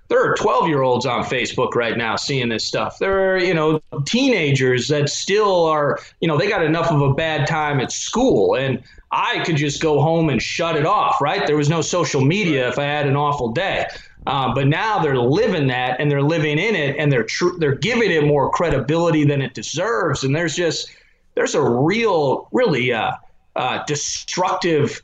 There 0.08 0.22
are 0.22 0.34
12 0.34 0.66
year 0.66 0.82
olds 0.82 1.06
on 1.06 1.24
Facebook 1.24 1.74
right 1.74 1.96
now 1.96 2.16
seeing 2.16 2.48
this 2.48 2.66
stuff. 2.66 2.98
There 2.98 3.34
are, 3.34 3.38
you 3.38 3.54
know, 3.54 3.80
teenagers 4.04 4.88
that 4.88 5.08
still 5.08 5.66
are, 5.66 6.00
you 6.20 6.26
know, 6.26 6.36
they 6.36 6.48
got 6.48 6.64
enough 6.64 6.90
of 6.90 7.00
a 7.00 7.14
bad 7.14 7.46
time 7.46 7.80
at 7.80 7.92
school. 7.92 8.56
And 8.56 8.82
I 9.12 9.42
could 9.44 9.56
just 9.56 9.80
go 9.80 10.00
home 10.00 10.28
and 10.28 10.42
shut 10.42 10.76
it 10.76 10.84
off, 10.84 11.20
right? 11.20 11.46
There 11.46 11.56
was 11.56 11.68
no 11.68 11.80
social 11.80 12.20
media 12.20 12.68
if 12.68 12.78
I 12.78 12.84
had 12.84 13.06
an 13.06 13.16
awful 13.16 13.50
day. 13.52 13.86
Uh, 14.26 14.52
but 14.54 14.66
now 14.66 14.98
they're 14.98 15.16
living 15.16 15.68
that 15.68 15.98
and 16.00 16.10
they're 16.10 16.22
living 16.22 16.58
in 16.58 16.74
it 16.74 16.96
and 16.98 17.10
they're 17.10 17.24
tr- 17.24 17.58
they're 17.58 17.74
giving 17.74 18.10
it 18.10 18.24
more 18.24 18.50
credibility 18.50 19.24
than 19.24 19.40
it 19.40 19.54
deserves. 19.54 20.24
And 20.24 20.36
there's 20.36 20.54
just 20.54 20.90
there's 21.34 21.54
a 21.54 21.62
real, 21.62 22.48
really 22.52 22.92
uh, 22.92 23.12
uh, 23.56 23.82
destructive 23.86 25.02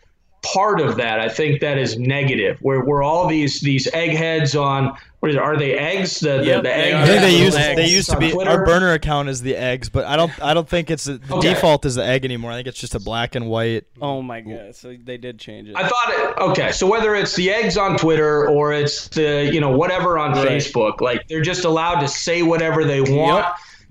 part 0.52 0.80
of 0.80 0.96
that. 0.96 1.20
I 1.20 1.28
think 1.28 1.60
that 1.60 1.78
is 1.78 1.98
negative. 1.98 2.58
Where 2.60 2.80
where 2.84 3.02
all 3.02 3.26
these 3.26 3.60
these 3.60 3.86
eggheads 3.92 4.54
on 4.56 4.96
what 5.20 5.30
is 5.30 5.36
it, 5.36 5.42
are 5.42 5.56
they 5.56 5.76
eggs? 5.76 6.20
The 6.20 6.38
the, 6.38 6.44
Yep, 6.44 6.56
the 6.58 6.62
they 6.62 6.70
egg 6.72 6.94
are. 6.94 7.02
I 7.02 7.06
think 7.06 7.20
they 7.22 7.38
used 7.38 7.56
eggs. 7.56 7.76
they 7.76 7.88
used 7.88 8.10
to 8.10 8.18
be 8.18 8.30
Twitter. 8.30 8.50
our 8.50 8.64
burner 8.64 8.92
account 8.92 9.28
is 9.28 9.42
the 9.42 9.56
eggs, 9.56 9.88
but 9.88 10.04
I 10.04 10.16
don't 10.16 10.30
I 10.42 10.54
don't 10.54 10.68
think 10.68 10.90
it's 10.90 11.04
the, 11.04 11.14
the 11.18 11.36
Okay. 11.36 11.54
default 11.54 11.84
is 11.84 11.94
the 11.96 12.04
egg 12.04 12.24
anymore. 12.24 12.52
I 12.52 12.54
think 12.56 12.68
it's 12.68 12.78
just 12.78 12.94
a 12.94 13.00
black 13.00 13.34
and 13.34 13.48
white. 13.48 13.84
Oh 14.00 14.22
my 14.22 14.40
god! 14.40 14.74
So 14.76 14.94
they 15.02 15.16
did 15.16 15.38
change 15.38 15.68
it. 15.68 15.76
I 15.76 15.88
thought 15.88 16.08
it 16.10 16.38
okay. 16.50 16.72
So 16.72 16.86
whether 16.86 17.14
it's 17.14 17.34
the 17.34 17.50
eggs 17.50 17.76
on 17.76 17.96
Twitter 17.96 18.48
or 18.48 18.72
it's 18.72 19.08
the 19.08 19.50
you 19.52 19.60
know 19.60 19.70
whatever 19.76 20.18
on 20.18 20.32
Right. 20.32 20.48
Facebook, 20.48 21.00
like 21.00 21.26
they're 21.28 21.40
just 21.42 21.64
allowed 21.64 22.00
to 22.00 22.08
say 22.08 22.42
whatever 22.42 22.84
they 22.84 23.00
want. 23.00 23.46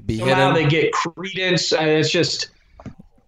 Be 0.06 0.20
Somehow 0.20 0.54
hidden. 0.54 0.54
they 0.54 0.70
get 0.70 0.92
credence, 0.94 1.74
and 1.74 1.90
it's 1.90 2.12
just 2.12 2.42
The 2.42 2.55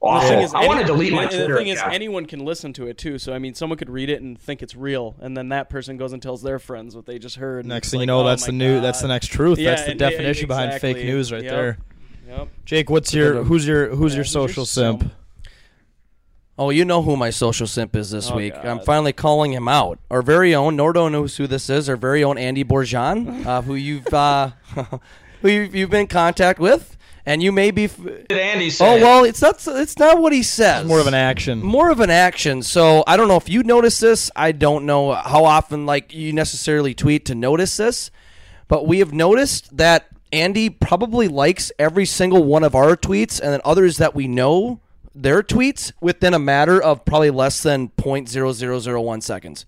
awful. 0.02 0.30
thing 0.30 0.40
is, 0.42 0.54
I 0.54 0.66
want 0.68 0.80
to 0.82 0.86
delete 0.86 1.14
my 1.14 1.24
and 1.24 1.32
Twitter 1.32 1.54
The 1.54 1.58
thing 1.60 1.68
is, 1.68 1.80
account. 1.80 1.94
anyone 1.94 2.26
can 2.26 2.46
listen 2.46 2.74
to 2.74 2.88
it 2.88 2.98
too. 2.98 3.18
So 3.20 3.34
I 3.34 3.40
mean, 3.40 3.54
someone 3.54 3.78
could 3.78 3.90
read 3.90 4.10
it 4.10 4.22
and 4.22 4.40
think 4.40 4.62
it's 4.62 4.76
real, 4.76 5.16
and 5.20 5.36
then 5.36 5.50
that 5.50 5.70
person 5.70 5.98
goes 5.98 6.14
and 6.14 6.22
tells 6.22 6.42
their 6.42 6.60
friends 6.60 6.96
what 6.96 7.06
they 7.06 7.20
just 7.20 7.36
heard. 7.38 7.66
Next 7.66 7.88
it's 7.88 7.92
thing 7.92 8.00
you 8.02 8.06
know, 8.06 8.22
oh 8.22 8.24
that's 8.26 8.46
the 8.46 8.52
new 8.52 8.80
that's 8.82 9.02
the 9.02 9.08
next 9.08 9.28
truth. 9.28 9.58
Yeah, 9.60 9.72
that's 9.72 9.84
the 9.84 9.92
and- 9.92 10.02
and 10.02 10.12
definition 10.12 10.48
behind 10.48 10.80
fake 10.82 10.98
news 10.98 11.32
right 11.32 11.44
Yep. 11.44 11.52
there. 11.52 11.78
Yep. 12.28 12.48
Jake, 12.66 12.90
what's 12.90 13.14
your 13.14 13.44
who's 13.44 13.66
your 13.68 13.88
who's 13.90 13.96
your 13.96 13.96
who's 13.96 14.16
your 14.16 14.26
social 14.26 14.66
simp? 14.66 15.02
simp? 15.02 15.14
Oh, 16.60 16.72
you 16.72 16.86
know 16.86 17.04
who 17.04 17.16
my 17.16 17.30
social 17.30 17.68
simp 17.68 17.96
is 17.96 18.10
this 18.10 18.32
Oh, 18.32 18.36
week. 18.36 18.54
God. 18.56 18.66
I'm 18.66 18.80
finally 18.80 19.14
calling 19.14 19.54
him 19.54 19.68
out. 19.68 20.00
Our 20.10 20.24
very 20.24 20.56
own, 20.56 20.76
Nordo 20.76 21.12
knows 21.12 21.38
who 21.38 21.46
this 21.46 21.70
is. 21.70 21.88
Our 21.88 21.96
very 21.96 22.24
own 22.24 22.40
Andy 22.40 22.64
Bourgeon, 22.64 23.46
uh, 23.46 23.62
who 23.62 23.76
you've 23.76 24.12
uh, 24.12 24.52
who 25.44 25.50
you've, 25.50 25.76
you've 25.76 25.90
been 25.92 26.02
in 26.02 26.08
contact 26.08 26.58
with, 26.60 26.97
and 27.28 27.44
you 27.44 27.52
may 27.52 27.70
be. 27.70 27.84
F- 27.84 27.98
Did 27.98 28.32
Andy 28.32 28.70
say? 28.72 28.86
oh 29.00 29.04
well, 29.04 29.24
it's 29.26 29.42
not. 29.42 29.62
It's 29.68 30.00
not 30.00 30.20
what 30.20 30.34
he 30.34 30.42
says. 30.42 30.88
More 30.88 31.00
of 31.00 31.06
an 31.08 31.14
action. 31.14 31.62
more 31.62 31.92
of 31.92 32.00
an 32.00 32.10
action. 32.10 32.64
So 32.64 33.04
I 33.06 33.18
don't 33.18 33.28
know 33.28 33.36
if 33.38 33.50
you 33.50 33.62
notice 33.62 34.00
this. 34.00 34.32
I 34.36 34.52
don't 34.54 34.86
know 34.86 35.14
how 35.14 35.46
often 35.46 35.86
like 35.86 36.14
you 36.14 36.34
necessarily 36.34 36.96
tweet 36.96 37.26
to 37.26 37.36
notice 37.36 37.78
this, 37.78 38.10
but 38.68 38.88
we 38.88 39.00
have 39.00 39.14
noticed 39.14 39.76
that 39.78 40.08
Andy 40.32 40.70
probably 40.70 41.28
likes 41.28 41.72
every 41.78 42.06
single 42.06 42.44
one 42.44 42.64
of 42.64 42.74
our 42.76 42.96
tweets, 42.96 43.40
and 43.40 43.52
then 43.54 43.62
others 43.64 43.98
that 43.98 44.16
we 44.16 44.28
know 44.28 44.80
their 45.14 45.42
tweets 45.44 45.92
within 46.00 46.34
a 46.34 46.40
matter 46.40 46.82
of 46.82 47.04
probably 47.04 47.32
less 47.32 47.62
than 47.64 47.90
0.0001 47.90 49.24
seconds. 49.24 49.66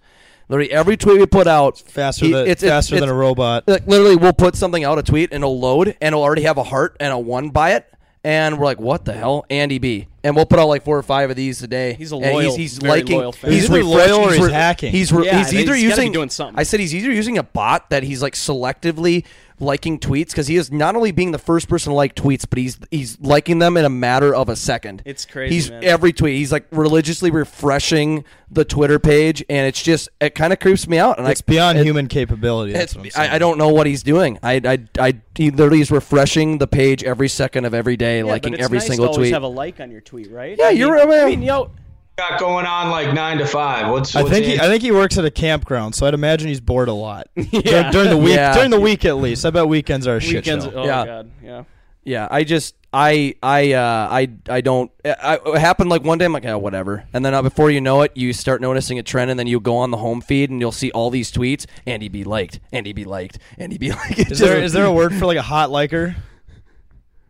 Literally 0.49 0.71
every 0.71 0.97
tweet 0.97 1.19
we 1.19 1.26
put 1.27 1.47
out 1.47 1.77
faster 1.77 2.26
he- 2.26 2.31
than 2.31 2.41
it's- 2.47 2.63
it's- 2.63 2.71
faster 2.71 2.95
than 2.95 3.03
it's- 3.03 3.11
a 3.13 3.17
robot. 3.17 3.63
like 3.67 3.88
literally 3.88 4.15
we'll 4.15 4.34
put 4.34 4.55
something 4.55 4.84
out 4.84 4.97
a 4.99 5.03
tweet 5.03 5.30
and 5.31 5.43
it'll 5.43 5.59
load 5.59 5.89
and 6.01 6.07
it'll 6.13 6.23
already 6.23 6.41
have 6.43 6.57
a 6.57 6.63
heart 6.63 6.97
and 6.99 7.13
a 7.13 7.17
one 7.19 7.49
by 7.49 7.73
it 7.73 7.85
and 8.23 8.57
we're 8.59 8.65
like 8.65 8.80
what 8.81 9.05
the 9.05 9.13
hell 9.13 9.45
andy 9.49 9.77
b 9.77 10.07
and 10.26 10.35
we'll 10.35 10.45
put 10.45 10.59
out 10.59 10.67
like 10.67 10.84
four 10.84 10.97
or 10.97 11.03
five 11.03 11.30
of 11.30 11.35
these 11.38 11.63
a 11.63 11.67
day 11.67 11.93
He's 11.93 12.11
a 12.11 12.15
And 12.15 12.26
loyal- 12.34 12.39
he's, 12.41 12.55
he's 12.73 12.77
very 12.80 12.99
liking 13.01 13.17
loyal 13.17 13.31
fan. 13.31 13.51
he's 13.51 13.61
He's 13.61 13.69
either 13.69 13.84
loyal 13.85 14.19
or 14.19 14.31
he's 14.34 14.41
re- 14.45 14.51
hacking. 14.51 14.91
he's, 14.91 15.11
re- 15.13 15.26
Yeah, 15.26 15.38
he's 15.38 15.53
either 15.53 15.73
he's 15.76 15.84
gotta 15.89 15.95
be 16.01 16.01
using 16.01 16.11
doing 16.11 16.30
something. 16.30 16.59
i 16.59 16.63
said 16.63 16.80
he's 16.81 16.93
either 16.95 17.11
using 17.11 17.38
a 17.38 17.43
bot 17.43 17.89
that 17.91 18.03
he's 18.03 18.21
like 18.21 18.34
selectively 18.34 19.23
liking 19.61 19.99
tweets 19.99 20.27
because 20.30 20.48
he 20.48 20.56
is 20.56 20.72
not 20.72 20.95
only 20.95 21.11
being 21.11 21.31
the 21.31 21.38
first 21.38 21.68
person 21.69 21.91
to 21.91 21.95
like 21.95 22.15
tweets 22.15 22.45
but 22.49 22.57
he's 22.60 22.80
he's 22.91 23.19
liking 23.19 23.60
them 23.60 23.77
in 23.77 23.86
a 23.86 23.90
matter 23.90 24.34
of 24.34 24.49
a 24.49 24.56
second 24.56 25.02
It's 25.06 25.26
crazy, 25.26 25.56
he's 25.56 25.69
man. 25.69 25.84
every 25.84 26.14
tweet 26.14 26.38
he's 26.38 26.52
like 26.52 26.65
religiously 26.72 27.31
refreshing 27.31 28.23
the 28.52 28.65
twitter 28.65 28.98
page 28.99 29.44
and 29.49 29.68
it's 29.68 29.81
just 29.84 30.10
it 30.22 30.34
kind 30.34 30.52
of 30.53 30.60
creeps 30.60 30.88
me 30.88 30.98
out 30.98 31.19
and 31.19 31.27
It's 31.27 31.41
I, 31.48 31.52
beyond 31.52 31.77
it- 31.77 31.86
human 31.86 32.07
capability. 32.07 32.73
That's 32.73 32.95
it's, 32.95 33.15
what 33.15 33.18
I'm. 33.26 33.31
I, 33.31 33.36
I 33.36 33.38
don't 33.40 33.57
know 33.57 33.69
what 33.69 33.86
he's 33.86 34.02
doing. 34.03 34.40
I, 34.41 34.53
I, 34.65 34.80
I, 34.99 35.14
he 35.36 35.52
literally 35.52 35.81
is 35.81 35.91
refreshing 35.91 36.57
the 36.57 36.68
page 36.68 37.03
every 37.03 37.27
second 37.30 37.65
of 37.65 37.73
every 37.73 37.95
day, 37.98 38.18
Yeah, 38.19 38.23
liking 38.26 38.52
but 38.53 38.60
it's 38.60 38.65
every 38.65 38.77
nice 38.80 38.88
single 38.88 39.06
to 39.06 39.11
always 39.11 39.27
tweet. 39.27 39.34
Have 39.34 39.44
a 39.44 39.48
like 39.48 39.80
on 39.80 39.91
your 39.91 40.02
tweet, 40.02 40.31
right? 40.31 40.57
Yeah, 40.57 40.65
I 40.68 40.69
you're 40.72 40.88
mean, 40.95 41.07
right, 41.10 41.19
I 41.19 41.22
man. 41.22 41.26
mean, 41.27 41.41
yo, 41.44 41.72
got 42.19 42.39
going 42.39 42.65
on 42.65 42.89
like 42.91 43.13
nine 43.13 43.37
to 43.37 43.45
five. 43.45 43.89
What's, 43.91 44.15
I 44.15 44.23
think 44.23 44.45
he, 44.45 44.51
Andy- 44.53 44.63
I 44.63 44.67
think 44.67 44.83
he 44.83 44.91
works 44.91 45.17
at 45.17 45.25
a 45.25 45.31
campground, 45.31 45.95
so 45.95 46.05
I'd 46.05 46.13
imagine 46.13 46.47
he's 46.49 46.59
bored 46.61 46.89
a 46.89 46.93
lot 46.93 47.27
Yeah. 47.35 47.89
Dur- 47.89 47.91
during 47.91 48.09
the 48.09 48.17
week. 48.17 48.35
Yeah. 48.35 48.53
During 48.53 48.71
the 48.71 48.79
week, 48.79 49.05
at 49.05 49.17
least. 49.17 49.45
I 49.45 49.49
bet 49.51 49.67
weekends 49.67 50.05
are 50.07 50.17
a 50.17 50.19
shit 50.21 50.45
show. 50.45 50.59
Oh 50.75 50.85
Yeah. 50.85 51.05
god, 51.05 51.31
yeah. 51.43 51.63
Yeah, 52.03 52.27
I 52.31 52.43
just 52.45 52.75
I 52.91 53.35
I 53.43 53.73
uh, 53.73 54.07
I 54.09 54.29
I 54.49 54.61
don't. 54.61 54.89
I, 55.05 55.37
it 55.45 55.59
happened 55.59 55.89
like 55.91 56.03
one 56.03 56.17
day. 56.17 56.25
I'm 56.25 56.33
like, 56.33 56.45
oh, 56.45 56.57
whatever. 56.57 57.05
And 57.13 57.23
then 57.23 57.35
uh, 57.35 57.41
before 57.43 57.69
you 57.69 57.81
know 57.81 58.01
it, 58.01 58.13
you 58.15 58.33
start 58.33 58.61
noticing 58.61 58.97
a 58.97 59.03
trend, 59.03 59.29
and 59.29 59.37
then 59.39 59.45
you 59.47 59.59
go 59.59 59.77
on 59.77 59.91
the 59.91 59.97
home 59.97 60.21
feed, 60.21 60.49
and 60.49 60.59
you'll 60.59 60.71
see 60.71 60.89
all 60.91 61.11
these 61.11 61.31
tweets. 61.31 61.65
Andy 61.85 62.07
be 62.07 62.23
liked. 62.23 62.61
Andy 62.71 62.93
be 62.93 63.03
liked. 63.05 63.37
Andy 63.59 63.77
be 63.77 63.91
liked. 63.91 64.17
Is 64.31 64.39
there 64.39 64.59
is 64.63 64.73
there 64.73 64.85
a 64.85 64.93
word 64.93 65.13
for 65.13 65.25
like 65.27 65.37
a 65.37 65.41
hot 65.43 65.69
liker? 65.69 66.15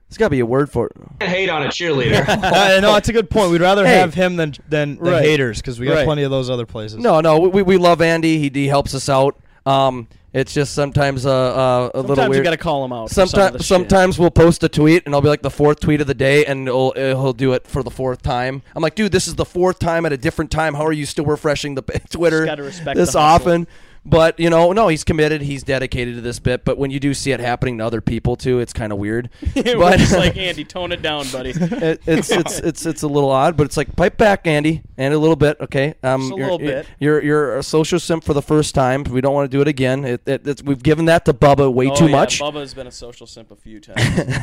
There's 0.10 0.18
got 0.18 0.26
to 0.26 0.30
be 0.32 0.40
a 0.40 0.46
word 0.46 0.72
for 0.72 0.88
it. 0.88 0.94
Can't 1.20 1.32
hate 1.32 1.50
on 1.50 1.62
a 1.64 1.68
cheerleader. 1.68 2.28
uh, 2.28 2.80
no, 2.82 2.94
that's 2.94 3.10
a 3.10 3.14
good 3.14 3.30
point. 3.30 3.52
We'd 3.52 3.62
rather 3.62 3.86
Hey. 3.86 3.98
have 4.00 4.14
him 4.16 4.36
than 4.38 4.56
than 4.68 4.96
the 4.98 5.12
Right. 5.12 5.24
haters 5.24 5.58
because 5.60 5.80
we 5.80 5.86
got 5.86 5.96
Right. 5.96 6.06
plenty 6.06 6.24
of 6.24 6.32
those 6.32 6.50
other 6.50 6.66
places. 6.66 6.98
No, 6.98 7.22
no, 7.22 7.40
we, 7.40 7.62
we 7.62 7.78
love 7.78 8.02
Andy. 8.02 8.40
He, 8.40 8.50
he 8.54 8.68
helps 8.68 8.96
us 8.96 9.08
out. 9.08 9.38
Um, 9.68 10.08
it's 10.34 10.54
just 10.54 10.74
sometimes 10.74 11.26
uh, 11.26 11.32
uh, 11.32 11.90
a 11.94 11.98
little 12.02 12.16
Sometimes 12.16 12.30
weird. 12.30 12.38
you 12.40 12.44
got 12.44 12.52
to 12.52 12.58
call 12.58 12.86
him 12.86 12.94
out. 12.94 13.10
for 13.10 13.14
some 13.16 13.28
Sometimes, 13.28 13.66
sometimes 13.66 14.20
we'll 14.20 14.30
post 14.32 14.64
a 14.64 14.70
tweet 14.70 15.04
and 15.06 15.14
I'll 15.16 15.22
be 15.22 15.28
like 15.28 15.42
the 15.42 15.50
fourth 15.52 15.80
tweet 15.80 16.02
of 16.02 16.08
the 16.08 16.14
day, 16.14 16.46
and 16.46 16.68
it'll, 16.68 16.92
he'll 16.94 17.34
do 17.34 17.54
it 17.54 17.66
for 17.68 17.82
the 17.84 17.90
fourth 17.92 18.22
time. 18.22 18.62
I'm 18.76 18.82
like, 18.84 18.94
dude, 18.96 19.12
this 19.12 19.28
is 19.28 19.36
the 19.36 19.46
fourth 19.46 19.80
time 19.80 20.06
at 20.06 20.14
a 20.14 20.18
different 20.18 20.50
time. 20.52 20.74
How 20.76 20.86
are 20.86 20.92
you 20.92 21.06
still 21.08 21.26
refreshing 21.26 21.76
the 21.76 21.82
Twitter 22.10 22.46
gotta 22.46 22.64
respect 22.64 22.96
this 22.98 23.14
the 23.14 23.22
hustle. 23.22 23.48
often? 23.48 23.68
But 24.10 24.40
you 24.40 24.50
know, 24.50 24.72
no, 24.72 24.88
he's 24.88 25.04
committed. 25.04 25.42
He's 25.42 25.64
dedicated 25.64 26.16
to 26.16 26.22
this 26.22 26.40
bit. 26.40 26.66
But 26.66 26.78
when 26.78 26.90
you 26.92 27.00
do 27.00 27.14
see 27.14 27.32
it 27.32 27.40
happening 27.40 27.78
to 27.78 27.86
other 27.86 28.02
people 28.02 28.36
too, 28.36 28.60
it's 28.60 28.74
kind 28.74 28.92
of 28.92 28.98
weird. 28.98 29.30
We're 29.56 29.78
but 29.78 30.00
just 30.00 30.14
like 30.18 30.36
Andy, 30.38 30.64
tone 30.66 30.92
it 30.92 31.02
down, 31.02 31.26
buddy. 31.32 31.52
it, 31.56 32.02
it's 32.08 32.32
it's 32.32 32.60
it's 32.60 32.86
it's 32.86 33.04
a 33.04 33.08
little 33.08 33.30
odd, 33.30 33.56
but 33.56 33.66
it's 33.66 33.78
like 33.78 33.96
pipe 33.96 34.18
back, 34.18 34.48
Andy, 34.48 34.82
and 34.98 35.14
a 35.14 35.18
little 35.20 35.36
bit, 35.36 35.58
okay. 35.62 35.94
Um, 36.04 36.22
Just 36.22 36.32
a 36.34 36.36
you're, 36.38 36.44
little 36.52 36.62
you're- 36.62 36.74
bit. 36.82 36.88
You're 37.00 37.24
you're 37.24 37.58
a 37.58 37.64
social 37.64 38.00
simp 38.00 38.24
for 38.24 38.34
the 38.34 38.42
first 38.42 38.74
time. 38.76 39.04
We 39.04 39.22
don't 39.22 39.34
want 39.34 39.50
to 39.52 39.56
do 39.58 39.62
it 39.62 39.68
again. 39.68 40.04
It, 40.06 40.22
it, 40.26 40.48
it's, 40.48 40.64
we've 40.64 40.82
given 40.82 41.06
that 41.06 41.26
to 41.26 41.34
Bubba 41.34 41.72
way 41.74 41.90
Oh, 41.90 41.96
too 41.96 42.06
yeah, 42.08 42.12
much. 42.12 42.40
Bubba's 42.40 42.74
been 42.74 42.88
a 42.88 42.92
social 42.92 43.28
simp 43.28 43.52
a 43.52 43.56
few 43.56 43.80
times. 43.80 43.98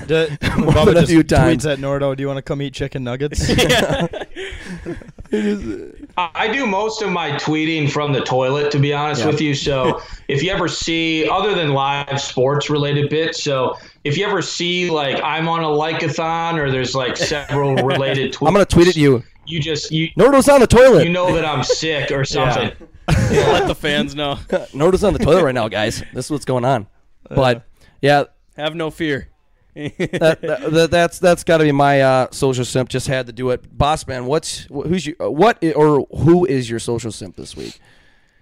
D- 0.07 0.29
More 0.59 0.73
Bubba 0.73 0.85
than 0.87 0.97
a 0.97 1.01
just 1.01 1.11
few 1.11 1.23
times. 1.23 1.65
tweets 1.65 1.73
at 1.73 1.79
Nordo, 1.79 2.17
"Do 2.17 2.23
you 2.23 2.27
want 2.29 2.39
to 2.39 2.43
come 2.43 2.63
eat 2.63 2.73
chicken 2.75 3.03
nuggets?" 3.05 3.49
I 5.33 6.31
I 6.35 6.49
do 6.53 6.67
most 6.67 7.03
of 7.03 7.11
my 7.11 7.31
tweeting 7.33 7.91
from 7.91 8.13
the 8.13 8.21
toilet, 8.21 8.71
to 8.73 8.79
be 8.79 8.93
honest 8.93 9.23
Yeah. 9.23 9.27
with 9.29 9.41
you. 9.41 9.55
So 9.57 10.01
if 10.29 10.43
you 10.43 10.51
ever 10.53 10.69
see, 10.69 11.29
other 11.29 11.55
than 11.55 11.73
live 11.73 12.21
sports 12.21 12.71
related 12.71 13.11
bits, 13.11 13.43
so 13.43 13.77
if 14.05 14.17
you 14.17 14.25
ever 14.27 14.41
see 14.43 14.91
like 14.91 15.21
I'm 15.23 15.49
on 15.49 15.61
a 15.63 15.67
likeathon 15.67 16.59
or 16.59 16.71
there's 16.71 16.95
like 16.95 17.17
several 17.17 17.75
related 17.85 18.33
tweets, 18.33 18.47
I'm 18.47 18.53
gonna 18.55 18.65
tweet 18.67 18.89
at 18.89 18.97
you. 18.97 19.23
You 19.47 19.61
just 19.61 19.91
you 19.91 20.09
Nordo's 20.17 20.49
on 20.49 20.61
the 20.61 20.67
toilet. 20.67 21.05
you 21.05 21.11
know 21.13 21.35
that 21.35 21.45
I'm 21.45 21.63
sick 21.65 22.11
or 22.11 22.25
something. 22.27 22.73
Let 23.09 23.69
the 23.69 23.75
fans 23.75 24.15
know. 24.15 24.35
Nordo's 24.75 25.05
on 25.05 25.13
the 25.13 25.19
toilet 25.21 25.45
right 25.45 25.55
now, 25.55 25.69
guys. 25.69 26.03
This 26.13 26.25
is 26.27 26.31
what's 26.31 26.45
going 26.45 26.65
on. 26.65 26.87
But 27.29 27.65
yeah, 28.03 28.25
Have 28.57 28.75
no 28.75 28.91
fear. 28.91 29.29
that, 29.75 30.39
that, 30.41 30.41
that- 30.73 30.91
that's 30.91 31.19
that's 31.19 31.45
got 31.45 31.59
to 31.59 31.65
be 31.65 31.71
my 31.73 32.01
uh, 32.01 32.27
social 32.31 32.65
simp. 32.65 32.89
Just 32.89 33.07
had 33.09 33.27
to 33.27 33.33
do 33.33 33.51
it. 33.51 33.77
Boss 33.77 34.07
man, 34.07 34.25
what's 34.27 34.61
who's 34.65 35.07
your 35.07 35.17
what 35.31 35.63
or 35.77 36.07
who 36.17 36.47
is 36.47 36.69
your 36.71 36.79
social 36.79 37.13
simp 37.13 37.37
this 37.37 37.55
week? 37.57 37.79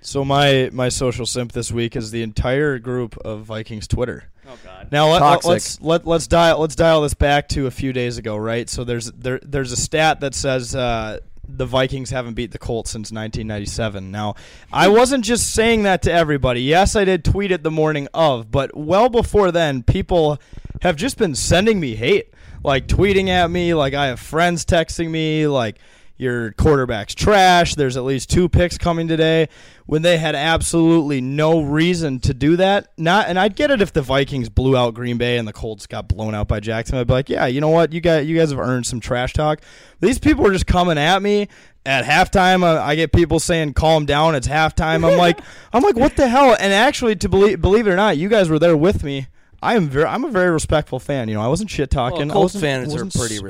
So 0.05 0.25
my 0.25 0.69
my 0.73 0.91
social 0.91 1.25
simp 1.25 1.53
this 1.53 1.73
week 1.73 1.97
is 1.97 2.11
the 2.11 2.23
entire 2.23 2.79
group 2.79 3.17
of 3.19 3.45
Vikings 3.45 3.89
Twitter. 3.89 4.25
Oh 4.47 4.59
God. 4.63 4.93
Now 4.93 5.11
let, 5.11 5.19
Toxic. 5.21 5.49
let's 5.49 5.81
let 5.81 6.07
let's 6.07 6.27
dial 6.27 6.61
let's 6.61 6.77
dial 6.77 7.01
this 7.01 7.15
back 7.15 7.49
to 7.51 7.67
a 7.67 7.71
few 7.71 7.93
days 7.93 8.19
ago, 8.19 8.37
right? 8.37 8.69
So 8.69 8.85
there's 8.85 9.11
there 9.13 9.41
there's 9.43 9.73
a 9.73 9.77
stat 9.77 10.21
that 10.21 10.35
says 10.35 10.77
uh, 10.77 11.21
the 11.49 11.65
Vikings 11.65 12.11
haven't 12.11 12.35
beat 12.35 12.51
the 12.51 12.59
Colts 12.59 12.91
since 12.91 13.13
1997. 13.13 14.11
Now, 14.11 14.35
I 14.71 14.89
wasn't 14.89 15.25
just 15.25 15.55
saying 15.55 15.85
that 15.85 16.03
to 16.03 16.13
everybody. 16.13 16.61
Yes, 16.61 16.97
I 16.97 17.05
did 17.05 17.25
tweet 17.25 17.51
it 17.51 17.63
the 17.63 17.71
morning 17.71 18.07
of, 18.13 18.51
but 18.51 18.77
well 18.77 19.09
before 19.09 19.53
then, 19.53 19.83
people 19.83 20.39
have 20.83 20.97
just 20.97 21.17
been 21.17 21.35
sending 21.35 21.81
me 21.81 21.97
hate, 21.97 22.35
like 22.63 22.89
tweeting 22.89 23.29
at 23.29 23.51
me, 23.51 23.73
like 23.73 23.95
I 23.95 24.09
have 24.09 24.21
friends 24.21 24.67
texting 24.67 25.11
me, 25.11 25.47
like 25.47 25.79
your 26.17 26.53
quarterback's 26.53 27.15
trash. 27.15 27.75
There's 27.75 27.97
at 27.97 28.05
least 28.05 28.31
two 28.31 28.49
picks 28.49 28.79
coming 28.79 29.09
today 29.09 29.49
when 29.87 30.03
they 30.03 30.17
had 30.19 30.35
absolutely 30.37 31.21
no 31.21 31.61
reason 31.61 32.21
to 32.21 32.33
do 32.33 32.57
that. 32.57 32.93
Not, 32.97 33.27
and 33.29 33.39
I'd 33.39 33.57
get 33.57 33.71
it 33.71 33.83
if 33.83 33.93
the 33.93 34.03
Vikings 34.03 34.49
blew 34.49 34.77
out 34.77 34.95
Green 34.95 35.19
Bay 35.19 35.37
and 35.39 35.47
the 35.49 35.53
Colts 35.53 35.87
got 35.87 36.07
blown 36.09 36.35
out 36.35 36.47
by 36.47 36.61
Jackson. 36.61 36.97
I'd 36.99 37.07
be 37.09 37.13
like, 37.15 37.29
yeah, 37.29 37.47
you 37.47 37.61
know 37.61 37.69
what, 37.71 37.93
you 37.93 38.01
got 38.01 38.27
you 38.27 38.37
guys 38.39 38.51
have 38.51 38.61
earned 38.61 38.87
some 38.87 39.01
trash 39.01 39.33
talk. 39.33 39.61
These 40.01 40.19
people 40.19 40.47
are 40.47 40.53
just 40.53 40.67
coming 40.67 40.99
at 40.99 41.21
me. 41.21 41.49
At 41.87 42.07
halftime, 42.07 42.63
uh, 42.63 42.81
I 42.83 42.95
get 42.95 43.13
people 43.13 43.39
saying, 43.39 43.75
"Calm 43.75 44.07
down, 44.07 44.35
it's 44.35 44.49
halftime." 44.49 45.05
I'm 45.07 45.19
like, 45.19 45.39
I'm 45.75 45.83
like, 45.83 45.97
what 45.97 46.17
the 46.17 46.27
hell? 46.29 46.57
And 46.59 46.73
actually, 46.73 47.15
to 47.17 47.29
believe 47.29 47.61
believe 47.61 47.87
it 47.87 47.91
or 47.91 47.97
not, 47.97 48.17
you 48.17 48.31
guys 48.31 48.49
were 48.49 48.59
there 48.59 48.75
with 48.75 49.05
me. 49.05 49.27
I 49.63 49.75
am 49.77 49.91
very, 49.91 50.07
I'm 50.07 50.25
a 50.25 50.31
very 50.31 50.51
respectful 50.51 50.99
fan. 50.99 51.29
You 51.29 51.35
know, 51.35 51.43
I 51.43 51.47
wasn't 51.49 51.69
shit 51.69 51.91
talking. 51.91 52.29
Well, 52.29 52.37
Colts 52.37 52.55
fans 52.59 52.95
are 52.95 53.05
pretty 53.19 53.35
s- 53.35 53.43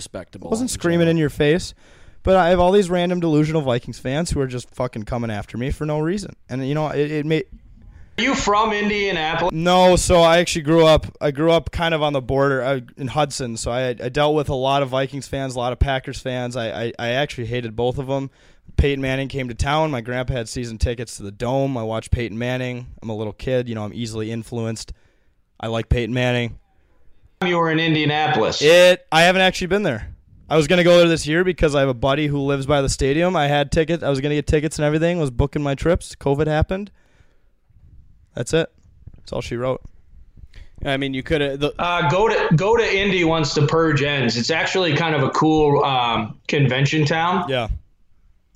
I 0.46 0.48
wasn't 0.50 0.70
screaming 0.70 1.06
in 1.06 1.16
your 1.16 1.30
face, 1.30 1.74
but 2.24 2.34
I 2.34 2.48
have 2.48 2.58
all 2.58 2.72
these 2.72 2.90
random 2.90 3.20
delusional 3.20 3.62
Vikings 3.62 4.00
fans 4.00 4.32
who 4.32 4.40
are 4.40 4.48
just 4.48 4.68
fucking 4.74 5.04
coming 5.04 5.30
after 5.30 5.56
me 5.56 5.70
for 5.70 5.86
no 5.86 6.00
reason. 6.00 6.34
And 6.48 6.66
you 6.66 6.74
know, 6.74 6.88
it, 6.88 7.12
it 7.12 7.26
made 7.26 7.44
Are 8.18 8.24
you 8.24 8.34
from 8.34 8.72
Indianapolis? 8.72 9.52
no. 9.52 9.94
So 9.94 10.22
I 10.22 10.38
actually 10.38 10.62
grew 10.62 10.84
up. 10.84 11.06
I 11.20 11.30
grew 11.30 11.52
up 11.52 11.70
kind 11.70 11.94
of 11.94 12.02
on 12.02 12.12
the 12.12 12.20
border 12.20 12.62
uh, 12.62 12.80
in 12.96 13.06
Hudson. 13.06 13.56
So 13.56 13.70
I, 13.70 13.90
I 13.90 14.08
dealt 14.08 14.34
with 14.34 14.48
a 14.48 14.54
lot 14.54 14.82
of 14.82 14.88
Vikings 14.88 15.28
fans, 15.28 15.54
a 15.54 15.58
lot 15.58 15.72
of 15.72 15.78
Packers 15.78 16.18
fans. 16.18 16.56
I, 16.56 16.86
I, 16.86 16.92
I 16.98 17.08
actually 17.10 17.46
hated 17.46 17.76
both 17.76 17.98
of 17.98 18.08
them. 18.08 18.30
Peyton 18.76 19.02
Manning 19.02 19.28
came 19.28 19.48
to 19.48 19.54
town. 19.54 19.90
My 19.90 20.00
grandpa 20.00 20.32
had 20.32 20.48
season 20.48 20.78
tickets 20.78 21.18
to 21.18 21.22
the 21.22 21.30
Dome. 21.30 21.76
I 21.76 21.82
watched 21.84 22.10
Peyton 22.10 22.38
Manning. 22.38 22.86
I'm 23.02 23.10
a 23.10 23.14
little 23.16 23.32
kid. 23.32 23.68
You 23.68 23.74
know, 23.76 23.84
I'm 23.84 23.94
easily 23.94 24.32
influenced. 24.32 24.92
I 25.60 25.68
like 25.68 25.88
Peyton 25.88 26.14
Manning. 26.14 26.58
You 27.44 27.58
were 27.58 27.70
in 27.70 27.78
Indianapolis. 27.78 28.62
It. 28.62 29.06
I 29.12 29.22
haven't 29.22 29.42
actually 29.42 29.66
been 29.66 29.82
there. 29.82 30.13
I 30.48 30.56
was 30.56 30.66
gonna 30.66 30.84
go 30.84 30.98
there 30.98 31.08
this 31.08 31.26
year 31.26 31.42
because 31.42 31.74
I 31.74 31.80
have 31.80 31.88
a 31.88 31.94
buddy 31.94 32.26
who 32.26 32.38
lives 32.40 32.66
by 32.66 32.82
the 32.82 32.88
stadium. 32.88 33.34
I 33.34 33.46
had 33.48 33.72
tickets. 33.72 34.02
I 34.02 34.10
was 34.10 34.20
gonna 34.20 34.34
get 34.34 34.46
tickets 34.46 34.78
and 34.78 34.84
everything. 34.84 35.18
Was 35.18 35.30
booking 35.30 35.62
my 35.62 35.74
trips. 35.74 36.14
COVID 36.14 36.46
happened. 36.46 36.90
That's 38.34 38.52
it. 38.52 38.70
That's 39.16 39.32
all 39.32 39.40
she 39.40 39.56
wrote. 39.56 39.80
I 40.84 40.96
mean, 40.98 41.14
you 41.14 41.22
could 41.22 41.40
have. 41.40 41.64
Uh, 41.78 42.08
go 42.10 42.28
to 42.28 42.54
go 42.56 42.76
to 42.76 42.96
Indy 42.96 43.24
once 43.24 43.54
the 43.54 43.66
purge 43.66 44.02
ends. 44.02 44.36
It's 44.36 44.50
actually 44.50 44.94
kind 44.94 45.14
of 45.14 45.22
a 45.22 45.30
cool 45.30 45.82
um, 45.82 46.38
convention 46.46 47.06
town. 47.06 47.48
Yeah. 47.48 47.68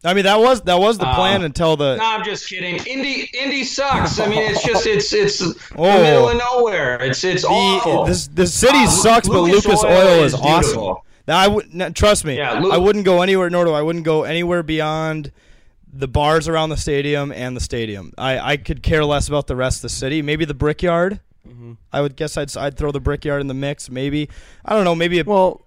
I 0.05 0.15
mean 0.15 0.25
that 0.25 0.39
was 0.39 0.61
that 0.63 0.79
was 0.79 0.97
the 0.99 1.07
plan 1.13 1.43
Uh, 1.43 1.47
until 1.47 1.77
the 1.77 1.97
No, 1.97 2.05
I'm 2.05 2.23
just 2.25 2.49
kidding. 2.49 2.77
Indy 2.87 3.29
Indy 3.33 3.65
sucks. 3.65 4.21
I 4.21 4.29
mean, 4.29 4.39
it's 4.43 4.63
just 4.63 4.87
it's 4.87 5.13
it's 5.13 5.41
Oh. 5.77 5.97
the 5.97 6.03
middle 6.05 6.29
of 6.29 6.37
nowhere. 6.37 7.03
It's 7.03 7.25
it's 7.25 7.45
awful. 7.45 8.05
the, 8.05 8.11
this 8.11 8.29
the 8.29 8.47
city 8.47 8.79
Uh, 8.79 8.87
sucks, 8.87 9.27
but 9.27 9.41
Lucas 9.41 9.65
Lucas 9.65 9.83
Oil 9.85 9.91
Oil, 9.91 10.25
is 10.25 10.35
is, 10.35 10.41
awesome. 10.41 10.97
Beautiful. 11.29 11.35
Now 11.35 11.39
I 11.39 11.49
would 11.49 11.75
no, 11.75 11.91
trust 11.91 12.25
me. 12.25 12.37
Yeah, 12.37 12.61
Lu- 12.61 12.73
I 12.73 12.79
wouldn't 12.79 13.05
go 13.05 13.23
anywhere. 13.23 13.51
Nor 13.51 13.65
do 13.65 13.73
I 13.73 13.83
wouldn't 13.83 14.05
go 14.05 14.25
anywhere 14.25 14.63
beyond 14.63 15.33
the 15.93 16.09
bars 16.09 16.49
around 16.49 16.71
the 16.71 16.77
stadium 16.77 17.33
and 17.33 17.57
the 17.57 17.61
stadium. 17.61 18.13
I, 18.19 18.39
I 18.39 18.57
could 18.57 18.83
care 18.83 19.05
less 19.05 19.29
about 19.29 19.47
the 19.47 19.57
rest 19.57 19.79
of 19.79 19.83
the 19.83 19.89
city. 19.89 20.23
Maybe 20.23 20.45
the 20.45 20.55
Brickyard. 20.55 21.21
Mm-hmm. 21.47 21.75
I 21.93 22.01
would 22.01 22.17
guess 22.17 22.37
I'd 22.37 22.55
I'd 22.57 22.77
throw 22.77 22.93
the 22.93 23.01
Brickyard 23.01 23.41
in 23.41 23.47
the 23.47 23.55
mix. 23.55 23.91
Maybe 23.91 24.29
I 24.65 24.75
don't 24.75 24.85
know. 24.85 24.95
Maybe 24.95 25.19
a, 25.19 25.25
Well, 25.25 25.63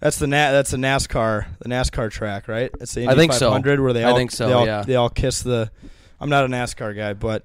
that's 0.00 0.18
the 0.18 0.26
na- 0.26 0.50
that's 0.50 0.70
the 0.70 0.78
NASCAR 0.78 1.46
the 1.60 1.68
NASCAR 1.68 2.10
track, 2.10 2.48
right? 2.48 2.70
It's 2.80 2.94
the 2.94 3.06
I 3.06 3.14
think 3.14 3.32
so. 3.32 3.50
500 3.50 3.80
where 3.80 3.92
they 3.92 4.04
all, 4.04 4.14
I 4.14 4.16
think 4.18 4.30
so, 4.30 4.46
they 4.46 4.52
all, 4.52 4.66
yeah. 4.66 4.82
they 4.82 4.96
all 4.96 5.10
kiss 5.10 5.42
the. 5.42 5.70
I'm 6.18 6.28
not 6.28 6.44
a 6.44 6.48
NASCAR 6.48 6.96
guy, 6.96 7.12
but 7.14 7.44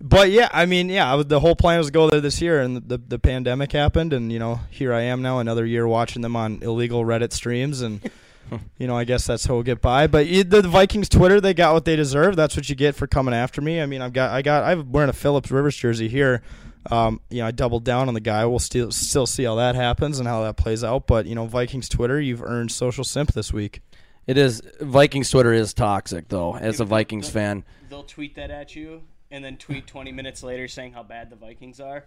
but 0.00 0.30
yeah, 0.30 0.48
I 0.52 0.66
mean, 0.66 0.88
yeah, 0.88 1.10
I 1.10 1.14
was, 1.14 1.26
the 1.26 1.40
whole 1.40 1.56
plan 1.56 1.78
was 1.78 1.88
to 1.88 1.92
go 1.92 2.10
there 2.10 2.20
this 2.20 2.40
year, 2.40 2.60
and 2.60 2.76
the, 2.76 2.80
the 2.80 2.98
the 2.98 3.18
pandemic 3.18 3.72
happened, 3.72 4.12
and 4.12 4.32
you 4.32 4.38
know, 4.38 4.60
here 4.70 4.92
I 4.92 5.02
am 5.02 5.22
now, 5.22 5.38
another 5.38 5.64
year 5.64 5.86
watching 5.86 6.22
them 6.22 6.36
on 6.36 6.62
illegal 6.62 7.04
Reddit 7.04 7.32
streams, 7.32 7.80
and 7.80 8.00
you 8.78 8.86
know, 8.86 8.96
I 8.96 9.04
guess 9.04 9.26
that's 9.26 9.46
how 9.46 9.54
we'll 9.54 9.62
get 9.62 9.80
by. 9.80 10.06
But 10.06 10.26
you, 10.26 10.44
the 10.44 10.62
Vikings 10.62 11.08
Twitter, 11.08 11.40
they 11.40 11.54
got 11.54 11.74
what 11.74 11.84
they 11.84 11.96
deserve. 11.96 12.36
That's 12.36 12.56
what 12.56 12.68
you 12.68 12.74
get 12.74 12.94
for 12.94 13.06
coming 13.06 13.34
after 13.34 13.60
me. 13.60 13.80
I 13.80 13.86
mean, 13.86 14.02
I've 14.02 14.12
got 14.12 14.30
I 14.30 14.42
got 14.42 14.64
I'm 14.64 14.92
wearing 14.92 15.10
a 15.10 15.14
Phillips 15.14 15.50
Rivers 15.50 15.76
jersey 15.76 16.08
here. 16.08 16.42
Um, 16.90 17.20
you 17.30 17.38
know, 17.38 17.46
I 17.46 17.50
doubled 17.50 17.84
down 17.84 18.08
on 18.08 18.14
the 18.14 18.20
guy. 18.20 18.44
We'll 18.46 18.58
still 18.60 18.92
still 18.92 19.26
see 19.26 19.44
how 19.44 19.56
that 19.56 19.74
happens 19.74 20.18
and 20.18 20.28
how 20.28 20.42
that 20.44 20.56
plays 20.56 20.84
out. 20.84 21.06
But 21.06 21.26
you 21.26 21.34
know, 21.34 21.46
Vikings 21.46 21.88
Twitter, 21.88 22.20
you've 22.20 22.42
earned 22.42 22.70
social 22.70 23.02
simp 23.04 23.32
this 23.32 23.52
week. 23.52 23.80
it 24.26 24.38
is 24.38 24.62
Vikings 24.80 25.30
Twitter 25.30 25.52
is 25.52 25.74
toxic 25.74 26.28
though. 26.28 26.56
As 26.56 26.78
a 26.80 26.84
Vikings 26.84 27.28
fan, 27.28 27.64
They'll 27.88 28.02
tweet 28.02 28.34
that 28.36 28.50
at 28.50 28.76
you, 28.76 29.02
and 29.30 29.44
then 29.44 29.56
tweet 29.56 29.86
20 29.86 30.12
minutes 30.12 30.42
later 30.42 30.68
saying 30.68 30.92
how 30.92 31.02
bad 31.02 31.30
the 31.30 31.36
Vikings 31.36 31.80
are. 31.80 32.04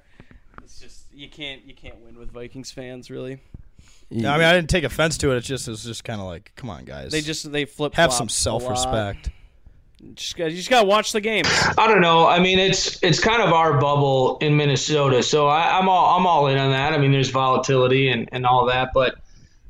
It's 0.63 0.79
just 0.79 1.05
you 1.13 1.29
can't 1.29 1.65
you 1.65 1.73
can't 1.73 1.99
win 2.01 2.17
with 2.17 2.31
Vikings 2.31 2.71
fans 2.71 3.09
really. 3.09 3.39
I 4.11 4.15
mean, 4.15 4.25
I 4.25 4.53
didn't 4.53 4.69
take 4.69 4.83
offense 4.83 5.17
to 5.19 5.31
it. 5.31 5.37
It's 5.37 5.47
just 5.47 5.67
it 5.67 5.71
was 5.71 5.83
just 5.83 6.03
kind 6.03 6.19
of 6.19 6.25
like, 6.25 6.51
come 6.55 6.69
on, 6.69 6.83
guys. 6.83 7.11
They 7.11 7.21
just 7.21 7.51
they 7.51 7.65
flip 7.65 7.93
have 7.93 8.11
some 8.11 8.29
self 8.29 8.67
respect. 8.67 9.29
Just 10.15 10.37
got 10.37 10.45
you 10.45 10.57
just 10.57 10.69
got 10.69 10.81
to 10.81 10.87
watch 10.87 11.11
the 11.11 11.21
game. 11.21 11.43
I 11.77 11.87
don't 11.87 12.01
know. 12.01 12.25
I 12.25 12.39
mean, 12.39 12.57
it's 12.57 13.01
it's 13.03 13.19
kind 13.19 13.41
of 13.41 13.51
our 13.51 13.79
bubble 13.79 14.37
in 14.39 14.55
Minnesota, 14.57 15.21
so 15.21 15.47
I, 15.47 15.77
I'm 15.77 15.89
all 15.89 16.17
I'm 16.17 16.25
all 16.25 16.47
in 16.47 16.57
on 16.57 16.71
that. 16.71 16.93
I 16.93 16.97
mean, 16.97 17.11
there's 17.11 17.29
volatility 17.29 18.09
and, 18.09 18.29
and 18.31 18.45
all 18.45 18.65
that, 18.67 18.91
but 18.93 19.19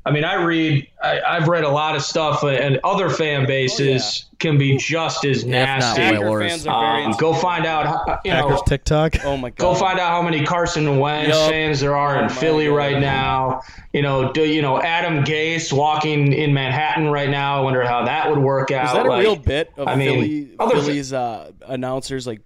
I 0.06 0.10
mean, 0.12 0.24
I 0.24 0.42
read, 0.42 0.88
I, 1.02 1.20
I've 1.20 1.46
read 1.46 1.62
a 1.62 1.68
lot 1.68 1.94
of 1.94 2.00
stuff, 2.02 2.42
and 2.42 2.80
other 2.84 3.10
fan 3.10 3.46
bases 3.46 4.24
can 4.38 4.56
be 4.56 4.78
just 4.78 5.26
as 5.26 5.44
nasty. 5.44 6.00
way 6.00 6.48
fans 6.48 6.66
are 6.66 6.80
very 6.94 7.04
Um, 7.04 7.12
go 7.18 7.34
find 7.34 7.66
out, 7.66 7.84
how, 7.86 8.18
you 8.24 8.30
know, 8.32 8.48
Packers 8.48 8.62
TikTok. 8.66 9.24
Oh 9.26 9.36
my 9.36 9.50
god. 9.50 9.58
Go 9.58 9.74
find 9.74 9.98
out 9.98 10.08
how 10.10 10.22
many 10.22 10.42
Carson 10.44 10.98
Wentz 10.98 11.36
Yup. 11.36 11.50
fans 11.50 11.80
there 11.80 11.94
are 11.94 12.16
Oh 12.18 12.22
in 12.22 12.28
Philly 12.30 12.68
God. 12.68 12.74
right 12.76 12.98
now. 12.98 13.60
You 13.92 14.00
know, 14.00 14.32
do 14.32 14.42
you 14.46 14.62
know 14.62 14.80
Adam 14.80 15.22
Gase 15.22 15.70
walking 15.70 16.32
in 16.32 16.54
Manhattan 16.54 17.08
right 17.10 17.28
now? 17.28 17.58
I 17.58 17.60
wonder 17.60 17.84
how 17.86 18.04
that 18.06 18.30
would 18.30 18.38
work 18.38 18.70
out. 18.70 18.86
Is 18.86 18.92
that 18.94 19.04
a 19.06 19.08
Like, 19.10 19.20
real 19.20 19.36
bit 19.36 19.70
of 19.76 19.86
I 19.86 19.96
mean, 19.96 20.56
Philly, 20.56 20.70
Philly's 20.80 21.12
uh, 21.12 21.50
announcers 21.66 22.26
like 22.26 22.40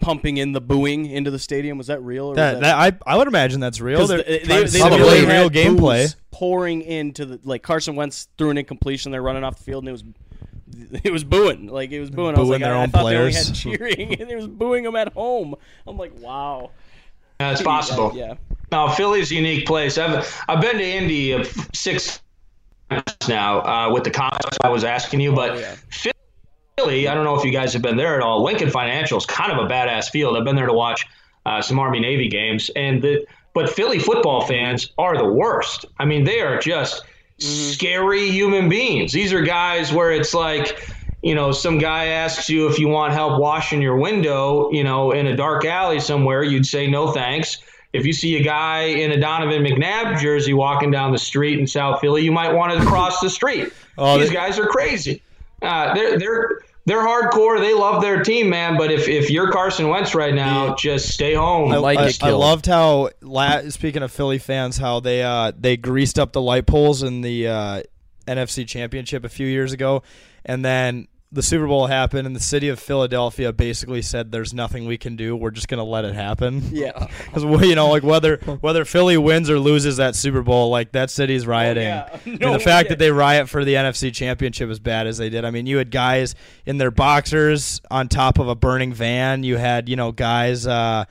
pumping 0.00 0.36
in 0.36 0.52
the 0.52 0.60
booing 0.60 1.06
into 1.06 1.30
the 1.30 1.38
stadium? 1.38 1.78
Was 1.78 1.88
that 1.88 2.02
real? 2.02 2.26
Or 2.26 2.34
That, 2.36 2.52
was 2.54 2.60
that 2.62 2.74
I 3.06 3.12
I 3.12 3.16
would 3.16 3.28
imagine 3.28 3.60
that's 3.60 3.80
real. 3.80 4.06
They're 4.06 4.22
they, 4.22 4.38
trying 4.40 4.48
they, 4.48 4.64
to 4.66 4.70
they 4.72 4.78
simulate 4.78 5.00
literally 5.02 5.26
real 5.26 5.50
gameplay. 5.50 6.14
pouring 6.30 6.82
into 6.82 7.24
the 7.26 7.40
like 7.44 7.62
Carson 7.62 7.96
Wentz 7.96 8.28
threw 8.38 8.50
an 8.50 8.58
incompletion. 8.58 9.12
They're 9.12 9.22
running 9.22 9.44
off 9.44 9.56
the 9.58 9.64
field 9.64 9.82
and 9.86 9.88
it 9.88 9.92
was 9.92 10.04
it 11.04 11.12
was 11.12 11.24
booing 11.24 11.66
like 11.68 11.90
it 11.92 12.00
was 12.00 12.10
booing. 12.10 12.36
I 12.36 12.40
was 12.40 12.48
Booing 12.48 12.60
like, 12.60 12.68
their 12.68 12.74
I, 12.76 12.80
I 12.80 12.82
own 12.82 12.90
thought 12.90 13.08
they 13.08 13.16
only 13.16 13.30
players. 13.32 13.46
had 13.48 13.56
cheering 13.78 14.20
and 14.20 14.30
it 14.30 14.36
was 14.36 14.46
booing 14.46 14.84
them 14.84 14.96
at 14.96 15.12
home. 15.14 15.54
I'm 15.86 15.96
like, 15.96 16.12
wow. 16.20 16.70
Yeah, 17.40 17.52
it's 17.52 17.62
possible. 17.62 18.12
Yeah. 18.14 18.34
Now 18.70 18.88
Philly's 18.88 19.30
a 19.30 19.34
unique 19.34 19.66
place. 19.66 19.96
I've 19.98 20.42
I've 20.48 20.60
been 20.60 20.76
to 20.76 20.84
Indy 20.84 21.32
uh, 21.34 21.44
six 21.72 22.20
times 22.90 23.04
now 23.28 23.60
uh, 23.62 23.92
with 23.92 24.04
the 24.04 24.10
conference 24.10 24.56
I 24.62 24.68
was 24.68 24.84
asking 24.84 25.20
you, 25.20 25.32
but 25.32 25.50
Oh, 25.52 25.54
yeah. 25.58 25.74
Philly, 25.90 26.12
I 26.80 27.14
don't 27.14 27.24
know 27.24 27.36
if 27.38 27.44
you 27.44 27.50
guys 27.50 27.72
have 27.72 27.82
been 27.82 27.96
there 27.96 28.14
at 28.14 28.20
all. 28.22 28.42
Lincoln 28.42 28.70
Financial 28.70 29.18
is 29.18 29.26
kind 29.26 29.50
of 29.52 29.58
a 29.58 29.68
badass 29.68 30.10
field. 30.10 30.36
I've 30.36 30.44
been 30.44 30.56
there 30.56 30.66
to 30.66 30.72
watch 30.72 31.06
uh, 31.44 31.60
some 31.60 31.78
Army 31.78 32.00
Navy 32.00 32.28
games, 32.28 32.70
and 32.76 33.02
the 33.02 33.26
but 33.54 33.68
Philly 33.68 33.98
football 33.98 34.46
fans 34.46 34.92
are 34.98 35.16
the 35.16 35.24
worst. 35.28 35.84
I 35.98 36.04
mean, 36.04 36.24
they 36.24 36.40
are 36.40 36.58
just 36.60 37.02
scary 37.38 38.30
human 38.30 38.68
beings. 38.68 39.12
These 39.12 39.32
are 39.32 39.42
guys 39.42 39.92
where 39.92 40.12
it's 40.12 40.34
like. 40.34 40.78
You 41.20 41.34
know, 41.34 41.50
some 41.50 41.78
guy 41.78 42.04
asks 42.06 42.48
you 42.48 42.68
if 42.68 42.78
you 42.78 42.86
want 42.86 43.12
help 43.12 43.40
washing 43.40 43.82
your 43.82 43.96
window, 43.96 44.70
you 44.70 44.84
know, 44.84 45.10
in 45.10 45.26
a 45.26 45.34
dark 45.34 45.64
alley 45.64 45.98
somewhere, 45.98 46.44
you'd 46.44 46.64
say 46.64 46.86
no 46.86 47.10
thanks. 47.10 47.58
If 47.92 48.06
you 48.06 48.12
see 48.12 48.36
a 48.36 48.42
guy 48.44 48.82
in 48.82 49.10
a 49.10 49.18
Donovan 49.18 49.64
McNabb 49.64 50.20
jersey 50.20 50.54
walking 50.54 50.92
down 50.92 51.10
the 51.10 51.18
street 51.18 51.58
in 51.58 51.66
South 51.66 52.00
Philly, 52.00 52.22
you 52.22 52.30
might 52.30 52.52
want 52.52 52.72
to 52.72 52.86
cross 52.86 53.18
the 53.18 53.28
street. 53.28 53.72
Oh, 53.98 54.16
These 54.16 54.28
they- 54.28 54.34
guys 54.36 54.60
are 54.60 54.68
crazy. 54.68 55.20
Uh, 55.60 55.92
they're 55.92 56.20
they're 56.20 56.60
they're 56.88 57.04
hardcore. 57.04 57.60
They 57.60 57.74
love 57.74 58.02
their 58.02 58.22
team, 58.22 58.48
man. 58.48 58.76
But 58.76 58.90
if, 58.90 59.08
if 59.08 59.30
you're 59.30 59.50
Carson 59.50 59.88
Wentz 59.88 60.14
right 60.14 60.34
now, 60.34 60.74
just 60.74 61.08
stay 61.08 61.34
home. 61.34 61.72
I 61.72 61.76
like 61.76 61.98
I, 61.98 62.06
it 62.06 62.22
I 62.22 62.30
loved 62.30 62.66
how 62.66 63.10
la- 63.20 63.68
speaking 63.68 64.02
of 64.02 64.10
Philly 64.10 64.38
fans, 64.38 64.78
how 64.78 65.00
they 65.00 65.22
uh, 65.22 65.52
they 65.56 65.76
greased 65.76 66.18
up 66.18 66.32
the 66.32 66.40
light 66.40 66.66
poles 66.66 67.02
in 67.02 67.20
the 67.20 67.48
uh, 67.48 67.82
NFC 68.26 68.66
Championship 68.66 69.24
a 69.24 69.28
few 69.28 69.46
years 69.46 69.72
ago, 69.72 70.02
and 70.44 70.64
then 70.64 71.08
the 71.30 71.42
Super 71.42 71.66
Bowl 71.66 71.86
happened, 71.86 72.26
and 72.26 72.34
the 72.34 72.40
city 72.40 72.68
of 72.68 72.80
Philadelphia 72.80 73.52
basically 73.52 74.00
said, 74.00 74.32
"There's 74.32 74.54
nothing 74.54 74.86
we 74.86 74.96
can 74.96 75.14
do. 75.14 75.36
We're 75.36 75.50
just 75.50 75.68
gonna 75.68 75.84
let 75.84 76.04
it 76.04 76.14
happen." 76.14 76.62
Yeah. 76.72 77.08
Because 77.28 77.42
you 77.66 77.74
know, 77.74 77.90
like 77.90 78.02
whether 78.02 78.36
whether 78.60 78.84
Philly 78.84 79.18
wins 79.18 79.50
or 79.50 79.58
loses 79.58 79.98
that 79.98 80.16
Super 80.16 80.42
Bowl, 80.42 80.70
like 80.70 80.92
that 80.92 81.10
city's 81.10 81.46
rioting. 81.46 81.82
yeah. 81.84 82.18
And 82.24 82.40
No 82.40 82.52
the 82.54 82.58
fact 82.58 82.88
that 82.88 82.98
they 82.98 83.10
riot 83.10 83.48
for 83.48 83.64
the 83.64 83.74
NFC 83.74 84.12
Championship 84.12 84.70
as 84.70 84.78
bad 84.78 85.06
as 85.06 85.18
they 85.18 85.28
did. 85.28 85.44
I 85.44 85.50
mean, 85.50 85.66
you 85.66 85.76
had 85.76 85.90
guys 85.90 86.34
in 86.64 86.78
their 86.78 86.90
boxers 86.90 87.80
on 87.90 88.08
top 88.08 88.38
of 88.38 88.48
a 88.48 88.54
burning 88.54 88.94
van. 88.94 89.42
You 89.42 89.56
had 89.56 89.88
you 89.88 89.96
know 89.96 90.12
guys. 90.12 90.66
Uh, 90.66 91.04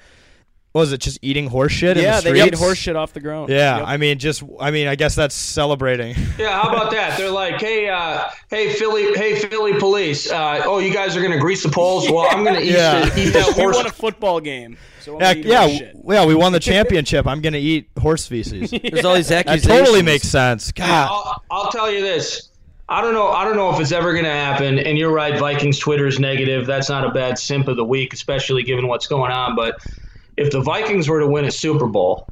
was 0.78 0.94
it 0.94 1.00
just 1.02 1.20
eating 1.22 1.48
horse 1.48 1.72
shit? 1.74 1.98
Yeah, 1.98 2.20
in 2.20 2.24
the 2.24 2.32
they 2.32 2.38
eat 2.38 2.42
streets? 2.44 2.60
horse 2.60 2.78
shit 2.78 2.96
off 2.96 3.12
the 3.14 3.20
ground. 3.20 3.50
Yeah, 3.50 3.80
Yep. 3.80 3.88
I 3.88 3.98
mean, 3.98 4.20
just 4.20 4.44
I 4.60 4.72
mean, 4.72 4.88
I 4.88 4.96
guess 4.96 5.16
that's 5.16 5.36
celebrating. 5.36 6.16
Yeah, 6.38 6.62
how 6.62 6.70
about 6.70 6.92
that? 6.92 7.18
They're 7.18 7.32
like, 7.32 7.60
hey, 7.60 7.90
uh, 7.90 8.26
hey, 8.52 8.72
Philly, 8.74 9.12
hey, 9.16 9.40
Philly 9.40 9.74
police. 9.80 10.30
Uh, 10.32 10.62
oh, 10.66 10.78
you 10.78 10.94
guys 10.94 11.18
are 11.18 11.22
gonna 11.22 11.40
grease 11.40 11.64
the 11.64 11.70
poles? 11.70 12.10
Well, 12.12 12.28
I'm 12.30 12.44
gonna 12.44 12.60
eat, 12.60 12.72
Yeah. 12.74 13.10
the, 13.10 13.20
eat 13.20 13.26
Yeah, 13.34 13.44
this 13.44 13.58
we 13.58 13.66
won 13.66 13.88
a 13.88 13.92
football 13.92 14.40
game. 14.40 14.78
So 15.02 15.20
yeah, 15.20 15.32
yeah, 15.32 15.68
shit. 15.68 15.96
yeah. 16.08 16.26
We 16.26 16.36
won 16.36 16.52
the 16.52 16.60
championship. 16.60 17.26
I'm 17.26 17.42
gonna 17.42 17.58
eat 17.58 17.90
horse 18.00 18.28
feces. 18.28 18.70
There's 18.70 19.04
all 19.04 19.16
these 19.16 19.32
accusations. 19.32 19.68
That 19.68 19.80
totally 19.80 20.04
makes 20.04 20.28
sense. 20.28 20.72
God, 20.72 21.10
I'll, 21.10 21.44
I'll 21.50 21.72
tell 21.72 21.92
you 21.92 22.02
this. 22.02 22.50
I 22.90 23.02
don't 23.02 23.14
know. 23.14 23.30
I 23.30 23.44
don't 23.44 23.56
know 23.58 23.74
if 23.74 23.82
it's 23.82 23.92
ever 23.92 24.14
going 24.14 24.24
to 24.24 24.32
happen. 24.32 24.80
And 24.80 24.98
you're 24.98 25.12
right. 25.12 25.38
Vikings 25.38 25.78
Twitter 25.78 26.08
is 26.08 26.20
negative. 26.22 26.66
That's 26.66 26.88
not 26.88 27.04
a 27.04 27.12
bad 27.12 27.38
simp 27.38 27.68
of 27.68 27.76
the 27.76 27.84
week, 27.84 28.14
especially 28.14 28.64
given 28.64 28.88
what's 28.88 29.08
going 29.08 29.30
on. 29.30 29.58
But 29.58 29.76
if 30.38 30.52
the 30.52 30.62
Vikings 30.62 31.10
were 31.10 31.20
to 31.20 31.28
win 31.28 31.46
a 31.46 31.52
Super 31.52 31.88
Bowl, 31.88 32.28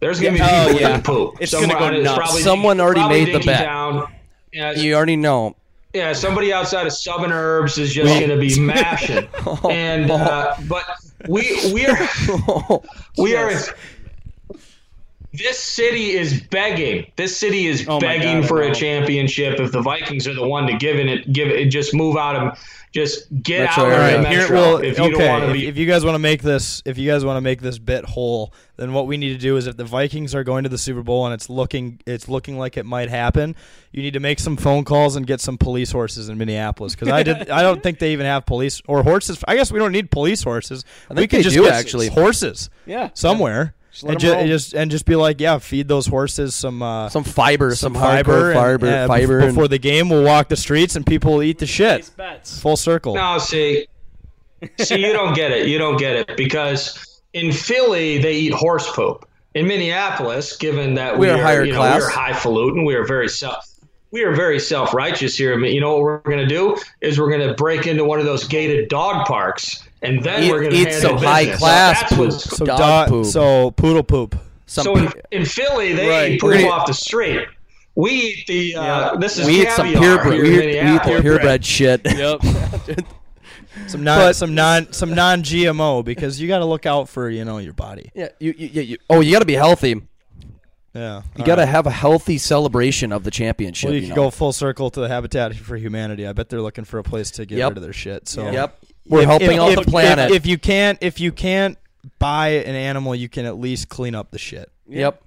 there's 0.00 0.18
going 0.20 0.34
to 0.36 0.40
be 0.42 0.44
people 0.44 0.58
Oh, 0.58 0.78
yeah. 0.78 1.00
poop. 1.00 1.34
It's 1.40 1.52
gonna 1.52 1.68
go 1.74 1.90
nuts. 1.90 2.16
probably 2.18 2.42
Someone 2.42 2.80
already 2.80 3.00
probably 3.00 3.24
made 3.26 3.34
the 3.34 3.44
bet. 3.46 3.66
Dinkytown. 3.68 4.12
Yeah, 4.52 4.72
You 4.72 4.94
already 4.94 5.16
know. 5.16 5.54
yeah, 5.94 6.12
somebody 6.12 6.52
outside 6.52 6.86
of 6.86 6.92
Sub 6.92 7.22
and 7.22 7.32
Herbs 7.32 7.78
is 7.78 7.92
just 7.94 8.08
going 8.18 8.28
to 8.30 8.36
be 8.36 8.58
mashing. 8.60 9.28
and 9.70 10.10
uh, 10.10 10.54
but 10.68 10.84
we 11.28 11.72
we 11.72 11.86
are 11.86 12.08
we 13.18 13.36
are. 13.36 13.52
This 15.34 15.58
city 15.58 16.10
is 16.10 16.42
begging. 16.42 17.10
This 17.16 17.34
city 17.38 17.66
is 17.66 17.86
Oh 17.88 17.98
begging 17.98 18.40
God, 18.42 18.48
for 18.48 18.62
a 18.62 18.74
championship. 18.74 19.58
If 19.60 19.72
the 19.72 19.80
Vikings 19.80 20.28
are 20.28 20.34
the 20.34 20.46
one 20.46 20.66
to 20.66 20.76
give 20.76 20.96
it, 20.98 21.32
give 21.32 21.48
it, 21.48 21.66
just 21.70 21.94
move 21.94 22.18
out 22.18 22.36
of, 22.36 22.58
just 22.92 23.42
get 23.42 23.64
Metro 23.64 23.84
out 23.84 23.92
area. 23.92 24.16
of 24.18 24.22
the 24.22 24.28
Here, 24.28 24.52
well, 24.52 24.76
if 24.76 24.98
you 24.98 25.04
okay. 25.04 25.12
don't 25.12 25.28
want 25.28 25.44
to 25.44 25.48
if, 25.48 25.54
be, 25.54 25.66
if 25.66 25.78
you 25.78 25.86
guys 25.86 26.04
want 26.04 26.14
to 26.14 26.18
make 26.18 26.42
this, 26.42 26.82
if 26.84 26.98
you 26.98 27.10
guys 27.10 27.24
want 27.24 27.38
to 27.38 27.40
make 27.40 27.62
this 27.62 27.78
bit 27.78 28.04
whole, 28.04 28.52
then 28.76 28.92
what 28.92 29.06
we 29.06 29.16
need 29.16 29.30
to 29.30 29.38
do 29.38 29.56
is, 29.56 29.66
if 29.66 29.76
the 29.76 29.84
Vikings 29.84 30.34
are 30.34 30.44
going 30.44 30.64
to 30.64 30.68
the 30.68 30.78
Super 30.78 31.02
Bowl 31.02 31.24
and 31.24 31.32
it's 31.32 31.48
looking, 31.48 32.00
it's 32.06 32.28
looking 32.28 32.58
like 32.58 32.76
it 32.76 32.84
might 32.84 33.08
happen, 33.08 33.56
you 33.92 34.02
need 34.02 34.12
to 34.12 34.20
make 34.20 34.38
some 34.38 34.56
phone 34.56 34.84
calls 34.84 35.16
and 35.16 35.26
get 35.26 35.40
some 35.40 35.56
police 35.56 35.90
horses 35.90 36.28
in 36.28 36.36
Minneapolis 36.36 36.94
because 36.94 37.08
I 37.08 37.22
did. 37.22 37.48
I 37.48 37.62
don't 37.62 37.82
think 37.82 37.98
they 37.98 38.12
even 38.12 38.26
have 38.26 38.44
police 38.44 38.82
or 38.86 39.02
horses. 39.02 39.42
I 39.48 39.56
guess 39.56 39.72
we 39.72 39.78
don't 39.78 39.92
need 39.92 40.10
police 40.10 40.42
horses. 40.42 40.84
we 41.08 41.16
think 41.16 41.30
could 41.30 41.42
just 41.42 41.56
do, 41.56 41.62
get 41.64 41.72
actually. 41.72 42.08
horses. 42.08 42.68
Yeah. 42.84 43.10
somewhere. 43.14 43.74
Just 43.92 44.04
let 44.04 44.14
and, 44.14 44.24
'em 44.24 44.28
ju- 44.30 44.32
roll. 44.34 44.46
just 44.46 44.72
and 44.74 44.90
just 44.90 45.04
be 45.04 45.16
like, 45.16 45.38
yeah, 45.40 45.58
feed 45.58 45.86
those 45.86 46.06
horses 46.06 46.54
some 46.54 46.82
uh, 46.82 47.08
Some 47.10 47.24
fiber, 47.24 47.74
some, 47.74 47.92
fiber, 47.94 48.54
fiber, 48.54 48.86
and, 48.86 48.94
uh, 48.94 49.06
fiber. 49.06 49.40
bef- 49.40 49.44
and- 49.44 49.54
before 49.54 49.68
the 49.68 49.78
game. 49.78 50.08
We'll 50.08 50.24
walk 50.24 50.48
the 50.48 50.56
streets 50.56 50.96
and 50.96 51.04
people 51.04 51.34
will 51.34 51.42
eat 51.42 51.58
the 51.58 51.66
shit. 51.66 51.98
Nice 52.00 52.10
bets. 52.10 52.60
Full 52.60 52.76
circle. 52.78 53.14
no, 53.14 53.36
see, 53.38 53.86
see, 54.80 54.98
you 55.06 55.12
don't 55.12 55.34
get 55.34 55.50
it. 55.52 55.66
You 55.68 55.76
don't 55.78 55.98
get 55.98 56.16
it 56.16 56.36
because 56.36 57.20
in 57.34 57.52
Philly 57.52 58.18
they 58.18 58.34
eat 58.34 58.54
horse 58.54 58.90
poop. 58.92 59.28
In 59.54 59.66
Minneapolis, 59.68 60.56
given 60.56 60.94
that 60.94 61.18
we, 61.18 61.26
We 61.26 61.30
are 61.32 61.36
are, 61.36 61.42
higher 61.42 61.64
you 61.64 61.72
know, 61.72 61.78
class. 61.80 62.00
we 62.00 62.06
are 62.06 62.10
highfalutin, 62.10 62.86
we 62.86 62.94
are 62.94 63.04
very 63.04 63.28
self. 63.28 63.68
We 64.10 64.22
are 64.24 64.34
very 64.34 64.58
self-righteous 64.58 65.36
here. 65.36 65.58
You 65.58 65.80
know 65.80 65.92
what 65.92 66.00
we're 66.02 66.18
going 66.20 66.38
to 66.38 66.46
do 66.46 66.76
is 67.02 67.20
we're 67.20 67.28
going 67.30 67.46
to 67.46 67.52
break 67.54 67.86
into 67.86 68.04
one 68.04 68.18
of 68.18 68.24
those 68.24 68.44
gated 68.48 68.88
dog 68.88 69.26
parks, 69.26 69.86
and 70.02 70.22
then 70.22 70.42
Eat- 70.44 70.50
we're 70.50 70.60
going 70.60 70.72
to 70.72 70.76
eat 70.78 70.88
handle 70.88 71.00
some 71.00 71.12
business. 71.16 71.30
high-class 71.30 72.00
That's 72.00 72.12
what's- 72.16 72.46
poop. 72.46 72.56
So 72.58 72.64
Dog 72.66 72.78
dog- 72.78 73.08
poop. 73.08 73.26
So 73.26 73.70
poodle 73.72 74.02
poop. 74.02 74.36
some 74.66 74.84
So 74.84 74.96
in, 74.96 75.12
in 75.30 75.44
Philly, 75.44 75.92
they 75.94 76.08
Right. 76.08 76.32
eat 76.32 76.40
poop 76.40 76.52
gonna- 76.54 76.68
off 76.68 76.86
the 76.86 76.94
street. 76.94 77.46
We 77.94 78.10
eat 78.10 78.46
the. 78.46 78.74
Uh, 78.76 78.82
Yeah. 78.82 79.16
This 79.20 79.38
is 79.38 79.46
we 79.46 79.62
eat 79.62 79.70
some 79.72 79.86
caviar 79.92 80.18
purebred. 80.22 80.42
We 80.42 80.48
eat, 80.48 80.52
we 80.52 80.58
eat 80.58 80.70
the 80.72 80.84
Minneapolis. 80.84 81.20
purebred 81.20 81.64
shit. 81.64 82.00
Yep. 82.04 82.40
Some 83.86 84.04
non, 84.04 84.18
But- 84.18 84.36
some 84.36 84.54
non, 84.54 84.92
some 84.92 85.14
non 85.14 85.42
GMO 85.42 86.04
because 86.04 86.40
you 86.40 86.46
got 86.46 86.58
to 86.58 86.64
look 86.66 86.84
out 86.86 87.08
for 87.08 87.28
you 87.30 87.44
know 87.44 87.56
your 87.58 87.72
body. 87.72 88.10
Yeah, 88.14 88.28
you, 88.38 88.54
you, 88.56 88.66
you, 88.68 88.82
you, 88.82 88.96
oh, 89.08 89.20
you 89.20 89.32
got 89.32 89.38
to 89.40 89.44
be 89.46 89.54
healthy. 89.54 90.00
Yeah, 90.94 91.22
You 91.38 91.44
got 91.44 91.54
to 91.56 91.64
have 91.64 91.86
a 91.86 91.90
healthy 91.90 92.36
celebration 92.36 93.12
of 93.12 93.24
the 93.24 93.30
championship. 93.30 93.88
Well, 93.88 93.94
you 93.94 94.02
you 94.02 94.06
could 94.08 94.16
know? 94.16 94.24
go 94.24 94.30
full 94.30 94.52
circle 94.52 94.90
to 94.90 95.00
the 95.00 95.08
Habitat 95.08 95.54
for 95.56 95.76
Humanity. 95.76 96.26
I 96.26 96.34
bet 96.34 96.50
they're 96.50 96.60
looking 96.60 96.84
for 96.84 96.98
a 96.98 97.02
place 97.02 97.30
to 97.32 97.46
get 97.46 97.56
Yep. 97.58 97.70
rid 97.70 97.76
of 97.78 97.82
their 97.82 97.94
shit. 97.94 98.28
So 98.28 98.50
Yep. 98.50 98.78
We're 99.06 99.26
helping 99.26 99.58
out 99.58 99.74
the 99.74 99.82
planet. 99.82 100.30
If, 100.30 100.38
if 100.38 100.46
you 100.46 100.58
can't, 100.58 100.98
if 101.00 101.20
you 101.20 101.32
can't 101.32 101.78
buy 102.18 102.48
an 102.48 102.74
animal, 102.74 103.14
you 103.14 103.28
can 103.28 103.46
at 103.46 103.58
least 103.58 103.88
clean 103.88 104.14
up 104.14 104.30
the 104.30 104.38
shit. 104.38 104.70
Yep. 104.88 105.22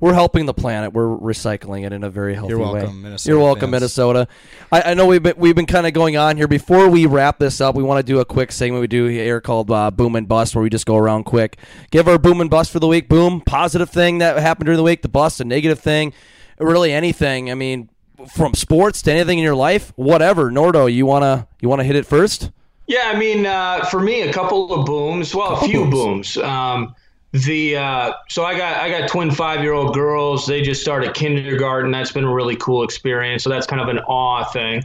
We're 0.00 0.14
helping 0.14 0.46
the 0.46 0.54
planet. 0.54 0.92
We're 0.92 1.08
recycling 1.08 1.84
it 1.84 1.92
in 1.92 2.04
a 2.04 2.10
very 2.10 2.34
healthy 2.34 2.50
You're 2.50 2.58
way. 2.58 2.72
welcome, 2.72 3.02
Minnesota 3.02 3.30
You're 3.30 3.42
welcome, 3.42 3.60
fans. 3.62 3.72
Minnesota. 3.72 4.28
I, 4.70 4.82
I 4.82 4.94
know 4.94 5.06
we've 5.06 5.22
been 5.22 5.34
we've 5.36 5.56
been 5.56 5.66
kind 5.66 5.88
of 5.88 5.92
going 5.92 6.16
on 6.16 6.36
here. 6.36 6.46
Before 6.46 6.88
we 6.88 7.06
wrap 7.06 7.40
this 7.40 7.60
up, 7.60 7.74
we 7.74 7.82
want 7.82 7.98
to 7.98 8.12
do 8.12 8.20
a 8.20 8.24
quick 8.24 8.52
segment 8.52 8.80
we 8.80 8.86
do 8.86 9.06
here 9.06 9.40
called 9.40 9.72
uh, 9.72 9.90
Boom 9.90 10.14
and 10.14 10.28
Bust, 10.28 10.54
where 10.54 10.62
we 10.62 10.70
just 10.70 10.86
go 10.86 10.96
around 10.96 11.24
quick, 11.24 11.58
give 11.90 12.06
our 12.06 12.16
boom 12.16 12.40
and 12.40 12.48
bust 12.48 12.70
for 12.70 12.78
the 12.78 12.86
week. 12.86 13.08
Boom, 13.08 13.40
positive 13.40 13.90
thing 13.90 14.18
that 14.18 14.38
happened 14.38 14.66
during 14.66 14.76
the 14.76 14.84
week. 14.84 15.02
The 15.02 15.08
bust, 15.08 15.40
a 15.40 15.44
negative 15.44 15.80
thing, 15.80 16.12
really 16.60 16.92
anything. 16.92 17.50
I 17.50 17.54
mean, 17.54 17.90
from 18.32 18.54
sports 18.54 19.02
to 19.02 19.12
anything 19.12 19.38
in 19.38 19.44
your 19.44 19.56
life, 19.56 19.92
whatever. 19.96 20.48
Nordo, 20.52 20.92
you 20.92 21.06
wanna 21.06 21.48
you 21.60 21.68
wanna 21.68 21.84
hit 21.84 21.96
it 21.96 22.06
first? 22.06 22.52
Yeah, 22.88 23.12
I 23.14 23.18
mean, 23.18 23.46
uh, 23.46 23.84
for 23.84 24.00
me, 24.00 24.22
a 24.22 24.32
couple 24.32 24.72
of 24.72 24.86
booms. 24.86 25.34
Well, 25.34 25.52
a 25.52 25.60
few 25.60 25.84
booms. 25.90 26.36
Um, 26.38 26.94
the 27.32 27.76
uh, 27.76 28.12
so 28.28 28.44
I 28.44 28.56
got 28.56 28.78
I 28.78 28.88
got 28.88 29.08
twin 29.08 29.30
five 29.30 29.62
year 29.62 29.74
old 29.74 29.94
girls. 29.94 30.46
They 30.46 30.62
just 30.62 30.80
started 30.80 31.14
kindergarten. 31.14 31.90
That's 31.90 32.10
been 32.10 32.24
a 32.24 32.34
really 32.34 32.56
cool 32.56 32.82
experience. 32.82 33.44
So 33.44 33.50
that's 33.50 33.66
kind 33.66 33.82
of 33.82 33.88
an 33.88 33.98
awe 34.00 34.44
thing. 34.44 34.82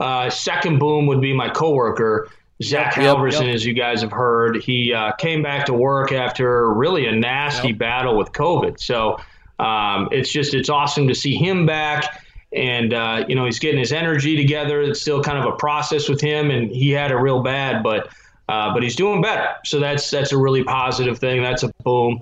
Uh, 0.00 0.28
second 0.28 0.78
boom 0.78 1.06
would 1.06 1.20
be 1.20 1.32
my 1.32 1.48
coworker 1.48 2.28
Zach 2.62 2.96
Yep, 2.96 3.04
Halverson, 3.04 3.46
yep. 3.46 3.54
as 3.54 3.64
you 3.64 3.74
guys 3.74 4.00
have 4.00 4.12
heard. 4.12 4.62
He 4.62 4.92
uh, 4.92 5.12
came 5.12 5.42
back 5.42 5.66
to 5.66 5.74
work 5.74 6.12
after 6.12 6.72
really 6.72 7.06
a 7.06 7.12
nasty 7.12 7.72
battle 7.72 8.16
with 8.16 8.32
COVID. 8.32 8.80
So 8.80 9.18
um, 9.58 10.08
it's 10.10 10.30
just 10.30 10.54
it's 10.54 10.68
awesome 10.68 11.06
to 11.08 11.14
see 11.14 11.36
him 11.36 11.66
back. 11.66 12.22
And 12.56 12.94
uh, 12.94 13.24
you 13.28 13.34
know 13.34 13.44
he's 13.44 13.58
getting 13.58 13.78
his 13.78 13.92
energy 13.92 14.36
together. 14.36 14.80
It's 14.82 15.00
still 15.00 15.22
kind 15.22 15.38
of 15.38 15.44
a 15.44 15.56
process 15.56 16.08
with 16.08 16.20
him, 16.20 16.50
and 16.50 16.70
he 16.70 16.90
had 16.90 17.12
a 17.12 17.16
real 17.16 17.42
bad, 17.42 17.82
but 17.82 18.08
uh, 18.48 18.72
but 18.72 18.82
he's 18.82 18.96
doing 18.96 19.20
better. 19.20 19.48
So 19.64 19.78
that's 19.78 20.10
that's 20.10 20.32
a 20.32 20.38
really 20.38 20.64
positive 20.64 21.18
thing. 21.18 21.42
That's 21.42 21.62
a 21.62 21.72
boom. 21.84 22.20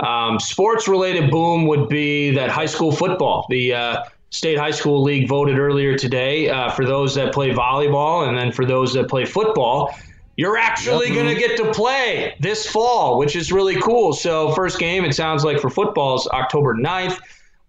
Um, 0.00 0.38
sports 0.38 0.88
related 0.88 1.30
boom 1.30 1.66
would 1.66 1.88
be 1.88 2.30
that 2.32 2.50
high 2.50 2.66
school 2.66 2.92
football. 2.92 3.46
The 3.48 3.74
uh, 3.74 4.04
State 4.30 4.58
High 4.58 4.70
School 4.70 5.02
League 5.02 5.28
voted 5.28 5.58
earlier 5.58 5.96
today 5.96 6.50
uh, 6.50 6.70
for 6.70 6.84
those 6.84 7.14
that 7.14 7.32
play 7.32 7.50
volleyball 7.52 8.28
and 8.28 8.36
then 8.36 8.52
for 8.52 8.66
those 8.66 8.92
that 8.94 9.08
play 9.08 9.24
football. 9.24 9.94
You're 10.36 10.58
actually 10.58 11.14
going 11.14 11.34
to 11.34 11.34
get 11.34 11.56
to 11.56 11.72
play 11.72 12.36
this 12.40 12.68
fall, 12.68 13.18
which 13.18 13.34
is 13.34 13.50
really 13.50 13.80
cool. 13.80 14.12
So, 14.12 14.52
first 14.52 14.78
game, 14.78 15.06
it 15.06 15.14
sounds 15.14 15.44
like 15.44 15.58
for 15.60 15.70
football 15.70 16.16
is 16.16 16.28
October 16.30 16.74
9th. 16.74 17.18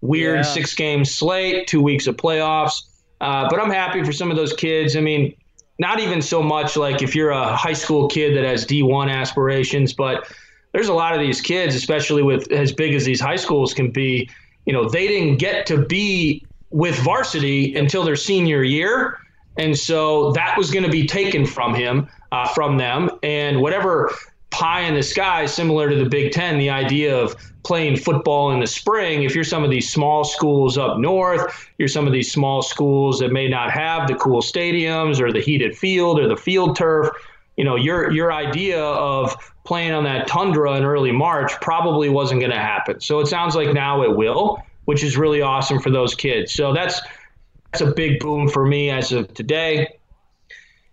Weird 0.00 0.38
Yeah. 0.38 0.42
six 0.42 0.74
game 0.74 1.04
slate, 1.04 1.66
two 1.66 1.82
weeks 1.82 2.06
of 2.06 2.16
playoffs. 2.16 2.82
Uh, 3.20 3.48
but 3.50 3.60
I'm 3.60 3.70
happy 3.70 4.02
for 4.04 4.12
some 4.12 4.30
of 4.30 4.36
those 4.36 4.52
kids. 4.52 4.96
I 4.96 5.00
mean, 5.00 5.34
not 5.78 6.00
even 6.00 6.22
so 6.22 6.42
much 6.42 6.76
like 6.76 7.02
if 7.02 7.14
you're 7.14 7.30
a 7.30 7.56
high 7.56 7.72
school 7.72 8.08
kid 8.08 8.36
that 8.36 8.44
has 8.44 8.64
D1 8.64 9.10
aspirations, 9.10 9.92
but 9.92 10.26
there's 10.72 10.88
a 10.88 10.94
lot 10.94 11.14
of 11.14 11.20
these 11.20 11.40
kids, 11.40 11.74
especially 11.74 12.22
with 12.22 12.50
as 12.52 12.72
big 12.72 12.94
as 12.94 13.04
these 13.04 13.20
high 13.20 13.36
schools 13.36 13.74
can 13.74 13.90
be, 13.90 14.28
you 14.66 14.72
know, 14.72 14.88
they 14.88 15.08
didn't 15.08 15.36
get 15.38 15.66
to 15.66 15.84
be 15.84 16.44
with 16.70 16.96
varsity 16.98 17.74
until 17.74 18.04
their 18.04 18.16
senior 18.16 18.62
year. 18.62 19.18
And 19.56 19.76
so 19.76 20.30
that 20.32 20.56
was 20.56 20.70
going 20.70 20.84
to 20.84 20.90
be 20.90 21.06
taken 21.06 21.44
from 21.46 21.74
him, 21.74 22.08
uh, 22.30 22.46
from 22.48 22.76
them. 22.76 23.10
And 23.22 23.60
whatever 23.60 24.12
pie 24.50 24.82
in 24.82 24.94
the 24.94 25.02
sky, 25.02 25.46
similar 25.46 25.88
to 25.88 25.96
the 25.96 26.08
Big 26.08 26.32
Ten, 26.32 26.58
the 26.58 26.70
idea 26.70 27.16
of 27.16 27.36
playing 27.64 27.96
football 27.96 28.50
in 28.52 28.60
the 28.60 28.66
spring, 28.66 29.22
if 29.22 29.34
you're 29.34 29.44
some 29.44 29.62
of 29.62 29.70
these 29.70 29.90
small 29.90 30.24
schools 30.24 30.78
up 30.78 30.98
north, 30.98 31.68
you're 31.78 31.88
some 31.88 32.06
of 32.06 32.12
these 32.12 32.32
small 32.32 32.62
schools 32.62 33.18
that 33.18 33.30
may 33.30 33.48
not 33.48 33.70
have 33.70 34.08
the 34.08 34.14
cool 34.14 34.40
stadiums 34.40 35.20
or 35.20 35.32
the 35.32 35.40
heated 35.40 35.76
field 35.76 36.18
or 36.18 36.26
the 36.26 36.36
field 36.36 36.76
turf, 36.76 37.10
you 37.56 37.64
know, 37.64 37.76
your 37.76 38.10
your 38.10 38.32
idea 38.32 38.82
of 38.82 39.36
playing 39.64 39.92
on 39.92 40.04
that 40.04 40.26
tundra 40.26 40.76
in 40.76 40.84
early 40.84 41.12
March 41.12 41.52
probably 41.60 42.08
wasn't 42.08 42.40
going 42.40 42.52
to 42.52 42.58
happen. 42.58 43.00
So 43.00 43.20
it 43.20 43.26
sounds 43.26 43.54
like 43.54 43.74
now 43.74 44.02
it 44.02 44.16
will, 44.16 44.62
which 44.86 45.04
is 45.04 45.18
really 45.18 45.42
awesome 45.42 45.78
for 45.80 45.90
those 45.90 46.14
kids. 46.14 46.54
So 46.54 46.72
that's 46.72 47.02
that's 47.72 47.82
a 47.82 47.92
big 47.92 48.20
boom 48.20 48.48
for 48.48 48.64
me 48.64 48.90
as 48.90 49.12
of 49.12 49.34
today. 49.34 49.97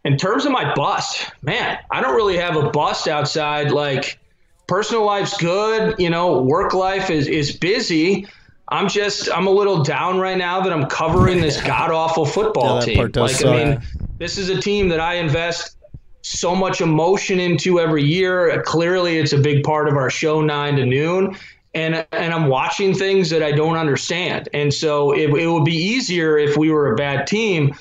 In 0.05 0.17
terms 0.17 0.45
of 0.45 0.51
my 0.51 0.73
bust, 0.75 1.31
man, 1.41 1.79
I 1.91 1.99
don't 1.99 2.15
really 2.15 2.37
have 2.37 2.55
a 2.55 2.69
bust 2.69 3.07
outside 3.07 3.71
like 3.71 4.19
personal 4.67 5.03
life's 5.03 5.35
good, 5.37 5.95
you 5.99 6.11
know, 6.11 6.41
work 6.43 6.73
life 6.73 7.09
is 7.09 7.27
is 7.27 7.57
busy. 7.57 8.27
I'm 8.69 8.87
just 8.87 9.29
I'm 9.33 9.47
a 9.47 9.51
little 9.51 9.83
down 9.83 10.19
right 10.19 10.37
now 10.37 10.61
that 10.61 10.71
I'm 10.71 10.85
covering 10.87 11.41
this 11.41 11.59
god 11.65 11.91
awful 11.91 12.25
football 12.25 12.79
Yeah, 12.79 12.85
team. 12.85 13.11
Like 13.15 13.31
suck. 13.31 13.55
I 13.55 13.65
mean, 13.65 13.81
this 14.19 14.37
is 14.37 14.49
a 14.49 14.61
team 14.61 14.89
that 14.89 14.99
I 14.99 15.15
invest 15.15 15.75
so 16.21 16.55
much 16.55 16.81
emotion 16.81 17.39
into 17.39 17.79
every 17.79 18.03
year. 18.03 18.61
Clearly, 18.63 19.17
it's 19.17 19.33
a 19.33 19.39
big 19.39 19.63
part 19.63 19.87
of 19.87 19.95
our 19.95 20.09
show 20.09 20.41
nine 20.41 20.75
to 20.75 20.85
noon. 20.85 21.35
And, 21.73 22.07
and 22.13 22.33
I'm 22.33 22.47
watching 22.47 22.93
things 22.93 23.29
that 23.31 23.43
I 23.43 23.51
don't 23.51 23.75
understand. 23.75 24.47
And 24.53 24.73
so 24.73 25.11
it, 25.11 25.29
it 25.31 25.47
would 25.47 25.65
be 25.65 25.75
easier 25.75 26.37
if 26.37 26.55
we 26.55 26.71
were 26.71 26.93
a 26.93 26.95
bad 26.95 27.27
team 27.27 27.75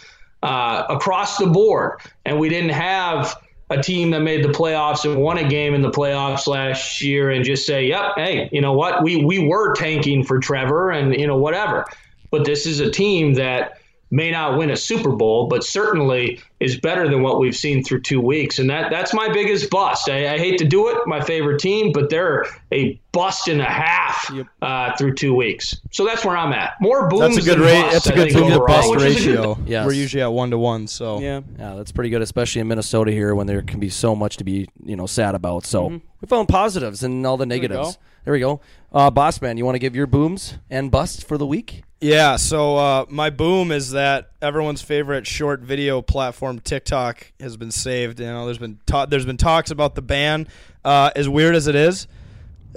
uh, 0.45 0.87
across 0.91 1.39
the 1.39 1.47
board 1.47 1.99
and 2.25 2.39
we 2.39 2.49
didn't 2.49 2.71
have 2.71 3.35
a 3.71 3.83
team 3.83 4.11
that 4.11 4.21
made 4.21 4.45
the 4.45 4.51
playoffs 4.51 5.11
and 5.11 5.21
won 5.21 5.39
a 5.39 5.49
game 5.49 5.75
in 5.75 5.81
the 5.81 5.91
playoffs 5.91 6.47
last 6.47 7.01
year 7.01 7.31
and 7.31 7.45
just 7.45 7.67
say, 7.67 7.87
yep, 7.87 8.13
hey, 8.17 8.49
you 8.53 8.61
know 8.61 8.75
what? 8.75 9.03
We, 9.03 9.25
we 9.25 9.39
were 9.39 9.75
tanking 9.75 10.23
for 10.23 10.39
Trevor 10.39 10.91
and, 10.91 11.15
you 11.19 11.27
know, 11.27 11.39
whatever. 11.39 11.87
But 12.31 12.45
this 12.45 12.67
is 12.67 12.81
a 12.81 12.91
team 12.91 13.35
that 13.35 13.81
may 14.15 14.31
not 14.31 14.57
win 14.57 14.71
a 14.71 14.77
Super 14.77 15.11
Bowl, 15.11 15.49
but 15.49 15.65
certainly 15.65 16.41
is 16.61 16.79
better 16.79 17.09
than 17.09 17.23
what 17.23 17.41
we've 17.41 17.57
seen 17.57 17.83
through 17.83 18.01
two 18.01 18.21
weeks. 18.21 18.61
And 18.61 18.71
that 18.71 18.91
that's 18.91 19.13
my 19.13 19.29
biggest 19.29 19.69
bust. 19.71 20.09
I, 20.09 20.35
I 20.35 20.39
hate 20.39 20.57
to 20.59 20.65
do 20.65 20.89
it, 20.89 20.99
my 21.07 21.21
favorite 21.21 21.61
team, 21.61 21.91
but 21.93 22.11
they're 22.11 22.47
a 22.73 22.99
bust 23.11 23.49
and 23.49 23.61
a 23.61 23.65
half 23.65 24.33
uh, 24.63 24.97
through 24.97 25.15
two 25.15 25.35
weeks. 25.35 25.81
So 25.91 26.07
that's 26.07 26.25
where 26.25 26.37
I'm 26.37 26.53
at. 26.53 26.81
More 26.81 27.09
booms 27.09 27.35
That's 27.35 27.47
a 27.47 27.51
good 27.51 27.59
rate. 27.59 27.91
That's 27.93 28.07
a 28.07 28.13
I 28.13 28.17
good 28.17 28.33
boom 28.33 28.49
to 28.49 28.55
overall, 28.55 28.67
bust 28.67 28.91
which 28.91 29.03
is 29.03 29.17
a 29.17 29.19
good 29.19 29.37
ratio. 29.37 29.59
Yes. 29.67 29.87
We're 29.87 29.93
usually 29.93 30.23
at 30.23 30.33
one 30.33 30.51
to 30.51 30.59
one. 30.59 30.87
So 30.87 31.19
Yeah. 31.19 31.41
Yeah, 31.59 31.75
that's 31.75 31.93
pretty 31.93 32.11
good, 32.11 32.23
especially 32.23 32.61
in 32.61 32.69
Minnesota 32.69 33.11
here 33.11 33.35
when 33.35 33.49
there 33.49 33.63
can 33.63 33.81
be 33.81 33.89
so 33.91 34.15
much 34.15 34.37
to 34.37 34.45
be 34.45 34.69
you 34.85 34.95
know 34.95 35.07
sad 35.07 35.35
about. 35.35 35.67
So 35.67 36.01
we 36.21 36.29
found 36.29 36.49
positives 36.49 37.03
and 37.03 37.27
all 37.27 37.37
the 37.37 37.47
negatives. 37.47 37.99
There 38.25 38.33
we 38.33 38.41
go. 38.41 38.61
Uh, 38.93 39.11
Boss 39.11 39.43
man, 39.43 39.59
you 39.59 39.65
want 39.65 39.75
to 39.75 39.81
give 39.81 39.97
your 39.97 40.07
booms 40.07 40.57
and 40.71 40.91
busts 40.91 41.23
for 41.23 41.37
the 41.37 41.47
week? 41.47 41.83
Yeah, 42.05 42.37
so 42.37 42.77
uh, 42.77 43.07
my 43.09 43.31
boom 43.31 43.73
is 43.73 43.93
that 43.93 44.31
everyone's 44.43 44.83
favorite 44.83 45.27
short 45.27 45.61
video 45.61 46.03
platform 46.03 46.59
TikTok 46.59 47.33
has 47.41 47.57
been 47.57 47.71
saved. 47.71 48.21
You 48.21 48.27
know, 48.27 48.45
there's 48.45 48.59
been 48.59 48.79
ta- 48.85 49.07
there's 49.07 49.25
been 49.25 49.39
talks 49.39 49.71
about 49.71 49.95
the 49.95 50.03
ban. 50.03 50.47
Uh, 50.85 51.13
as 51.17 51.31
weird 51.31 51.55
as 51.55 51.67
it 51.67 51.75
is, 51.75 52.07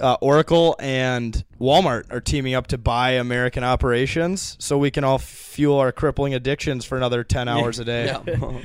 uh, 0.00 0.16
Oracle 0.22 0.76
and 0.78 1.44
Walmart 1.60 2.10
are 2.10 2.22
teaming 2.22 2.54
up 2.54 2.68
to 2.68 2.78
buy 2.78 3.10
American 3.12 3.64
operations, 3.64 4.56
so 4.60 4.78
we 4.78 4.90
can 4.90 5.04
all 5.04 5.18
fuel 5.18 5.76
our 5.76 5.92
crippling 5.92 6.32
addictions 6.32 6.86
for 6.86 6.96
another 6.96 7.22
ten 7.22 7.48
hours 7.48 7.78
a 7.78 7.84
day. 7.84 8.06
Yeah, 8.26 8.60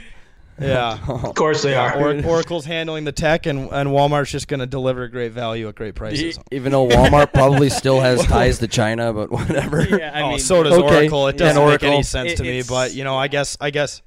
Yeah, 0.59 0.99
of 1.07 1.33
course 1.35 1.63
they 1.63 1.75
are. 1.75 1.97
Or- 1.99 2.23
Oracle's 2.25 2.65
handling 2.65 3.05
the 3.05 3.11
tech, 3.11 3.45
and, 3.47 3.69
and 3.71 3.89
Walmart's 3.89 4.31
just 4.31 4.47
going 4.47 4.59
to 4.59 4.67
deliver 4.67 5.07
great 5.07 5.31
value 5.31 5.67
at 5.67 5.75
great 5.75 5.95
prices. 5.95 6.37
Even 6.51 6.71
though 6.71 6.87
Walmart 6.87 7.33
probably 7.33 7.69
still 7.69 7.99
has 7.99 8.23
ties 8.27 8.59
to 8.59 8.67
China, 8.67 9.11
but 9.13 9.31
whatever. 9.31 9.83
Yeah, 9.83 10.11
I 10.13 10.21
oh, 10.21 10.29
mean, 10.29 10.39
so 10.39 10.61
does 10.63 10.73
Okay. 10.73 10.95
Oracle. 10.95 11.27
It 11.27 11.37
doesn't 11.37 11.55
make 11.55 11.63
Oracle. 11.67 11.89
any 11.89 12.03
sense 12.03 12.33
It- 12.33 12.37
to 12.37 12.43
me, 12.43 12.61
but 12.67 12.93
you 12.93 13.03
know, 13.03 13.17
I 13.17 13.27
guess 13.27 13.57
I 13.59 13.71
guess 13.71 14.01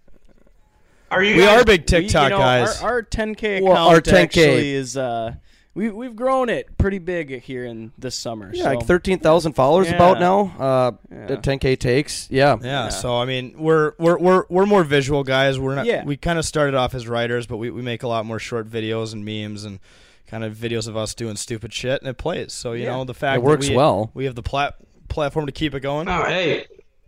Are 1.11 1.23
you 1.23 1.37
we 1.37 1.43
guys, 1.43 1.63
are 1.63 1.65
big 1.65 1.81
we- 1.91 1.97
you 1.97 2.03
TikTok 2.03 2.31
know, 2.31 2.39
guys. 2.39 2.81
Our, 2.83 2.91
our 2.93 3.03
10k 3.03 3.57
account 3.59 3.65
Well, 3.65 3.89
our 3.89 4.01
10K. 4.01 4.23
actually 4.23 4.73
is 4.75 4.97
uh, 4.97 5.35
we 5.77 5.91
we've 5.91 6.17
grown 6.17 6.49
it 6.49 6.77
pretty 6.79 6.99
big 6.99 7.43
here 7.43 7.65
in 7.65 7.93
this 7.99 8.15
summer. 8.17 8.51
Yeah, 8.53 8.65
so. 8.65 8.69
like 8.71 8.87
thirteen 8.87 9.19
thousand 9.21 9.53
followers 9.53 9.89
Yeah. 9.89 9.95
about 9.97 10.19
now. 10.19 10.41
Uh, 10.59 10.93
Yeah. 11.11 11.37
10k 11.37 11.79
takes. 11.79 12.29
Yeah. 12.31 12.57
yeah, 12.63 12.89
so 12.89 13.17
I 13.17 13.25
mean, 13.27 13.55
we're 13.59 13.93
we're 13.99 14.19
we're 14.19 14.45
we're 14.49 14.67
more 14.67 14.83
visual 14.83 15.23
guys. 15.23 15.59
We're 15.61 15.75
not. 15.77 15.87
Yeah. 15.87 16.05
We 16.05 16.17
kind 16.17 16.39
of 16.39 16.45
started 16.45 16.75
off 16.75 16.95
as 16.95 17.07
writers, 17.07 17.47
but 17.47 17.59
we, 17.59 17.71
we 17.71 17.83
make 17.83 18.03
a 18.03 18.09
lot 18.09 18.27
more 18.27 18.39
short 18.39 18.69
videos 18.69 19.13
and 19.13 19.25
memes 19.25 19.65
and 19.65 19.79
kind 20.27 20.43
of 20.43 20.55
videos 20.57 20.89
of 20.89 20.97
us 20.97 21.15
doing 21.15 21.37
stupid 21.37 21.73
shit, 21.73 22.01
and 22.01 22.09
it 22.09 22.19
plays. 22.19 22.53
So 22.53 22.73
you 22.73 22.85
Yeah. 22.85 22.93
know, 22.97 23.05
the 23.05 23.15
fact 23.15 23.37
It 23.39 23.45
works 23.45 23.67
that 23.67 23.73
we, 23.73 23.77
well. 23.77 24.11
we 24.15 24.25
have 24.25 24.35
the 24.35 24.43
plat- 24.43 24.75
platform 25.09 25.47
to 25.47 25.53
keep 25.53 25.75
it 25.75 25.81
going. 25.81 26.09
Oh, 26.09 26.25
hey, 26.25 26.67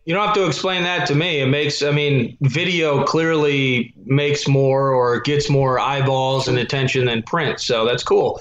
you 0.08 0.14
don't 0.14 0.24
have 0.24 0.34
to 0.36 0.46
explain 0.46 0.84
that 0.84 1.06
to 1.08 1.14
me. 1.14 1.40
It 1.40 1.48
makes, 1.48 1.82
I 1.82 1.90
mean, 1.90 2.38
video 2.40 3.04
clearly 3.04 3.92
makes 4.06 4.48
more 4.48 4.90
or 4.94 5.20
gets 5.20 5.50
more 5.50 5.78
eyeballs 5.78 6.48
and 6.48 6.58
attention 6.58 7.04
than 7.04 7.22
print. 7.24 7.60
So 7.60 7.84
that's 7.84 8.02
cool. 8.02 8.40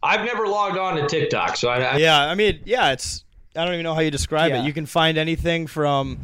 I've 0.00 0.24
never 0.24 0.46
logged 0.46 0.78
on 0.78 0.94
to 0.94 1.08
TikTok, 1.08 1.56
so 1.56 1.70
I, 1.70 1.80
I 1.80 1.96
Yeah, 1.96 2.20
I 2.20 2.36
mean, 2.36 2.60
yeah, 2.64 2.92
it's 2.92 3.24
I 3.56 3.64
don't 3.64 3.74
even 3.74 3.82
know 3.82 3.94
how 3.94 4.00
you 4.00 4.12
describe 4.12 4.52
Yeah. 4.52 4.62
it. 4.62 4.66
You 4.66 4.72
can 4.72 4.86
find 4.86 5.18
anything 5.18 5.66
from 5.66 6.20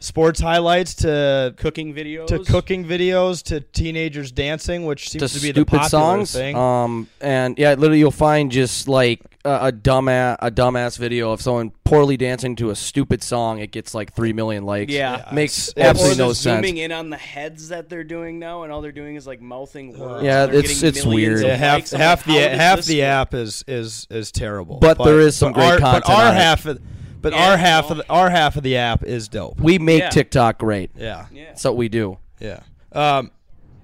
sports 0.00 0.40
highlights 0.40 0.94
to 0.94 1.52
cooking 1.58 1.92
videos 1.92 2.28
to 2.28 2.38
cooking 2.38 2.86
videos 2.86 3.42
to 3.42 3.60
teenagers 3.60 4.32
dancing, 4.32 4.86
which 4.86 5.10
seems 5.10 5.32
to 5.34 5.38
to 5.38 5.42
be 5.42 5.52
the 5.52 5.56
stupid 5.60 5.80
popular 5.80 5.88
songs. 5.90 6.32
thing. 6.32 6.56
Um, 6.56 7.08
and 7.20 7.58
yeah, 7.58 7.74
literally, 7.74 7.98
you'll 7.98 8.10
find 8.10 8.50
just 8.50 8.88
like 8.88 9.20
a, 9.44 9.68
a 9.68 9.72
dumbass 9.72 10.36
a 10.40 10.50
dumbass 10.50 10.96
video 10.98 11.30
of 11.32 11.40
someone 11.40 11.72
poorly 11.84 12.16
dancing 12.16 12.56
to 12.56 12.70
a 12.70 12.74
stupid 12.74 13.22
song. 13.22 13.58
It 13.60 13.70
gets 13.70 13.94
like 13.94 14.12
three 14.14 14.32
million 14.32 14.64
likes. 14.64 14.92
Yeah. 14.92 15.28
makes 15.32 15.68
It's- 15.68 15.86
absolutely 15.86 16.12
or 16.12 16.16
they're 16.16 16.26
no 16.26 16.32
sense. 16.32 16.56
zooming 16.66 16.76
in 16.78 16.92
on 16.92 17.10
the 17.10 17.16
heads 17.16 17.68
that 17.68 17.88
they're 17.88 18.04
doing 18.04 18.38
now, 18.38 18.62
and 18.62 18.72
all 18.72 18.80
they're 18.80 18.92
doing 18.92 19.16
is 19.16 19.26
like 19.26 19.40
mouthing 19.40 19.98
words. 19.98 20.24
Yeah, 20.24 20.44
it's- 20.44 20.82
it's 20.82 21.04
weird. 21.04 21.42
yeah, 21.44 21.56
half 21.56 21.90
half 21.90 22.26
like, 22.26 22.36
the 22.36 22.56
half 22.56 22.84
the 22.84 23.00
work? 23.00 23.06
app 23.08 23.34
is 23.34 23.64
is 23.68 24.06
is 24.10 24.32
terrible. 24.32 24.78
But 24.80 25.02
there 25.02 25.20
is 25.20 25.36
some 25.36 25.52
great 25.52 25.64
our, 25.72 25.78
content 25.78 26.04
But 26.06 26.12
our 26.14 26.26
on 26.28 26.34
it. 26.34 26.38
half 26.40 26.66
of 26.66 26.78
but 27.20 27.32
Yeah, 27.32 27.50
our 27.50 27.56
half 27.56 27.84
no. 27.86 27.90
of 27.92 27.96
the, 27.98 28.10
our 28.12 28.30
half 28.30 28.56
of 28.56 28.62
the 28.62 28.76
app 28.76 29.02
is 29.02 29.28
dope. 29.28 29.58
we 29.60 29.78
make 29.78 30.00
Yeah. 30.00 30.08
TikTok 30.10 30.58
great. 30.58 30.90
Yeah, 30.96 31.26
Yeah. 31.32 31.44
That's 31.48 31.64
what 31.64 31.76
we 31.76 31.88
do. 31.88 32.18
yeah, 32.40 32.60
um, 32.92 33.30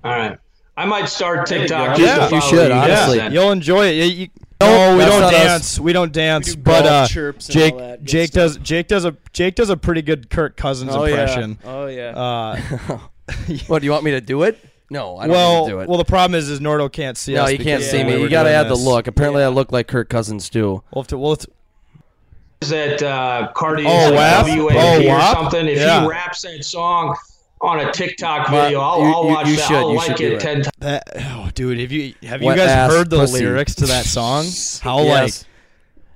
all 0.04 0.10
right. 0.12 0.38
I 0.76 0.84
might 0.86 1.08
start 1.10 1.46
There 1.48 1.58
TikTok. 1.60 1.96
go. 1.98 2.02
just 2.04 2.30
to 2.30 2.34
Yeah, 2.36 2.40
you 2.42 2.48
should, 2.48 2.70
honestly. 2.70 3.34
You'll 3.34 3.50
enjoy 3.52 3.86
it. 3.88 3.94
You- 3.96 4.04
you- 4.04 4.28
Nope, 4.28 4.49
no, 4.60 4.96
we 4.96 5.04
don't 5.04 5.20
not 5.20 5.34
us. 5.34 5.42
dance. 5.42 5.80
We 5.80 5.92
don't 5.92 6.12
dance. 6.12 6.54
do 6.54 6.60
but 6.62 6.86
uh, 6.86 7.06
chirps 7.06 7.48
and 7.48 7.54
Jake 7.58 7.72
all 7.74 7.78
that 7.80 8.02
Jake 8.04 8.28
stuff. 8.28 8.34
does 8.42 8.56
Jake 8.58 8.88
does 8.88 9.04
a 9.04 9.16
Jake 9.32 9.54
does 9.54 9.70
a 9.70 9.76
pretty 9.76 10.02
good 10.02 10.28
Kirk 10.30 10.56
Cousins 10.56 10.90
Oh 10.94 11.04
impression. 11.04 11.58
yeah. 11.64 11.70
Oh 11.70 11.86
yeah. 11.86 12.08
Uh, 12.16 12.98
What 13.68 13.78
do 13.78 13.84
you 13.86 13.92
want 13.92 14.02
me 14.04 14.10
to 14.10 14.20
do 14.20 14.42
it? 14.42 14.58
No, 14.90 15.16
I 15.16 15.26
don't 15.28 15.30
well, 15.36 15.54
want 15.54 15.66
to 15.66 15.72
do 15.72 15.80
it. 15.80 15.88
well, 15.88 15.98
the 15.98 16.04
problem 16.04 16.36
is, 16.36 16.48
is 16.50 16.58
Nordo 16.58 16.90
can't 16.92 17.16
see 17.16 17.34
no, 17.34 17.44
us. 17.44 17.52
you 17.52 17.58
can't 17.58 17.80
see 17.82 18.00
of 18.00 18.08
me. 18.08 18.14
way 18.14 18.20
You 18.22 18.28
got 18.28 18.42
to 18.42 18.48
doing 18.48 18.56
add 18.60 18.68
the 18.68 18.74
look. 18.74 19.06
Apparently, 19.06 19.44
I 19.44 19.48
look 19.48 19.70
like 19.70 19.86
Kirk 19.86 20.08
Cousins 20.08 20.50
too. 20.50 20.82
We'll 20.92 21.02
have 21.04 21.06
to. 21.08 21.18
We'll 21.18 21.30
have 21.30 21.38
to 21.40 21.48
that 22.70 23.02
uh, 23.02 23.52
Cardi 23.54 23.84
Oh, 23.86 24.06
is 24.06 24.12
WAP? 24.12 24.46
WAP 24.46 24.74
Oh, 24.74 25.08
or 25.08 25.20
something. 25.34 25.66
If 25.68 25.78
Yeah. 25.78 26.02
he 26.02 26.08
raps 26.08 26.42
that 26.42 26.64
song 26.64 27.16
on 27.62 27.80
a 27.80 27.92
TikTok 27.92 28.48
video, 28.48 28.80
I'll, 28.80 29.00
you- 29.00 29.04
I'll 29.14 29.22
you- 29.24 29.28
watch 29.34 29.46
you 29.48 29.56
that. 29.56 29.68
should. 29.68 29.76
I'll 29.76 29.90
You 29.90 29.96
like 29.96 30.20
it 30.20 30.32
it. 30.32 30.40
ten 30.40 30.56
times. 30.62 30.70
That, 30.80 31.02
oh, 31.16 31.50
dude, 31.54 31.78
have 31.80 31.92
you 31.92 32.14
have 32.22 32.40
you 32.40 32.46
Wet 32.48 32.56
guys 32.58 32.90
heard 32.90 33.10
the 33.10 33.18
pussy. 33.18 33.40
lyrics 33.44 33.74
to 33.76 33.86
that 33.86 34.04
song? 34.06 34.46
How 34.82 35.02
Yes. 35.02 35.44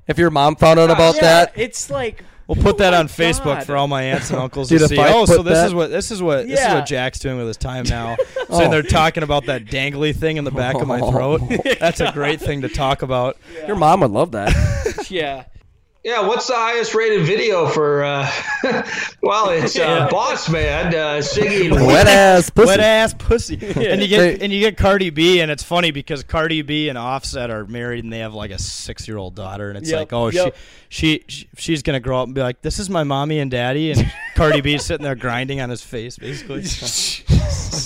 If 0.06 0.18
your 0.18 0.30
mom 0.30 0.56
found 0.56 0.78
out 0.78 0.90
uh, 0.90 0.94
about 0.94 1.14
Yeah, 1.16 1.22
that, 1.22 1.52
it's 1.56 1.90
like 1.90 2.24
We'll 2.46 2.62
put 2.62 2.76
that 2.76 2.92
Oh 2.92 2.96
my 2.96 3.00
on 3.00 3.08
Facebook 3.08 3.44
God. 3.44 3.64
for 3.64 3.74
all 3.74 3.88
my 3.88 4.02
aunts 4.02 4.28
and 4.30 4.38
uncles 4.42 4.68
Dude, 4.68 4.80
to 4.80 4.88
see. 4.88 4.98
I 4.98 5.14
Oh, 5.14 5.24
so 5.24 5.42
this 5.42 5.54
that- 5.54 5.66
is 5.68 5.72
what 5.74 5.90
this 5.90 6.10
is 6.10 6.22
what 6.22 6.46
this 6.46 6.60
is 6.60 6.68
what 6.74 6.84
Jack's 6.86 7.18
doing 7.18 7.38
with 7.38 7.46
his 7.46 7.56
time 7.56 7.84
now. 7.88 8.16
Oh. 8.20 8.24
So 8.54 8.68
they're 8.68 8.80
oh. 8.80 8.82
talking 8.82 9.22
about 9.22 9.46
that 9.46 9.64
dangly 9.64 10.14
thing 10.14 10.36
in 10.36 10.44
the 10.44 10.50
back 10.50 10.76
of 10.76 10.86
my 10.86 11.00
throat. 11.00 11.40
That's 11.80 12.00
a 12.00 12.12
great 12.12 12.40
thing 12.40 12.60
to 12.60 12.68
talk 12.68 13.00
about. 13.02 13.36
your 13.66 13.74
mom 13.76 14.00
would 14.00 14.10
love 14.10 14.32
that. 14.32 15.06
yeah. 15.10 15.44
Yeah, 16.04 16.26
what's 16.26 16.48
the 16.48 16.54
highest 16.54 16.94
rated 16.94 17.24
video 17.24 17.66
for? 17.66 18.04
Uh, 18.04 18.30
well, 19.22 19.48
it's 19.48 19.78
uh, 19.78 20.06
Boss 20.10 20.50
Man 20.50 20.94
uh, 20.94 21.22
singing. 21.22 21.70
Wet 21.70 22.06
ass 22.06 22.50
pussy. 22.50 22.66
Wet 22.66 22.80
ass 22.80 23.14
pussy. 23.14 23.56
And 23.74 24.02
you 24.02 24.08
get 24.08 24.42
and 24.42 24.52
you 24.52 24.60
get 24.60 24.76
Cardi 24.76 25.08
B, 25.08 25.40
and 25.40 25.50
it's 25.50 25.62
funny 25.62 25.92
because 25.92 26.22
Cardi 26.22 26.60
B 26.60 26.90
and 26.90 26.98
Offset 26.98 27.50
are 27.50 27.64
married, 27.64 28.04
and 28.04 28.12
they 28.12 28.18
have 28.18 28.34
like 28.34 28.50
a 28.50 28.58
six 28.58 29.08
year 29.08 29.16
old 29.16 29.34
daughter, 29.34 29.70
and 29.70 29.78
it's 29.78 29.88
Yep, 29.90 29.98
like, 29.98 30.12
oh, 30.12 30.28
yep. 30.28 30.54
she, 30.90 31.24
she 31.26 31.48
she's 31.56 31.82
gonna 31.82 32.00
grow 32.00 32.20
up 32.20 32.26
and 32.26 32.34
be 32.34 32.42
like, 32.42 32.60
this 32.60 32.78
is 32.78 32.90
my 32.90 33.02
mommy 33.02 33.38
and 33.38 33.50
daddy, 33.50 33.90
and 33.90 34.12
Cardi 34.34 34.60
B 34.60 34.76
sitting 34.76 35.04
there 35.04 35.14
grinding 35.14 35.62
on 35.62 35.70
his 35.70 35.80
face, 35.82 36.18
basically. 36.18 36.64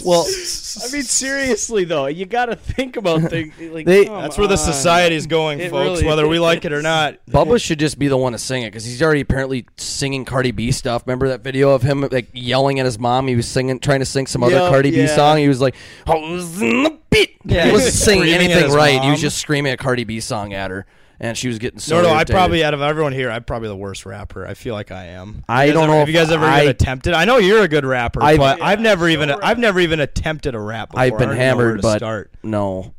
well, 0.05 0.23
I 0.25 0.93
mean, 0.93 1.03
seriously 1.03 1.85
though, 1.85 2.07
you 2.07 2.27
got 2.27 2.47
to 2.47 2.57
think 2.57 2.97
about 2.97 3.23
things. 3.31 3.55
Like, 3.59 3.87
They- 3.87 4.05
That's 4.05 4.39
where 4.39 4.47
the 4.49 4.57
society 4.57 5.17
is 5.17 5.27
going, 5.27 5.61
It 5.61 5.71
folks, 5.71 6.01
really 6.01 6.07
whether 6.07 6.27
we 6.29 6.39
like 6.39 6.65
it 6.65 6.73
or 6.73 6.83
not. 6.83 7.19
Bubba 7.31 7.61
should 7.63 7.79
just 7.79 7.99
be 7.99 8.09
the 8.09 8.17
one 8.17 8.33
to 8.33 8.39
sing 8.39 8.63
it 8.63 8.67
because 8.71 8.85
he's 8.85 9.03
already 9.03 9.21
apparently 9.21 9.67
singing 9.77 10.25
Cardi 10.25 10.51
B 10.51 10.71
stuff. 10.73 11.03
Remember 11.07 11.29
that 11.29 11.41
video 11.43 11.71
of 11.71 11.83
him 11.83 12.07
like 12.11 12.29
yelling 12.33 12.79
at 12.81 12.87
his 12.87 12.99
mom? 12.99 13.29
He 13.29 13.37
was 13.37 13.47
singing, 13.49 13.79
trying 13.81 14.01
to 14.01 14.07
sing 14.07 14.27
some 14.27 14.43
other 14.43 14.55
Yeah, 14.57 14.69
Cardi 14.69 14.91
B 14.91 14.99
yeah. 15.03 15.15
song. 15.17 15.39
He 15.39 15.49
was 15.49 15.61
like, 15.61 15.75
"Hoes 16.07 16.61
in 16.63 16.83
the 16.85 16.99
beat." 17.11 17.37
Yeah, 17.45 17.63
he 17.65 17.69
he 17.69 17.73
wasn't 17.73 17.87
was 17.87 17.99
singing 18.03 18.23
screaming 18.23 18.35
at 18.35 18.41
anything 18.43 18.65
his 18.67 18.75
right. 18.75 19.03
He 19.03 19.11
was 19.11 19.21
just 19.21 19.39
screaming 19.39 19.73
a 19.73 19.77
Cardi 19.77 20.05
B 20.05 20.21
song 20.21 20.53
at 20.55 20.71
her, 20.71 20.87
and 21.21 21.37
she 21.37 21.49
was 21.49 21.59
getting 21.59 21.79
so. 21.81 22.01
No, 22.03 22.09
no, 22.09 22.15
I 22.15 22.25
probably 22.25 22.63
out 22.65 22.75
of 22.75 22.81
everyone 22.83 23.13
here, 23.13 23.31
I'm 23.31 23.45
probably 23.45 23.69
the 23.69 23.77
worst 23.77 24.07
rapper. 24.07 24.47
I 24.47 24.55
feel 24.55 24.75
like 24.75 24.91
I 24.93 25.07
am. 25.07 25.45
I 25.49 25.67
don't 25.69 25.85
ever- 25.85 25.87
know 25.93 25.99
Have 25.99 26.09
if 26.09 26.15
you 26.15 26.21
guys 26.21 26.31
ever 26.31 26.45
I- 26.47 26.59
even 26.61 26.71
attempted? 26.71 27.15
I 27.15 27.25
know 27.25 27.39
you're 27.39 27.63
a 27.63 27.69
good 27.69 27.85
rapper, 27.85 28.23
I've- 28.23 28.39
but 28.39 28.59
Yeah, 28.59 28.67
I've 28.67 28.81
never 28.81 29.07
so 29.07 29.13
even 29.13 29.29
rap. 29.31 29.39
I've 29.43 29.59
never 29.59 29.81
even 29.81 30.01
attempted 30.01 30.55
a 30.55 30.61
rap. 30.61 30.91
Before. 30.91 31.01
I've 31.03 31.19
been 31.19 31.29
don't 31.29 31.37
even 31.37 31.49
know 31.49 31.57
where 31.57 31.67
hammered, 31.67 31.79
to 31.79 31.83
but 31.83 31.99
start. 31.99 32.31
no. 32.43 32.95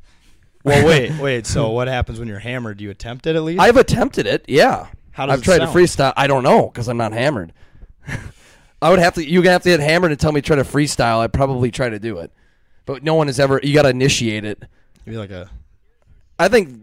Well, 0.63 0.85
wait, 0.85 1.11
wait. 1.21 1.47
So 1.47 1.69
what 1.69 1.87
happens 1.87 2.19
when 2.19 2.27
you're 2.27 2.39
hammered? 2.39 2.77
Do 2.77 2.83
you 2.83 2.89
attempt 2.89 3.25
it 3.27 3.35
at 3.35 3.43
least? 3.43 3.61
I've 3.61 3.77
attempted 3.77 4.27
it. 4.27 4.43
Yeah. 4.47 4.87
How 5.11 5.25
does 5.25 5.33
I've 5.33 5.39
it 5.39 5.43
tried 5.45 5.57
sound? 5.59 5.71
to 5.73 5.77
freestyle. 5.79 6.13
I 6.17 6.27
don't 6.27 6.43
know 6.43 6.67
because 6.67 6.87
I'm 6.89 6.97
not 6.97 7.13
hammered. 7.13 7.53
I 8.81 8.89
would 8.89 8.99
have 8.99 9.13
to. 9.15 9.25
You 9.29 9.41
have 9.43 9.63
to 9.63 9.69
get 9.69 9.79
hammered 9.79 10.11
and 10.11 10.19
tell 10.19 10.31
me 10.31 10.41
to 10.41 10.45
try 10.47 10.55
to 10.55 10.63
freestyle. 10.63 11.19
I'd 11.19 11.33
probably 11.33 11.71
try 11.71 11.89
to 11.89 11.99
do 11.99 12.17
it, 12.19 12.31
but 12.85 13.03
no 13.03 13.13
one 13.15 13.27
has 13.27 13.39
ever. 13.39 13.59
You 13.61 13.73
got 13.73 13.81
to 13.83 13.89
initiate 13.89 14.45
it. 14.45 14.63
Maybe 15.05 15.17
like 15.17 15.31
a 15.31 15.49
I 16.37 16.47
think 16.47 16.81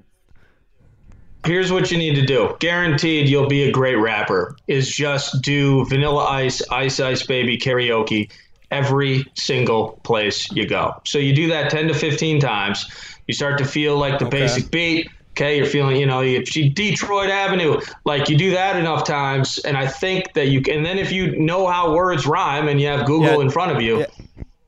Here's 1.47 1.71
what 1.73 1.91
you 1.93 1.99
need 1.99 2.17
to 2.17 2.27
do. 2.27 2.57
Guaranteed 2.59 3.29
you'll 3.29 3.47
be 3.49 3.63
a 3.65 3.73
great 3.73 3.95
rapper. 3.97 4.57
Is 4.67 4.89
just 4.95 5.43
do 5.43 5.85
Vanilla 5.87 6.25
Ice, 6.25 6.61
Ice 6.71 6.99
Ice 7.01 7.25
Baby 7.25 7.57
karaoke 7.57 8.31
every 8.73 9.25
single 9.35 10.01
place 10.03 10.51
you 10.51 10.67
go. 10.67 11.01
So 11.05 11.19
you 11.19 11.33
do 11.35 11.47
that 11.49 11.71
10 11.71 11.89
to 11.89 11.95
15 11.95 12.41
times. 12.41 12.85
You 13.29 13.35
start 13.35 13.59
to 13.59 13.65
feel 13.65 13.97
like 13.97 14.19
the 14.19 14.25
basic 14.25 14.71
beat. 14.71 15.09
Okay, 15.33 15.59
you're 15.59 15.67
feeling, 15.67 15.97
you 15.97 16.07
know, 16.07 16.23
you 16.23 16.43
Detroit 16.43 17.29
Avenue. 17.29 17.79
Like 18.07 18.29
you 18.31 18.39
do 18.39 18.51
that 18.53 18.77
enough 18.77 19.05
times, 19.05 19.59
and 19.59 19.77
I 19.77 19.87
think 19.87 20.33
that 20.33 20.49
you 20.49 20.63
can. 20.63 20.79
And 20.79 20.87
then 20.87 20.99
if 20.99 21.13
you 21.13 21.39
know 21.39 21.67
how 21.67 21.95
words 21.95 22.27
rhyme 22.27 22.69
and 22.69 22.81
you 22.81 22.87
have 22.89 23.07
Google 23.07 23.35
Yeah. 23.37 23.41
in 23.43 23.51
front 23.51 23.71
of 23.71 23.83
you, 23.83 24.01
Yeah. 24.01 24.07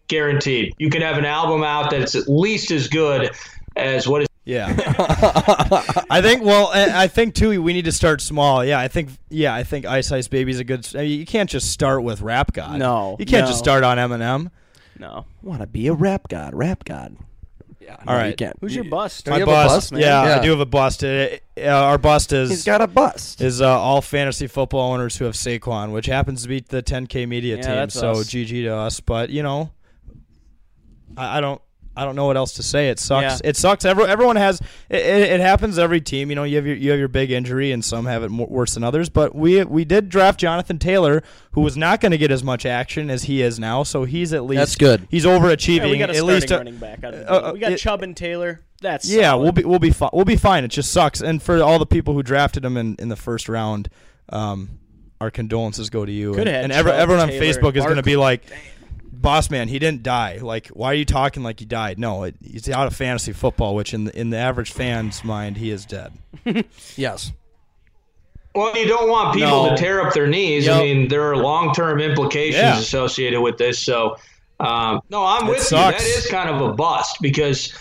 guaranteed 0.08 0.74
you 0.78 0.90
can 0.90 1.00
have 1.02 1.16
an 1.18 1.24
album 1.24 1.62
out 1.62 1.90
that's 1.90 2.14
at 2.14 2.28
least 2.28 2.70
as 2.70 2.86
good 2.88 3.30
as 3.76 4.06
what 4.06 4.22
is 4.22 4.27
yeah. 4.48 4.74
I 6.10 6.20
think. 6.22 6.42
Well, 6.42 6.70
I 6.72 7.04
I 7.04 7.08
think 7.08 7.34
too. 7.34 7.62
We 7.62 7.72
need 7.72 7.84
to 7.84 7.92
start 7.92 8.20
small. 8.20 8.64
Yeah, 8.64 8.80
I 8.80 8.88
think. 8.88 9.10
Yeah, 9.28 9.54
I 9.54 9.62
think 9.62 9.84
Ice 9.86 10.10
Ice 10.10 10.26
Baby's 10.28 10.58
a 10.58 10.64
good. 10.64 10.88
I 10.94 11.00
mean, 11.02 11.20
you 11.20 11.26
can't 11.26 11.50
just 11.50 11.70
start 11.70 12.02
with 12.02 12.20
Rap 12.22 12.52
God. 12.52 12.78
No, 12.78 13.16
you 13.18 13.26
can't 13.26 13.44
no. 13.44 13.48
just 13.48 13.58
start 13.58 13.84
on 13.84 13.98
Eminem. 13.98 14.50
No. 14.98 15.26
want 15.42 15.60
to 15.60 15.66
be 15.66 15.86
a 15.86 15.92
rap 15.92 16.28
god. 16.28 16.54
Rap 16.54 16.82
god. 16.84 17.16
Yeah. 17.80 17.96
All 18.06 18.14
no, 18.14 18.20
right. 18.20 18.28
You 18.30 18.34
can't. 18.36 18.56
Who's 18.60 18.74
your 18.74 18.84
bust? 18.84 19.24
Do 19.26 19.30
My 19.30 19.36
you 19.36 19.40
have 19.42 19.48
a 19.48 19.52
bust, 19.52 19.74
bust, 19.74 19.92
man? 19.92 20.00
yeah, 20.00 20.24
Yeah. 20.26 20.38
I 20.40 20.42
do 20.42 20.50
have 20.50 20.60
a 20.60 20.66
bust. 20.66 21.04
Uh, 21.04 21.28
uh, 21.56 21.68
our 21.68 21.98
bust 21.98 22.32
is 22.32 22.50
He's 22.50 22.64
got 22.64 22.80
a 22.82 22.86
bust. 22.88 23.40
is 23.40 23.60
uh, 23.62 23.68
all 23.78 24.02
fantasy 24.02 24.46
football 24.48 24.92
owners 24.92 25.16
who 25.16 25.24
have 25.26 25.34
Saquon, 25.34 25.92
which 25.92 26.06
happens 26.06 26.42
to 26.42 26.48
be 26.48 26.60
the 26.60 26.82
10K 26.82 27.28
media 27.28 27.56
Yeah, 27.56 27.62
team. 27.62 27.74
that's 27.76 27.94
So 27.94 28.10
us. 28.10 28.26
GG 28.28 28.64
to 28.64 28.74
us. 28.74 28.98
But 29.00 29.30
you 29.30 29.42
know, 29.44 29.70
I, 31.16 31.38
I 31.38 31.40
don't. 31.40 31.62
I 31.98 32.04
don't 32.04 32.14
know 32.14 32.26
what 32.26 32.36
else 32.36 32.52
to 32.54 32.62
say. 32.62 32.90
It 32.90 33.00
sucks. 33.00 33.40
Yeah. 33.42 33.48
It 33.50 33.56
sucks. 33.56 33.84
Every, 33.84 34.04
everyone 34.04 34.36
has. 34.36 34.60
It, 34.88 35.00
it, 35.00 35.32
it 35.32 35.40
happens 35.40 35.80
every 35.80 36.00
team. 36.00 36.30
You 36.30 36.36
know, 36.36 36.44
you 36.44 36.54
have 36.54 36.64
your 36.64 36.76
you 36.76 36.90
have 36.90 36.98
your 36.98 37.08
big 37.08 37.32
injury, 37.32 37.72
and 37.72 37.84
some 37.84 38.06
have 38.06 38.22
it 38.22 38.28
more, 38.28 38.46
worse 38.46 38.74
than 38.74 38.84
others. 38.84 39.08
But 39.08 39.34
we 39.34 39.64
we 39.64 39.84
did 39.84 40.08
draft 40.08 40.38
Jonathan 40.38 40.78
Taylor, 40.78 41.24
who 41.52 41.60
was 41.60 41.76
not 41.76 42.00
going 42.00 42.12
to 42.12 42.18
get 42.18 42.30
as 42.30 42.44
much 42.44 42.64
action 42.64 43.10
as 43.10 43.24
he 43.24 43.42
is 43.42 43.58
now. 43.58 43.82
So 43.82 44.04
he's 44.04 44.32
at 44.32 44.44
least 44.44 44.60
That's 44.60 44.76
good. 44.76 45.08
He's 45.10 45.24
overachieving. 45.24 45.86
Yeah, 45.86 45.90
we 45.90 45.98
got 45.98 46.10
a 46.10 46.16
at 46.16 46.24
least. 46.24 46.50
a- 46.52 46.58
running 46.58 46.78
back. 46.78 47.02
Out 47.02 47.14
of 47.14 47.20
the 47.20 47.32
uh, 47.48 47.52
we 47.52 47.58
got 47.58 47.72
it- 47.72 47.78
Chubb 47.78 48.02
and 48.02 48.16
Taylor. 48.16 48.60
That's 48.80 49.10
yeah, 49.10 49.30
solid. 49.30 49.42
we'll 49.42 49.52
be 49.52 49.64
we'll 49.64 49.78
be 49.80 49.90
fine. 49.90 50.10
We'll 50.12 50.24
be 50.24 50.36
fine. 50.36 50.62
It 50.62 50.68
just 50.68 50.92
sucks. 50.92 51.20
And 51.20 51.42
for 51.42 51.60
all 51.60 51.80
the 51.80 51.86
people 51.86 52.14
who 52.14 52.22
drafted 52.22 52.64
him 52.64 52.76
in, 52.76 52.94
in 53.00 53.08
the 53.08 53.16
first 53.16 53.48
round, 53.48 53.90
um, 54.28 54.78
our 55.20 55.32
condolences 55.32 55.90
go 55.90 56.04
to 56.04 56.12
you. 56.12 56.32
Could 56.32 56.46
and 56.46 56.64
and 56.64 56.72
every, 56.72 56.92
Chubb, 56.92 57.00
everyone 57.00 57.22
on 57.22 57.28
Taylor, 57.28 57.44
Facebook 57.44 57.76
is 57.76 57.82
going 57.82 57.96
to 57.96 58.04
be 58.04 58.14
like, 58.14 58.44
"Boss 59.20 59.50
man, 59.50 59.68
he 59.68 59.78
didn't 59.78 60.02
die. 60.02 60.38
Like, 60.40 60.68
why 60.68 60.88
are 60.88 60.94
you 60.94 61.04
talking 61.04 61.42
like 61.42 61.58
he 61.60 61.66
died? 61.66 61.98
No, 61.98 62.22
it, 62.24 62.36
he's 62.44 62.68
out 62.70 62.86
of 62.86 62.94
fantasy 62.94 63.32
football, 63.32 63.74
which 63.74 63.92
in 63.94 64.04
the, 64.04 64.18
in 64.18 64.30
the 64.30 64.36
average 64.36 64.72
fan's 64.72 65.24
mind, 65.24 65.56
he 65.56 65.70
is 65.70 65.84
dead. 65.84 66.12
Yes. 66.96 67.32
Well, 68.54 68.76
you 68.76 68.86
don't 68.88 69.08
want 69.08 69.34
people 69.34 69.64
No. 69.64 69.70
to 69.70 69.76
tear 69.76 70.00
up 70.06 70.14
their 70.14 70.26
knees. 70.26 70.66
Yep. 70.66 70.76
I 70.76 70.80
mean, 70.82 71.08
there 71.08 71.22
are 71.22 71.36
long 71.36 71.74
term 71.74 72.00
implications 72.00 72.56
Yeah. 72.62 72.78
associated 72.78 73.40
with 73.40 73.58
this. 73.58 73.78
So, 73.78 74.16
um, 74.60 75.00
no, 75.10 75.24
I'm 75.24 75.46
It 75.46 75.50
with 75.50 75.60
sucks. 75.60 76.02
you. 76.02 76.12
That 76.12 76.18
is 76.18 76.26
kind 76.30 76.48
of 76.50 76.60
a 76.60 76.72
bust 76.72 77.18
because, 77.20 77.72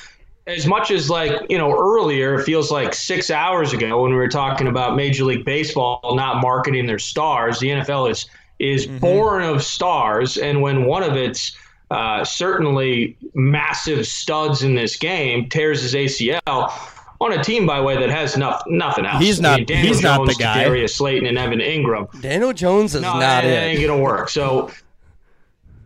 as 0.46 0.68
much 0.68 0.92
as 0.92 1.10
like 1.10 1.32
you 1.50 1.58
know, 1.58 1.72
earlier 1.72 2.36
it 2.40 2.44
feels 2.44 2.72
like 2.72 2.94
six 2.94 3.32
hours 3.32 3.74
ago 3.74 4.02
when 4.02 4.12
we 4.12 4.18
were 4.18 4.28
talking 4.30 4.68
about 4.68 4.96
Major 4.96 5.24
League 5.26 5.46
Baseball 5.46 6.00
not 6.16 6.42
marketing 6.42 6.86
their 6.86 7.00
stars, 7.00 7.60
the 7.60 7.70
NFL 7.70 8.12
is 8.12 8.28
is 8.60 8.88
Mm-hmm. 8.88 8.98
born 9.00 9.44
of 9.44 9.64
stars, 9.64 10.38
and 10.38 10.62
when 10.62 10.86
one 10.86 11.04
of 11.04 11.16
its 11.16 11.56
uh, 11.92 12.24
certainly 12.26 13.16
massive 13.34 14.06
studs 14.06 14.62
in 14.64 14.76
this 14.76 14.98
game 14.98 15.48
tears 15.50 15.82
his 15.82 15.94
ACL. 15.94 16.72
On 17.20 17.34
a 17.34 17.44
team, 17.44 17.66
by 17.66 17.78
the 17.78 17.84
way, 17.84 17.98
that 17.98 18.12
has 18.12 18.38
noth- 18.38 18.62
nothing 18.68 19.04
else. 19.06 19.24
He's 19.24 19.40
I 19.40 19.44
not- 19.44 19.58
mean, 19.60 19.66
Daniel 19.66 19.94
he's 19.94 20.04
not 20.04 20.20
the 20.20 20.34
Jones, 20.34 20.38
guy. 20.38 20.64
Darius 20.66 20.94
Slayton, 20.96 21.28
and 21.28 21.36
Evan 21.38 21.60
Engram. 21.60 22.22
Daniel 22.22 22.54
Jones 22.54 22.94
is 22.94 23.02
No, 23.02 23.14
not 23.14 23.20
that 23.22 23.46
it. 23.46 23.48
ain't 23.48 23.82
gonna 23.88 24.00
work. 24.02 24.30
So, 24.30 24.70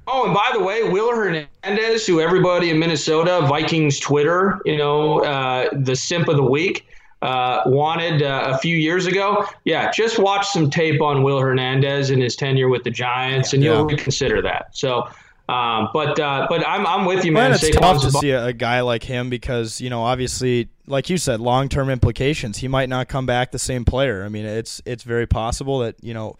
oh, 0.07 0.25
and 0.25 0.33
by 0.33 0.49
the 0.53 0.59
way, 0.61 0.83
Will 0.89 1.15
Hernandez, 1.15 2.05
who 2.05 2.19
everybody 2.19 2.69
in 2.69 2.79
Minnesota, 2.79 3.45
Vikings 3.47 3.99
Twitter, 3.99 4.59
you 4.65 4.77
know, 4.77 5.19
uh, 5.23 5.69
the 5.71 5.95
simp 5.95 6.27
of 6.27 6.35
the 6.35 6.43
week, 6.43 6.85
uh, 7.21 7.61
wanted 7.67 8.23
uh, 8.23 8.51
a 8.53 8.57
few 8.57 8.75
years 8.75 9.05
ago. 9.05 9.45
Yeah, 9.63 9.91
just 9.91 10.17
watch 10.19 10.47
some 10.47 10.69
tape 10.69 11.01
on 11.01 11.23
Will 11.23 11.39
Hernandez 11.39 12.09
and 12.09 12.21
his 12.21 12.35
tenure 12.35 12.69
with 12.69 12.83
the 12.83 12.91
Giants, 12.91 13.53
and 13.53 13.63
you'll 13.63 13.89
Yeah. 13.89 13.95
reconsider 13.95 14.41
that. 14.41 14.67
So, 14.71 15.07
um, 15.49 15.89
but 15.93 16.19
uh, 16.19 16.47
but 16.49 16.65
I'm 16.67 16.87
I'm 16.87 17.05
with 17.05 17.25
you, 17.25 17.31
man. 17.31 17.51
Man, 17.51 17.53
it's 17.53 17.69
Saquon's 17.69 18.01
tough 18.03 18.11
to 18.13 18.17
see 18.19 18.31
a, 18.31 18.47
a 18.47 18.53
guy 18.53 18.81
like 18.81 19.03
him 19.03 19.29
because 19.29 19.81
you 19.81 19.89
know, 19.89 20.01
obviously, 20.01 20.69
like 20.87 21.09
you 21.09 21.17
said, 21.17 21.39
long 21.39 21.69
term 21.69 21.89
implications. 21.89 22.57
He 22.57 22.67
might 22.67 22.89
not 22.89 23.07
come 23.07 23.25
back 23.25 23.51
the 23.51 23.59
same 23.59 23.85
player. 23.85 24.23
I 24.23 24.29
mean, 24.29 24.45
it's 24.45 24.81
it's 24.85 25.03
very 25.03 25.27
possible 25.27 25.79
that 25.79 25.95
you 26.01 26.13
know 26.13 26.37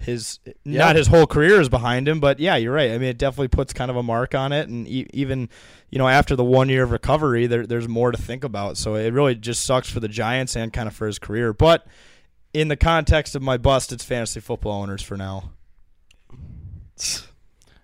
his 0.00 0.40
not 0.64 0.96
his 0.96 1.08
whole 1.08 1.26
career 1.26 1.60
is 1.60 1.68
behind 1.68 2.08
him, 2.08 2.20
but 2.20 2.40
yeah, 2.40 2.56
you're 2.56 2.72
right. 2.72 2.90
I 2.90 2.98
mean, 2.98 3.08
it 3.08 3.18
definitely 3.18 3.48
puts 3.48 3.72
kind 3.72 3.90
of 3.90 3.96
a 3.96 4.02
mark 4.02 4.34
on 4.34 4.50
it, 4.52 4.68
and 4.68 4.88
e- 4.88 5.06
even 5.12 5.48
you 5.90 5.98
know 5.98 6.08
after 6.08 6.34
the 6.34 6.44
one 6.44 6.68
year 6.68 6.82
of 6.84 6.90
recovery, 6.90 7.46
there, 7.46 7.66
there's 7.66 7.86
more 7.86 8.10
to 8.10 8.18
think 8.18 8.42
about. 8.42 8.78
So 8.78 8.94
it 8.94 9.12
really 9.12 9.34
just 9.34 9.64
sucks 9.64 9.90
for 9.90 10.00
the 10.00 10.08
Giants 10.08 10.56
and 10.56 10.72
kind 10.72 10.88
of 10.88 10.94
for 10.94 11.06
his 11.06 11.18
career. 11.18 11.52
But 11.52 11.86
in 12.54 12.68
the 12.68 12.76
context 12.76 13.34
of 13.36 13.42
my 13.42 13.58
bust, 13.58 13.92
it's 13.92 14.04
fantasy 14.04 14.40
football 14.40 14.82
owners 14.82 15.02
for 15.02 15.16
now. 15.16 15.52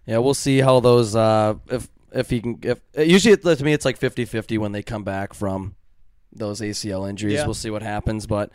Yeah, 0.06 0.18
we'll 0.18 0.34
see 0.34 0.58
how 0.60 0.80
those 0.80 1.14
uh 1.16 1.54
if 1.68 1.88
if 2.12 2.30
he 2.30 2.40
can 2.40 2.58
if 2.62 2.80
usually 2.96 3.36
to 3.36 3.64
me 3.64 3.72
it's 3.72 3.84
like 3.84 3.98
50-50 3.98 4.58
when 4.58 4.72
they 4.72 4.82
come 4.82 5.04
back 5.04 5.34
from 5.34 5.74
those 6.32 6.60
ACL 6.60 7.08
injuries. 7.08 7.34
Yeah. 7.34 7.44
We'll 7.44 7.54
see 7.54 7.70
what 7.70 7.82
happens, 7.82 8.26
but 8.26 8.50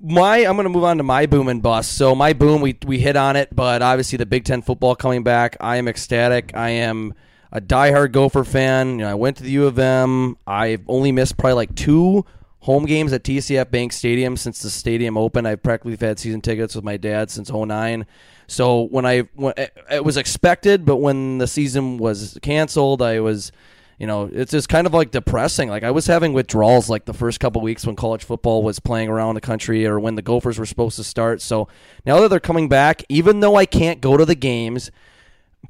my 0.00 0.38
I'm 0.38 0.56
going 0.56 0.64
to 0.64 0.70
move 0.70 0.84
on 0.84 0.98
to 0.98 1.02
my 1.02 1.26
boom 1.26 1.48
and 1.48 1.62
bust. 1.62 1.96
So 1.96 2.14
my 2.14 2.32
boom 2.32 2.60
we 2.60 2.78
we 2.86 2.98
hit 2.98 3.16
on 3.16 3.36
it, 3.36 3.54
but 3.54 3.82
obviously 3.82 4.16
the 4.16 4.26
Big 4.26 4.44
10 4.44 4.62
football 4.62 4.94
coming 4.94 5.22
back, 5.22 5.56
I 5.60 5.76
am 5.76 5.88
ecstatic. 5.88 6.52
I 6.54 6.70
am 6.70 7.14
a 7.52 7.60
diehard 7.60 8.12
Gopher 8.12 8.44
fan. 8.44 8.98
You 8.98 9.04
know, 9.04 9.10
I 9.10 9.14
went 9.14 9.36
to 9.38 9.42
the 9.42 9.50
U 9.52 9.66
of 9.66 9.78
M. 9.78 10.36
I've 10.46 10.82
only 10.88 11.12
missed 11.12 11.36
probably 11.36 11.54
like 11.54 11.74
two 11.74 12.24
home 12.60 12.86
games 12.86 13.12
at 13.12 13.22
TCF 13.22 13.70
Bank 13.70 13.92
Stadium 13.92 14.36
since 14.38 14.62
the 14.62 14.70
stadium 14.70 15.18
opened. 15.18 15.46
I've 15.46 15.62
practically 15.62 15.96
had 15.96 16.18
season 16.18 16.40
tickets 16.40 16.74
with 16.74 16.82
my 16.82 16.96
dad 16.96 17.30
since 17.30 17.52
09. 17.52 18.06
So 18.46 18.82
when 18.82 19.06
I 19.06 19.20
when 19.34 19.54
it 19.56 20.04
was 20.04 20.16
expected, 20.16 20.84
but 20.84 20.96
when 20.96 21.38
the 21.38 21.46
season 21.46 21.98
was 21.98 22.38
canceled, 22.42 23.02
I 23.02 23.20
was 23.20 23.52
you 23.98 24.06
know, 24.06 24.28
it's 24.32 24.50
just 24.50 24.68
kind 24.68 24.86
of 24.86 24.94
like 24.94 25.10
depressing. 25.10 25.68
Like 25.68 25.84
I 25.84 25.90
was 25.90 26.06
having 26.06 26.32
withdrawals 26.32 26.90
like 26.90 27.04
the 27.04 27.14
first 27.14 27.40
couple 27.40 27.62
weeks 27.62 27.86
when 27.86 27.96
college 27.96 28.24
football 28.24 28.62
was 28.62 28.80
playing 28.80 29.08
around 29.08 29.34
the 29.34 29.40
country 29.40 29.86
or 29.86 30.00
when 30.00 30.14
the 30.14 30.22
Gophers 30.22 30.58
were 30.58 30.66
supposed 30.66 30.96
to 30.96 31.04
start. 31.04 31.40
So 31.40 31.68
now 32.04 32.20
that 32.20 32.28
they're 32.28 32.40
coming 32.40 32.68
back, 32.68 33.02
even 33.08 33.40
though 33.40 33.56
I 33.56 33.66
can't 33.66 34.00
go 34.00 34.16
to 34.16 34.24
the 34.24 34.34
games, 34.34 34.90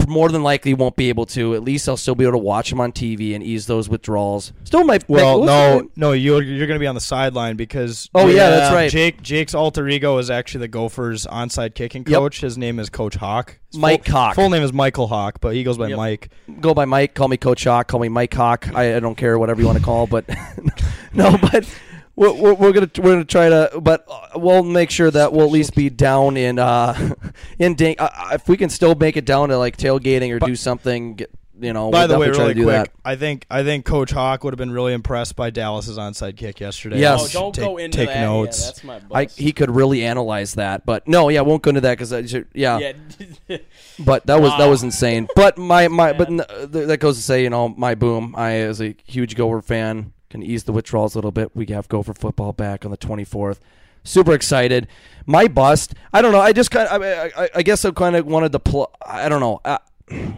more 0.08 0.28
than 0.28 0.42
likely 0.42 0.74
won't 0.74 0.96
be 0.96 1.08
able 1.08 1.26
to. 1.26 1.54
At 1.54 1.62
least 1.62 1.88
I'll 1.88 1.96
still 1.96 2.14
be 2.14 2.24
able 2.24 2.32
to 2.32 2.38
watch 2.38 2.70
them 2.70 2.80
on 2.80 2.92
TV 2.92 3.34
and 3.34 3.42
ease 3.42 3.66
those 3.66 3.88
withdrawals. 3.88 4.52
Still 4.64 4.84
might. 4.84 5.08
Well, 5.08 5.44
no, 5.44 5.88
no, 5.96 6.12
you're 6.12 6.42
you're 6.42 6.66
going 6.66 6.76
to 6.78 6.82
be 6.82 6.86
on 6.86 6.94
the 6.94 7.00
sideline 7.00 7.56
because. 7.56 8.08
Oh, 8.14 8.28
yeah, 8.28 8.50
that's 8.50 8.72
uh, 8.72 8.74
right. 8.74 8.90
Jake 8.90 9.22
Jake's 9.22 9.54
alter 9.54 9.88
ego 9.88 10.18
is 10.18 10.30
actually 10.30 10.60
the 10.60 10.68
Gophers' 10.68 11.26
onside 11.26 11.74
kicking 11.74 12.04
Yep. 12.06 12.18
coach. 12.18 12.40
His 12.40 12.58
name 12.58 12.78
is 12.78 12.90
Coach 12.90 13.14
Hawk. 13.16 13.58
His 13.70 13.80
Mike 13.80 14.04
full, 14.04 14.14
Hawk. 14.14 14.34
Full 14.34 14.50
name 14.50 14.62
is 14.62 14.72
Michael 14.72 15.06
Hawk, 15.06 15.40
but 15.40 15.54
he 15.54 15.62
goes 15.64 15.78
by 15.78 15.88
Yep. 15.88 15.96
Mike. 15.96 16.28
go 16.60 16.74
by 16.74 16.84
Mike. 16.84 17.14
Call 17.14 17.28
me 17.28 17.36
Coach 17.36 17.64
Hawk. 17.64 17.88
Call 17.88 18.00
me 18.00 18.08
Mike 18.08 18.34
Hawk. 18.34 18.68
I, 18.74 18.96
I 18.96 19.00
don't 19.00 19.16
care 19.16 19.38
whatever 19.38 19.60
you 19.60 19.66
want 19.66 19.78
to 19.78 19.84
call, 19.84 20.06
but 20.06 20.24
no, 21.12 21.36
but. 21.38 21.66
We're, 22.16 22.32
we're, 22.32 22.54
we're 22.54 22.72
gonna 22.72 22.90
we're 22.98 23.12
gonna 23.12 23.24
try 23.24 23.48
to, 23.48 23.80
but 23.80 24.06
uh, 24.08 24.38
we'll 24.38 24.62
make 24.62 24.90
sure 24.90 25.10
that 25.10 25.32
we'll 25.32 25.46
at 25.46 25.50
least 25.50 25.74
be 25.74 25.90
down 25.90 26.36
in 26.36 26.58
uh 26.60 27.14
in 27.58 27.74
Dink. 27.74 28.00
Uh, 28.00 28.08
uh, 28.14 28.28
if 28.34 28.48
we 28.48 28.56
can 28.56 28.70
still 28.70 28.94
make 28.94 29.16
it 29.16 29.24
down 29.24 29.48
to 29.48 29.58
like 29.58 29.76
tailgating 29.76 30.32
or 30.32 30.38
do 30.38 30.54
something, 30.54 31.14
get, 31.14 31.30
you 31.58 31.72
know. 31.72 31.90
By 31.90 32.06
we'll 32.06 32.08
the 32.08 32.18
way, 32.20 32.30
really 32.30 32.54
quick, 32.54 32.66
that. 32.66 32.90
I 33.04 33.16
think 33.16 33.46
I 33.50 33.64
think 33.64 33.84
Coach 33.84 34.12
Hawk 34.12 34.44
would 34.44 34.52
have 34.52 34.58
been 34.58 34.70
really 34.70 34.92
impressed 34.92 35.34
by 35.34 35.50
Dallas's 35.50 35.98
onside 35.98 36.36
kick 36.36 36.60
yesterday. 36.60 37.00
Yes. 37.00 37.34
Oh, 37.34 37.40
don't 37.40 37.52
take, 37.52 37.64
go 37.64 37.78
into 37.78 37.98
take 37.98 38.08
that. 38.08 38.20
notes. 38.20 38.60
Yeah, 38.60 38.66
that's 38.66 38.84
my 38.84 39.00
I, 39.12 39.24
he 39.24 39.52
could 39.52 39.72
really 39.72 40.04
analyze 40.04 40.54
that, 40.54 40.86
but 40.86 41.08
no, 41.08 41.28
yeah, 41.30 41.40
won't 41.40 41.62
go 41.62 41.70
into 41.70 41.80
that 41.80 41.98
because 41.98 42.32
yeah, 42.54 42.92
yeah. 43.48 43.58
But 43.98 44.26
that 44.26 44.40
was 44.40 44.56
that 44.58 44.66
was 44.66 44.84
insane. 44.84 45.26
But 45.34 45.58
my 45.58 45.88
my 45.88 46.12
but 46.12 46.28
n- 46.28 46.44
th- 46.72 46.86
that 46.86 46.98
goes 46.98 47.16
to 47.16 47.22
say, 47.22 47.42
you 47.42 47.50
know, 47.50 47.68
my 47.70 47.96
boom. 47.96 48.34
I 48.36 48.52
as 48.52 48.80
a 48.80 48.94
huge 49.04 49.34
Gopher 49.34 49.60
fan 49.60 50.12
can 50.34 50.42
ease 50.42 50.64
the 50.64 50.72
withdrawals 50.72 51.14
a 51.14 51.18
little 51.18 51.30
bit. 51.30 51.54
We 51.54 51.64
have 51.66 51.88
Gopher 51.88 52.12
football 52.12 52.52
back 52.52 52.84
on 52.84 52.90
the 52.90 52.96
24th. 52.96 53.60
Super 54.02 54.32
excited. 54.32 54.88
My 55.26 55.46
bust. 55.46 55.94
I 56.12 56.22
don't 56.22 56.32
know. 56.32 56.40
I 56.40 56.52
just 56.52 56.72
kind 56.72 56.88
of. 56.88 57.00
I, 57.00 57.44
I, 57.44 57.48
I 57.54 57.62
guess 57.62 57.84
I 57.84 57.92
kind 57.92 58.16
of 58.16 58.26
wanted 58.26 58.50
to. 58.50 58.58
Pl- 58.58 58.90
I 59.06 59.28
don't 59.28 59.38
know. 59.38 59.60
Uh, 59.64 59.78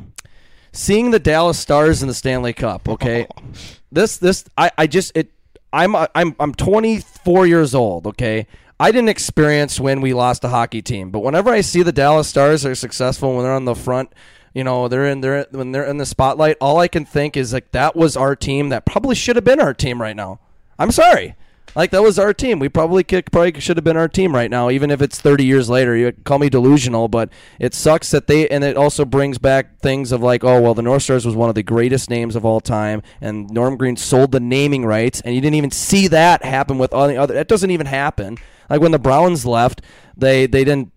seeing 0.73 1.13
the 1.13 1.19
Dallas 1.19 1.59
Stars 1.59 2.03
in 2.03 2.09
the 2.09 2.15
Stanley 2.15 2.53
Cup. 2.53 2.91
Okay, 2.91 3.27
this 3.91 4.19
this 4.19 4.45
I 4.59 4.71
I 4.77 4.87
just 4.87 5.17
it. 5.17 5.33
I'm 5.73 5.97
I'm 5.97 6.37
I'm 6.39 6.55
24 6.55 7.47
years 7.47 7.75
old. 7.75 8.07
Okay, 8.07 8.47
I 8.79 8.93
didn't 8.93 9.09
experience 9.09 9.81
when 9.81 10.03
we 10.03 10.13
lost 10.13 10.45
a 10.45 10.49
hockey 10.49 10.83
team, 10.83 11.11
but 11.11 11.21
whenever 11.21 11.51
I 11.51 11.63
see 11.63 11.83
the 11.83 11.91
Dallas 11.91 12.29
Stars 12.29 12.67
are 12.67 12.75
successful 12.75 13.35
when 13.35 13.45
they're 13.45 13.53
on 13.55 13.65
the 13.65 13.75
front, 13.75 14.13
you 14.57 14.65
know 14.65 14.89
they're 14.89 15.05
in 15.05 15.21
they're 15.21 15.47
when 15.51 15.73
they're 15.73 15.85
in 15.85 15.99
the 15.99 16.07
spotlight. 16.07 16.57
All 16.63 16.79
I 16.79 16.89
can 16.89 17.05
think 17.05 17.37
is 17.37 17.53
like 17.53 17.73
that 17.73 17.95
was 17.95 18.17
our 18.17 18.35
team. 18.35 18.71
That 18.71 18.87
probably 18.87 19.15
should 19.15 19.37
have 19.37 19.45
been 19.45 19.61
our 19.61 19.75
team 19.75 20.01
right 20.01 20.17
now. 20.17 20.41
I'm 20.79 20.91
sorry. 20.91 21.37
Like 21.75 21.91
that 21.91 22.03
was 22.03 22.19
our 22.19 22.33
team. 22.33 22.59
We 22.59 22.71
probably 22.71 23.05
could, 23.05 23.31
probably 23.31 23.61
should 23.61 23.77
have 23.77 23.85
been 23.85 23.99
our 23.99 24.09
team 24.09 24.35
right 24.35 24.51
now, 24.51 24.71
even 24.71 24.91
if 24.91 25.03
it's 25.03 25.21
30 25.21 25.45
years 25.45 25.69
later. 25.69 25.95
You 25.95 26.13
call 26.25 26.39
me 26.39 26.49
delusional, 26.49 27.09
but 27.09 27.29
it 27.61 27.75
sucks 27.75 28.11
that 28.13 28.29
they 28.29 28.49
and 28.49 28.65
it 28.65 28.79
also 28.79 29.05
brings 29.05 29.37
back 29.37 29.79
things 29.81 30.11
of 30.11 30.23
like, 30.23 30.43
oh 30.43 30.59
well, 30.63 30.73
the 30.73 30.81
North 30.81 31.03
Stars 31.03 31.27
was 31.27 31.37
one 31.37 31.51
of 31.51 31.55
the 31.55 31.63
greatest 31.63 32.09
names 32.09 32.35
of 32.35 32.47
all 32.47 32.63
time, 32.63 33.03
and 33.21 33.51
Norm 33.51 33.77
Green 33.77 33.97
sold 33.97 34.33
the 34.33 34.41
naming 34.41 34.87
rights, 34.87 35.21
and 35.21 35.35
you 35.35 35.43
didn't 35.43 35.57
even 35.57 35.71
see 35.71 36.09
that 36.09 36.43
happen 36.43 36.79
with 36.79 36.95
all 36.95 37.09
the 37.09 37.19
other. 37.19 37.35
That 37.35 37.49
doesn't 37.49 37.71
even 37.71 37.87
happen. 37.87 38.39
Like 38.71 38.81
when 38.81 38.93
the 38.93 38.99
Browns 38.99 39.45
left, 39.45 39.83
they 40.17 40.47
they 40.47 40.65
didn't 40.65 40.93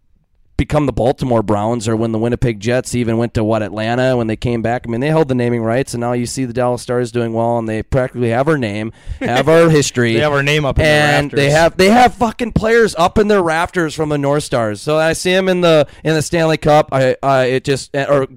become 0.59 0.85
the 0.85 0.93
Baltimore 0.93 1.41
Browns 1.41 1.87
or 1.87 1.95
when 1.95 2.11
the 2.11 2.19
Winnipeg 2.19 2.59
Jets 2.59 2.93
even 2.93 3.17
went 3.17 3.33
to 3.33 3.43
what 3.43 3.63
Atlanta 3.63 4.17
when 4.17 4.27
they 4.27 4.35
came 4.35 4.61
back. 4.61 4.83
I 4.85 4.91
mean, 4.91 4.99
they 4.99 5.07
held 5.07 5.29
the 5.29 5.35
naming 5.35 5.63
rights, 5.63 5.93
and 5.93 6.01
now 6.01 6.11
you 6.11 6.25
see 6.25 6.43
the 6.45 6.53
Dallas 6.53 6.81
Stars 6.81 7.11
doing 7.11 7.33
well, 7.33 7.57
and 7.57 7.67
they 7.67 7.81
practically 7.81 8.29
have 8.29 8.47
our 8.47 8.57
name, 8.57 8.91
have 9.21 9.47
our 9.47 9.69
history, 9.79 10.13
They 10.13 10.19
have 10.19 10.33
our 10.33 10.43
name 10.43 10.65
up 10.65 10.77
in 10.77 10.83
their 10.83 11.19
and 11.19 11.31
they 11.31 11.49
have 11.49 11.77
they 11.77 11.89
have 11.89 12.13
fucking 12.13 12.51
players 12.51 12.93
up 12.95 13.17
in 13.17 13.29
their 13.29 13.41
rafters 13.41 13.95
from 13.95 14.09
the 14.09 14.17
North 14.17 14.43
Stars. 14.43 14.81
So 14.81 14.97
I 14.97 15.13
see 15.13 15.31
them 15.31 15.47
in 15.47 15.61
the 15.61 15.87
in 16.03 16.13
the 16.13 16.21
Stanley 16.21 16.57
Cup. 16.57 16.89
I 16.91 17.15
uh, 17.23 17.45
it 17.47 17.63
just 17.63 17.95
or 17.95 18.27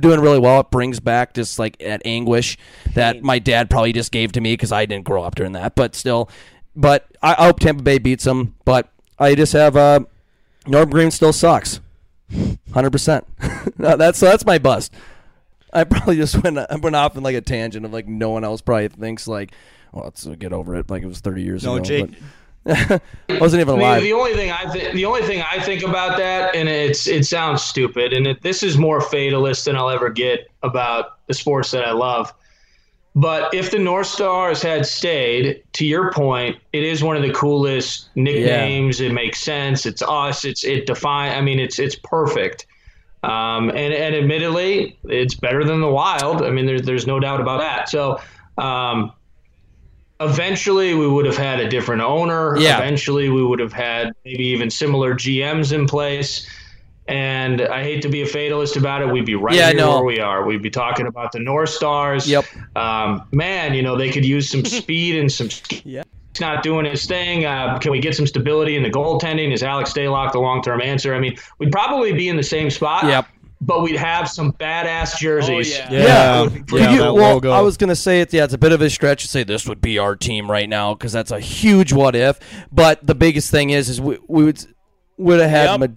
doing 0.00 0.20
really 0.20 0.38
well. 0.38 0.60
It 0.60 0.70
brings 0.70 1.00
back 1.00 1.34
just 1.34 1.58
like 1.58 1.78
that 1.78 2.02
anguish 2.04 2.56
that 2.94 3.22
my 3.22 3.40
dad 3.40 3.68
probably 3.70 3.92
just 3.92 4.12
gave 4.12 4.32
to 4.32 4.40
me 4.40 4.52
because 4.52 4.70
I 4.70 4.86
didn't 4.86 5.04
grow 5.04 5.24
up 5.24 5.34
during 5.34 5.52
that. 5.52 5.74
But 5.74 5.96
still, 5.96 6.30
but 6.76 7.06
I, 7.20 7.34
I 7.36 7.46
hope 7.46 7.58
Tampa 7.58 7.82
Bay 7.82 7.98
beats 7.98 8.22
them. 8.24 8.54
But 8.64 8.88
I 9.18 9.34
just 9.34 9.52
have 9.52 9.76
uh, 9.76 10.00
Norm 10.66 10.88
Green 10.90 11.10
still 11.10 11.32
sucks. 11.32 11.80
Hundred 12.72 12.90
percent. 12.90 13.26
That's 13.76 14.20
that's 14.20 14.46
my 14.46 14.58
bust. 14.58 14.94
I 15.72 15.84
probably 15.84 16.16
just 16.16 16.42
went 16.42 16.58
I 16.58 16.76
went 16.76 16.96
off 16.96 17.16
in 17.16 17.22
like 17.22 17.34
a 17.36 17.40
tangent 17.40 17.84
of 17.84 17.92
like 17.92 18.06
no 18.06 18.30
one 18.30 18.44
else 18.44 18.60
probably 18.60 18.88
thinks 18.88 19.26
like, 19.28 19.52
well, 19.92 20.04
let's 20.04 20.24
get 20.26 20.52
over 20.52 20.74
it. 20.76 20.88
Like 20.90 21.02
it 21.02 21.06
was 21.06 21.20
thirty 21.20 21.42
years 21.42 21.64
No, 21.64 21.74
ago. 21.76 21.84
Jake- 21.84 22.10
but- 22.10 22.18
I 22.64 23.00
wasn't 23.40 23.60
even 23.60 23.74
The, 23.76 23.82
alive. 23.82 24.02
the 24.02 24.12
only 24.12 24.34
thing 24.34 24.52
I 24.52 24.70
think 24.70 24.94
the 24.94 25.04
only 25.04 25.22
thing 25.22 25.42
I 25.42 25.58
think 25.58 25.82
about 25.82 26.16
that, 26.18 26.54
and 26.54 26.68
it's 26.68 27.08
it 27.08 27.26
sounds 27.26 27.60
stupid, 27.62 28.12
and 28.12 28.24
it, 28.28 28.40
this 28.42 28.62
is 28.62 28.78
more 28.78 29.00
fatalist 29.00 29.64
than 29.64 29.74
I'll 29.76 29.90
ever 29.90 30.10
get 30.10 30.48
about 30.62 31.18
the 31.26 31.34
sports 31.34 31.72
that 31.72 31.84
I 31.84 31.90
love. 31.90 32.32
But 33.14 33.52
if 33.52 33.70
the 33.70 33.78
North 33.78 34.06
Stars 34.06 34.62
had 34.62 34.86
stayed, 34.86 35.62
to 35.74 35.84
your 35.84 36.10
point, 36.12 36.56
it 36.72 36.82
is 36.82 37.02
one 37.02 37.14
of 37.16 37.22
the 37.22 37.32
coolest 37.32 38.08
nicknames. 38.14 39.00
It 39.02 39.12
makes 39.12 39.40
sense. 39.40 39.84
It's 39.84 40.00
us. 40.02 40.46
It's 40.46 40.64
it 40.64 40.86
define. 40.86 41.36
I 41.36 41.42
mean, 41.42 41.58
it's 41.58 41.78
it's 41.78 41.94
perfect. 41.94 42.66
Um, 43.22 43.68
and 43.70 43.92
and 43.92 44.14
admittedly, 44.14 44.98
it's 45.04 45.34
better 45.34 45.62
than 45.62 45.80
the 45.80 45.90
Wild. 45.90 46.42
I 46.42 46.50
mean, 46.50 46.64
there's 46.64 46.82
there's 46.82 47.06
no 47.06 47.20
doubt 47.20 47.40
about 47.40 47.60
that. 47.60 47.88
So. 47.88 48.20
Um, 48.58 49.12
Eventually, 50.20 50.94
we 50.94 51.08
would 51.08 51.26
have 51.26 51.36
had 51.36 51.58
a 51.58 51.68
different 51.68 52.00
owner. 52.02 52.56
Yeah. 52.56 52.78
Eventually, 52.78 53.28
we 53.28 53.42
would 53.42 53.58
have 53.58 53.72
had 53.72 54.12
maybe 54.24 54.44
even 54.44 54.70
similar 54.70 55.14
GMs 55.14 55.72
in 55.72 55.88
place. 55.88 56.48
And 57.08 57.60
I 57.62 57.82
hate 57.82 58.02
to 58.02 58.08
be 58.08 58.22
a 58.22 58.26
fatalist 58.26 58.76
about 58.76 59.02
it. 59.02 59.06
We'd 59.10 59.26
be 59.26 59.34
right 59.34 59.54
Yeah, 59.54 59.68
here 59.68 59.76
know. 59.78 59.96
where 59.96 60.04
we 60.04 60.20
are. 60.20 60.44
We'd 60.44 60.62
be 60.62 60.70
talking 60.70 61.06
about 61.06 61.32
the 61.32 61.40
North 61.40 61.70
Stars. 61.70 62.28
Yep. 62.30 62.44
Um, 62.76 63.24
man, 63.32 63.74
you 63.74 63.82
know, 63.82 63.96
they 63.96 64.10
could 64.10 64.24
use 64.24 64.48
some 64.48 64.64
speed 64.64 65.16
and 65.18 65.30
some. 65.30 65.48
Yeah. 65.84 66.04
He's 66.32 66.40
not 66.40 66.62
doing 66.62 66.86
his 66.86 67.04
thing. 67.04 67.44
Uh, 67.44 67.78
can 67.78 67.90
we 67.92 68.00
get 68.00 68.14
some 68.16 68.26
stability 68.26 68.76
in 68.76 68.82
the 68.82 68.90
goaltending? 68.90 69.52
Is 69.52 69.62
Alex 69.62 69.92
Stalock 69.92 70.32
the 70.32 70.38
long 70.38 70.62
term 70.62 70.80
answer? 70.80 71.12
I 71.14 71.18
mean, 71.20 71.36
we'd 71.58 71.72
probably 71.72 72.12
be 72.12 72.28
in 72.28 72.36
the 72.36 72.42
same 72.42 72.70
spot. 72.70 73.04
Yep. 73.04 73.26
But 73.60 73.82
we'd 73.82 73.96
have 73.96 74.28
some 74.28 74.52
badass 74.54 75.18
jerseys. 75.18 75.76
yeah. 75.78 75.88
Yeah, 75.90 75.98
Yeah, 76.00 76.42
yeah, 76.42 76.48
Could 76.68 76.90
you- 76.94 77.00
well, 77.00 77.14
logo. 77.14 77.50
I 77.52 77.60
was 77.60 77.76
gonna 77.76 77.94
say 77.94 78.20
it. 78.20 78.32
Yeah, 78.32 78.44
it's 78.44 78.54
a 78.54 78.58
bit 78.58 78.72
of 78.72 78.80
a 78.80 78.88
stretch 78.90 79.22
to 79.22 79.28
say 79.28 79.44
this 79.44 79.68
would 79.68 79.80
be 79.80 79.98
our 79.98 80.16
team 80.16 80.50
right 80.50 80.68
now 80.68 80.94
because 80.94 81.12
that's 81.12 81.30
a 81.30 81.38
huge 81.38 81.92
what 81.92 82.16
if. 82.16 82.40
But 82.72 83.06
the 83.06 83.14
biggest 83.14 83.50
thing 83.50 83.70
is, 83.70 83.88
is 83.88 84.00
we, 84.00 84.18
we 84.26 84.44
would 84.44 84.64
would 85.18 85.40
have 85.40 85.50
had. 85.50 85.80
Yep. 85.80 85.90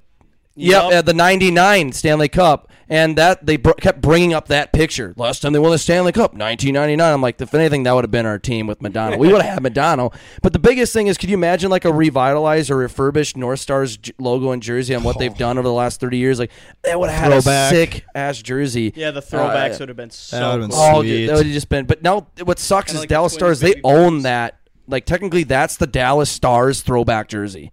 Ma- 0.58 0.64
Yep, 0.64 0.84
Yep. 0.84 0.94
uh, 0.94 1.02
the 1.02 1.14
'99 1.14 1.92
Stanley 1.92 2.30
Cup, 2.30 2.70
and 2.88 3.18
that 3.18 3.46
they 3.46 3.58
br- 3.58 3.72
kept 3.74 4.00
bringing 4.00 4.34
up 4.34 4.48
that 4.48 4.72
picture. 4.72 5.14
Last 5.18 5.42
time 5.42 5.52
they 5.52 5.60
won 5.60 5.72
the 5.72 5.78
Stanley 5.78 6.14
Cup, 6.14 6.34
1999. 6.34 7.14
I'm 7.14 7.22
like, 7.22 7.42
if 7.42 7.54
anything, 7.54 7.84
that 7.84 7.94
would 7.94 8.06
have 8.06 8.12
been 8.12 8.26
our 8.26 8.40
team 8.40 8.66
with 8.66 8.82
Madonna. 8.82 9.18
We 9.18 9.28
would 9.34 9.42
have 9.42 9.56
had 9.56 9.64
Madonna. 9.64 10.10
But 10.42 10.54
the 10.54 10.60
biggest 10.60 10.94
thing 10.94 11.08
is, 11.08 11.18
could 11.18 11.30
you 11.30 11.36
imagine 11.36 11.70
like 11.70 11.84
a 11.84 11.92
revitalized 11.92 12.72
or 12.72 12.78
refurbished 12.78 13.36
North 13.36 13.60
Stars 13.60 13.98
j- 13.98 14.14
logo 14.18 14.52
and 14.52 14.62
jersey 14.64 14.94
and 14.94 15.04
what 15.04 15.20
they've 15.20 15.36
done 15.38 15.58
over 15.58 15.68
the 15.68 15.74
last 15.74 16.00
30 16.00 16.18
years? 16.18 16.40
Like 16.40 16.52
that 16.84 16.98
would 17.00 17.10
have 17.10 17.20
had 17.20 17.44
Throwback. 17.44 17.72
a 17.74 17.76
sick 17.76 18.06
ass 18.16 18.42
jersey. 18.42 18.94
Yeah, 18.96 19.12
the 19.12 19.22
throwbacks 19.22 19.76
Uh, 19.76 19.78
would 19.82 19.90
have 19.90 19.98
been 19.98 20.10
so. 20.12 20.40
that 20.40 20.46
would've 20.54 20.70
been 20.70 20.78
cool. 20.78 20.80
Oh, 20.96 21.02
Sweet. 21.02 21.08
dude, 21.10 21.30
that 21.30 21.36
would 21.36 21.46
have 21.48 21.54
just 21.54 21.70
been. 21.70 21.86
But 21.86 22.02
now, 22.02 22.28
what 22.44 22.60
sucks 22.60 22.92
Kinda 22.92 23.00
is 23.00 23.02
like 23.02 23.10
Dallas 23.10 23.34
Stars. 23.34 23.60
They 23.60 23.72
baby 23.72 23.82
own 23.84 24.22
that. 24.22 24.56
Like 24.88 25.06
technically, 25.06 25.44
that's 25.44 25.76
the 25.78 25.88
Dallas 25.88 26.30
Stars 26.30 26.82
throwback 26.82 27.28
jersey. 27.28 27.72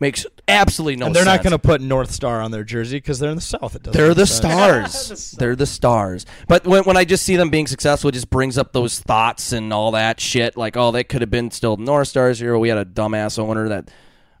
Makes 0.00 0.26
absolutely 0.46 0.96
no. 0.96 1.06
and 1.06 1.16
they're 1.16 1.24
not 1.24 1.42
going 1.42 1.50
to 1.50 1.58
put 1.58 1.80
North 1.80 2.12
Star 2.12 2.40
on 2.40 2.52
their 2.52 2.62
jersey 2.62 2.98
because 2.98 3.18
they're 3.18 3.30
in 3.30 3.36
the 3.36 3.42
South. 3.42 3.74
It 3.74 3.82
doesn't 3.82 4.00
They're 4.00 4.14
the 4.14 4.26
sense. 4.26 4.94
stars. 4.94 5.30
They're 5.32 5.56
the 5.56 5.66
stars. 5.66 6.24
But 6.46 6.66
when, 6.66 6.84
when 6.84 6.96
I 6.96 7.04
just 7.04 7.24
see 7.24 7.34
them 7.34 7.50
being 7.50 7.66
successful, 7.66 8.08
it 8.08 8.12
just 8.12 8.30
brings 8.30 8.58
up 8.58 8.72
those 8.72 9.00
thoughts 9.00 9.50
and 9.52 9.72
all 9.72 9.90
that 9.92 10.20
shit. 10.20 10.56
Like, 10.56 10.76
oh, 10.76 10.92
they 10.92 11.02
could 11.02 11.20
have 11.20 11.30
been 11.30 11.50
still 11.50 11.76
North 11.76 12.06
Stars 12.08 12.38
here. 12.38 12.56
We 12.56 12.68
had 12.68 12.78
a 12.78 12.84
dumbass 12.84 13.40
owner 13.40 13.68
that, 13.70 13.90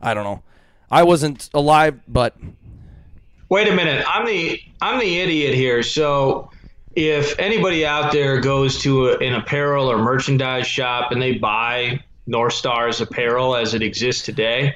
I 0.00 0.14
don't 0.14 0.24
know. 0.24 0.44
I 0.90 1.02
wasn't 1.02 1.50
alive, 1.52 2.00
but 2.06 2.36
Wait 3.50 3.66
a 3.66 3.74
minute. 3.74 4.04
I'm 4.06 4.26
the 4.26 4.60
I'm 4.82 5.00
the 5.00 5.20
idiot 5.20 5.54
here. 5.54 5.82
So 5.82 6.50
if 6.94 7.38
anybody 7.38 7.86
out 7.86 8.12
there 8.12 8.40
goes 8.40 8.78
to 8.82 9.08
a, 9.08 9.18
an 9.18 9.34
apparel 9.34 9.90
or 9.90 9.96
merchandise 9.96 10.66
shop 10.66 11.12
and 11.12 11.22
they 11.22 11.34
buy 11.34 12.02
North 12.26 12.52
Stars 12.52 13.00
apparel 13.00 13.56
as 13.56 13.72
it 13.72 13.82
exists 13.82 14.22
today, 14.22 14.74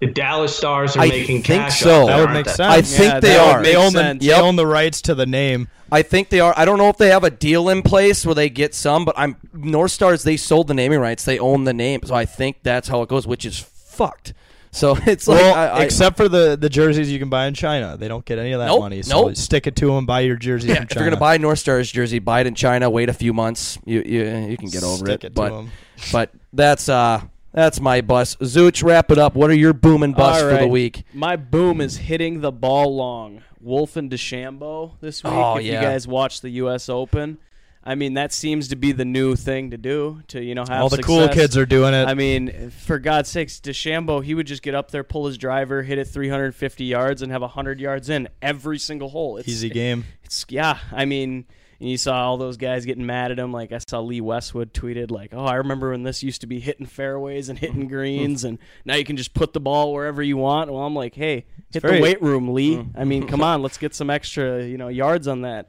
the 0.00 0.06
Dallas 0.06 0.56
Stars 0.56 0.96
are 0.96 1.00
I 1.00 1.08
making 1.08 1.42
think 1.42 1.44
cash. 1.46 1.80
so. 1.80 2.02
off 2.02 2.06
That 2.08 2.16
That 2.16 2.22
would 2.26 2.32
make 2.32 2.46
they? 2.46 2.52
sense. 2.52 2.60
I 2.74 2.82
think 2.82 3.12
Yeah, 3.12 3.20
they 3.20 3.28
that 3.34 3.46
would 3.46 3.54
are. 3.56 3.60
make 3.60 3.72
They 3.72 3.76
own 3.76 3.92
the 3.92 3.98
sense. 4.00 4.26
they 4.26 4.32
own 4.34 4.56
the 4.56 4.66
rights 4.66 5.02
to 5.02 5.14
the 5.14 5.26
name. 5.26 5.68
I 5.92 6.02
think 6.02 6.28
they 6.28 6.40
are. 6.40 6.54
I 6.56 6.64
don't 6.64 6.78
know 6.78 6.88
if 6.88 6.96
they 6.98 7.08
have 7.10 7.24
a 7.24 7.30
deal 7.30 7.68
in 7.68 7.82
place 7.82 8.24
where 8.24 8.34
they 8.34 8.48
get 8.48 8.74
some, 8.74 9.04
but 9.04 9.14
I'm 9.18 9.36
North 9.52 9.90
Stars. 9.90 10.22
They 10.22 10.36
sold 10.36 10.68
the 10.68 10.74
naming 10.74 11.00
rights. 11.00 11.24
They 11.24 11.38
own 11.38 11.64
the 11.64 11.72
name, 11.74 12.00
so 12.04 12.14
I 12.14 12.24
think 12.26 12.58
that's 12.62 12.86
how 12.88 13.02
it 13.02 13.08
goes, 13.08 13.26
which 13.26 13.44
is 13.44 13.58
fucked. 13.58 14.32
So 14.72 14.96
it's 15.04 15.26
like 15.26 15.40
Well, 15.40 15.52
I, 15.56 15.66
I, 15.80 15.82
except 15.82 16.16
for 16.16 16.28
the, 16.28 16.56
the 16.56 16.68
jerseys 16.68 17.10
you 17.10 17.18
can 17.18 17.28
buy 17.28 17.46
in 17.48 17.54
China, 17.54 17.96
they 17.96 18.06
don't 18.06 18.24
get 18.24 18.38
any 18.38 18.52
of 18.52 18.60
that 18.60 18.66
Nope, 18.68 18.78
money. 18.82 19.02
So 19.02 19.22
nope. 19.26 19.36
stick 19.36 19.66
it 19.66 19.74
to 19.74 19.86
them. 19.88 20.06
Buy 20.06 20.20
your 20.20 20.36
jerseys 20.36 20.68
yeah, 20.70 20.74
from 20.76 20.84
if 20.84 20.94
you're 20.94 21.02
gonna 21.06 21.16
buy 21.16 21.34
a 21.34 21.38
North 21.40 21.58
Stars 21.58 21.90
jersey, 21.90 22.20
buy 22.20 22.42
it 22.42 22.46
in 22.46 22.54
China. 22.54 22.88
Wait 22.88 23.08
a 23.08 23.12
few 23.12 23.32
months. 23.32 23.80
You 23.84 24.00
you, 24.06 24.24
you 24.46 24.56
can 24.56 24.68
get 24.68 24.84
over 24.84 25.04
Stick 25.06 25.24
it. 25.24 25.26
it 25.26 25.28
to 25.30 25.34
but 25.34 25.52
'em. 25.52 25.70
but 26.12 26.30
that's 26.52 26.88
uh 26.88 27.20
that's 27.52 27.80
my 27.80 28.00
bus. 28.00 28.36
Zooch, 28.36 28.82
wrap 28.82 29.10
it 29.10 29.18
up. 29.18 29.34
What 29.34 29.50
are 29.50 29.54
your 29.54 29.72
boom 29.72 30.02
and 30.02 30.14
bust 30.14 30.42
All 30.42 30.50
for 30.50 30.56
the 30.56 30.68
week? 30.68 31.04
My 31.12 31.36
boom 31.36 31.80
is 31.80 31.98
hitting 31.98 32.40
the 32.40 32.52
ball 32.52 32.94
long. 32.94 33.42
Wolff 33.60 33.96
and 33.96 34.10
DeChambeau 34.10 34.92
this 35.00 35.22
week. 35.22 35.32
Oh, 35.32 35.56
if 35.56 35.64
yeah. 35.64 35.80
you 35.80 35.86
guys 35.86 36.08
watch 36.08 36.40
the 36.40 36.50
U.S. 36.50 36.88
Open, 36.88 37.38
I 37.84 37.94
mean 37.94 38.14
that 38.14 38.32
seems 38.32 38.68
to 38.68 38.76
be 38.76 38.92
the 38.92 39.04
new 39.04 39.36
thing 39.36 39.70
to 39.70 39.76
do. 39.76 40.22
To 40.28 40.42
you 40.42 40.54
know 40.54 40.64
have 40.66 40.82
All 40.82 40.88
the 40.88 41.02
cool 41.02 41.28
kids 41.28 41.56
are 41.56 41.66
doing 41.66 41.92
it. 41.92 42.06
I 42.06 42.14
mean, 42.14 42.70
for 42.70 42.98
God's 42.98 43.28
sakes, 43.28 43.60
DeChambeau, 43.60 44.24
he 44.24 44.34
would 44.34 44.46
just 44.46 44.62
get 44.62 44.74
up 44.74 44.90
there, 44.90 45.04
pull 45.04 45.26
his 45.26 45.36
driver, 45.36 45.82
hit 45.82 45.98
it 45.98 46.06
350 46.06 46.84
yards, 46.84 47.20
and 47.20 47.30
have 47.32 47.42
100 47.42 47.80
yards 47.80 48.08
in 48.08 48.28
every 48.40 48.78
single 48.78 49.10
hole. 49.10 49.36
It's, 49.36 49.48
Easy 49.48 49.68
game. 49.68 50.04
It's 50.24 50.46
yeah. 50.48 50.78
I 50.92 51.04
mean, 51.04 51.46
and 51.80 51.88
you 51.88 51.96
saw 51.96 52.26
all 52.26 52.36
those 52.36 52.56
guys 52.58 52.84
getting 52.84 53.06
mad 53.06 53.32
at 53.32 53.38
him. 53.38 53.52
Like 53.52 53.72
I 53.72 53.78
saw 53.78 54.00
Lee 54.00 54.20
Westwood 54.20 54.72
tweeted, 54.74 55.10
like, 55.10 55.32
"Oh, 55.32 55.44
I 55.44 55.54
remember 55.54 55.90
when 55.90 56.02
this 56.02 56.22
used 56.22 56.42
to 56.42 56.46
be 56.46 56.60
hitting 56.60 56.86
fairways 56.86 57.48
and 57.48 57.58
hitting 57.58 57.88
greens, 57.88 58.44
and 58.44 58.58
now 58.84 58.96
you 58.96 59.04
can 59.04 59.16
just 59.16 59.32
put 59.34 59.52
the 59.54 59.60
ball 59.60 59.92
wherever 59.92 60.22
you 60.22 60.36
want." 60.36 60.70
Well, 60.70 60.82
I'm 60.82 60.94
like, 60.94 61.14
"Hey, 61.14 61.46
hit 61.72 61.82
very- 61.82 61.96
the 61.96 62.02
weight 62.02 62.22
room, 62.22 62.52
Lee. 62.52 62.86
I 62.94 63.04
mean, 63.04 63.26
come 63.26 63.42
on, 63.42 63.62
let's 63.62 63.78
get 63.78 63.94
some 63.94 64.10
extra, 64.10 64.64
you 64.64 64.76
know, 64.78 64.88
yards 64.88 65.26
on 65.26 65.40
that." 65.42 65.68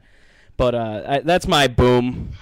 But 0.58 0.74
uh, 0.74 1.02
I, 1.08 1.18
that's 1.20 1.48
my 1.48 1.66
boom. 1.66 2.32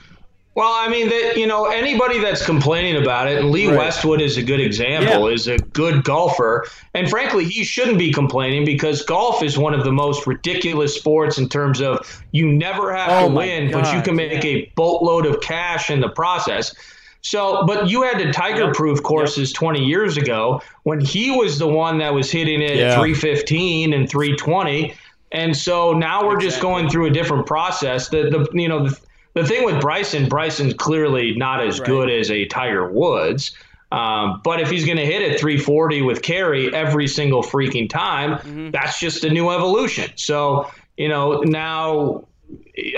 Well, 0.56 0.72
I 0.72 0.88
mean 0.88 1.08
that 1.08 1.36
you 1.36 1.46
know 1.46 1.66
anybody 1.66 2.18
that's 2.18 2.44
complaining 2.44 3.00
about 3.00 3.28
it, 3.28 3.38
and 3.38 3.50
Lee 3.50 3.68
Right. 3.68 3.78
Westwood 3.78 4.20
is 4.20 4.36
a 4.36 4.42
good 4.42 4.60
example. 4.60 5.28
Yeah. 5.28 5.34
Is 5.34 5.46
a 5.46 5.58
good 5.58 6.02
golfer, 6.02 6.66
and 6.94 7.08
frankly, 7.08 7.44
he 7.44 7.62
shouldn't 7.62 7.98
be 7.98 8.12
complaining 8.12 8.64
because 8.64 9.02
golf 9.02 9.42
is 9.44 9.56
one 9.56 9.74
of 9.74 9.84
the 9.84 9.92
most 9.92 10.26
ridiculous 10.26 10.94
sports 10.94 11.38
in 11.38 11.48
terms 11.48 11.80
of 11.80 12.22
you 12.32 12.50
never 12.50 12.92
have 12.92 13.10
Oh 13.24 13.28
to 13.28 13.34
win, 13.34 13.70
but 13.70 13.92
you 13.94 14.02
can 14.02 14.16
make 14.16 14.42
yeah. 14.42 14.50
a 14.50 14.72
boatload 14.74 15.24
of 15.24 15.40
cash 15.40 15.88
in 15.88 16.00
the 16.00 16.08
process. 16.08 16.74
So, 17.22 17.64
but 17.66 17.88
you 17.88 18.02
had 18.02 18.18
the 18.18 18.32
Tiger 18.32 18.72
Proof 18.72 19.02
courses 19.02 19.52
20 19.52 19.84
years 19.84 20.16
ago 20.16 20.62
when 20.84 21.00
he 21.00 21.30
was 21.30 21.58
the 21.58 21.68
one 21.68 21.98
that 21.98 22.12
was 22.14 22.30
hitting 22.30 22.62
it 22.62 22.76
Yeah. 22.76 22.94
315 22.96 23.92
and 23.92 24.08
320. 24.08 24.94
And 25.32 25.56
so 25.56 25.92
now 25.92 26.26
we're 26.26 26.40
just 26.40 26.60
going 26.60 26.88
through 26.88 27.06
a 27.06 27.10
different 27.10 27.46
process. 27.46 28.08
The, 28.08 28.30
the 28.30 28.48
you 28.54 28.68
know 28.68 28.88
the, 28.88 28.98
the 29.34 29.44
thing 29.44 29.64
with 29.64 29.80
Bryson, 29.80 30.28
Bryson's 30.28 30.74
clearly 30.74 31.34
not 31.36 31.64
as 31.64 31.78
Right. 31.80 31.86
good 31.88 32.10
as 32.10 32.30
a 32.30 32.46
Tiger 32.46 32.90
Woods. 32.90 33.52
Um, 33.92 34.40
but 34.44 34.60
if 34.60 34.70
he's 34.70 34.84
going 34.84 34.98
to 34.98 35.04
hit 35.06 35.20
it 35.22 35.40
340 35.40 36.02
with 36.02 36.22
carry 36.22 36.72
every 36.74 37.08
single 37.08 37.42
freaking 37.42 37.88
time, 37.90 38.34
Mm-hmm. 38.38 38.70
that's 38.70 39.00
just 39.00 39.24
a 39.24 39.30
new 39.30 39.50
evolution. 39.50 40.10
So 40.16 40.70
you 40.96 41.08
know 41.08 41.40
now, 41.42 42.24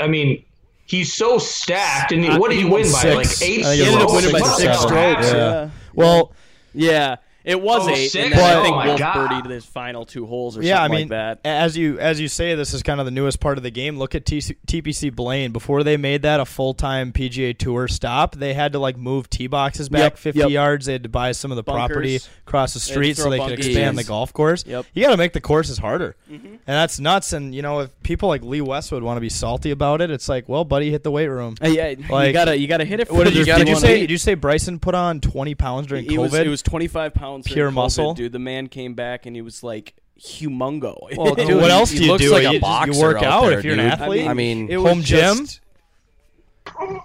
I 0.01 0.07
mean. 0.09 0.45
He's 0.85 1.11
so 1.15 1.39
stacked, 1.39 2.13
and 2.13 2.39
what 2.39 2.51
did 2.51 2.59
he 2.59 2.65
win 2.67 2.83
by? 2.83 3.23
Six. 3.23 3.41
Like 3.41 3.49
eight 3.51 3.65
I 3.65 3.77
think 3.77 3.81
He 3.81 3.87
ended 3.87 4.03
up 4.03 4.11
was 4.13 4.25
winning 4.27 4.41
by 4.43 4.47
six 4.49 4.79
strokes. 4.81 4.93
happened? 5.31 5.37
Yeah. 5.39 5.71
Well, 5.95 6.33
Yeah, 6.75 7.17
it 7.45 7.61
was 7.61 7.87
Oh, 7.87 7.91
eight, 7.91 8.09
six? 8.09 8.25
and 8.25 8.33
then 8.33 8.59
I 8.59 8.63
think 8.63 8.75
Oh 8.75 8.79
my 8.79 8.87
Wolff 8.87 8.99
God. 8.99 9.15
birdied 9.31 9.51
his 9.51 9.65
final 9.65 10.05
two 10.05 10.27
holes 10.27 10.57
or 10.57 10.63
yeah, 10.63 10.81
I 10.81 10.85
something 10.85 11.09
mean, 11.09 11.09
like 11.09 11.43
that. 11.43 11.49
as 11.49 11.77
you 11.77 11.99
as 11.99 12.21
you 12.21 12.29
say, 12.29 12.55
this 12.55 12.73
is 12.75 12.83
kind 12.83 13.01
of 13.01 13.07
the 13.07 13.11
newest 13.13 13.41
part 13.41 13.57
of 13.59 13.63
the 13.65 13.71
game. 13.71 13.99
Look 13.99 14.15
at 14.15 14.25
TC, 14.25 14.57
TPC 14.67 15.15
Blaine. 15.15 15.53
Before 15.53 15.83
they 15.83 15.97
made 15.97 16.23
that 16.23 16.41
a 16.41 16.45
full 16.45 16.75
time 16.75 17.13
PGA 17.13 17.57
Tour 17.57 17.89
stop, 17.89 18.37
they 18.37 18.55
had 18.55 18.73
to 18.73 18.79
like 18.79 18.97
move 18.97 19.29
tee 19.31 19.47
boxes 19.47 19.89
back 19.89 20.01
Yep, 20.13 20.19
50 20.19 20.39
yep. 20.41 20.51
yards. 20.51 20.87
They 20.87 20.93
had 20.93 21.03
to 21.03 21.09
buy 21.09 21.33
some 21.33 21.51
of 21.51 21.57
the 21.57 21.65
property 21.65 22.19
across 22.47 22.75
the 22.75 22.79
They 22.81 22.93
street 22.93 23.17
so 23.17 23.23
throw 23.25 23.31
they 23.33 23.39
could 23.39 23.59
expand 23.59 23.99
the 23.99 24.05
golf 24.05 24.33
course. 24.33 24.65
Yep. 24.67 24.87
You 24.95 25.05
got 25.05 25.11
to 25.11 25.17
make 25.17 25.33
the 25.33 25.41
courses 25.41 25.79
harder, 25.79 26.17
Mm-hmm. 26.31 26.47
and 26.47 26.61
that's 26.67 26.99
nuts. 27.01 27.33
And 27.33 27.55
you 27.55 27.63
know, 27.63 27.81
if 27.81 28.03
people 28.03 28.29
like 28.29 28.43
Lee 28.43 28.61
Westwood 28.61 29.03
want 29.03 29.17
to 29.17 29.21
be 29.21 29.29
salty 29.29 29.71
about 29.71 30.01
it, 30.01 30.11
it's 30.11 30.29
like, 30.29 30.49
well, 30.49 30.65
buddy, 30.65 30.91
hit 30.91 31.03
the 31.03 31.11
weight 31.11 31.29
room. 31.29 31.57
Uh, 31.63 31.69
yeah, 31.69 31.89
you 31.89 32.33
gotta 32.33 32.57
you 32.57 32.67
gotta 32.69 32.85
hit 32.85 33.01
it. 33.01 33.09
For 33.09 33.15
What 33.15 33.25
did 33.25 33.35
you, 33.37 33.45
did 33.45 33.69
you 33.69 33.77
say? 33.77 34.01
Did 34.01 34.11
you 34.11 34.19
say 34.19 34.35
Bryson 34.35 34.79
put 34.79 34.95
on 34.95 35.21
20 35.21 35.55
pounds 35.55 35.87
during 35.89 36.05
He 36.05 36.17
COVID? 36.17 36.19
was, 36.19 36.35
it 36.35 36.49
was 36.49 36.63
25 36.63 37.15
pounds 37.15 37.32
during 37.41 37.55
Pure 37.55 37.71
COVID, 37.71 37.75
muscle? 37.75 38.15
dude. 38.15 38.33
The 38.33 38.39
man 38.39 38.69
came 38.69 38.95
back 38.95 39.27
and 39.27 39.35
he 39.35 39.43
was 39.43 39.63
like 39.63 39.95
humongo. 40.21 40.99
Well, 41.17 41.35
Dude, 41.35 41.49
dude, 41.49 41.61
what 41.61 41.71
else 41.71 41.91
he 41.91 41.99
do 42.01 42.05
you 42.07 42.19
do? 42.19 42.31
like 42.33 42.43
You 42.45 42.49
a 42.51 42.61
just- 42.61 42.87
you 42.99 43.01
work 43.03 43.23
out 43.23 43.43
there, 43.47 43.59
if 43.59 43.65
you're 43.65 43.75
an 43.75 43.81
athlete? 43.81 44.29
I 44.29 44.35
mean, 44.35 44.69
it 44.71 44.77
was 44.77 44.93
Home 44.93 45.03
gym? 45.03 45.39
just- 45.47 45.61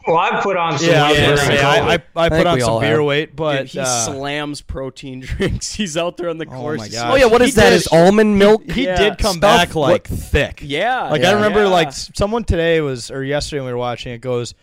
Well, 0.08 0.18
I've 0.18 0.44
put 0.44 0.56
on 0.56 0.78
some 0.78 0.88
yeah, 0.90 1.04
I, 1.06 1.12
weight 1.12 1.32
was 1.32 1.40
gonna 1.41 1.52
during 1.52 1.58
say, 1.60 1.64
I, 1.64 1.94
I, 1.94 1.98
COVID. 1.98 2.02
I 2.16 2.30
put 2.30 2.48
on 2.48 2.60
some 2.62 2.80
beer 2.82 2.95
have. 2.98 3.04
weight, 3.06 3.36
but 3.36 3.62
Dude, 3.64 3.68
he 3.72 3.80
uh, 3.80 3.86
slams 4.06 4.62
protein 4.62 5.20
drinks. 5.26 5.74
He's 5.74 5.98
out 5.98 6.16
there 6.18 6.30
on 6.30 6.38
the 6.38 6.45
course. 6.45 6.78
my 6.80 6.88
He's. 6.88 7.12
Oh 7.12 7.16
yeah, 7.16 7.26
what 7.26 7.41
is 7.41 7.49
he 7.56 7.62
that? 7.62 7.70
did- 7.72 7.76
Is 7.78 7.88
almond 7.88 8.38
milk? 8.38 8.70
he 8.70 8.86
Yeah. 8.86 8.98
did 8.98 9.18
come 9.18 9.38
Stuff- 9.38 9.41
back 9.41 9.76
like 9.76 10.08
thick. 10.08 10.60
Yeah, 10.64 11.10
Like 11.10 11.22
yeah, 11.24 11.32
I 11.32 11.34
remember, 11.34 11.64
yeah. 11.64 11.70
like 11.70 11.91
someone 11.91 12.44
today 12.44 12.82
was 12.82 13.10
or 13.10 13.24
yesterday 13.24 13.60
when 13.62 13.68
we 13.68 13.72
were 13.74 13.78
watching 13.80 14.14
it 14.14 14.22
goes. 14.22 14.54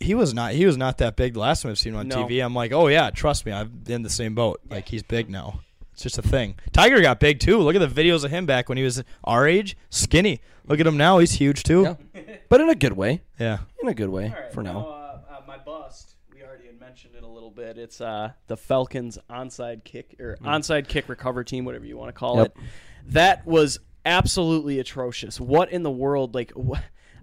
He 0.00 0.14
was 0.14 0.32
not. 0.32 0.52
He 0.52 0.64
was 0.64 0.76
not 0.76 0.98
that 0.98 1.16
big 1.16 1.34
the 1.34 1.40
last 1.40 1.62
time 1.62 1.70
I've 1.72 1.78
seen 1.78 1.92
him 1.94 2.00
on 2.00 2.08
No. 2.08 2.24
TV. 2.24 2.44
I'm 2.44 2.54
like, 2.54 2.72
oh 2.72 2.86
yeah, 2.88 3.10
trust 3.10 3.44
me, 3.46 3.52
I'm 3.52 3.82
in 3.88 4.02
the 4.02 4.10
same 4.10 4.34
boat. 4.34 4.60
Like 4.70 4.88
he's 4.88 5.02
big 5.02 5.28
now. 5.28 5.60
It's 5.92 6.02
just 6.04 6.18
a 6.18 6.22
thing. 6.22 6.54
Tiger 6.72 7.00
got 7.00 7.18
big 7.18 7.40
too. 7.40 7.58
Look 7.58 7.74
at 7.74 7.80
the 7.80 8.02
videos 8.02 8.22
of 8.24 8.30
him 8.30 8.46
back 8.46 8.68
when 8.68 8.78
he 8.78 8.84
was 8.84 9.02
our 9.24 9.48
age, 9.48 9.76
skinny. 9.90 10.40
Look 10.66 10.78
at 10.78 10.86
him 10.86 10.96
now; 10.96 11.18
he's 11.18 11.32
huge 11.32 11.64
too. 11.64 11.96
Yeah. 12.14 12.22
But 12.48 12.60
in 12.60 12.68
a 12.68 12.74
good 12.76 12.92
way. 12.92 13.22
Yeah. 13.40 13.58
In 13.82 13.88
a 13.88 13.94
good 13.94 14.08
way 14.10 14.26
All 14.28 14.40
right, 14.42 14.52
for 14.52 14.62
now, 14.62 14.72
now. 14.74 14.78
uh, 14.86 15.20
uh, 15.30 15.40
my 15.48 15.58
bust. 15.58 16.14
We 16.32 16.44
already 16.44 16.66
had 16.66 16.78
mentioned 16.78 17.14
it 17.16 17.24
a 17.24 17.28
little 17.28 17.50
bit. 17.50 17.76
It's 17.78 18.00
uh, 18.00 18.30
the 18.46 18.56
Falcons 18.56 19.18
onside 19.28 19.82
kick 19.82 20.14
or 20.20 20.36
onside 20.42 20.86
kick 20.86 21.08
recover 21.08 21.42
team, 21.42 21.64
whatever 21.64 21.84
you 21.86 21.96
want 21.96 22.10
to 22.10 22.12
call 22.12 22.36
Yep. 22.36 22.46
it. 22.56 22.62
That 23.08 23.46
was 23.46 23.80
absolutely 24.06 24.78
atrocious. 24.78 25.40
What 25.40 25.72
in 25.72 25.82
the 25.82 25.90
world? 25.90 26.34
Like, 26.34 26.52
wh- 26.54 26.78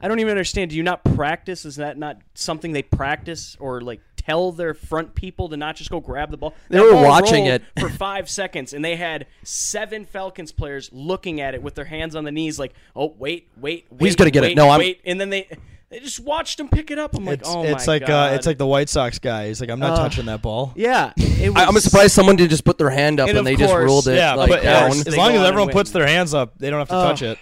I 0.06 0.08
don't 0.08 0.20
even 0.20 0.30
understand. 0.30 0.70
Do 0.70 0.78
you 0.78 0.84
not 0.84 1.04
practice? 1.04 1.66
Is 1.66 1.78
that 1.78 1.98
not 1.98 2.20
something 2.36 2.74
they 2.74 2.84
practice 2.84 3.58
or 3.60 3.82
like 3.82 4.02
tell 4.16 4.52
their 4.52 4.76
front 4.76 5.16
people 5.16 5.50
to 5.50 5.58
not 5.58 5.76
just 5.76 5.90
go 5.90 6.00
grab 6.00 6.30
the 6.30 6.38
ball? 6.38 6.54
They 6.70 6.78
That 6.78 6.84
were 6.84 6.92
ball 6.92 7.04
watching 7.06 7.48
it. 7.48 7.64
for 7.80 7.90
five 7.90 8.30
seconds, 8.30 8.74
and 8.74 8.86
they 8.86 8.98
had 8.98 9.26
seven 9.44 10.06
Falcons 10.06 10.52
players 10.52 10.92
looking 10.94 11.42
at 11.42 11.56
it 11.56 11.64
with 11.64 11.74
their 11.74 11.86
hands 11.86 12.16
on 12.16 12.24
the 12.24 12.32
knees, 12.32 12.60
like, 12.60 12.74
"Oh, 12.96 13.16
wait, 13.18 13.50
wait, 13.58 13.88
wait 13.90 14.00
He's 14.02 14.16
gonna 14.16 14.30
get 14.30 14.44
it. 14.44 14.56
No, 14.56 14.70
I'm- 14.70 14.80
wait," 14.80 15.02
and 15.06 15.20
then 15.20 15.32
they. 15.32 15.50
They 15.92 16.00
just 16.00 16.20
watched 16.20 16.60
him 16.60 16.68
pick 16.68 16.90
it 16.90 16.98
up. 16.98 17.16
I'm 17.16 17.26
like, 17.26 17.40
It's 17.40 17.50
oh 17.50 17.64
it's 17.64 17.86
my 17.86 17.94
like 17.94 18.06
god, 18.08 18.32
uh, 18.34 18.36
it's 18.36 18.48
like 18.48 18.58
the 18.58 18.66
White 18.66 18.90
Sox 18.90 19.20
guy. 19.20 19.48
He's 19.48 19.62
like, 19.62 19.70
I'm 19.70 19.80
not 19.80 19.92
Uh, 19.92 19.98
touching 20.04 20.26
that 20.26 20.42
ball. 20.42 20.74
yeah. 20.76 21.14
It 21.16 21.54
was, 21.54 21.62
I, 21.62 21.66
I'm 21.68 21.80
surprised 21.80 22.14
someone 22.14 22.36
didn't 22.36 22.50
just 22.50 22.66
put 22.66 22.80
their 22.80 22.90
hand 22.90 23.20
up 23.20 23.30
And 23.30 23.38
and, 23.38 23.46
they 23.48 23.56
just 23.56 23.74
ruled 23.74 24.08
it 24.08 24.16
Yeah, 24.16 24.34
like 24.34 24.50
but 24.50 24.64
down. 24.64 24.90
as 24.92 25.04
They 25.04 25.16
long 25.16 25.34
as 25.36 25.42
everyone 25.44 25.70
puts 25.72 25.92
their 25.92 26.08
hands 26.08 26.34
up, 26.34 26.58
they 26.58 26.72
don't 26.72 26.80
have 26.80 26.90
to 26.90 26.96
Oh. 26.98 27.04
touch 27.04 27.22
it. 27.22 27.38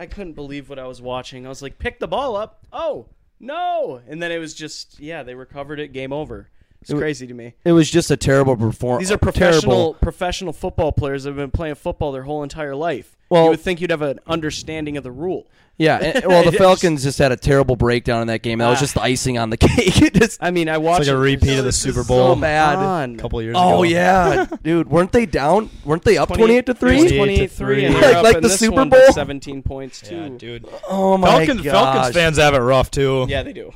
I 0.00 0.06
couldn't 0.06 0.32
believe 0.32 0.70
what 0.70 0.78
I 0.78 0.86
was 0.86 1.02
watching. 1.02 1.44
I 1.44 1.50
was 1.50 1.60
like, 1.60 1.78
pick 1.78 1.98
the 1.98 2.08
ball 2.08 2.34
up. 2.34 2.64
Oh 2.72 3.08
no! 3.38 4.00
And 4.08 4.22
then 4.22 4.32
it 4.32 4.38
was 4.38 4.54
just, 4.54 4.98
yeah, 4.98 5.22
they 5.22 5.34
recovered 5.34 5.78
it. 5.78 5.92
Game 5.92 6.10
over. 6.10 6.48
It's 6.82 6.92
crazy 6.92 7.26
to 7.26 7.34
me. 7.34 7.54
It 7.64 7.72
was 7.72 7.90
just 7.90 8.10
a 8.10 8.16
terrible 8.16 8.56
performance. 8.56 9.08
These 9.08 9.12
are 9.12 9.18
professional 9.18 9.94
professional 9.94 10.52
football 10.52 10.92
players 10.92 11.24
that 11.24 11.30
have 11.30 11.36
been 11.36 11.50
playing 11.50 11.74
football 11.74 12.10
their 12.12 12.22
whole 12.22 12.42
entire 12.42 12.74
life. 12.74 13.16
Well- 13.28 13.44
you 13.44 13.50
would 13.50 13.60
think 13.60 13.80
you'd 13.80 13.90
have 13.90 14.02
an 14.02 14.18
understanding 14.26 14.96
of 14.96 15.04
the 15.04 15.12
rule. 15.12 15.46
Yeah, 15.76 15.96
and- 15.98 16.24
well, 16.26 16.42
the 16.44 16.52
Falcons 16.52 17.02
just 17.04 17.18
had 17.18 17.32
a 17.32 17.36
terrible 17.36 17.74
breakdown 17.76 18.20
in 18.22 18.26
that 18.28 18.42
game. 18.42 18.58
That 18.58 18.68
was 18.68 18.78
Ah. 18.78 18.80
just 18.80 18.94
the 18.94 19.00
icing 19.02 19.38
on 19.38 19.48
the 19.50 19.56
cake. 19.56 20.12
Just 20.14 20.42
I 20.42 20.50
mean, 20.50 20.68
I 20.68 20.76
watched 20.78 21.00
It's 21.02 21.08
like 21.08 21.16
a 21.16 21.20
it. 21.20 21.22
repeat 21.22 21.56
of 21.58 21.64
the 21.64 21.68
It's 21.68 21.76
Super 21.78 22.02
so 22.02 22.08
Bowl. 22.08 22.36
bad. 22.36 23.10
a 23.10 23.16
couple 23.16 23.38
of 23.38 23.44
years 23.44 23.54
ago. 23.56 23.62
Oh 23.78 23.82
yeah, 23.82 24.46
dude, 24.62 24.90
weren't 24.90 25.12
they 25.12 25.24
down? 25.26 25.70
Weren't 25.86 26.02
they 26.04 26.18
up 26.18 26.28
28 26.34 26.66
to 26.66 26.74
3? 26.74 27.16
28 27.16 27.36
to 27.38 27.48
3 27.48 27.84
and 27.86 27.94
Like- 27.94 28.02
they're 28.04 28.22
like 28.22 28.40
the 28.42 28.50
Super 28.50 28.84
Bowl? 28.84 29.00
17 29.12 29.62
points 29.62 30.00
too. 30.02 30.16
Yeah, 30.16 30.28
dude. 30.28 30.66
Oh 30.88 31.16
my 31.16 31.28
Falcons, 31.28 31.62
gosh. 31.62 31.72
Falcons 31.72 32.14
fans 32.14 32.36
have 32.38 32.52
it 32.54 32.58
rough 32.58 32.90
too. 32.90 33.24
Yeah, 33.28 33.42
they 33.42 33.52
do. 33.54 33.72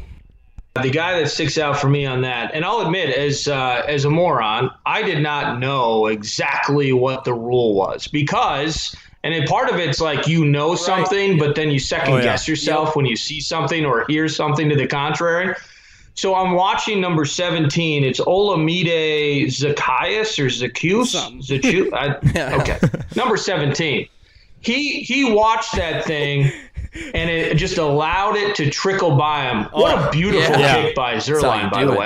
The 0.83 0.91
guy 0.91 1.21
that 1.21 1.31
sticks 1.31 1.57
out 1.57 1.79
for 1.79 1.89
me 1.89 2.05
on 2.05 2.23
that, 2.23 2.53
and 2.53 2.65
I'll 2.65 2.81
admit, 2.81 3.11
as 3.17 3.47
uh, 3.47 3.85
as 3.87 4.05
a 4.07 4.11
moron, 4.11 4.73
I 4.85 5.03
did 5.03 5.23
not 5.23 5.61
know 5.61 6.07
exactly 6.07 6.93
what 6.93 7.23
the 7.23 7.33
rule 7.33 7.75
was 7.77 8.09
because, 8.09 8.93
and 9.23 9.33
then 9.33 9.47
part 9.47 9.71
of 9.71 9.77
it's 9.79 10.01
like 10.01 10.27
you 10.27 10.45
know 10.45 10.75
something, 10.75 11.39
but 11.39 11.55
then 11.55 11.71
you 11.71 11.79
second 11.79 12.15
Oh, 12.15 12.17
yeah. 12.17 12.25
guess 12.25 12.49
yourself 12.49 12.97
when 12.97 13.07
you 13.07 13.15
see 13.15 13.41
something 13.41 13.85
or 13.87 14.05
hear 14.09 14.27
something 14.29 14.69
to 14.69 14.75
the 14.75 14.89
contrary. 14.89 15.55
So 16.17 16.35
I'm 16.35 16.55
watching 16.55 17.01
number 17.01 17.25
17. 17.25 18.03
It's 18.03 18.19
Olamide 18.21 19.45
Zaccheaus 19.47 20.39
or 20.41 20.47
Zaccheaus? 20.49 21.07
Something. 21.07 21.41
Zachu- 21.61 21.93
I, 21.93 22.57
okay. 22.61 22.79
Number 23.15 23.37
17. 23.37 24.09
He 24.61 25.01
he 25.03 25.33
watched 25.33 25.77
that 25.77 26.05
thing 26.05 26.51
and 27.15 27.31
it 27.31 27.57
just 27.57 27.79
allowed 27.79 28.37
it 28.37 28.55
to 28.57 28.71
trickle 28.71 29.17
by 29.17 29.45
him. 29.45 29.65
What 29.73 29.99
a 29.99 30.09
oh, 30.09 30.11
beautiful 30.11 30.59
yeah. 30.59 30.83
kick 30.83 30.95
by 30.95 31.15
how 31.15 31.21
Zuerlein, 31.21 31.71
by 31.71 31.81
do 31.81 31.87
the 31.89 31.93
it. 31.93 31.99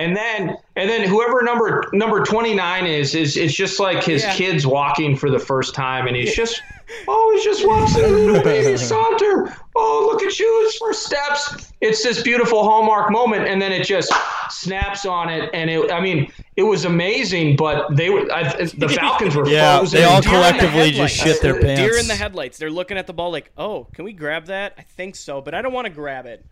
Way. 0.00 0.04
And 0.06 0.16
then 0.16 0.56
and 0.76 0.88
then 0.88 1.08
whoever 1.08 1.42
number 1.42 1.88
number 1.92 2.24
29 2.24 2.86
is 2.86 3.14
is 3.14 3.36
it's 3.36 3.54
just 3.54 3.78
like 3.80 4.02
his 4.04 4.22
Yeah. 4.22 4.34
kids 4.34 4.66
walking 4.66 5.16
for 5.16 5.30
the 5.30 5.38
first 5.38 5.74
time 5.74 6.06
and 6.06 6.16
he's 6.16 6.34
just 6.34 6.60
oh 7.06 7.32
he's 7.34 7.44
just 7.44 7.66
walking 7.66 8.04
a 8.04 8.08
little 8.08 8.42
baby 8.42 8.76
saunter. 8.76 9.56
Oh 9.76 10.08
look 10.10 10.22
at 10.22 10.38
you 10.38 10.62
his 10.64 10.76
first 10.76 11.04
steps. 11.06 11.72
It's 11.80 12.02
this 12.02 12.22
beautiful 12.22 12.62
hallmark 12.64 13.10
moment 13.10 13.46
and 13.46 13.60
then 13.60 13.72
it 13.72 13.84
just 13.86 14.12
snaps 14.50 15.06
on 15.06 15.28
it 15.28 15.50
and 15.54 15.70
it 15.70 15.90
I 15.92 16.00
mean 16.00 16.32
it 16.56 16.64
was 16.64 16.84
amazing 16.84 17.56
but 17.56 17.94
they 17.96 18.10
were 18.10 18.30
I, 18.32 18.52
the 18.64 18.88
Falcons 19.00 19.36
were 19.36 19.48
Yeah, 19.48 19.78
frozen 19.78 20.00
they 20.00 20.04
all 20.04 20.20
collectively 20.22 20.90
headlights. 20.90 20.96
just 21.14 21.16
shit 21.16 21.40
their 21.42 21.54
pants. 21.60 21.80
Deer 21.80 21.90
pants. 21.90 22.02
in 22.02 22.08
the 22.08 22.16
headlights. 22.16 22.58
They're 22.58 22.70
looking 22.70 22.98
at 22.98 23.06
the 23.06 23.12
ball 23.14 23.30
like, 23.30 23.50
oh, 23.56 23.84
can 23.94 24.04
we 24.04 24.12
grab 24.12 24.46
that? 24.46 24.74
I 24.78 24.82
think 24.82 25.14
so, 25.16 25.40
but 25.40 25.54
I 25.54 25.62
don't 25.62 25.72
want 25.72 25.86
to 25.86 25.92
grab 25.92 26.26
it. 26.26 26.44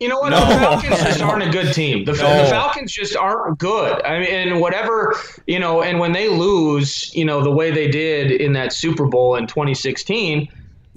You 0.00 0.08
know 0.08 0.18
what? 0.18 0.30
No. 0.30 0.40
The 0.40 0.58
Falcons 0.58 1.02
just 1.02 1.22
aren't 1.28 1.42
a 1.42 1.50
good 1.50 1.74
team. 1.74 2.04
The, 2.06 2.12
No. 2.12 2.42
the 2.42 2.48
Falcons 2.50 2.90
just 2.90 3.14
aren't 3.16 3.58
good. 3.58 4.02
I 4.02 4.18
mean, 4.20 4.30
and 4.30 4.60
whatever 4.60 5.14
you 5.46 5.58
know, 5.58 5.82
and 5.82 5.98
when 6.00 6.12
they 6.12 6.28
lose, 6.28 7.14
you 7.14 7.24
know, 7.24 7.42
the 7.42 7.50
way 7.50 7.70
they 7.70 7.88
did 7.88 8.30
in 8.32 8.54
that 8.54 8.72
Super 8.72 9.06
Bowl 9.06 9.36
in 9.36 9.46
2016. 9.46 10.48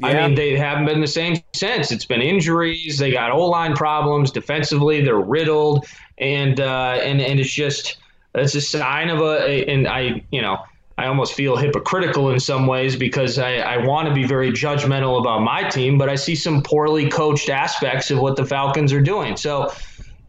I 0.02 0.14
mean, 0.14 0.36
they 0.36 0.58
haven't 0.58 0.86
been 0.86 1.02
the 1.02 1.08
same 1.08 1.38
since. 1.54 1.92
It's 1.92 2.04
been 2.04 2.22
injuries. 2.22 2.98
They 2.98 3.12
got 3.12 3.32
O 3.32 3.46
line 3.46 3.76
problems. 3.76 4.32
Defensively, 4.32 5.02
they're 5.02 5.20
riddled, 5.20 5.86
and 6.18 6.60
uh, 6.60 7.00
and 7.02 7.22
and 7.22 7.40
it's 7.40 7.54
just 7.54 7.98
it's 8.34 8.56
a 8.56 8.62
sign 8.62 9.10
of 9.10 9.22
a. 9.22 9.66
And 9.70 9.88
I, 9.88 10.24
you 10.32 10.42
know, 10.42 10.58
I 10.98 11.08
almost 11.08 11.34
feel 11.34 11.58
hypocritical 11.58 12.30
in 12.30 12.40
some 12.40 12.68
ways 12.68 12.96
because 12.96 13.40
I, 13.40 13.56
I 13.56 13.86
want 13.86 14.08
to 14.08 14.14
be 14.14 14.26
very 14.26 14.52
judgmental 14.52 15.20
about 15.20 15.42
my 15.42 15.68
team, 15.68 15.98
but 15.98 16.08
I 16.08 16.16
see 16.16 16.36
some 16.36 16.62
poorly 16.62 17.10
coached 17.10 17.50
aspects 17.50 18.12
of 18.12 18.20
what 18.20 18.36
the 18.36 18.46
Falcons 18.46 18.94
are 18.94 19.02
doing. 19.02 19.36
So, 19.36 19.72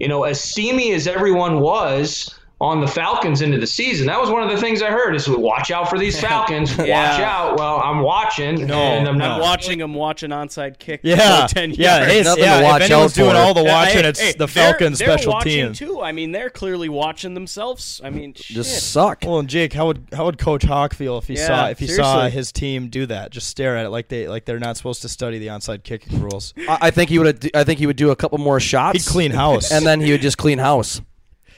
you 0.01 0.09
know, 0.09 0.25
as 0.25 0.43
steamy 0.43 0.93
as 0.93 1.07
everyone 1.07 1.61
was 1.61 2.35
on 2.61 2.81
the 2.81 2.87
Falcons 2.87 3.43
into 3.43 3.59
the 3.59 3.67
season, 3.67 4.07
that 4.07 4.19
was 4.21 4.31
one 4.31 4.43
of 4.43 4.49
the 4.49 4.57
things 4.57 4.81
I 4.81 4.91
heard 4.91 5.15
is 5.17 5.29
watch 5.29 5.71
out 5.71 5.91
for 5.91 5.99
these 5.99 6.19
Falcons. 6.29 6.77
Watch 6.79 6.89
out. 6.89 7.59
Well, 7.59 7.81
I'm 7.83 8.01
watching. 8.01 8.67
No, 8.67 8.75
and 8.81 9.09
I'm 9.09 9.19
not 9.19 9.33
I'm 9.33 9.41
watching 9.41 9.79
them 9.81 9.93
watch 9.93 10.23
an 10.23 10.31
onside 10.31 10.79
kick. 10.79 11.01
Yeah, 11.03 11.43
go 11.43 11.47
10 11.49 11.73
yeah. 11.73 11.97
yards. 11.99 12.13
Hey, 12.13 12.23
Nothing 12.23 12.45
yeah, 12.45 12.59
to 12.59 12.65
watch 12.65 12.83
if 12.83 12.91
anyone's 12.91 13.19
out 13.19 13.23
doing 13.25 13.37
all 13.37 13.55
the 13.55 13.65
watching, 13.65 14.03
hey, 14.05 14.09
it's 14.09 14.21
hey, 14.21 14.33
the 14.33 14.39
they're- 14.39 14.49
Falcons 14.49 14.99
they're 15.01 15.09
special 15.09 15.33
watching 15.33 15.51
team. 15.53 15.73
too. 15.73 16.01
I 16.01 16.13
mean, 16.13 16.31
they're 16.33 16.49
clearly 16.49 16.89
watching 16.89 17.35
themselves. 17.35 18.01
I 18.05 18.11
mean, 18.11 18.33
Just 18.35 18.71
shit. 18.73 18.83
suck. 18.83 19.25
Well, 19.27 19.41
and 19.41 19.49
Jake, 19.49 19.73
how 19.73 19.87
would 19.89 20.07
how 20.13 20.25
would 20.27 20.39
Coach 20.39 20.63
Hawk 20.63 20.95
feel 20.95 21.19
if 21.19 21.27
he 21.27 21.35
Yeah, 21.35 21.47
saw 21.49 21.69
if 21.69 21.79
he 21.81 21.87
saw 21.89 22.29
his 22.29 22.53
team 22.53 22.89
do 22.89 23.05
that? 23.07 23.31
Just 23.33 23.49
stare 23.49 23.77
at 23.77 23.85
it 23.85 23.91
like 23.91 24.09
they 24.09 24.29
like 24.29 24.45
they're 24.45 24.59
not 24.61 24.77
supposed 24.77 25.03
to 25.03 25.09
study 25.09 25.39
the 25.39 25.49
onside 25.49 25.83
kicking 25.83 26.21
rules. 26.21 26.55
I 26.69 26.79
I 26.83 26.91
think 26.91 27.11
he 27.11 27.19
would. 27.19 27.51
I 27.55 27.65
think 27.65 27.81
he 27.81 27.87
would 27.87 27.97
do 27.97 28.11
a 28.11 28.17
couple 28.17 28.39
more 28.39 28.61
shots. 28.61 29.05
He'd 29.05 29.11
clean 29.11 29.33
house, 29.33 29.73
and 29.73 29.85
then 29.85 30.01
he 30.01 30.13
would 30.13 30.21
just 30.23 30.39
clean 30.39 30.59
house, 30.59 31.01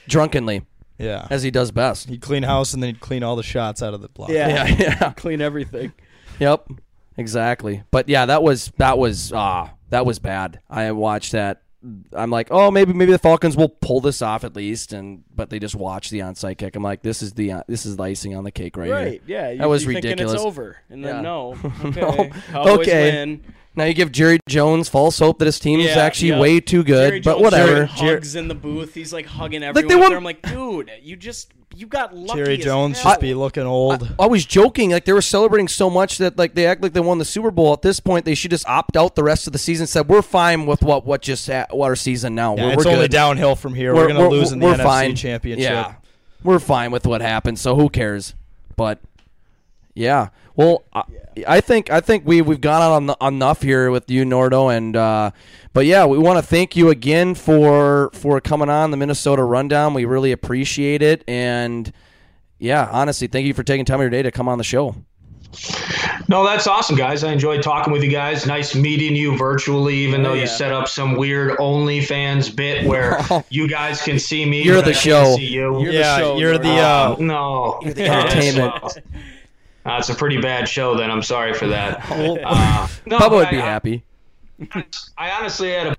drunkenly, 0.07 0.63
yeah, 0.97 1.27
as 1.29 1.43
he 1.43 1.51
does 1.51 1.71
best. 1.71 2.09
he'd 2.09 2.21
clean 2.21 2.43
house 2.43 2.73
and 2.73 2.81
then 2.81 2.89
he'd 2.89 2.99
clean 2.99 3.23
all 3.23 3.35
the 3.35 3.43
shots 3.43 3.81
out 3.83 3.93
of 3.93 4.01
the 4.01 4.09
block. 4.09 4.29
Yeah. 4.29 4.65
Yeah, 4.67 4.75
yeah. 4.79 5.13
clean 5.15 5.41
everything. 5.41 5.93
Yep, 6.39 6.69
exactly. 7.17 7.83
But 7.91 8.09
yeah, 8.09 8.25
that 8.25 8.43
was 8.43 8.71
that 8.77 8.97
was 8.97 9.31
ah 9.33 9.71
that 9.89 10.05
was 10.05 10.19
bad. 10.19 10.59
I 10.69 10.91
watched 10.91 11.31
that. 11.31 11.61
I'm 12.11 12.31
like, 12.31 12.47
oh, 12.51 12.71
maybe 12.71 12.91
maybe 12.91 13.11
the 13.11 13.19
Falcons 13.19 13.55
will 13.55 13.69
pull 13.69 14.01
this 14.01 14.21
off 14.21 14.43
at 14.43 14.55
least, 14.55 14.91
and 14.93 15.23
but 15.33 15.49
they 15.49 15.59
just 15.59 15.75
watch 15.75 16.09
the 16.09 16.19
onside 16.19 16.57
kick. 16.57 16.75
I'm 16.75 16.83
like, 16.83 17.01
this 17.03 17.21
is 17.21 17.33
the 17.33 17.51
uh, 17.53 17.63
this 17.67 17.85
is 17.85 17.95
the 17.95 18.03
icing 18.03 18.35
on 18.35 18.43
the 18.43 18.51
cake 18.51 18.75
right, 18.75 18.89
Right. 18.89 19.07
here. 19.11 19.21
Yeah. 19.27 19.49
You, 19.51 19.57
that 19.59 19.69
was 19.69 19.83
you 19.85 19.93
thinking 19.93 20.09
ridiculous. 20.11 20.33
It's 20.35 20.43
over, 20.43 20.77
and 20.89 21.05
then 21.05 21.15
Yeah. 21.17 21.21
no. 21.21 21.53
No. 21.83 22.07
Okay. 22.09 22.29
Cowboys 22.51 22.87
Okay. 22.87 23.39
Win. 23.77 23.83
Now 23.83 23.87
you 23.87 23.93
give 23.93 24.11
Jerry 24.11 24.39
Jones 24.47 24.89
false 24.89 25.19
hope 25.19 25.39
that 25.39 25.45
his 25.45 25.59
team 25.59 25.79
is 25.79 25.87
Yeah, 25.95 25.99
actually 26.03 26.29
yeah. 26.29 26.39
way 26.39 26.59
too 26.59 26.83
good, 26.83 27.09
Jerry 27.09 27.19
but 27.21 27.31
Jones 27.33 27.41
whatever. 27.43 27.73
Jerry 27.85 27.87
hugs 28.15 28.35
in 28.35 28.47
the 28.47 28.55
booth. 28.55 28.93
He's 28.93 29.13
like 29.13 29.25
hugging 29.25 29.63
everyone. 29.63 29.97
won't- 29.99 30.09
there. 30.09 30.17
I'm 30.17 30.23
like, 30.23 30.41
dude, 30.41 30.91
you 31.01 31.15
just 31.15 31.53
you 31.75 31.85
got 31.85 32.15
lucky. 32.15 32.39
Jerry 32.43 32.57
as 32.57 32.63
Jones 32.63 32.99
hell. 32.99 33.11
just 33.11 33.21
be 33.21 33.33
looking 33.35 33.63
old. 33.63 34.15
I 34.17 34.25
was 34.25 34.45
joking, 34.45 34.91
like 34.91 35.05
they 35.05 35.13
were 35.13 35.21
celebrating 35.21 35.67
so 35.67 35.89
much 35.89 36.17
that 36.17 36.37
like 36.37 36.55
they 36.55 36.65
act 36.65 36.81
like 36.81 36.93
they 36.93 36.99
won 37.01 37.19
the 37.19 37.25
Super 37.25 37.51
Bowl. 37.51 37.71
At 37.73 37.81
this 37.83 37.99
point, 37.99 38.25
they 38.25 38.33
should 38.35 38.49
just 38.51 38.67
opt 38.67 38.97
out 38.97 39.15
the 39.15 39.23
rest 39.23 39.45
of 39.47 39.53
the 39.53 39.59
season. 39.59 39.85
Said 39.85 40.07
we're 40.09 40.21
fine 40.23 40.65
with 40.65 40.81
what 40.81 41.05
what 41.05 41.21
just 41.21 41.45
ha- 41.47 41.67
what 41.71 41.85
our 41.87 41.95
season 41.95 42.33
now. 42.33 42.55
yeah, 42.55 42.65
we're, 42.67 42.73
it's 42.73 42.85
we're 42.85 42.91
only 42.91 43.03
good. 43.03 43.11
downhill 43.11 43.55
from 43.55 43.75
here. 43.75 43.93
We're, 43.93 44.07
gonna 44.07 44.27
lose 44.27 44.51
in 44.51 44.59
the 44.59 44.65
we're 44.65 44.73
NFC 44.75 44.83
fine. 44.83 45.15
Championship. 45.15 45.63
Yeah, 45.69 45.95
we're 46.43 46.59
fine 46.59 46.89
with 46.91 47.05
what 47.05 47.21
happened. 47.21 47.59
So 47.59 47.75
who 47.75 47.89
cares? 47.89 48.33
But 48.75 48.99
yeah, 49.93 50.29
well, 50.57 50.83
I, 50.91 51.03
I 51.47 51.61
think 51.61 51.89
I 51.91 52.01
think 52.01 52.25
we 52.25 52.41
we've 52.41 52.59
gone 52.59 52.81
on 52.81 53.09
en- 53.09 53.27
enough 53.35 53.61
here 53.61 53.91
with 53.91 54.09
you, 54.09 54.25
Nordo, 54.25 54.75
and 54.75 54.95
uh, 54.95 55.31
but 55.71 55.85
yeah, 55.85 56.05
we 56.05 56.17
want 56.17 56.39
to 56.39 56.41
thank 56.41 56.75
you 56.75 56.89
again 56.89 57.35
for 57.35 58.09
for 58.13 58.41
coming 58.41 58.67
on 58.67 58.89
the 58.91 58.97
Minnesota 58.97 59.43
Rundown. 59.43 59.93
We 59.93 60.05
really 60.05 60.31
appreciate 60.31 61.03
it, 61.03 61.23
and 61.27 61.93
yeah, 62.57 62.89
honestly, 62.91 63.27
thank 63.27 63.45
you 63.45 63.53
for 63.53 63.63
taking 63.63 63.85
time 63.85 63.99
of 63.99 64.01
your 64.01 64.09
day 64.09 64.23
to 64.23 64.31
come 64.31 64.49
on 64.49 64.57
the 64.57 64.63
show. 64.63 64.95
No, 66.27 66.43
that's 66.43 66.67
awesome, 66.67 66.95
guys. 66.97 67.23
I 67.23 67.31
enjoyed 67.31 67.61
talking 67.61 67.93
with 67.93 68.03
you 68.03 68.09
guys. 68.09 68.45
Nice 68.45 68.75
meeting 68.75 69.15
you 69.15 69.37
virtually, 69.37 69.95
even 69.95 70.23
though 70.23 70.33
yeah. 70.33 70.41
you 70.41 70.47
set 70.47 70.71
up 70.73 70.87
some 70.87 71.15
weird 71.15 71.57
OnlyFans 71.57 72.53
bit 72.53 72.85
where 72.85 73.19
you 73.49 73.69
guys 73.69 74.01
can 74.01 74.19
see 74.19 74.43
me. 74.45 74.63
You're 74.63 74.81
the 74.81 74.93
show. 74.93 75.35
See 75.35 75.45
you. 75.45 75.81
You're 75.81 75.91
the 75.91 75.99
Yeah, 75.99 76.17
show, 76.17 76.37
you're 76.37 76.51
Lord. 76.53 76.63
the 76.63 76.69
uh, 76.69 77.15
no, 77.19 77.79
the 77.83 78.09
entertainment. 78.09 78.97
Uh, 79.87 79.97
it's 79.99 80.09
a 80.09 80.15
pretty 80.15 80.39
bad 80.41 80.67
show. 80.67 80.95
Then 80.97 81.09
I'm 81.09 81.23
sorry 81.23 81.53
for 81.53 81.67
that. 81.67 82.07
Well, 82.09 82.37
Uh, 82.45 82.87
no, 83.05 83.17
Bubba 83.19 83.31
would 83.31 83.47
I- 83.47 83.51
be 83.51 83.57
I- 83.61 83.65
happy. 83.65 84.03
I 85.17 85.31
honestly 85.31 85.71
had 85.71 85.87
a 85.87 85.95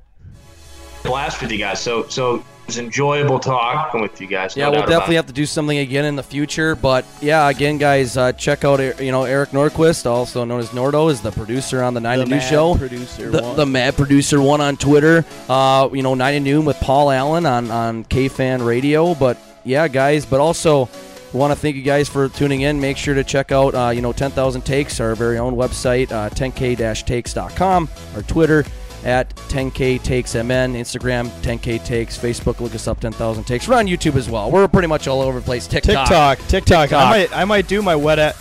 blast 1.05 1.41
with 1.41 1.53
you 1.53 1.59
guys. 1.59 1.81
So 1.81 2.07
so 2.09 2.37
it 2.37 2.43
was 2.67 2.79
enjoyable 2.79 3.39
talking 3.39 4.03
with 4.03 4.21
you 4.21 4.27
guys. 4.27 4.57
no 4.57 4.65
Yeah, 4.65 4.69
we'll 4.71 4.87
definitely 4.87 5.15
have 5.15 5.27
to 5.27 5.33
do 5.33 5.47
something 5.47 5.79
again 5.79 6.05
in 6.05 6.17
the 6.17 6.23
future. 6.23 6.75
But 6.75 7.07
yeah, 7.23 7.49
again, 7.49 7.79
guys, 7.79 8.17
uh, 8.17 8.33
check 8.33 8.65
out 8.65 8.81
uh, 8.81 8.93
you 9.01 9.13
know 9.13 9.25
Eric 9.25 9.51
Norquist, 9.51 10.07
also 10.07 10.45
known 10.45 10.59
as 10.61 10.71
Nordo, 10.71 11.11
is 11.11 11.21
the 11.21 11.31
producer 11.31 11.83
on 11.83 11.95
the 11.95 12.01
Nine 12.01 12.19
The 12.19 12.25
to 12.25 12.31
Noon 12.33 12.41
show. 12.41 12.75
producer 12.75 13.31
the, 13.31 13.43
one. 13.43 13.57
the 13.57 13.65
Mad 13.67 13.97
Producer 13.97 14.43
One 14.43 14.61
on 14.61 14.77
Twitter. 14.77 15.25
Uh, 15.49 15.89
you 15.93 16.03
know, 16.03 16.15
Nine 16.15 16.35
to 16.35 16.41
Noon 16.41 16.65
with 16.65 16.79
Paul 16.81 17.11
Allen 17.13 17.47
on 17.47 17.71
on 17.71 18.05
KFan 18.07 18.67
Radio. 18.67 19.15
But 19.15 19.39
yeah, 19.65 19.87
guys, 19.89 20.27
but 20.27 20.41
also. 20.41 20.89
We 21.33 21.39
want 21.39 21.53
to 21.53 21.59
thank 21.59 21.77
you 21.77 21.83
guys 21.83 22.09
for 22.09 22.29
tuning 22.31 22.63
in. 22.63 22.81
Make 22.81 22.97
sure 22.97 23.15
to 23.15 23.23
check 23.23 23.53
out, 23.53 23.75
uh, 23.75 23.91
you 23.91 24.01
know, 24.01 24.13
10,000 24.13 24.63
Takes, 24.63 24.99
our 25.01 25.15
very 25.15 25.39
own 25.39 25.55
website, 25.57 26.11
uh, 26.11 26.31
10k-takes.com, 26.31 27.89
our 28.15 28.23
Twitter 28.23 28.65
at 29.05 29.35
10k 29.49 30.03
takes 30.03 30.35
mn, 30.35 30.75
Instagram 30.75 31.29
10k 31.43 31.85
takes, 31.85 32.19
Facebook 32.19 32.61
look 32.61 32.75
us 32.75 32.89
up 32.89 32.99
10,000 33.01 33.45
takes. 33.45 33.69
We're 33.69 33.77
on 33.77 33.87
YouTube 33.87 34.17
as 34.17 34.29
well. 34.29 34.51
We're 34.51 34.67
pretty 34.69 34.89
much 34.89 35.07
all 35.07 35.21
over 35.21 35.39
the 35.39 35.45
place. 35.45 35.67
TikTok. 35.69 36.09
TikTok, 36.09 36.39
TikTok. 36.49 36.89
TikTok. 36.89 36.93
I 36.93 37.11
might, 37.11 37.37
I 37.37 37.45
might 37.45 37.69
do 37.69 37.81
my 37.83 37.95
wet, 37.95 38.19
a- 38.19 38.35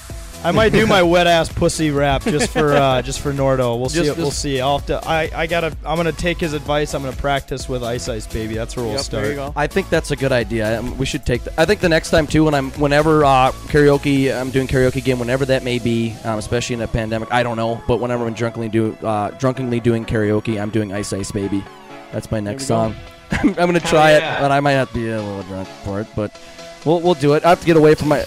I 0.44 0.52
might 0.52 0.72
do 0.72 0.86
my 0.88 1.04
wet 1.04 1.28
ass 1.28 1.52
pussy 1.52 1.92
rap 1.92 2.22
just 2.22 2.52
for, 2.52 2.74
uh, 2.74 3.02
just 3.04 3.20
for 3.20 3.34
Nordo. 3.34 3.78
We'll 3.78 3.90
see. 3.90 4.04
Just- 4.04 4.18
we'll 4.18 4.32
see. 4.32 4.62
I'll 4.62 4.78
have 4.78 4.88
to. 4.88 5.08
I, 5.08 5.30
I 5.34 5.48
gotta. 5.48 5.76
I'm 5.86 5.98
gonna 5.98 6.12
take 6.12 6.40
his 6.40 6.54
advice. 6.54 6.94
I'm 6.94 7.04
gonna 7.04 7.16
practice 7.18 7.68
with 7.68 7.84
Ice 7.84 8.08
Ice 8.08 8.28
Baby. 8.28 8.56
That's 8.56 8.76
where 8.76 8.86
we'll 8.86 8.96
Yep, 8.96 9.02
start. 9.02 9.24
there 9.24 9.32
you 9.32 9.38
go. 9.38 9.54
I 9.56 9.68
think 9.68 9.90
that's 9.90 10.12
a 10.12 10.16
good 10.16 10.32
idea. 10.32 10.80
Um, 10.80 10.98
We 10.98 11.06
should 11.06 11.26
take. 11.26 11.44
The, 11.44 11.60
I 11.60 11.66
think 11.66 11.82
the 11.82 11.90
next 11.90 12.12
time 12.12 12.28
too, 12.28 12.44
when 12.46 12.54
I'm 12.54 12.72
whenever 12.72 13.26
uh, 13.26 13.52
karaoke, 13.68 14.34
I'm 14.34 14.52
doing 14.52 14.68
karaoke 14.68 14.98
again, 14.98 15.20
whenever 15.20 15.44
that 15.46 15.64
may 15.64 15.80
be, 15.80 16.16
um, 16.24 16.40
especially 16.40 16.76
in 16.76 16.82
a 16.82 16.88
pandemic. 16.88 17.32
I 17.32 17.44
don't 17.44 17.58
know, 17.58 17.82
but 17.88 17.98
whenever 17.98 18.26
I'm 18.26 18.34
drunkenly 18.34 18.70
do 18.70 18.96
uh, 19.04 19.32
drunkenly 19.32 19.80
doing 19.80 20.06
karaoke, 20.06 20.62
I'm 20.62 20.70
doing 20.70 20.94
Ice 20.94 21.12
Ice 21.14 21.32
Baby. 21.32 21.64
That's 22.12 22.32
my 22.32 22.40
next 22.40 22.66
song. 22.66 22.96
I'm, 23.32 23.54
gonna 23.54 23.80
try 23.80 24.12
yeah. 24.12 24.38
it, 24.38 24.42
but 24.42 24.52
I 24.52 24.60
might 24.62 24.72
have 24.74 24.88
to 24.90 24.94
be 24.94 25.10
a 25.10 25.22
little 25.22 25.44
drunk 25.44 25.68
for 25.84 26.00
it. 26.00 26.08
But 26.16 26.40
we'll 26.86 27.02
we'll 27.02 27.16
do 27.16 27.34
it. 27.34 27.44
I 27.44 27.50
have 27.50 27.60
to 27.60 27.66
get 27.66 27.76
away 27.76 27.96
from 27.96 28.10
my 28.10 28.24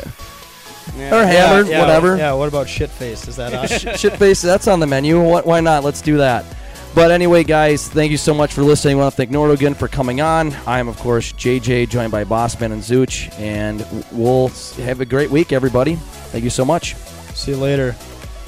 Yeah. 0.96 1.14
or 1.20 1.24
hammered, 1.24 1.68
yeah, 1.68 1.80
whatever. 1.80 2.16
Yeah. 2.16 2.32
What 2.32 2.48
about 2.48 2.68
shit 2.68 2.90
face? 2.90 3.26
Is 3.28 3.36
that 3.36 3.54
on? 3.88 3.96
shit 3.96 4.16
face 4.16 4.42
that's 4.42 4.68
on 4.68 4.80
the 4.80 4.86
menu 4.86 5.20
Wh- 5.20 5.46
why 5.46 5.60
not 5.60 5.84
let's 5.84 6.00
do 6.00 6.16
that 6.18 6.44
but 6.92 7.12
anyway 7.12 7.44
guys 7.44 7.88
thank 7.88 8.10
you 8.10 8.16
so 8.16 8.34
much 8.34 8.52
for 8.52 8.62
listening 8.62 8.96
i 8.96 9.00
want 9.00 9.12
to 9.12 9.16
thank 9.16 9.30
nordo 9.30 9.52
again 9.54 9.74
for 9.74 9.86
coming 9.86 10.20
on 10.20 10.52
i 10.66 10.80
am 10.80 10.88
of 10.88 10.96
course 10.98 11.32
jj 11.34 11.88
joined 11.88 12.10
by 12.10 12.24
bossman 12.24 12.72
and 12.72 12.82
zooch 12.82 13.32
and 13.38 13.86
we'll 14.10 14.48
have 14.84 15.00
a 15.00 15.04
great 15.04 15.30
week 15.30 15.52
everybody 15.52 15.94
thank 16.32 16.42
you 16.42 16.50
so 16.50 16.64
much 16.64 16.96
see 17.34 17.52
you 17.52 17.56
later. 17.58 17.94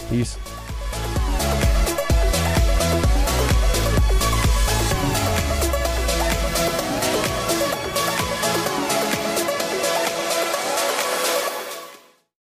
peace 0.09 0.37